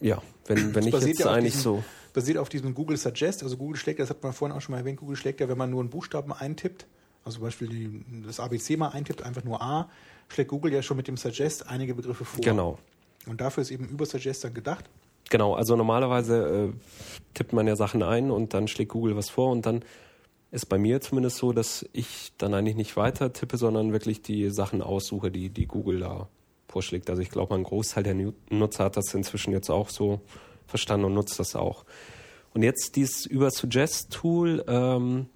ja, 0.00 0.22
wenn, 0.46 0.74
wenn 0.74 0.86
ich 0.86 0.94
jetzt 0.94 1.20
ja 1.20 1.30
eigentlich 1.30 1.54
diesem, 1.54 1.62
so. 1.62 1.84
Basiert 2.12 2.38
auf 2.38 2.48
diesem 2.48 2.74
Google 2.74 2.96
Suggest, 2.96 3.42
also 3.42 3.56
Google 3.56 3.76
schlägt, 3.76 4.00
das 4.00 4.10
hat 4.10 4.22
man 4.22 4.32
vorhin 4.32 4.56
auch 4.56 4.60
schon 4.60 4.72
mal 4.72 4.78
erwähnt, 4.78 4.98
Google 4.98 5.16
schlägt 5.16 5.40
ja, 5.40 5.48
wenn 5.48 5.58
man 5.58 5.70
nur 5.70 5.80
einen 5.80 5.90
Buchstaben 5.90 6.32
eintippt, 6.32 6.86
also 7.24 7.36
zum 7.36 7.44
Beispiel 7.44 7.68
die, 7.68 8.04
das 8.26 8.40
ABC 8.40 8.76
mal 8.76 8.88
eintippt, 8.88 9.22
einfach 9.22 9.44
nur 9.44 9.62
A, 9.62 9.90
schlägt 10.28 10.50
Google 10.50 10.72
ja 10.72 10.82
schon 10.82 10.96
mit 10.96 11.08
dem 11.08 11.16
Suggest 11.16 11.68
einige 11.68 11.94
Begriffe 11.94 12.24
vor. 12.24 12.40
Genau. 12.40 12.78
Und 13.26 13.40
dafür 13.40 13.62
ist 13.62 13.70
eben 13.70 13.88
über 13.88 14.06
Suggest 14.06 14.44
dann 14.44 14.54
gedacht. 14.54 14.84
Genau, 15.30 15.54
also 15.54 15.76
normalerweise 15.76 16.72
äh, 16.72 16.78
tippt 17.34 17.52
man 17.52 17.66
ja 17.66 17.76
Sachen 17.76 18.02
ein 18.02 18.30
und 18.30 18.54
dann 18.54 18.68
schlägt 18.68 18.92
Google 18.92 19.16
was 19.16 19.28
vor 19.28 19.50
und 19.50 19.66
dann 19.66 19.84
ist 20.50 20.66
bei 20.66 20.78
mir 20.78 21.00
zumindest 21.02 21.36
so, 21.36 21.52
dass 21.52 21.84
ich 21.92 22.32
dann 22.38 22.54
eigentlich 22.54 22.76
nicht 22.76 22.96
weiter 22.96 23.32
tippe, 23.32 23.58
sondern 23.58 23.92
wirklich 23.92 24.22
die 24.22 24.48
Sachen 24.48 24.80
aussuche, 24.80 25.30
die, 25.30 25.50
die 25.50 25.66
Google 25.66 26.00
da 26.00 26.28
vorschlägt. 26.68 27.10
Also 27.10 27.20
ich 27.20 27.30
glaube, 27.30 27.54
ein 27.54 27.64
Großteil 27.64 28.02
der 28.02 28.14
Nutzer 28.50 28.84
hat 28.84 28.96
das 28.96 29.12
inzwischen 29.12 29.52
jetzt 29.52 29.68
auch 29.68 29.90
so 29.90 30.20
verstanden 30.66 31.06
und 31.06 31.14
nutzt 31.14 31.38
das 31.38 31.54
auch. 31.54 31.84
Und 32.54 32.62
jetzt 32.62 32.96
dieses 32.96 33.26
über 33.26 33.50
Suggest 33.50 34.10
Tool, 34.10 34.64
ähm, 34.66 35.26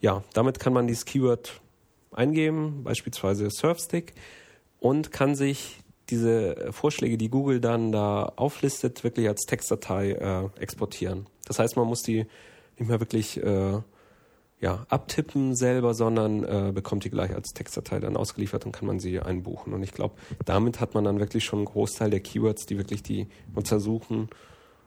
ja, 0.00 0.24
damit 0.32 0.58
kann 0.58 0.72
man 0.72 0.88
dieses 0.88 1.04
Keyword 1.04 1.60
eingeben, 2.18 2.84
beispielsweise 2.84 3.48
Surfstick, 3.50 4.14
und 4.80 5.12
kann 5.12 5.34
sich 5.34 5.80
diese 6.10 6.72
Vorschläge, 6.72 7.18
die 7.18 7.28
Google 7.28 7.60
dann 7.60 7.92
da 7.92 8.32
auflistet, 8.36 9.04
wirklich 9.04 9.28
als 9.28 9.42
Textdatei 9.42 10.12
äh, 10.12 10.60
exportieren. 10.60 11.26
Das 11.46 11.58
heißt, 11.58 11.76
man 11.76 11.86
muss 11.86 12.02
die 12.02 12.26
nicht 12.78 12.88
mehr 12.88 13.00
wirklich 13.00 13.42
äh, 13.42 13.80
ja, 14.60 14.86
abtippen 14.88 15.54
selber, 15.54 15.94
sondern 15.94 16.44
äh, 16.44 16.72
bekommt 16.72 17.04
die 17.04 17.10
gleich 17.10 17.34
als 17.34 17.52
Textdatei 17.52 18.00
dann 18.00 18.16
ausgeliefert 18.16 18.66
und 18.66 18.72
kann 18.72 18.86
man 18.86 18.98
sie 18.98 19.20
einbuchen. 19.20 19.72
Und 19.72 19.82
ich 19.82 19.92
glaube, 19.92 20.14
damit 20.44 20.80
hat 20.80 20.94
man 20.94 21.04
dann 21.04 21.20
wirklich 21.20 21.44
schon 21.44 21.60
einen 21.60 21.66
Großteil 21.66 22.10
der 22.10 22.20
Keywords, 22.20 22.66
die 22.66 22.76
wirklich 22.78 23.02
die 23.02 23.28
Nutzer 23.54 23.78
suchen, 23.78 24.28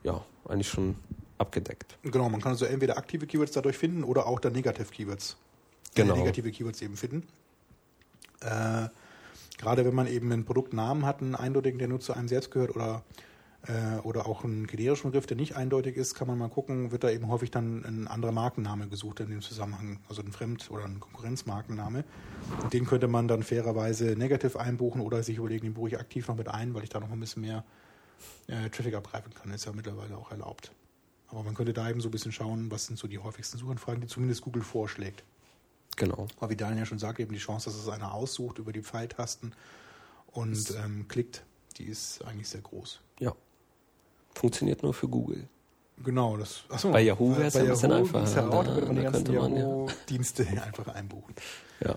ja, 0.04 0.26
eigentlich 0.48 0.70
schon 0.70 0.96
abgedeckt. 1.38 1.98
Genau, 2.04 2.30
man 2.30 2.42
kann 2.42 2.52
also 2.52 2.66
entweder 2.66 2.98
aktive 2.98 3.28
Keywords 3.28 3.52
dadurch 3.52 3.78
finden 3.78 4.04
oder 4.04 4.28
auch 4.28 4.40
dann 4.40 4.54
Negative 4.54 4.92
Keywords. 4.92 5.38
Genau. 5.96 6.16
Äh, 6.16 6.20
negative 6.20 6.52
Keywords 6.52 6.82
eben 6.82 6.98
finden. 6.98 7.28
Äh, 8.42 8.88
gerade 9.58 9.86
wenn 9.86 9.94
man 9.94 10.08
eben 10.08 10.32
einen 10.32 10.46
Produktnamen 10.46 11.06
hat, 11.06 11.22
einen 11.22 11.36
eindeutigen, 11.36 11.80
der 11.80 11.88
nur 11.88 12.00
zu 12.00 12.14
einem 12.14 12.28
selbst 12.28 12.52
gehört 12.52 12.76
oder 12.76 13.04
äh, 13.68 14.00
oder 14.04 14.26
auch 14.26 14.44
einen 14.44 14.66
generischen 14.66 15.12
Begriff, 15.12 15.28
der 15.28 15.38
nicht 15.38 15.56
eindeutig 15.56 15.96
ist, 15.96 16.16
kann 16.16 16.28
man 16.28 16.38
mal 16.38 16.50
gucken, 16.50 16.92
wird 16.92 17.04
da 17.04 17.12
eben 17.12 17.28
häufig 17.28 17.52
dann 17.52 17.86
ein 17.86 18.08
anderer 18.08 18.32
Markenname 18.32 18.88
gesucht 18.88 19.20
in 19.20 19.30
dem 19.30 19.42
Zusammenhang, 19.42 20.00
also 20.10 20.22
ein 20.22 20.32
Fremd- 20.32 20.72
oder 20.72 20.86
ein 20.86 21.00
Konkurrenzmarkenname. 21.00 22.04
Den 22.74 22.86
könnte 22.86 23.08
man 23.08 23.28
dann 23.28 23.44
fairerweise 23.44 24.16
negativ 24.16 24.56
einbuchen 24.56 25.02
oder 25.02 25.22
sich 25.22 25.38
überlegen, 25.38 25.66
den 25.66 25.74
buche 25.74 25.90
ich 25.90 26.00
aktiv 26.00 26.28
noch 26.28 26.36
mit 26.36 26.48
ein, 26.48 26.74
weil 26.74 26.84
ich 26.84 26.90
da 26.90 27.00
noch 27.00 27.12
ein 27.12 27.20
bisschen 27.20 27.44
mehr 27.44 27.64
äh, 28.48 28.70
Traffic 28.70 28.96
abgreifen 28.96 29.34
kann. 29.34 29.52
ist 29.52 29.66
ja 29.66 29.74
mittlerweile 29.74 30.18
auch 30.18 30.32
erlaubt. 30.32 30.72
Aber 31.28 31.44
man 31.44 31.54
könnte 31.54 31.74
da 31.74 31.90
eben 31.90 32.02
so 32.02 32.10
ein 32.10 32.12
bisschen 32.12 32.32
schauen, 32.32 32.72
was 32.72 32.88
sind 32.88 32.98
so 32.98 33.08
die 33.08 33.20
häufigsten 33.20 33.58
Suchanfragen, 33.58 34.02
die 34.02 34.08
zumindest 34.08 34.42
Google 34.42 34.64
vorschlägt. 34.64 35.24
Genau. 35.98 36.28
Aber 36.38 36.50
wie 36.50 36.56
Daniel 36.56 36.80
ja 36.80 36.86
schon 36.86 37.00
sagt, 37.00 37.20
eben 37.20 37.34
die 37.34 37.40
Chance, 37.40 37.70
dass 37.70 37.80
es 37.80 37.90
einer 37.90 38.14
aussucht 38.14 38.60
über 38.60 38.72
die 38.72 38.82
Pfeiltasten 38.82 39.54
und 40.28 40.74
ähm, 40.84 41.08
klickt, 41.08 41.44
die 41.78 41.86
ist 41.86 42.24
eigentlich 42.26 42.50
sehr 42.50 42.62
groß. 42.62 43.00
Ja. 43.20 43.34
Funktioniert 44.34 44.84
nur 44.84 44.94
für 44.94 45.08
Google. 45.08 45.48
Genau, 46.04 46.38
das. 46.38 46.64
Achso, 46.70 46.92
Bei 46.92 47.02
Yahoo 47.02 47.32
wäre 47.32 47.48
es 47.48 47.56
ein 47.56 47.68
bisschen 47.68 47.92
einfacher. 47.92 48.42
Ja 48.42 48.50
auch, 48.50 48.64
da, 48.64 48.80
da, 48.80 48.94
da 48.94 49.12
könnte 49.12 49.32
man, 49.34 49.54
ja. 49.54 49.60
Yahoo-Dienste 49.60 50.48
einfach 50.66 50.88
einbuchen. 50.88 51.36
Ja. 51.84 51.96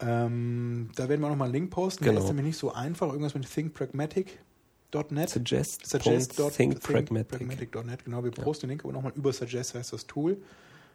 Ähm, 0.00 0.90
da 0.96 1.08
werden 1.08 1.20
wir 1.20 1.28
nochmal 1.28 1.46
einen 1.46 1.54
Link 1.54 1.70
posten. 1.70 2.04
Genau. 2.04 2.14
Der 2.14 2.22
ist 2.22 2.28
nämlich 2.28 2.46
nicht 2.46 2.58
so 2.58 2.72
einfach. 2.72 3.08
Irgendwas 3.08 3.34
mit 3.34 3.48
thinkpragmatic.net. 3.48 5.28
Suggest. 5.28 5.86
Suggest.thinkpragmatic.net. 5.86 8.04
Genau, 8.04 8.24
wir 8.24 8.30
posten 8.30 8.66
den 8.66 8.70
Link 8.70 8.84
aber 8.84 8.92
nochmal 8.92 9.12
über 9.14 9.32
Suggest 9.32 9.74
heißt 9.74 9.92
das 9.92 10.06
Tool. 10.06 10.38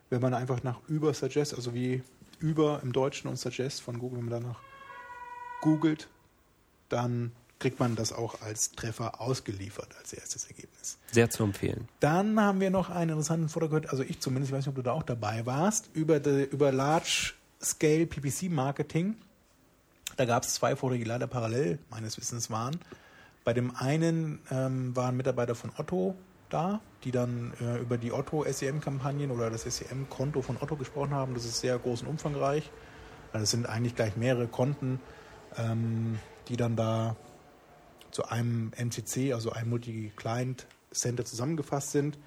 Wenn 0.09 0.21
man 0.21 0.33
einfach 0.33 0.63
nach 0.63 0.79
über 0.87 1.13
Suggest, 1.13 1.55
also 1.55 1.73
wie 1.73 2.03
über 2.39 2.81
im 2.83 2.93
Deutschen 2.93 3.27
und 3.27 3.37
Suggest 3.37 3.81
von 3.81 3.99
Google, 3.99 4.19
wenn 4.19 4.29
man 4.29 4.43
danach 4.43 4.59
googelt, 5.61 6.07
dann 6.89 7.31
kriegt 7.59 7.79
man 7.79 7.95
das 7.95 8.11
auch 8.11 8.41
als 8.41 8.71
Treffer 8.73 9.21
ausgeliefert 9.21 9.89
als 9.97 10.13
erstes 10.13 10.45
Ergebnis. 10.45 10.97
Sehr 11.11 11.29
zu 11.29 11.43
empfehlen. 11.43 11.87
Dann 11.99 12.39
haben 12.39 12.59
wir 12.59 12.69
noch 12.69 12.89
einen 12.89 13.11
interessanten 13.11 13.49
Vortrag 13.49 13.71
gehört, 13.71 13.89
also 13.89 14.03
ich 14.03 14.19
zumindest, 14.19 14.51
ich 14.51 14.57
weiß 14.57 14.65
nicht, 14.65 14.69
ob 14.69 14.75
du 14.75 14.81
da 14.81 14.91
auch 14.91 15.03
dabei 15.03 15.45
warst, 15.45 15.89
über, 15.93 16.19
die, 16.19 16.43
über 16.43 16.71
Large 16.71 17.33
Scale 17.63 18.05
PPC 18.05 18.51
Marketing. 18.51 19.15
Da 20.17 20.25
gab 20.25 20.43
es 20.43 20.53
zwei 20.53 20.75
Vorträge, 20.75 21.03
die 21.03 21.09
leider 21.09 21.27
parallel 21.27 21.79
meines 21.89 22.17
Wissens 22.17 22.49
waren. 22.49 22.77
Bei 23.43 23.53
dem 23.53 23.75
einen 23.75 24.39
ähm, 24.51 24.95
waren 24.95 25.17
Mitarbeiter 25.17 25.55
von 25.55 25.71
Otto 25.77 26.15
da, 26.55 26.79
die 27.03 27.11
dann 27.11 27.53
äh, 27.59 27.79
über 27.79 27.97
die 27.97 28.11
Otto 28.11 28.45
SEM-Kampagnen 28.49 29.29
oder 29.29 29.49
das 29.49 29.63
SEM-Konto 29.63 30.41
von 30.41 30.57
Otto 30.59 30.75
gesprochen 30.77 31.11
haben. 31.11 31.33
Das 31.33 31.45
ist 31.45 31.59
sehr 31.59 31.77
groß 31.77 32.03
und 32.03 32.07
umfangreich. 32.07 32.71
Also 33.33 33.43
es 33.43 33.51
sind 33.51 33.67
eigentlich 33.67 33.95
gleich 33.95 34.15
mehrere 34.15 34.47
Konten, 34.47 35.01
ähm, 35.57 36.17
die 36.47 36.55
dann 36.55 36.75
da 36.75 37.17
zu 38.11 38.25
einem 38.25 38.71
MCC, 38.77 39.33
also 39.33 39.51
einem 39.51 39.69
Multi-Client 39.69 40.67
Center 40.91 41.25
zusammengefasst 41.25 41.91
sind. 41.91 42.17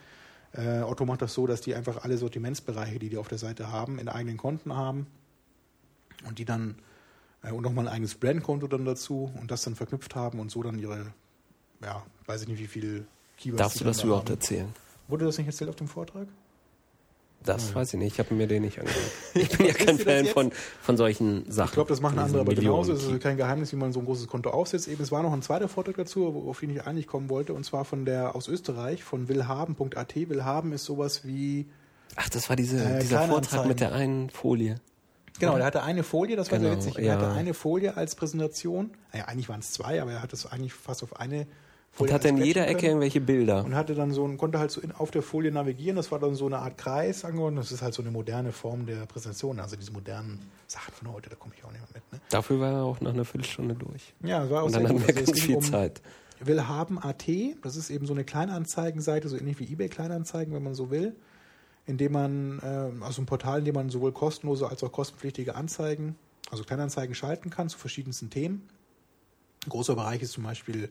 Äh, 0.52 0.82
Otto 0.82 1.06
macht 1.06 1.22
das 1.22 1.32
so, 1.32 1.46
dass 1.46 1.62
die 1.62 1.74
einfach 1.74 2.04
alle 2.04 2.18
Sortimentsbereiche, 2.18 2.98
die 2.98 3.08
die 3.08 3.16
auf 3.16 3.28
der 3.28 3.38
Seite 3.38 3.72
haben, 3.72 3.98
in 3.98 4.08
eigenen 4.08 4.36
Konten 4.36 4.76
haben 4.76 5.06
und 6.26 6.38
die 6.38 6.44
dann 6.44 6.76
äh, 7.42 7.52
und 7.52 7.62
nochmal 7.62 7.88
ein 7.88 7.94
eigenes 7.94 8.14
Brandkonto 8.14 8.66
dann 8.66 8.84
dazu 8.84 9.32
und 9.40 9.50
das 9.50 9.62
dann 9.62 9.74
verknüpft 9.74 10.14
haben 10.14 10.38
und 10.40 10.50
so 10.50 10.62
dann 10.62 10.78
ihre, 10.78 11.14
ja, 11.82 12.04
weiß 12.26 12.42
ich 12.42 12.48
nicht, 12.48 12.60
wie 12.60 12.66
viel. 12.66 13.06
Darfst 13.44 13.80
du 13.80 13.84
das 13.84 13.98
da 13.98 14.04
überhaupt 14.04 14.28
haben. 14.28 14.36
erzählen? 14.36 14.68
Wurde 15.08 15.24
das 15.24 15.38
nicht 15.38 15.46
erzählt 15.46 15.70
auf 15.70 15.76
dem 15.76 15.88
Vortrag? 15.88 16.26
Das 17.44 17.72
weiß 17.72 17.94
ich 17.94 17.98
nicht. 18.00 18.14
Ich 18.14 18.18
habe 18.18 18.34
mir 18.34 18.48
den 18.48 18.62
nicht 18.62 18.78
angehört. 18.80 19.00
Ich 19.34 19.48
bin 19.56 19.66
ja 19.66 19.72
kein 19.72 19.96
Fan 19.98 20.26
von, 20.26 20.50
von 20.82 20.96
solchen 20.96 21.50
Sachen. 21.50 21.68
Ich 21.68 21.74
glaube, 21.74 21.88
das 21.88 22.00
machen 22.00 22.18
andere 22.18 22.40
aber 22.40 22.52
genauso. 22.54 22.92
Es 22.92 23.04
ist 23.04 23.20
kein 23.22 23.36
Geheimnis, 23.36 23.70
wie 23.72 23.76
man 23.76 23.92
so 23.92 24.00
ein 24.00 24.06
großes 24.06 24.26
Konto 24.26 24.50
aufsetzt. 24.50 24.88
Eben, 24.88 25.02
es 25.02 25.12
war 25.12 25.22
noch 25.22 25.32
ein 25.32 25.40
zweiter 25.40 25.68
Vortrag 25.68 25.96
dazu, 25.96 26.26
auf 26.48 26.58
den 26.60 26.70
ich 26.70 26.82
eigentlich 26.84 27.06
kommen 27.06 27.30
wollte, 27.30 27.54
und 27.54 27.64
zwar 27.64 27.84
von 27.84 28.04
der 28.04 28.34
aus 28.34 28.48
Österreich, 28.48 29.04
von 29.04 29.28
willhaben.at. 29.28 30.16
Willhaben 30.16 30.72
ist 30.72 30.84
sowas 30.84 31.24
wie, 31.24 31.66
Ach, 32.16 32.28
das 32.28 32.48
war 32.48 32.56
diese, 32.56 32.82
Äh, 32.84 32.98
dieser. 33.00 33.28
Vortrag 33.28 33.66
mit 33.66 33.78
der 33.80 33.92
einen 33.92 34.30
Folie. 34.30 34.80
genau, 35.38 35.56
der 35.56 35.64
hatte 35.66 35.84
eine 35.84 36.02
Folie, 36.02 36.34
das 36.34 36.50
war 36.50 36.58
sehr 36.58 36.70
Genau, 36.70 36.82
witzig. 36.82 36.98
Er 36.98 37.04
ja. 37.04 37.12
hatte 37.14 37.30
eine 37.30 37.54
Folie 37.54 37.96
als 37.96 38.16
Präsentation. 38.16 38.90
Naja, 39.12 39.26
eigentlich 39.26 39.48
waren 39.48 39.60
es 39.60 39.70
zwei, 39.70 40.02
aber 40.02 40.10
er 40.12 40.22
hat 40.22 40.32
es 40.32 40.44
eigentlich 40.44 40.74
fast 40.74 41.04
auf 41.04 41.20
eine 41.20 41.46
Und 41.96 42.12
hatte 42.12 42.28
in 42.28 42.36
jeder 42.36 42.68
Ecke 42.68 42.86
irgendwelche 42.86 43.20
Bilder. 43.20 43.64
und 43.64 43.74
hatte 43.74 43.94
dann 43.94 44.12
so 44.12 44.24
ein, 44.24 44.36
konnte 44.36 44.60
halt 44.60 44.70
so 44.70 44.80
in, 44.80 44.92
auf 44.92 45.10
der 45.10 45.22
Folie 45.22 45.50
navigieren. 45.50 45.96
Das 45.96 46.12
war 46.12 46.20
dann 46.20 46.36
so 46.36 46.46
eine 46.46 46.58
Art 46.58 46.78
Kreis 46.78 47.24
angeordnet. 47.24 47.64
Das 47.64 47.72
ist 47.72 47.82
halt 47.82 47.92
so 47.92 48.02
eine 48.02 48.12
moderne 48.12 48.52
Form 48.52 48.86
der 48.86 49.06
Präsentation. 49.06 49.58
Also 49.58 49.74
diese 49.74 49.90
modernen 49.90 50.38
Sachen 50.68 50.94
von 50.94 51.12
heute, 51.12 51.28
da 51.28 51.34
komme 51.34 51.54
ich 51.56 51.64
auch 51.64 51.72
nicht 51.72 51.80
mehr 51.80 51.88
mit. 51.94 52.12
Ne? 52.12 52.20
Dafür 52.30 52.60
war 52.60 52.72
er 52.72 52.82
auch 52.84 53.00
nach 53.00 53.12
einer 53.12 53.24
Viertelstunde 53.24 53.74
durch. 53.74 54.14
Ja, 54.22 54.40
das 54.40 54.50
war 54.50 54.62
auch 54.62 54.66
Und 54.66 54.72
sehr 54.72 54.82
dann 54.82 54.90
hatten 54.90 55.00
wir 55.00 55.16
Also 55.16 55.32
ganz 55.32 55.40
viel 55.40 55.56
um 55.56 55.62
Zeit. 55.62 56.00
Willhaben.at, 56.40 57.24
das 57.62 57.74
ist 57.74 57.90
eben 57.90 58.06
so 58.06 58.12
eine 58.12 58.22
Kleinanzeigenseite, 58.22 59.28
so 59.28 59.36
ähnlich 59.36 59.58
wie 59.58 59.72
eBay 59.72 59.88
Kleinanzeigen, 59.88 60.54
wenn 60.54 60.62
man 60.62 60.74
so 60.74 60.92
will, 60.92 61.16
indem 61.84 62.12
man, 62.12 62.60
äh, 62.60 63.04
also 63.04 63.22
ein 63.22 63.26
Portal, 63.26 63.58
in 63.58 63.64
dem 63.64 63.74
man 63.74 63.90
sowohl 63.90 64.12
kostenlose 64.12 64.68
als 64.68 64.84
auch 64.84 64.92
kostenpflichtige 64.92 65.56
Anzeigen 65.56 66.14
also 66.50 66.64
Kleinanzeigen 66.64 67.14
schalten 67.14 67.50
kann 67.50 67.68
zu 67.68 67.78
verschiedensten 67.78 68.30
Themen. 68.30 68.68
Ein 69.66 69.70
großer 69.70 69.94
Bereich 69.94 70.22
ist 70.22 70.32
zum 70.32 70.44
Beispiel 70.44 70.90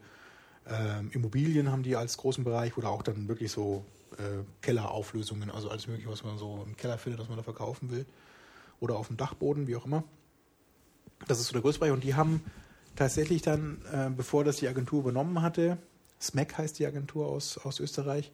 ähm, 0.69 1.11
Immobilien 1.11 1.71
haben 1.71 1.83
die 1.83 1.95
als 1.95 2.17
großen 2.17 2.43
Bereich 2.43 2.77
oder 2.77 2.89
auch 2.89 3.01
dann 3.01 3.27
wirklich 3.27 3.51
so 3.51 3.85
äh, 4.17 4.43
Kellerauflösungen, 4.61 5.51
also 5.51 5.69
alles 5.69 5.87
mögliche, 5.87 6.09
was 6.09 6.23
man 6.23 6.37
so 6.37 6.63
im 6.65 6.75
Keller 6.75 6.97
findet, 6.97 7.19
was 7.19 7.27
man 7.27 7.37
da 7.37 7.43
verkaufen 7.43 7.91
will. 7.91 8.05
Oder 8.79 8.95
auf 8.95 9.07
dem 9.07 9.17
Dachboden, 9.17 9.67
wie 9.67 9.75
auch 9.75 9.85
immer. 9.85 10.03
Das 11.27 11.39
ist 11.39 11.47
so 11.47 11.53
der 11.53 11.61
größte 11.61 11.79
Bereich. 11.79 11.93
Und 11.93 12.03
die 12.03 12.15
haben 12.15 12.43
tatsächlich 12.95 13.41
dann, 13.41 13.81
äh, 13.91 14.09
bevor 14.09 14.43
das 14.43 14.57
die 14.57 14.67
Agentur 14.67 15.01
übernommen 15.01 15.41
hatte, 15.41 15.77
SMAC 16.19 16.57
heißt 16.57 16.79
die 16.79 16.85
Agentur 16.85 17.27
aus, 17.27 17.57
aus 17.57 17.79
Österreich, 17.79 18.31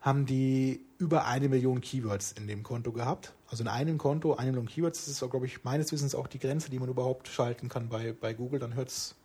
haben 0.00 0.26
die 0.26 0.80
über 0.98 1.26
eine 1.26 1.48
Million 1.48 1.80
Keywords 1.80 2.32
in 2.32 2.46
dem 2.46 2.62
Konto 2.62 2.92
gehabt. 2.92 3.34
Also 3.48 3.62
in 3.62 3.68
einem 3.68 3.98
Konto 3.98 4.34
eine 4.34 4.50
Million 4.52 4.68
Keywords. 4.68 5.06
Das 5.06 5.20
ist, 5.20 5.30
glaube 5.30 5.46
ich, 5.46 5.64
meines 5.64 5.90
Wissens 5.92 6.14
auch 6.14 6.26
die 6.26 6.38
Grenze, 6.38 6.70
die 6.70 6.78
man 6.78 6.88
überhaupt 6.88 7.28
schalten 7.28 7.68
kann 7.68 7.88
bei, 7.88 8.12
bei 8.12 8.34
Google. 8.34 8.60
Dann 8.60 8.74
hört 8.74 8.88
es 8.88 9.16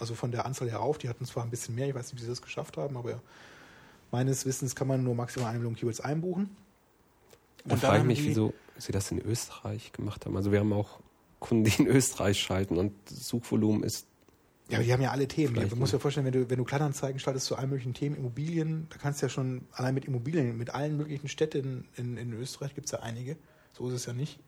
also 0.00 0.14
von 0.14 0.30
der 0.30 0.46
Anzahl 0.46 0.68
her 0.68 0.80
auf. 0.80 0.98
Die 0.98 1.08
hatten 1.08 1.24
zwar 1.24 1.44
ein 1.44 1.50
bisschen 1.50 1.74
mehr, 1.74 1.88
ich 1.88 1.94
weiß 1.94 2.12
nicht, 2.12 2.20
wie 2.20 2.24
sie 2.24 2.30
das 2.30 2.42
geschafft 2.42 2.76
haben, 2.76 2.96
aber 2.96 3.20
meines 4.10 4.46
Wissens 4.46 4.74
kann 4.74 4.88
man 4.88 5.04
nur 5.04 5.14
maximal 5.14 5.50
eine 5.50 5.58
Million 5.58 5.76
Keywords 5.76 6.00
einbuchen. 6.00 6.50
Da 7.64 7.76
frage 7.76 7.98
ich 7.98 8.04
mich, 8.04 8.24
wieso 8.24 8.54
sie 8.78 8.92
das 8.92 9.10
in 9.10 9.20
Österreich 9.20 9.92
gemacht 9.92 10.24
haben. 10.24 10.36
Also 10.36 10.50
wir 10.50 10.60
haben 10.60 10.72
auch 10.72 11.00
Kunden, 11.38 11.64
die 11.64 11.82
in 11.82 11.86
Österreich 11.86 12.40
schalten 12.40 12.78
und 12.78 12.92
Suchvolumen 13.08 13.82
ist 13.82 14.06
ja, 14.70 14.78
aber 14.78 14.84
die 14.84 14.92
haben 14.92 15.02
ja 15.02 15.10
alle 15.10 15.26
Themen. 15.26 15.68
Du 15.68 15.74
musst 15.74 15.92
dir 15.92 15.98
vorstellen, 15.98 16.26
wenn 16.26 16.32
du, 16.32 16.48
wenn 16.48 16.58
du 16.58 16.64
Kleinanzeigen 16.64 17.18
schaltest 17.18 17.46
zu 17.46 17.56
allen 17.56 17.70
möglichen 17.70 17.92
Themen, 17.92 18.16
Immobilien, 18.16 18.86
da 18.90 18.98
kannst 18.98 19.20
du 19.20 19.26
ja 19.26 19.30
schon, 19.30 19.62
allein 19.72 19.94
mit 19.94 20.04
Immobilien, 20.04 20.56
mit 20.56 20.70
allen 20.70 20.96
möglichen 20.96 21.28
Städten 21.28 21.88
in, 21.96 22.16
in 22.16 22.32
Österreich 22.34 22.74
gibt 22.74 22.86
es 22.86 22.92
ja 22.92 23.00
einige. 23.00 23.36
So 23.72 23.88
ist 23.88 23.94
es 23.94 24.06
ja 24.06 24.12
nicht. 24.12 24.38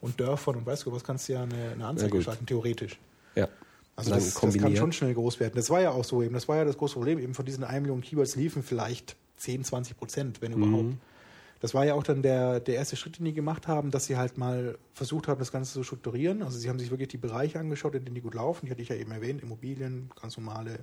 Und 0.00 0.18
Dörfern 0.18 0.56
und 0.56 0.66
weißt 0.66 0.86
du 0.86 0.92
was, 0.92 1.04
kannst 1.04 1.28
du 1.28 1.34
ja 1.34 1.42
eine, 1.42 1.72
eine 1.72 1.86
Anzeige 1.86 2.22
schalten, 2.22 2.46
theoretisch. 2.46 2.98
Ja. 3.34 3.48
Also 3.96 4.10
das, 4.10 4.34
das, 4.34 4.58
kann 4.58 4.76
schon 4.76 4.92
schnell 4.92 5.14
groß 5.14 5.40
werden. 5.40 5.54
Das 5.56 5.70
war 5.70 5.80
ja 5.80 5.90
auch 5.90 6.04
so 6.04 6.22
eben, 6.22 6.34
das 6.34 6.48
war 6.48 6.56
ja 6.56 6.64
das 6.64 6.76
große 6.76 6.94
Problem. 6.94 7.18
Eben 7.18 7.34
von 7.34 7.46
diesen 7.46 7.64
1 7.64 7.80
Million 7.80 8.02
Keywords 8.02 8.36
liefen 8.36 8.62
vielleicht 8.62 9.16
10, 9.38 9.64
20 9.64 9.96
Prozent, 9.96 10.42
wenn 10.42 10.52
überhaupt. 10.52 10.84
Mhm 10.84 10.98
das 11.60 11.74
war 11.74 11.84
ja 11.86 11.94
auch 11.94 12.02
dann 12.02 12.22
der, 12.22 12.60
der 12.60 12.74
erste 12.74 12.96
Schritt, 12.96 13.18
den 13.18 13.24
die 13.24 13.32
gemacht 13.32 13.66
haben, 13.66 13.90
dass 13.90 14.06
sie 14.06 14.16
halt 14.16 14.36
mal 14.36 14.78
versucht 14.92 15.26
haben, 15.26 15.38
das 15.38 15.52
Ganze 15.52 15.72
zu 15.72 15.82
strukturieren. 15.82 16.42
Also 16.42 16.58
sie 16.58 16.68
haben 16.68 16.78
sich 16.78 16.90
wirklich 16.90 17.08
die 17.08 17.16
Bereiche 17.16 17.58
angeschaut, 17.58 17.94
in 17.94 18.04
denen 18.04 18.14
die 18.14 18.20
gut 18.20 18.34
laufen. 18.34 18.66
Die 18.66 18.70
hatte 18.70 18.82
ich 18.82 18.90
ja 18.90 18.96
eben 18.96 19.10
erwähnt, 19.10 19.42
Immobilien, 19.42 20.10
ganz 20.20 20.36
normale 20.36 20.80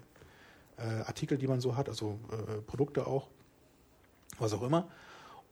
äh, 0.77 1.03
Artikel, 1.05 1.37
die 1.37 1.47
man 1.47 1.61
so 1.61 1.75
hat, 1.75 1.89
also 1.89 2.19
äh, 2.31 2.61
Produkte 2.61 3.05
auch, 3.05 3.27
was 4.39 4.53
auch 4.53 4.63
immer. 4.63 4.87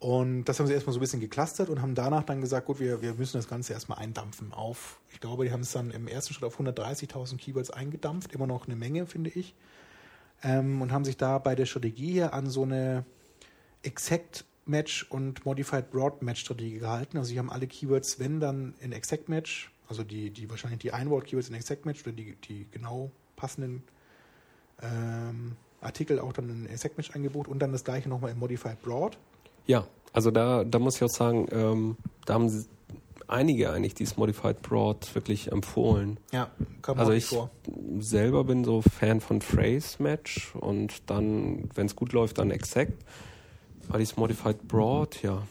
Und 0.02 0.46
das 0.46 0.60
haben 0.60 0.66
sie 0.66 0.74
erstmal 0.74 0.94
so 0.94 1.00
ein 1.00 1.02
bisschen 1.02 1.20
geclustert 1.20 1.70
und 1.70 1.80
haben 1.80 1.94
danach 1.94 2.24
dann 2.24 2.42
gesagt, 2.42 2.66
gut, 2.66 2.80
wir, 2.80 3.04
wir 3.04 3.14
müssen 3.14 3.38
das 3.38 3.48
Ganze 3.48 3.74
erstmal 3.74 4.00
eindampfen 4.00 4.52
auf, 4.52 5.00
ich 5.14 5.20
glaube, 5.20 5.46
die 5.46 5.52
haben 5.52 5.62
es 5.62 5.74
dann 5.74 5.92
im 5.92 6.08
ersten 6.08 6.34
Schritt 6.34 6.44
auf 6.44 6.60
130.000 6.60 7.38
Keywords 7.38 7.70
eingedampft, 7.70 8.34
immer 8.34 8.48
noch 8.48 8.66
eine 8.66 8.76
Menge, 8.76 9.06
finde 9.06 9.30
ich. 9.30 9.54
Ähm, 10.42 10.82
und 10.82 10.92
haben 10.92 11.06
sich 11.06 11.18
da 11.18 11.38
bei 11.38 11.54
der 11.54 11.68
Strategie 11.68 12.14
hier 12.14 12.34
an 12.34 12.50
so 12.50 12.64
eine 12.64 13.06
Exact 13.84 14.44
Match 14.66 15.06
und 15.12 15.46
Modified 15.46 15.92
Broad 15.92 16.24
Match 16.24 16.42
Strategie 16.42 16.80
gehalten. 16.80 17.20
Also 17.20 17.30
sie 17.30 17.38
haben 17.38 17.52
alle 17.52 17.68
Keywords, 17.68 18.18
wenn 18.18 18.40
dann 18.40 18.74
in 18.80 18.94
Exact 18.94 19.30
Match, 19.30 19.72
also 19.88 20.04
die, 20.04 20.32
die 20.32 20.50
wahrscheinlich 20.50 20.80
die 20.80 20.94
Einwort-Keywords 20.94 21.50
in 21.50 21.54
Exact 21.54 21.86
Match 21.86 22.02
oder 22.02 22.14
die, 22.14 22.36
die 22.38 22.66
genau 22.72 23.12
passenden 23.36 23.84
ähm, 24.82 25.58
Artikel 25.80 26.20
auch 26.20 26.34
dann 26.34 26.50
in 26.50 26.66
Exact 26.66 26.98
Match 26.98 27.12
eingebucht 27.12 27.48
und 27.48 27.60
dann 27.60 27.72
das 27.72 27.84
gleiche 27.84 28.10
nochmal 28.10 28.32
in 28.32 28.40
Modified 28.40 28.82
Broad. 28.82 29.20
Ja, 29.66 29.86
also 30.14 30.32
da, 30.32 30.64
da 30.64 30.80
muss 30.80 30.98
ich 30.98 31.04
auch 31.04 31.10
sagen, 31.10 31.48
ähm, 31.52 31.98
da 32.26 32.34
haben 32.36 32.50
sie 32.50 32.66
einige 33.28 33.72
eigentlich 33.72 33.96
dieses 33.96 34.18
Modified 34.18 34.62
Broad 34.62 35.16
wirklich 35.16 35.52
empfohlen. 35.52 36.18
Ja, 36.32 36.52
kam 36.82 37.00
also 37.00 37.14
ich 37.14 37.26
vor. 37.26 37.50
selber 38.00 38.44
bin 38.44 38.64
so 38.66 38.82
Fan 38.82 39.22
von 39.22 39.42
Phrase 39.42 40.02
Match 40.04 40.54
und 40.56 41.10
dann, 41.10 41.70
wenn 41.74 41.86
es 41.86 41.96
gut 41.96 42.12
läuft, 42.14 42.38
dann 42.38 42.52
Exact. 42.52 42.94
Alice 43.90 44.18
Modified 44.18 44.68
Broad, 44.68 45.22
ja. 45.24 45.44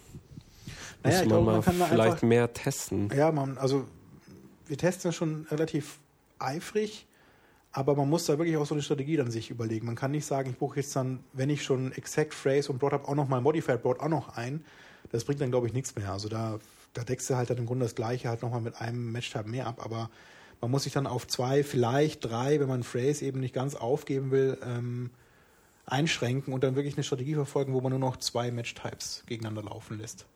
Naja, 1.02 1.16
Muss 1.16 1.18
man 1.18 1.28
glaube, 1.28 1.44
mal 1.44 1.78
man 1.78 1.88
vielleicht 1.88 2.12
einfach, 2.12 2.22
mehr 2.22 2.52
testen. 2.52 3.10
Ja, 3.16 3.32
man, 3.32 3.58
also 3.58 3.84
wir 4.66 4.76
testen 4.76 5.10
ja 5.10 5.12
schon 5.12 5.46
relativ 5.50 5.98
eifrig, 6.38 7.06
aber 7.72 7.94
man 7.94 8.08
muss 8.08 8.26
da 8.26 8.36
wirklich 8.38 8.56
auch 8.56 8.66
so 8.66 8.74
eine 8.74 8.82
Strategie 8.82 9.16
dann 9.16 9.30
sich 9.30 9.50
überlegen. 9.50 9.86
Man 9.86 9.94
kann 9.94 10.10
nicht 10.10 10.26
sagen, 10.26 10.50
ich 10.50 10.56
buche 10.56 10.80
jetzt 10.80 10.94
dann, 10.96 11.20
wenn 11.32 11.50
ich 11.50 11.62
schon 11.62 11.92
Exact 11.92 12.34
Phrase 12.34 12.72
und 12.72 12.78
Broad 12.78 12.92
habe, 12.92 13.08
auch 13.08 13.14
noch 13.14 13.28
mal 13.28 13.40
Modified 13.40 13.82
Broad 13.82 14.00
auch 14.00 14.08
noch 14.08 14.36
ein. 14.36 14.64
Das 15.12 15.24
bringt 15.24 15.40
dann, 15.40 15.50
glaube 15.50 15.66
ich, 15.66 15.72
nichts 15.72 15.94
mehr. 15.94 16.12
Also 16.12 16.28
da, 16.28 16.58
da 16.94 17.04
deckst 17.04 17.30
du 17.30 17.36
halt 17.36 17.50
dann 17.50 17.58
im 17.58 17.66
Grunde 17.66 17.84
das 17.84 17.94
Gleiche 17.94 18.28
halt 18.28 18.42
nochmal 18.42 18.60
mit 18.60 18.80
einem 18.80 19.12
Matchtype 19.12 19.48
mehr 19.48 19.66
ab, 19.66 19.84
aber 19.84 20.10
man 20.60 20.70
muss 20.70 20.82
sich 20.82 20.92
dann 20.92 21.06
auf 21.06 21.26
zwei, 21.26 21.62
vielleicht 21.62 22.24
drei, 22.24 22.60
wenn 22.60 22.68
man 22.68 22.82
Phrase 22.82 23.24
eben 23.24 23.40
nicht 23.40 23.54
ganz 23.54 23.74
aufgeben 23.74 24.30
will, 24.30 24.58
ähm, 24.64 25.10
einschränken 25.86 26.52
und 26.52 26.62
dann 26.62 26.76
wirklich 26.76 26.94
eine 26.94 27.04
Strategie 27.04 27.34
verfolgen, 27.34 27.72
wo 27.72 27.80
man 27.80 27.90
nur 27.90 27.98
noch 27.98 28.16
zwei 28.18 28.50
Match-Types 28.50 29.24
gegeneinander 29.26 29.62
laufen 29.62 29.98
lässt. 29.98 30.26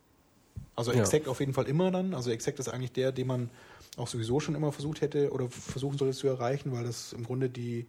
Also 0.75 0.91
Exact 0.91 1.25
ja. 1.25 1.31
auf 1.31 1.39
jeden 1.39 1.53
Fall 1.53 1.65
immer 1.65 1.91
dann. 1.91 2.13
Also 2.13 2.31
Exact 2.31 2.59
ist 2.59 2.67
eigentlich 2.67 2.91
der, 2.91 3.11
den 3.11 3.27
man 3.27 3.49
auch 3.97 4.07
sowieso 4.07 4.39
schon 4.39 4.55
immer 4.55 4.71
versucht 4.71 5.01
hätte 5.01 5.31
oder 5.31 5.49
versuchen 5.49 5.97
sollte 5.97 6.15
zu 6.15 6.27
erreichen, 6.27 6.71
weil 6.71 6.83
das 6.83 7.13
im 7.13 7.23
Grunde 7.23 7.49
die, 7.49 7.85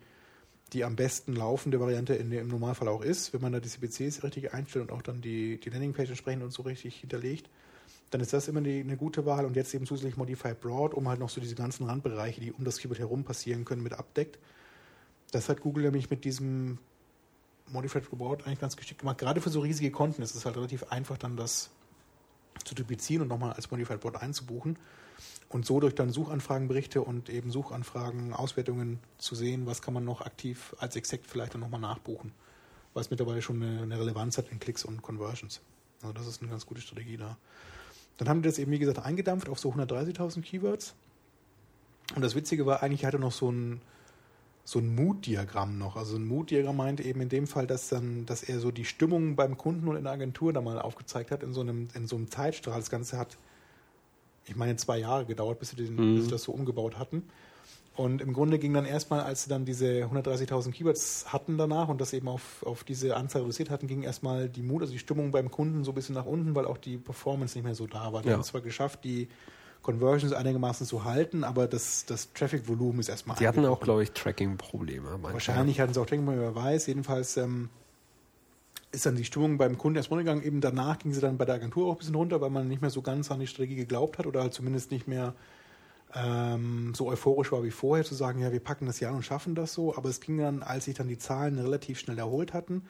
die 0.72 0.84
am 0.84 0.96
besten 0.96 1.34
laufende 1.34 1.80
Variante 1.80 2.14
in, 2.14 2.30
im 2.32 2.48
Normalfall 2.48 2.88
auch 2.88 3.02
ist, 3.02 3.32
wenn 3.32 3.40
man 3.40 3.52
da 3.52 3.60
die 3.60 3.68
CPCs 3.68 4.22
richtig 4.22 4.52
einstellt 4.54 4.90
und 4.90 4.96
auch 4.96 5.02
dann 5.02 5.20
die, 5.20 5.58
die 5.58 5.70
Landingpage 5.70 6.10
entsprechend 6.10 6.42
und 6.42 6.52
so 6.52 6.62
richtig 6.62 6.96
hinterlegt. 6.96 7.48
Dann 8.10 8.20
ist 8.20 8.32
das 8.32 8.46
immer 8.46 8.60
die, 8.60 8.80
eine 8.80 8.96
gute 8.96 9.26
Wahl 9.26 9.44
und 9.44 9.56
jetzt 9.56 9.74
eben 9.74 9.86
zusätzlich 9.86 10.16
Modified 10.16 10.60
Broad, 10.60 10.94
um 10.94 11.08
halt 11.08 11.18
noch 11.18 11.28
so 11.28 11.40
diese 11.40 11.56
ganzen 11.56 11.86
Randbereiche, 11.86 12.40
die 12.40 12.52
um 12.52 12.64
das 12.64 12.78
Keyword 12.78 13.00
herum 13.00 13.24
passieren 13.24 13.64
können, 13.64 13.82
mit 13.82 13.94
abdeckt. 13.94 14.38
Das 15.32 15.48
hat 15.48 15.60
Google 15.60 15.84
nämlich 15.84 16.08
mit 16.08 16.24
diesem 16.24 16.78
Modified 17.72 18.12
Reward 18.12 18.46
eigentlich 18.46 18.60
ganz 18.60 18.76
geschickt 18.76 19.00
gemacht. 19.00 19.18
Gerade 19.18 19.40
für 19.40 19.50
so 19.50 19.58
riesige 19.58 19.90
Konten 19.90 20.22
ist 20.22 20.36
es 20.36 20.44
halt 20.46 20.56
relativ 20.56 20.84
einfach, 20.84 21.18
dann 21.18 21.36
das 21.36 21.70
zu 22.64 22.76
typizieren 22.76 23.22
und 23.22 23.28
nochmal 23.28 23.54
als 23.54 23.70
Modified 23.72 24.00
Board 24.00 24.22
einzubuchen 24.22 24.78
und 25.48 25.64
so 25.64 25.80
durch 25.80 25.94
dann 25.94 26.10
Suchanfragenberichte 26.10 27.00
und 27.02 27.28
eben 27.28 27.50
Suchanfragen, 27.50 28.32
Auswertungen 28.32 28.98
zu 29.18 29.34
sehen, 29.34 29.66
was 29.66 29.82
kann 29.82 29.94
man 29.94 30.04
noch 30.04 30.20
aktiv 30.20 30.74
als 30.78 30.96
Exakt 30.96 31.26
vielleicht 31.26 31.54
dann 31.54 31.60
nochmal 31.60 31.80
nachbuchen, 31.80 32.32
es 32.94 33.10
mittlerweile 33.10 33.42
schon 33.42 33.62
eine, 33.62 33.82
eine, 33.82 33.98
Relevanz 33.98 34.38
hat 34.38 34.50
in 34.50 34.58
Klicks 34.58 34.84
und 34.84 35.02
Conversions. 35.02 35.60
Also 36.02 36.14
das 36.14 36.26
ist 36.26 36.40
eine 36.40 36.50
ganz 36.50 36.64
gute 36.66 36.80
Strategie 36.80 37.16
da. 37.16 37.36
Dann 38.16 38.28
haben 38.28 38.42
die 38.42 38.48
das 38.48 38.58
eben, 38.58 38.72
wie 38.72 38.78
gesagt, 38.78 38.98
eingedampft 38.98 39.48
auf 39.48 39.58
so 39.58 39.70
130.000 39.70 40.40
Keywords. 40.40 40.94
Und 42.14 42.22
das 42.22 42.34
Witzige 42.34 42.64
war 42.64 42.82
eigentlich, 42.82 43.00
ich 43.00 43.06
hatte 43.06 43.18
noch 43.18 43.32
so 43.32 43.50
ein, 43.50 43.82
so 44.64 44.78
ein 44.78 44.94
Mood-Diagramm 44.94 45.76
noch. 45.78 45.96
Also 45.96 46.16
ein 46.16 46.26
Mood-Diagramm 46.26 46.76
meint 46.76 47.00
eben 47.00 47.20
in 47.20 47.28
dem 47.28 47.46
Fall, 47.46 47.66
dass 47.66 47.88
dann, 47.88 48.24
dass 48.26 48.42
er 48.42 48.60
so 48.60 48.70
die 48.70 48.84
Stimmung 48.84 49.36
beim 49.36 49.58
Kunden 49.58 49.86
und 49.88 49.96
in 49.96 50.04
der 50.04 50.12
Agentur 50.12 50.52
da 50.52 50.60
mal 50.60 50.80
aufgezeigt 50.80 51.30
hat, 51.30 51.42
in 51.42 51.52
so 51.52 51.60
einem, 51.60 51.88
in 51.94 52.06
so 52.06 52.16
einem 52.16 52.30
Zeitstrahl. 52.30 52.80
Das 52.80 52.90
Ganze 52.90 53.18
hat, 53.18 53.36
ich 54.46 54.56
meine, 54.56 54.76
zwei 54.76 54.98
Jahre 54.98 55.26
gedauert, 55.26 55.58
bis 55.58 55.70
sie, 55.70 55.76
den, 55.76 55.94
mhm. 55.94 56.16
bis 56.16 56.24
sie 56.24 56.30
das 56.30 56.42
so 56.42 56.52
umgebaut 56.52 56.98
hatten. 56.98 57.24
Und 57.96 58.20
im 58.20 58.34
Grunde 58.34 58.58
ging 58.58 58.74
dann 58.74 58.84
erstmal, 58.84 59.20
als 59.20 59.44
sie 59.44 59.48
dann 59.48 59.64
diese 59.64 60.04
130.000 60.04 60.70
Keywords 60.70 61.32
hatten 61.32 61.56
danach 61.56 61.88
und 61.88 61.98
das 62.00 62.12
eben 62.12 62.28
auf, 62.28 62.62
auf 62.64 62.84
diese 62.84 63.16
Anzahl 63.16 63.40
reduziert 63.42 63.70
hatten, 63.70 63.86
ging 63.86 64.02
erstmal 64.02 64.50
die 64.50 64.62
Mut, 64.62 64.82
also 64.82 64.92
die 64.92 64.98
Stimmung 64.98 65.30
beim 65.30 65.50
Kunden 65.50 65.82
so 65.82 65.92
ein 65.92 65.94
bisschen 65.94 66.14
nach 66.14 66.26
unten, 66.26 66.54
weil 66.54 66.66
auch 66.66 66.76
die 66.76 66.98
Performance 66.98 67.56
nicht 67.56 67.64
mehr 67.64 67.74
so 67.74 67.86
da 67.86 68.12
war. 68.12 68.20
Die 68.20 68.28
ja. 68.28 68.34
haben 68.34 68.42
es 68.42 68.48
zwar 68.48 68.60
geschafft, 68.60 69.04
die 69.04 69.28
Conversions 69.80 70.34
einigermaßen 70.34 70.86
zu 70.86 71.04
halten, 71.04 71.42
aber 71.42 71.68
das, 71.68 72.04
das 72.04 72.32
Traffic-Volumen 72.34 73.00
ist 73.00 73.08
erstmal. 73.08 73.38
Die 73.38 73.48
hatten 73.48 73.64
auch, 73.64 73.80
glaube 73.80 74.02
ich, 74.02 74.10
Tracking-Probleme. 74.12 75.18
Wahrscheinlich 75.22 75.80
hatten 75.80 75.94
sie 75.94 76.00
auch 76.00 76.06
Tracking-Probleme, 76.06 76.42
wer 76.42 76.54
weiß. 76.54 76.86
Jedenfalls 76.88 77.38
ähm, 77.38 77.70
ist 78.96 79.06
dann 79.06 79.14
die 79.14 79.24
Stimmung 79.24 79.58
beim 79.58 79.76
Kunden 79.76 79.98
erst 79.98 80.10
runtergegangen. 80.10 80.42
Eben 80.42 80.60
danach 80.60 80.98
ging 80.98 81.12
sie 81.12 81.20
dann 81.20 81.36
bei 81.36 81.44
der 81.44 81.56
Agentur 81.56 81.86
auch 81.86 81.92
ein 81.92 81.98
bisschen 81.98 82.14
runter, 82.14 82.40
weil 82.40 82.50
man 82.50 82.66
nicht 82.66 82.80
mehr 82.80 82.90
so 82.90 83.02
ganz 83.02 83.30
an 83.30 83.38
die 83.38 83.46
Strategie 83.46 83.76
geglaubt 83.76 84.18
hat 84.18 84.26
oder 84.26 84.40
halt 84.40 84.54
zumindest 84.54 84.90
nicht 84.90 85.06
mehr 85.06 85.34
ähm, 86.14 86.94
so 86.94 87.06
euphorisch 87.06 87.52
war 87.52 87.62
wie 87.62 87.70
vorher, 87.70 88.04
zu 88.04 88.14
sagen, 88.14 88.40
ja, 88.40 88.52
wir 88.52 88.60
packen 88.60 88.86
das 88.86 88.98
ja 88.98 89.10
und 89.10 89.22
schaffen 89.22 89.54
das 89.54 89.74
so. 89.74 89.94
Aber 89.94 90.08
es 90.08 90.20
ging 90.20 90.38
dann, 90.38 90.62
als 90.62 90.86
sich 90.86 90.94
dann 90.94 91.08
die 91.08 91.18
Zahlen 91.18 91.58
relativ 91.58 91.98
schnell 91.98 92.18
erholt 92.18 92.54
hatten, 92.54 92.86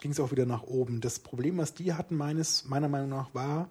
ging 0.00 0.10
es 0.10 0.20
auch 0.20 0.30
wieder 0.30 0.44
nach 0.44 0.64
oben. 0.64 1.00
Das 1.00 1.18
Problem, 1.18 1.56
was 1.56 1.72
die 1.72 1.94
hatten, 1.94 2.14
meines, 2.14 2.66
meiner 2.66 2.88
Meinung 2.88 3.08
nach, 3.08 3.34
war, 3.34 3.70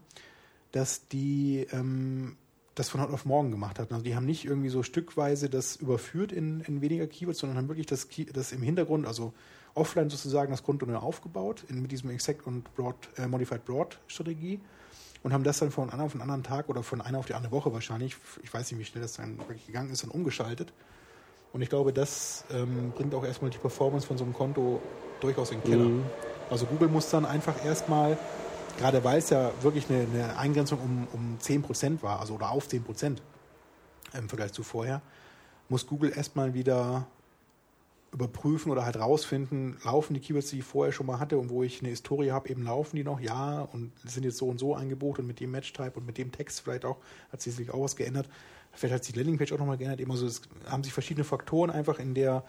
dass 0.71 1.07
die 1.07 1.67
ähm, 1.71 2.37
das 2.73 2.89
von 2.89 3.01
heute 3.01 3.13
auf 3.13 3.25
morgen 3.25 3.51
gemacht 3.51 3.77
hatten. 3.77 3.93
Also 3.93 4.03
die 4.03 4.15
haben 4.15 4.25
nicht 4.25 4.45
irgendwie 4.45 4.69
so 4.69 4.81
stückweise 4.81 5.47
das 5.47 5.75
überführt 5.75 6.31
in, 6.31 6.61
in 6.61 6.81
weniger 6.81 7.05
Keywords, 7.05 7.37
sondern 7.39 7.57
haben 7.57 7.67
wirklich 7.67 7.85
das, 7.85 8.07
das 8.33 8.51
im 8.51 8.63
Hintergrund, 8.63 9.05
also 9.05 9.33
offline 9.77 10.09
sozusagen 10.09 10.51
das 10.51 10.63
Konto 10.63 10.85
neu 10.85 10.97
aufgebaut 10.97 11.63
in, 11.69 11.81
mit 11.81 11.91
diesem 11.91 12.09
Exact 12.09 12.45
und 12.47 12.73
Broad, 12.75 12.95
äh, 13.17 13.27
Modified 13.27 13.65
Broad 13.65 13.99
Strategie 14.07 14.59
und 15.23 15.33
haben 15.33 15.43
das 15.43 15.59
dann 15.59 15.71
von 15.71 15.89
einem 15.89 16.01
auf 16.01 16.11
den 16.11 16.21
anderen 16.21 16.43
Tag 16.43 16.69
oder 16.69 16.83
von 16.83 17.01
einer 17.01 17.19
auf 17.19 17.25
die 17.25 17.33
andere 17.33 17.51
Woche 17.51 17.73
wahrscheinlich, 17.73 18.15
ich 18.43 18.53
weiß 18.53 18.71
nicht, 18.71 18.79
wie 18.79 18.85
schnell 18.85 19.01
das 19.01 19.13
dann 19.13 19.37
wirklich 19.39 19.65
gegangen 19.65 19.91
ist, 19.91 20.03
dann 20.03 20.11
umgeschaltet. 20.11 20.73
Und 21.53 21.61
ich 21.61 21.69
glaube, 21.69 21.93
das 21.93 22.43
ähm, 22.51 22.91
bringt 22.95 23.15
auch 23.15 23.23
erstmal 23.23 23.49
die 23.49 23.57
Performance 23.57 24.05
von 24.05 24.17
so 24.17 24.23
einem 24.23 24.33
Konto 24.33 24.81
durchaus 25.21 25.51
in 25.51 25.61
den 25.61 25.69
Keller. 25.69 25.85
Mhm. 25.85 26.05
Also 26.49 26.65
Google 26.65 26.89
muss 26.89 27.09
dann 27.09 27.25
einfach 27.25 27.63
erstmal 27.65 28.17
gerade 28.77 29.03
weil 29.03 29.19
es 29.19 29.29
ja 29.29 29.51
wirklich 29.61 29.89
eine, 29.89 30.01
eine 30.01 30.37
Eingrenzung 30.37 30.79
um, 30.79 31.07
um 31.13 31.37
10% 31.41 32.01
war, 32.01 32.19
also 32.19 32.35
oder 32.35 32.51
auf 32.51 32.67
10%. 32.67 33.17
im 34.13 34.29
Vergleich 34.29 34.53
zu 34.53 34.63
vorher, 34.63 35.01
muss 35.69 35.87
Google 35.87 36.13
erstmal 36.15 36.53
wieder 36.53 37.07
überprüfen 38.11 38.71
oder 38.71 38.85
halt 38.85 38.97
rausfinden, 38.97 39.77
laufen 39.83 40.13
die 40.13 40.19
Keywords, 40.19 40.49
die 40.49 40.59
ich 40.59 40.63
vorher 40.63 40.93
schon 40.93 41.05
mal 41.05 41.19
hatte 41.19 41.37
und 41.37 41.49
wo 41.49 41.63
ich 41.63 41.81
eine 41.81 41.89
Historie 41.89 42.31
habe, 42.31 42.49
eben 42.49 42.63
laufen 42.63 42.95
die 42.95 43.03
noch, 43.03 43.19
ja, 43.19 43.61
und 43.61 43.91
sind 44.05 44.23
jetzt 44.23 44.37
so 44.37 44.47
und 44.47 44.59
so 44.59 44.75
eingebucht 44.75 45.19
und 45.19 45.27
mit 45.27 45.39
dem 45.39 45.51
Match-Type 45.51 45.93
und 45.95 46.05
mit 46.05 46.17
dem 46.17 46.31
Text 46.31 46.61
vielleicht 46.61 46.85
auch, 46.85 46.97
hat 47.31 47.41
sich 47.41 47.53
sicherlich 47.53 47.73
auch 47.73 47.83
was 47.83 47.95
geändert. 47.95 48.29
Vielleicht 48.71 48.93
hat 48.93 49.03
sich 49.03 49.13
die 49.13 49.19
Landingpage 49.19 49.51
auch 49.53 49.57
nochmal 49.57 49.77
geändert, 49.77 49.99
eben 49.99 50.15
so, 50.15 50.25
es 50.25 50.41
haben 50.67 50.83
sich 50.83 50.93
verschiedene 50.93 51.25
Faktoren 51.25 51.69
einfach 51.69 51.99
in 51.99 52.13
der, 52.13 52.43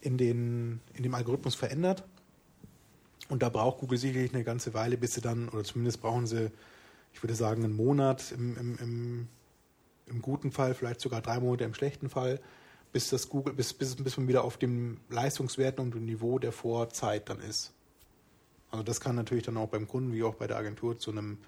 in 0.00 0.18
den, 0.18 0.80
in 0.94 1.02
dem 1.02 1.14
Algorithmus 1.14 1.54
verändert. 1.54 2.04
Und 3.28 3.42
da 3.42 3.48
braucht 3.48 3.78
Google 3.78 3.98
sicherlich 3.98 4.34
eine 4.34 4.42
ganze 4.42 4.74
Weile, 4.74 4.96
bis 4.96 5.14
sie 5.14 5.20
dann, 5.20 5.48
oder 5.50 5.62
zumindest 5.62 6.00
brauchen 6.00 6.26
sie, 6.26 6.50
ich 7.12 7.22
würde 7.22 7.34
sagen, 7.34 7.64
einen 7.64 7.76
Monat 7.76 8.32
im, 8.32 8.56
im, 8.56 8.78
im, 8.78 9.28
im 10.06 10.22
guten 10.22 10.50
Fall, 10.50 10.74
vielleicht 10.74 11.00
sogar 11.00 11.20
drei 11.22 11.38
Monate 11.38 11.64
im 11.64 11.74
schlechten 11.74 12.08
Fall, 12.08 12.40
bis 12.92 13.10
das 13.10 13.28
Google, 13.28 13.54
bis, 13.54 13.72
bis, 13.72 13.96
bis 13.96 14.16
man 14.16 14.28
wieder 14.28 14.44
auf 14.44 14.56
dem 14.56 14.98
Leistungswerten 15.10 15.84
und 15.84 15.94
dem 15.94 16.06
Niveau 16.06 16.38
der 16.38 16.52
Vorzeit 16.52 17.28
dann 17.28 17.40
ist. 17.40 17.72
Also 18.70 18.82
das 18.82 19.00
kann 19.00 19.16
natürlich 19.16 19.44
dann 19.44 19.56
auch 19.56 19.68
beim 19.68 19.88
Kunden 19.88 20.12
wie 20.12 20.22
auch 20.22 20.34
bei 20.34 20.46
der 20.46 20.56
Agentur 20.56 20.98
zu 20.98 21.10
einem 21.10 21.38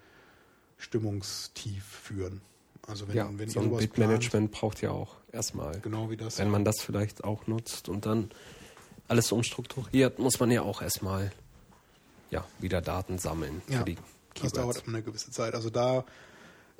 Stimmungstief 0.77 1.83
führen. 1.85 2.41
Also 2.87 3.07
wenn, 3.07 3.15
ja, 3.15 3.29
wenn 3.31 3.49
so 3.49 3.61
ein 3.61 3.75
Bitmanagement 3.75 4.51
braucht 4.51 4.81
ja 4.81 4.91
auch 4.91 5.15
erstmal. 5.31 5.79
Genau 5.79 6.09
wie 6.09 6.17
das. 6.17 6.37
Wenn 6.37 6.49
man 6.49 6.65
das 6.65 6.81
vielleicht 6.81 7.23
auch 7.23 7.47
nutzt 7.47 7.87
und 7.87 8.05
dann 8.05 8.31
alles 9.07 9.31
umstrukturiert, 9.31 10.19
muss 10.19 10.39
man 10.39 10.51
ja 10.51 10.63
auch 10.63 10.81
erstmal 10.81 11.31
ja, 12.29 12.45
wieder 12.59 12.81
Daten 12.81 13.19
sammeln 13.19 13.61
Ja, 13.69 13.79
für 13.79 13.85
die 13.85 13.97
das 14.41 14.51
dauert 14.51 14.83
eine 14.87 15.03
gewisse 15.03 15.31
Zeit. 15.31 15.53
Also 15.53 15.69
da 15.69 16.05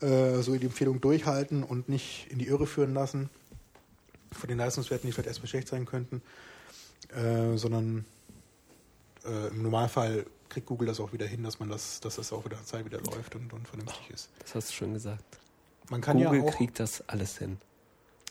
äh, 0.01 0.41
so 0.41 0.55
die 0.55 0.65
Empfehlung 0.65 0.99
durchhalten 0.99 1.63
und 1.63 1.87
nicht 1.87 2.27
in 2.31 2.39
die 2.39 2.47
Irre 2.47 2.65
führen 2.65 2.93
lassen 2.93 3.29
von 4.33 4.47
den 4.47 4.57
Leistungswerten, 4.57 5.07
die 5.07 5.13
vielleicht 5.13 5.27
erstmal 5.27 5.47
schlecht 5.47 5.67
sein 5.67 5.85
könnten, 5.85 6.21
äh, 7.09 7.57
sondern 7.57 8.05
äh, 9.25 9.47
im 9.47 9.63
Normalfall 9.63 10.25
kriegt 10.49 10.67
Google 10.67 10.87
das 10.87 10.99
auch 10.99 11.13
wieder 11.13 11.25
hin, 11.25 11.43
dass 11.43 11.59
man 11.59 11.69
das, 11.69 11.99
dass 11.99 12.15
das 12.17 12.31
auch 12.31 12.45
wieder 12.45 12.63
Zeit 12.63 12.85
wieder 12.85 13.01
läuft 13.01 13.35
und, 13.35 13.51
und 13.53 13.67
vernünftig 13.67 14.09
ist. 14.11 14.29
Das 14.39 14.55
hast 14.55 14.69
du 14.69 14.73
schön 14.73 14.93
gesagt. 14.93 15.39
Man 15.89 16.01
kann 16.01 16.17
Google 16.17 16.39
ja 16.39 16.45
auch, 16.45 16.55
kriegt 16.55 16.79
das 16.79 17.07
alles 17.09 17.37
hin. 17.37 17.57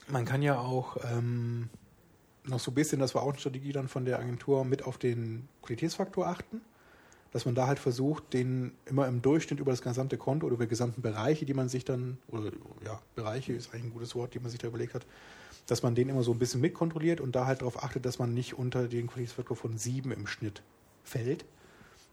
man 0.09 0.25
kann 0.25 0.43
ja 0.43 0.59
auch 0.59 0.97
ähm, 1.05 1.69
noch 2.45 2.61
so 2.61 2.71
ein 2.71 2.75
bisschen, 2.75 3.01
das 3.01 3.15
war 3.15 3.23
auch 3.23 3.31
eine 3.31 3.39
Strategie 3.39 3.73
dann 3.73 3.89
von 3.89 4.05
der 4.05 4.19
Agentur, 4.19 4.65
mit 4.65 4.85
auf 4.85 4.99
den 4.99 5.49
Qualitätsfaktor 5.63 6.27
achten. 6.27 6.61
Dass 7.33 7.47
man 7.47 7.55
da 7.55 7.67
halt 7.67 7.79
versucht, 7.79 8.35
den 8.35 8.73
immer 8.85 9.09
im 9.09 9.23
Durchschnitt 9.23 9.59
über 9.59 9.71
das 9.71 9.81
gesamte 9.81 10.19
Konto 10.19 10.47
oder 10.47 10.55
über 10.55 10.65
die 10.67 10.69
gesamten 10.69 11.01
Bereiche, 11.01 11.47
die 11.47 11.55
man 11.55 11.71
sich 11.71 11.83
dann, 11.83 12.19
oder 12.29 12.51
ja, 12.85 13.01
Bereiche 13.15 13.55
ist 13.55 13.73
eigentlich 13.73 13.85
ein 13.85 13.93
gutes 13.95 14.15
Wort, 14.15 14.35
die 14.35 14.39
man 14.39 14.51
sich 14.51 14.61
da 14.61 14.69
überlegt 14.69 14.93
hat, 14.93 15.07
dass 15.67 15.83
man 15.83 15.95
den 15.95 16.09
immer 16.09 16.23
so 16.23 16.33
ein 16.33 16.39
bisschen 16.39 16.61
mitkontrolliert 16.61 17.21
und 17.21 17.35
da 17.35 17.47
halt 17.47 17.61
darauf 17.61 17.83
achtet, 17.83 18.05
dass 18.05 18.19
man 18.19 18.35
nicht 18.35 18.59
unter 18.59 18.89
den 18.89 19.07
Qualitätsfaktor 19.07 19.57
von 19.57 19.79
7 19.79 20.11
im 20.13 20.27
Schnitt 20.27 20.63
fällt. 21.05 21.45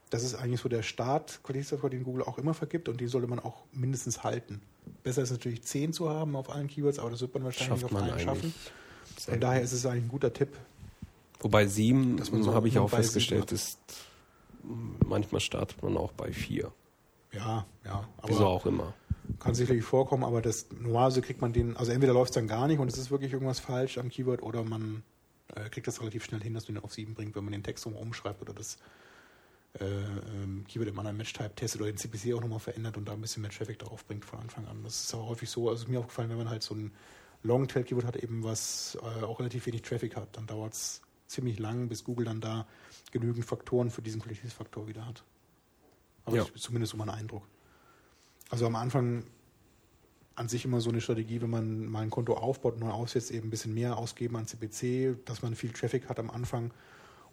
Das 0.09 0.23
ist 0.23 0.35
eigentlich 0.35 0.61
so 0.61 0.69
der 0.69 0.81
Start-Qualitätsfaktor, 0.81 1.89
den 1.89 2.03
Google 2.03 2.23
auch 2.23 2.37
immer 2.37 2.53
vergibt 2.53 2.89
und 2.89 2.99
den 2.99 3.07
sollte 3.07 3.27
man 3.27 3.39
auch 3.39 3.63
mindestens 3.71 4.23
halten. 4.23 4.61
Besser 5.03 5.21
ist 5.21 5.31
natürlich 5.31 5.61
10 5.61 5.93
zu 5.93 6.09
haben 6.09 6.35
auf 6.35 6.49
allen 6.49 6.67
Keywords, 6.67 6.99
aber 6.99 7.11
das 7.11 7.21
wird 7.21 7.33
man 7.33 7.43
wahrscheinlich 7.43 7.81
Schafft 7.81 7.93
auf 7.93 8.01
allen 8.01 8.19
schaffen. 8.19 8.53
Von 9.17 9.39
daher 9.39 9.61
ist 9.61 9.71
es 9.71 9.85
eigentlich 9.85 10.05
ein 10.05 10.09
guter 10.09 10.33
Tipp. 10.33 10.49
Wobei 11.39 11.67
sieben, 11.67 12.17
Dass 12.17 12.31
man 12.31 12.43
so 12.43 12.53
habe 12.53 12.67
ich 12.67 12.77
auch 12.79 12.89
festgestellt, 12.89 13.51
ist 13.51 13.79
manchmal 14.63 15.41
startet 15.41 15.81
man 15.81 15.95
auch 15.97 16.11
bei 16.11 16.31
vier. 16.31 16.71
Ja, 17.31 17.65
ja. 17.85 18.07
Aber 18.17 18.29
Wieso 18.29 18.45
auch 18.45 18.65
immer. 18.65 18.93
Kann 19.39 19.55
sicherlich 19.55 19.85
vorkommen, 19.85 20.23
aber 20.23 20.41
das 20.41 20.67
normalerweise 20.71 21.21
kriegt 21.21 21.41
man 21.41 21.53
den, 21.53 21.77
also 21.77 21.91
entweder 21.91 22.13
läuft 22.13 22.31
es 22.31 22.35
dann 22.35 22.47
gar 22.47 22.67
nicht 22.67 22.79
und 22.79 22.87
es 22.89 22.97
ist 22.97 23.09
wirklich 23.09 23.31
irgendwas 23.33 23.59
falsch 23.59 23.97
am 23.97 24.09
Keyword 24.09 24.43
oder 24.43 24.63
man 24.63 25.03
äh, 25.55 25.69
kriegt 25.69 25.87
das 25.87 26.01
relativ 26.01 26.25
schnell 26.25 26.41
hin, 26.41 26.53
dass 26.53 26.67
man 26.67 26.75
den 26.75 26.83
auf 26.83 26.93
7 26.93 27.13
bringt, 27.13 27.35
wenn 27.35 27.43
man 27.43 27.53
den 27.53 27.63
Text 27.63 27.85
umschreibt 27.85 28.41
oder 28.41 28.53
das 28.53 28.77
äh, 29.79 29.85
ähm, 29.85 30.65
Keyword 30.67 30.89
im 30.89 30.99
anderen 30.99 31.17
Match-Type 31.17 31.55
testet 31.55 31.81
oder 31.81 31.91
den 31.91 31.97
CPC 31.97 32.33
auch 32.33 32.41
nochmal 32.41 32.59
verändert 32.59 32.97
und 32.97 33.07
da 33.07 33.13
ein 33.13 33.21
bisschen 33.21 33.41
mehr 33.41 33.51
Traffic 33.51 33.79
drauf 33.79 34.05
bringt 34.05 34.25
von 34.25 34.39
Anfang 34.39 34.67
an. 34.67 34.83
Das 34.83 35.03
ist 35.03 35.13
aber 35.13 35.27
häufig 35.27 35.49
so, 35.49 35.69
also 35.69 35.83
ist 35.83 35.89
mir 35.89 35.99
aufgefallen, 35.99 36.29
wenn 36.29 36.37
man 36.37 36.49
halt 36.49 36.63
so 36.63 36.75
ein 36.75 36.91
Longtail-Keyword 37.43 38.05
hat, 38.05 38.15
eben 38.17 38.43
was 38.43 38.97
äh, 39.01 39.23
auch 39.23 39.39
relativ 39.39 39.65
wenig 39.67 39.83
Traffic 39.83 40.15
hat, 40.15 40.35
dann 40.35 40.47
dauert 40.47 40.73
es 40.73 41.01
ziemlich 41.27 41.59
lang, 41.59 41.87
bis 41.87 42.03
Google 42.03 42.25
dann 42.25 42.41
da 42.41 42.67
genügend 43.11 43.45
Faktoren 43.45 43.89
für 43.91 44.01
diesen 44.01 44.21
Qualitätsfaktor 44.21 44.87
wieder 44.87 45.05
hat. 45.05 45.23
Aber 46.25 46.35
Ja. 46.35 46.43
das 46.43 46.51
ist 46.53 46.63
zumindest 46.63 46.91
so 46.91 46.97
mein 46.97 47.09
Eindruck. 47.09 47.43
Also 48.49 48.65
am 48.65 48.75
Anfang 48.75 49.23
an 50.35 50.47
sich 50.47 50.65
immer 50.65 50.79
so 50.79 50.89
eine 50.89 51.01
Strategie, 51.01 51.41
wenn 51.41 51.49
man 51.49 51.85
mal 51.85 52.01
ein 52.01 52.09
Konto 52.09 52.33
aufbaut 52.33 52.75
und 52.75 52.79
neu 52.79 52.91
aussetzt, 52.91 53.31
eben 53.31 53.47
ein 53.47 53.49
bisschen 53.49 53.73
mehr 53.73 53.97
ausgeben 53.97 54.37
an 54.37 54.47
CPC, 54.47 55.25
dass 55.25 55.41
man 55.41 55.55
viel 55.55 55.71
Traffic 55.71 56.07
hat 56.07 56.17
am 56.19 56.29
Anfang 56.29 56.71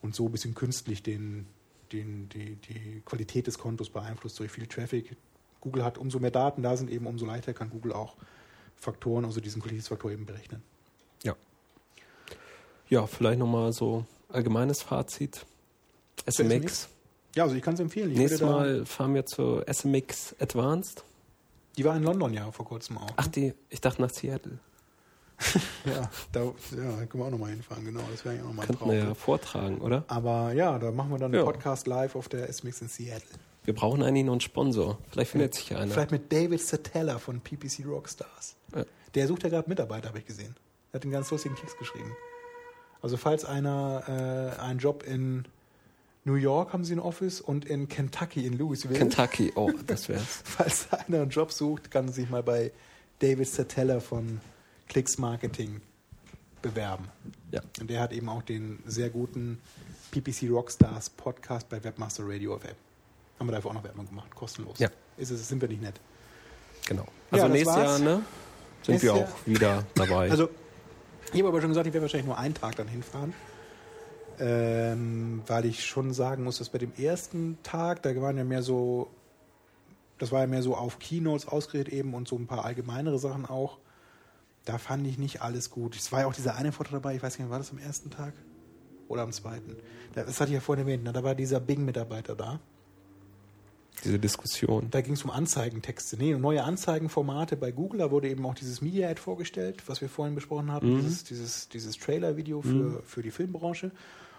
und 0.02 0.14
so 0.14 0.26
ein 0.26 0.32
bisschen 0.32 0.54
künstlich 0.54 1.02
den, 1.02 1.46
den, 1.92 2.28
die, 2.30 2.56
die 2.56 3.02
Qualität 3.04 3.46
des 3.46 3.58
Kontos 3.58 3.90
beeinflusst 3.90 4.38
durch 4.40 4.50
viel 4.50 4.66
Traffic. 4.66 5.16
Google 5.60 5.84
hat, 5.84 5.98
umso 5.98 6.18
mehr 6.18 6.30
Daten 6.32 6.62
da 6.62 6.76
sind, 6.76 6.90
eben 6.90 7.06
umso 7.06 7.26
leichter 7.26 7.54
kann 7.54 7.70
Google 7.70 7.92
auch 7.92 8.16
Faktoren, 8.76 9.24
also 9.24 9.40
diesen 9.40 9.62
Qualitätsfaktor 9.62 10.10
eben 10.10 10.26
berechnen. 10.26 10.62
Ja. 11.22 11.34
Ja, 12.88 13.06
vielleicht 13.06 13.38
nochmal 13.38 13.72
so 13.72 14.04
allgemeines 14.28 14.82
Fazit. 14.82 15.46
SMX. 16.28 16.88
Ja, 17.36 17.44
also 17.44 17.54
ich 17.54 17.62
kann 17.62 17.74
es 17.74 17.80
empfehlen. 17.80 18.10
Ich 18.10 18.18
Nächstes 18.18 18.40
Mal 18.40 18.84
fahren 18.86 19.14
wir 19.14 19.26
zur 19.26 19.64
SMX 19.72 20.34
Advanced. 20.40 21.04
Die 21.76 21.84
war 21.84 21.94
in 21.96 22.02
London 22.02 22.32
ja 22.32 22.50
vor 22.50 22.64
kurzem 22.64 22.96
auch. 22.98 23.10
Ach, 23.16 23.28
die, 23.28 23.52
ich 23.68 23.80
dachte 23.80 24.02
nach 24.02 24.10
Seattle. 24.10 24.58
Ja, 25.84 26.10
da, 26.32 26.40
ja, 26.44 26.50
da 26.72 27.06
können 27.06 27.22
wir 27.22 27.26
auch 27.26 27.30
nochmal 27.30 27.50
hinfahren, 27.50 27.84
genau. 27.84 28.00
Das 28.10 28.24
wäre 28.24 28.36
ja 28.36 28.42
auch 28.42 28.46
nochmal 28.46 28.64
ein 28.64 28.66
Könnten 28.68 28.86
wir 28.88 28.94
ja 28.96 29.04
Traum. 29.04 29.14
vortragen, 29.14 29.78
oder? 29.82 30.04
Aber 30.08 30.52
ja, 30.54 30.78
da 30.78 30.90
machen 30.90 31.10
wir 31.10 31.18
dann 31.18 31.32
Ja. 31.32 31.40
einen 31.40 31.46
Podcast 31.52 31.86
live 31.86 32.16
auf 32.16 32.28
der 32.30 32.48
SMX 32.50 32.80
in 32.80 32.88
Seattle. 32.88 33.28
Wir 33.64 33.74
brauchen 33.74 34.02
eigentlich 34.02 34.24
noch 34.24 34.32
einen 34.32 34.40
Sponsor. 34.40 34.98
Vielleicht 35.10 35.32
findet 35.32 35.54
sich 35.54 35.68
ja 35.68 35.78
einer. 35.78 35.92
Vielleicht 35.92 36.10
mit 36.10 36.32
David 36.32 36.60
Satella 36.62 37.18
von 37.18 37.40
PPC 37.40 37.84
Rockstars. 37.86 38.56
Ja. 38.74 38.84
Der 39.14 39.26
sucht 39.28 39.42
ja 39.42 39.50
gerade 39.50 39.68
Mitarbeiter, 39.68 40.08
habe 40.08 40.18
ich 40.20 40.24
gesehen. 40.26 40.56
Er 40.92 40.96
hat 40.96 41.02
einen 41.02 41.12
ganz 41.12 41.30
lustigen 41.30 41.54
Text 41.56 41.78
geschrieben. 41.78 42.16
Also 43.02 43.16
falls 43.18 43.44
einer 43.44 44.54
äh, 44.58 44.60
einen 44.60 44.78
Job 44.78 45.02
in 45.06 45.44
New 46.26 46.34
York 46.34 46.72
haben 46.72 46.84
sie 46.84 46.92
ein 46.92 46.98
Office 46.98 47.40
und 47.40 47.64
in 47.64 47.88
Kentucky 47.88 48.44
in 48.46 48.58
Louisville. 48.58 48.98
Kentucky, 48.98 49.52
oh, 49.54 49.70
das 49.86 50.08
wär's. 50.08 50.42
Falls 50.44 50.88
einer 50.92 51.22
einen 51.22 51.30
Job 51.30 51.52
sucht, 51.52 51.90
kann 51.92 52.08
er 52.08 52.12
sich 52.12 52.28
mal 52.28 52.42
bei 52.42 52.72
David 53.20 53.46
Satella 53.48 54.00
von 54.00 54.40
Clicks 54.88 55.18
Marketing 55.18 55.80
bewerben. 56.62 57.04
Ja. 57.52 57.60
Und 57.80 57.88
der 57.90 58.00
hat 58.00 58.12
eben 58.12 58.28
auch 58.28 58.42
den 58.42 58.80
sehr 58.86 59.08
guten 59.08 59.58
PPC 60.10 60.50
Rockstars 60.50 61.10
Podcast 61.10 61.68
bei 61.68 61.82
Webmaster 61.84 62.24
Radio 62.26 62.58
FM. 62.58 62.70
Haben 63.38 63.46
wir 63.48 63.52
dafür 63.52 63.70
auch 63.70 63.74
noch 63.74 63.84
Werbung 63.84 64.08
gemacht, 64.08 64.34
kostenlos. 64.34 64.80
Ja. 64.80 64.88
Ist 65.16 65.30
es, 65.30 65.46
sind 65.46 65.60
wir 65.60 65.68
nicht 65.68 65.82
nett. 65.82 66.00
Genau. 66.88 67.04
Ja, 67.04 67.08
Also 67.42 67.44
das 67.44 67.52
nächstes 67.52 67.76
war's. 67.76 67.86
Jahr, 67.86 67.98
ne? 68.00 68.22
Sind 68.82 68.92
Nächstes 68.94 69.02
wir 69.02 69.20
Jahr. 69.20 69.28
auch 69.28 69.46
wieder 69.46 69.86
dabei. 69.94 70.28
Also, 70.30 70.48
ich 71.32 71.38
habe 71.38 71.48
aber 71.48 71.60
schon 71.60 71.70
gesagt, 71.70 71.86
ich 71.86 71.92
werde 71.92 72.02
wahrscheinlich 72.02 72.26
nur 72.26 72.36
einen 72.38 72.54
Tag 72.54 72.74
dann 72.74 72.88
hinfahren. 72.88 73.32
Ähm, 74.38 75.42
weil 75.46 75.64
ich 75.64 75.84
schon 75.84 76.12
sagen 76.12 76.44
muss, 76.44 76.58
dass 76.58 76.68
bei 76.68 76.78
dem 76.78 76.92
ersten 76.98 77.58
Tag, 77.62 78.02
da 78.02 78.14
waren 78.20 78.36
ja 78.36 78.44
mehr 78.44 78.62
so, 78.62 79.08
das 80.18 80.32
war 80.32 80.40
ja 80.40 80.46
mehr 80.46 80.62
so 80.62 80.76
auf 80.76 80.98
Keynotes 80.98 81.48
ausgerichtet 81.48 81.92
eben 81.92 82.14
und 82.14 82.28
so 82.28 82.36
ein 82.36 82.46
paar 82.46 82.64
allgemeinere 82.64 83.18
Sachen 83.18 83.46
auch. 83.46 83.78
Da 84.64 84.78
fand 84.78 85.06
ich 85.06 85.16
nicht 85.16 85.42
alles 85.42 85.70
gut. 85.70 85.96
Es 85.96 86.12
war 86.12 86.20
ja 86.20 86.26
auch 86.26 86.34
dieser 86.34 86.56
eine 86.56 86.72
Vortrag 86.72 87.02
dabei, 87.02 87.14
ich 87.14 87.22
weiß 87.22 87.38
nicht, 87.38 87.48
war 87.48 87.58
das 87.58 87.70
am 87.70 87.78
ersten 87.78 88.10
Tag 88.10 88.34
oder 89.08 89.22
am 89.22 89.32
zweiten? 89.32 89.76
Das 90.14 90.40
hatte 90.40 90.50
ich 90.50 90.54
ja 90.54 90.60
vorhin 90.60 90.86
erwähnt, 90.86 91.04
ne? 91.04 91.12
da 91.12 91.22
war 91.22 91.34
dieser 91.34 91.60
Bing-Mitarbeiter 91.60 92.34
da. 92.34 92.60
Diese 94.04 94.18
Diskussion. 94.18 94.88
Da 94.90 95.00
ging 95.00 95.14
es 95.14 95.24
um 95.24 95.30
Anzeigentexte, 95.30 96.16
nee, 96.18 96.34
um 96.34 96.40
neue 96.42 96.62
Anzeigenformate 96.62 97.56
bei 97.56 97.72
Google. 97.72 98.00
Da 98.00 98.10
wurde 98.10 98.28
eben 98.28 98.44
auch 98.44 98.54
dieses 98.54 98.82
Media 98.82 99.08
Ad 99.08 99.20
vorgestellt, 99.20 99.82
was 99.86 100.00
wir 100.00 100.08
vorhin 100.08 100.34
besprochen 100.34 100.70
hatten, 100.70 101.00
dieses, 101.00 101.24
dieses, 101.24 101.68
dieses 101.70 101.96
Trailer-Video 101.96 102.60
für, 102.60 103.02
für 103.04 103.22
die 103.22 103.30
Filmbranche. 103.30 103.90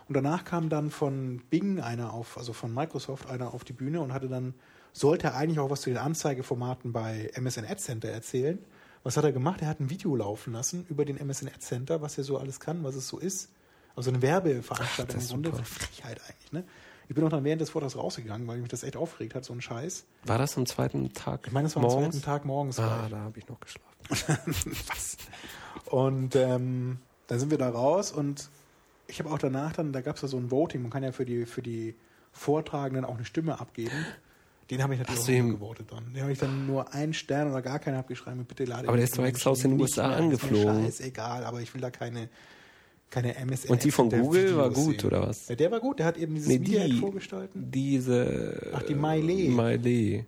Und 0.07 0.13
danach 0.13 0.45
kam 0.45 0.69
dann 0.69 0.89
von 0.89 1.41
Bing 1.49 1.79
einer 1.79 2.13
auf, 2.13 2.37
also 2.37 2.53
von 2.53 2.73
Microsoft 2.73 3.29
einer 3.29 3.53
auf 3.53 3.63
die 3.63 3.73
Bühne 3.73 4.01
und 4.01 4.13
hatte 4.13 4.29
dann, 4.29 4.53
sollte 4.93 5.33
eigentlich 5.33 5.59
auch 5.59 5.69
was 5.69 5.81
zu 5.81 5.89
den 5.89 5.97
Anzeigeformaten 5.97 6.93
bei 6.93 7.29
MSN 7.35 7.65
Ad 7.65 7.77
Center 7.81 8.09
erzählen. 8.09 8.57
Was 9.03 9.17
hat 9.17 9.23
er 9.25 9.31
gemacht? 9.31 9.61
Er 9.61 9.67
hat 9.67 9.79
ein 9.79 9.89
Video 9.89 10.15
laufen 10.15 10.53
lassen 10.53 10.85
über 10.89 11.05
den 11.05 11.17
MSN 11.17 11.47
Ad 11.49 11.59
Center, 11.59 12.01
was 12.01 12.17
er 12.17 12.23
so 12.23 12.37
alles 12.37 12.59
kann, 12.59 12.83
was 12.83 12.95
es 12.95 13.07
so 13.07 13.19
ist. 13.19 13.49
Also 13.95 14.09
eine 14.11 14.21
Werbeveranstaltung 14.21 15.05
das 15.07 15.15
im 15.15 15.19
ist 15.21 15.29
Grunde. 15.29 15.49
super. 15.51 15.63
Frechheit 15.65 16.21
eigentlich, 16.27 16.51
ne? 16.51 16.63
Ich 17.09 17.15
bin 17.15 17.23
auch 17.23 17.29
dann 17.29 17.43
während 17.45 17.61
des 17.61 17.69
Vortrags 17.69 17.95
rausgegangen, 17.95 18.47
weil 18.47 18.57
mich 18.59 18.67
das 18.69 18.83
echt 18.83 18.97
aufgeregt 18.97 19.33
hat, 19.33 19.45
so 19.45 19.53
ein 19.53 19.61
Scheiß. 19.61 20.05
War 20.25 20.37
das 20.37 20.57
am 20.57 20.65
zweiten 20.65 21.13
Tag? 21.13 21.47
Ich 21.47 21.53
meine, 21.53 21.67
das 21.67 21.75
war 21.77 21.83
morgens? 21.83 22.05
am 22.05 22.11
zweiten 22.11 22.25
Tag 22.25 22.45
morgens. 22.45 22.79
Ah, 22.79 23.03
ich. 23.05 23.11
da 23.11 23.17
habe 23.19 23.39
ich 23.39 23.47
noch 23.47 23.59
geschlafen. 23.61 23.85
Was? 24.87 25.17
Und 25.85 26.35
ähm, 26.35 26.99
dann 27.27 27.39
sind 27.39 27.49
wir 27.49 27.57
da 27.57 27.69
raus 27.69 28.11
und 28.11 28.49
ich 29.07 29.19
habe 29.19 29.31
auch 29.31 29.37
danach 29.39 29.73
dann, 29.73 29.93
da 29.93 30.01
gab 30.01 30.15
es 30.17 30.21
ja 30.21 30.27
so 30.27 30.37
ein 30.37 30.51
Voting, 30.51 30.81
man 30.81 30.91
kann 30.91 31.03
ja 31.03 31.11
für 31.11 31.25
die, 31.25 31.45
für 31.45 31.61
die 31.61 31.95
Vortragenden 32.31 33.05
auch 33.05 33.15
eine 33.15 33.25
Stimme 33.25 33.59
abgeben. 33.59 33.91
Den 34.69 34.83
habe 34.83 34.93
ich 34.93 34.99
natürlich 34.99 35.19
Hast 35.21 35.29
auch 35.29 35.49
gewotet 35.59 35.91
dann. 35.91 36.13
Den 36.13 36.21
habe 36.23 36.31
ich 36.33 36.39
dann 36.39 36.67
nur 36.67 36.93
einen 36.93 37.13
Stern 37.13 37.49
oder 37.49 37.61
gar 37.61 37.79
keinen 37.79 37.95
abgeschrieben. 37.95 38.43
Bitte 38.45 38.65
lade 38.65 38.87
Aber 38.87 38.97
der 38.97 39.05
ist 39.05 39.17
doch 39.17 39.23
extra 39.23 39.51
aus 39.51 39.59
den 39.59 39.71
nicht 39.77 39.81
USA 39.81 40.13
angeflogen. 40.13 40.83
Scheißegal, 40.83 41.45
aber 41.45 41.61
ich 41.61 41.73
will 41.73 41.79
da 41.79 41.89
keine, 41.89 42.27
keine 43.09 43.35
MSN. 43.37 43.69
Und 43.71 43.83
die 43.85 43.91
von 43.91 44.09
Google 44.09 44.57
war 44.57 44.69
Videos 44.71 44.85
gut, 44.85 44.99
sehen. 45.01 45.07
oder 45.07 45.21
was? 45.27 45.47
Ja, 45.47 45.55
der 45.55 45.71
war 45.71 45.79
gut. 45.79 45.99
Der 45.99 46.05
hat 46.05 46.17
eben 46.17 46.35
dieses 46.35 46.49
Nee, 46.49 46.59
Media 46.59 46.85
die, 46.85 46.99
vorgestalten. 46.99 47.71
diese. 47.71 48.71
Ach, 48.73 48.83
die 48.83 48.95
Miley. 48.95 49.47
Miley. 49.49 50.25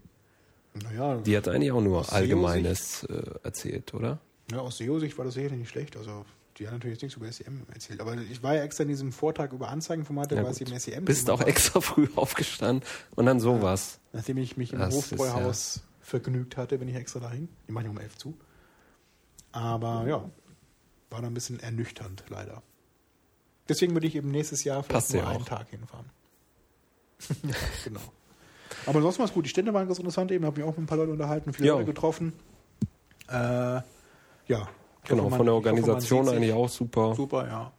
Naja, 0.83 1.17
Die 1.17 1.35
hat 1.35 1.49
eigentlich 1.49 1.71
auch 1.73 1.81
nur 1.81 2.11
Allgemeines 2.13 3.03
äh, 3.03 3.21
erzählt, 3.43 3.93
oder? 3.93 4.19
Ja, 4.51 4.59
aus 4.59 4.77
SEO-Sicht 4.77 5.17
war 5.17 5.25
das 5.25 5.33
sicherlich 5.33 5.59
nicht 5.59 5.69
schlecht. 5.69 5.97
Also, 5.97 6.23
die 6.59 6.67
hat 6.67 6.73
natürlich 6.73 6.95
jetzt 7.01 7.03
nichts 7.03 7.17
über 7.17 7.31
SEM 7.31 7.63
erzählt. 7.73 8.01
Aber 8.01 8.15
ich 8.17 8.43
war 8.43 8.55
ja 8.55 8.63
extra 8.63 8.83
in 8.83 8.89
diesem 8.89 9.11
Vortrag 9.11 9.53
über 9.53 9.69
Anzeigenformate, 9.69 10.35
Ja, 10.35 10.43
weil 10.43 10.51
es 10.51 10.59
gut. 10.59 10.67
eben 10.69 10.79
SEM 10.79 11.05
Bist 11.05 11.29
auch 11.29 11.41
extra 11.41 11.79
früh 11.81 12.07
aufgestanden 12.15 12.87
und 13.15 13.25
dann 13.25 13.39
sowas. 13.39 13.99
Nachdem 14.13 14.37
ich 14.37 14.57
mich 14.57 14.73
im 14.73 14.79
Das 14.79 14.93
Hofbräuhaus 14.93 15.81
vergnügt 16.01 16.57
hatte, 16.57 16.77
bin 16.77 16.87
ich 16.87 16.95
extra 16.95 17.19
dahin. 17.19 17.47
Die 17.67 17.71
machen 17.71 17.85
ja 17.85 17.89
um 17.91 17.97
elf 17.99 18.17
zu. 18.17 18.37
Aber 19.51 20.05
ja, 20.07 20.17
war 21.09 21.21
dann 21.21 21.31
ein 21.31 21.33
bisschen 21.33 21.59
ernüchternd, 21.59 22.23
leider. 22.29 22.61
Deswegen 23.67 23.93
würde 23.93 24.07
ich 24.07 24.15
eben 24.15 24.29
nächstes 24.31 24.63
Jahr 24.63 24.83
vielleicht 24.83 24.91
Passt 24.93 25.13
nur 25.13 25.23
ja 25.23 25.29
einen 25.29 25.41
auch. 25.43 25.47
Tag 25.47 25.69
hinfahren. 25.69 26.05
ja, 27.43 27.55
genau. 27.83 28.01
Aber 28.85 28.97
ansonsten 28.97 29.19
war 29.19 29.27
es 29.27 29.33
gut. 29.33 29.45
Die 29.45 29.49
Stände 29.49 29.73
waren 29.73 29.87
ganz 29.87 29.97
interessant 29.99 30.31
eben. 30.31 30.45
Habe 30.45 30.59
mich 30.61 30.67
auch 30.69 30.71
mit 30.75 30.79
ein 30.79 30.85
paar 30.87 30.97
Leuten 30.97 31.11
unterhalten, 31.11 31.53
viele 31.53 31.67
Ja. 31.69 31.73
Leute 31.75 31.85
getroffen. 31.85 32.33
Äh, 33.27 33.33
ja. 34.47 34.67
Genau, 35.05 35.23
hoffe, 35.23 35.29
man- 35.31 35.37
von 35.39 35.45
der 35.45 35.55
hoffe, 35.55 35.67
Organisation 35.69 36.29
eigentlich 36.29 36.53
auch 36.53 36.69
super. 36.69 37.15
Super, 37.15 37.47
ja. 37.47 37.71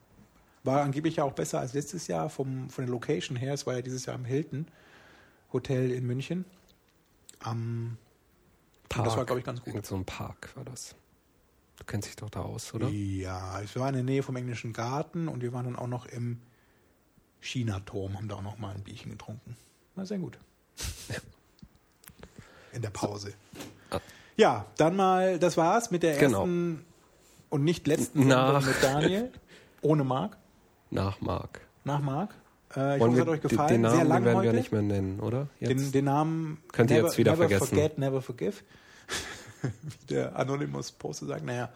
War 0.65 0.83
angeblich 0.83 1.17
ja 1.17 1.25
auch 1.25 1.33
besser 1.33 1.61
als 1.61 1.73
letztes 1.75 2.07
Jahr 2.07 2.29
vom, 2.29 2.69
von 2.71 2.85
der 2.85 2.93
Location 2.93 3.37
her. 3.37 3.55
Es 3.55 3.67
war 3.67 3.75
ja 3.77 3.83
dieses 3.83 4.05
Jahr 4.07 4.17
im 4.17 4.25
Hilton 4.25 4.67
Hotel 5.53 5.91
in 5.91 6.07
München. 6.07 6.45
Am 7.41 7.97
Park. 8.89 9.07
das 9.07 9.17
war, 9.17 9.25
glaub 9.25 9.39
ich, 9.39 9.45
ganz 9.45 9.61
gut. 9.61 9.69
Irgend 9.69 9.87
so 9.87 9.95
ein 9.97 10.05
Park 10.05 10.51
war 10.57 10.65
das. 10.65 10.95
Du 11.77 11.85
kennst 11.85 12.09
dich 12.09 12.17
doch 12.17 12.29
da 12.29 12.43
aus, 12.43 12.75
oder? 12.75 12.89
Ja, 12.91 13.61
es 13.63 13.75
war 13.77 13.89
in 13.89 13.95
der 13.95 14.05
Nähe 14.05 14.23
vom 14.23 14.37
englischen 14.37 14.75
Garten 14.75 15.29
und 15.29 15.41
wir 15.41 15.53
waren 15.55 15.65
dann 15.65 15.77
auch 15.77 15.87
noch 15.87 16.05
im 16.07 16.41
China-Turm, 17.41 18.17
haben 18.19 18.29
da 18.29 18.35
auch 18.37 18.43
noch 18.43 18.59
mal 18.59 18.75
ein 18.75 18.83
Bierchen 18.85 19.11
getrunken. 19.13 19.57
War 19.95 20.05
sehr 20.05 20.19
gut. 20.19 20.39
In 22.73 22.83
der 22.83 22.91
Pause. 22.91 23.33
Ah. 23.91 23.99
Ja, 24.37 24.67
dann 24.77 24.95
mal, 24.95 25.39
das 25.39 25.57
war's 25.57 25.91
mit 25.91 26.03
der 26.03 26.17
Genau. 26.19 26.47
Und 27.51 27.65
nicht 27.65 27.87
letzten 27.87 28.27
Nach- 28.27 28.65
mit 28.65 28.83
Daniel. 28.83 29.31
Ohne 29.83 30.05
Marc. 30.05 30.37
Nach 30.91 31.21
Mark. 31.21 31.61
Nach 31.85 32.01
Marc. 32.01 32.35
Äh, 32.77 32.97
ich 32.97 33.03
hoffe, 33.03 33.15
es 33.15 33.21
hat 33.21 33.29
euch 33.29 33.41
gefallen. 33.41 33.83
den 33.83 33.91
Sehr 33.91 34.05
Namen 34.05 34.09
lang 34.09 34.19
den 34.19 34.25
werden 34.27 34.37
heute. 34.39 34.49
wir 34.49 34.53
nicht 34.53 34.73
mehr 34.73 34.83
nennen, 34.83 35.21
oder? 35.21 35.49
Den, 35.61 35.93
den 35.93 36.05
Namen 36.05 36.59
Könnt 36.73 36.91
ihr 36.91 36.97
never, 36.99 37.09
jetzt 37.09 37.19
wieder 37.19 37.33
never 37.33 37.49
vergessen. 37.49 37.67
forget, 37.77 37.99
never 37.99 38.23
forgive. 38.23 38.55
Wie 39.63 40.07
der 40.07 40.37
Anonymous 40.37 40.93
Poster 40.93 41.27
sagt. 41.27 41.45
Naja. 41.45 41.71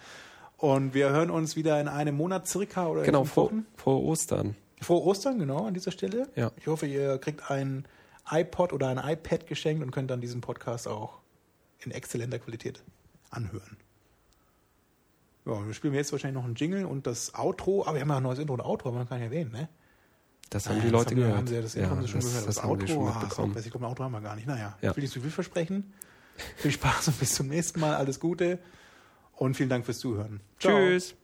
Und 0.58 0.94
wir 0.94 1.10
hören 1.10 1.30
uns 1.30 1.56
wieder 1.56 1.80
in 1.80 1.88
einem 1.88 2.16
Monat 2.16 2.46
circa 2.46 2.86
oder 2.86 3.02
genau, 3.02 3.24
vor, 3.24 3.50
vor 3.76 4.02
Ostern. 4.04 4.54
Vor 4.80 5.04
Ostern, 5.04 5.38
genau, 5.38 5.66
an 5.66 5.74
dieser 5.74 5.90
Stelle. 5.90 6.28
Ja. 6.36 6.52
Ich 6.56 6.66
hoffe, 6.66 6.86
ihr 6.86 7.18
kriegt 7.18 7.50
ein 7.50 7.86
iPod 8.30 8.72
oder 8.72 8.88
ein 8.88 8.98
iPad 8.98 9.46
geschenkt 9.46 9.82
und 9.82 9.90
könnt 9.90 10.10
dann 10.10 10.20
diesen 10.20 10.40
Podcast 10.40 10.86
auch 10.88 11.18
in 11.80 11.90
exzellenter 11.90 12.38
Qualität 12.38 12.82
anhören. 13.30 13.76
Ja, 15.46 15.66
wir 15.66 15.74
spielen 15.74 15.94
jetzt 15.94 16.10
wahrscheinlich 16.12 16.36
noch 16.40 16.44
einen 16.46 16.54
Jingle 16.54 16.86
und 16.86 17.06
das 17.06 17.34
Outro, 17.34 17.82
aber 17.84 17.94
wir 17.94 18.00
haben 18.00 18.08
ja 18.08 18.16
ein 18.16 18.22
neues 18.22 18.38
Intro 18.38 18.54
und 18.54 18.60
Outro, 18.62 18.92
wir 18.92 19.00
noch 19.00 19.08
gar 19.08 19.16
nicht 19.16 19.26
erwähnt, 19.26 19.52
ne? 19.52 19.68
Das 20.50 20.68
haben 20.68 20.76
Ah, 20.78 20.80
die 20.80 20.90
das 20.90 20.92
Leute 20.92 21.10
haben 21.10 21.16
wir, 21.16 21.22
gehört. 21.24 21.38
Haben 21.38 21.46
sie, 21.46 21.60
das 21.62 21.74
Intro 21.74 21.90
haben 21.90 22.02
sie 22.02 22.08
schon 22.08 22.20
das, 22.20 22.28
gehört. 22.30 22.48
Das, 22.48 22.62
haben 22.62 22.78
die 22.78 22.86
schon 22.88 23.08
ah, 23.08 23.26
besser. 23.54 23.66
Ich 23.66 23.70
glaube, 23.72 23.86
ein 23.86 23.90
Outro 23.90 24.04
haben 24.04 24.12
wir 24.12 24.20
gar 24.20 24.36
nicht. 24.36 24.46
Naja, 24.46 24.76
Ja. 24.80 24.90
ich 24.90 24.96
will 24.96 25.02
nicht 25.02 25.12
zu 25.12 25.20
viel 25.20 25.30
versprechen. 25.30 25.92
Viel 26.56 26.70
Spaß 26.72 27.08
und 27.08 27.18
bis 27.20 27.34
zum 27.34 27.48
nächsten 27.48 27.80
Mal. 27.80 27.94
Alles 27.94 28.20
Gute 28.20 28.58
und 29.36 29.56
vielen 29.56 29.68
Dank 29.68 29.84
fürs 29.84 29.98
Zuhören. 29.98 30.40
Ciao. 30.58 30.76
Tschüss. 30.76 31.14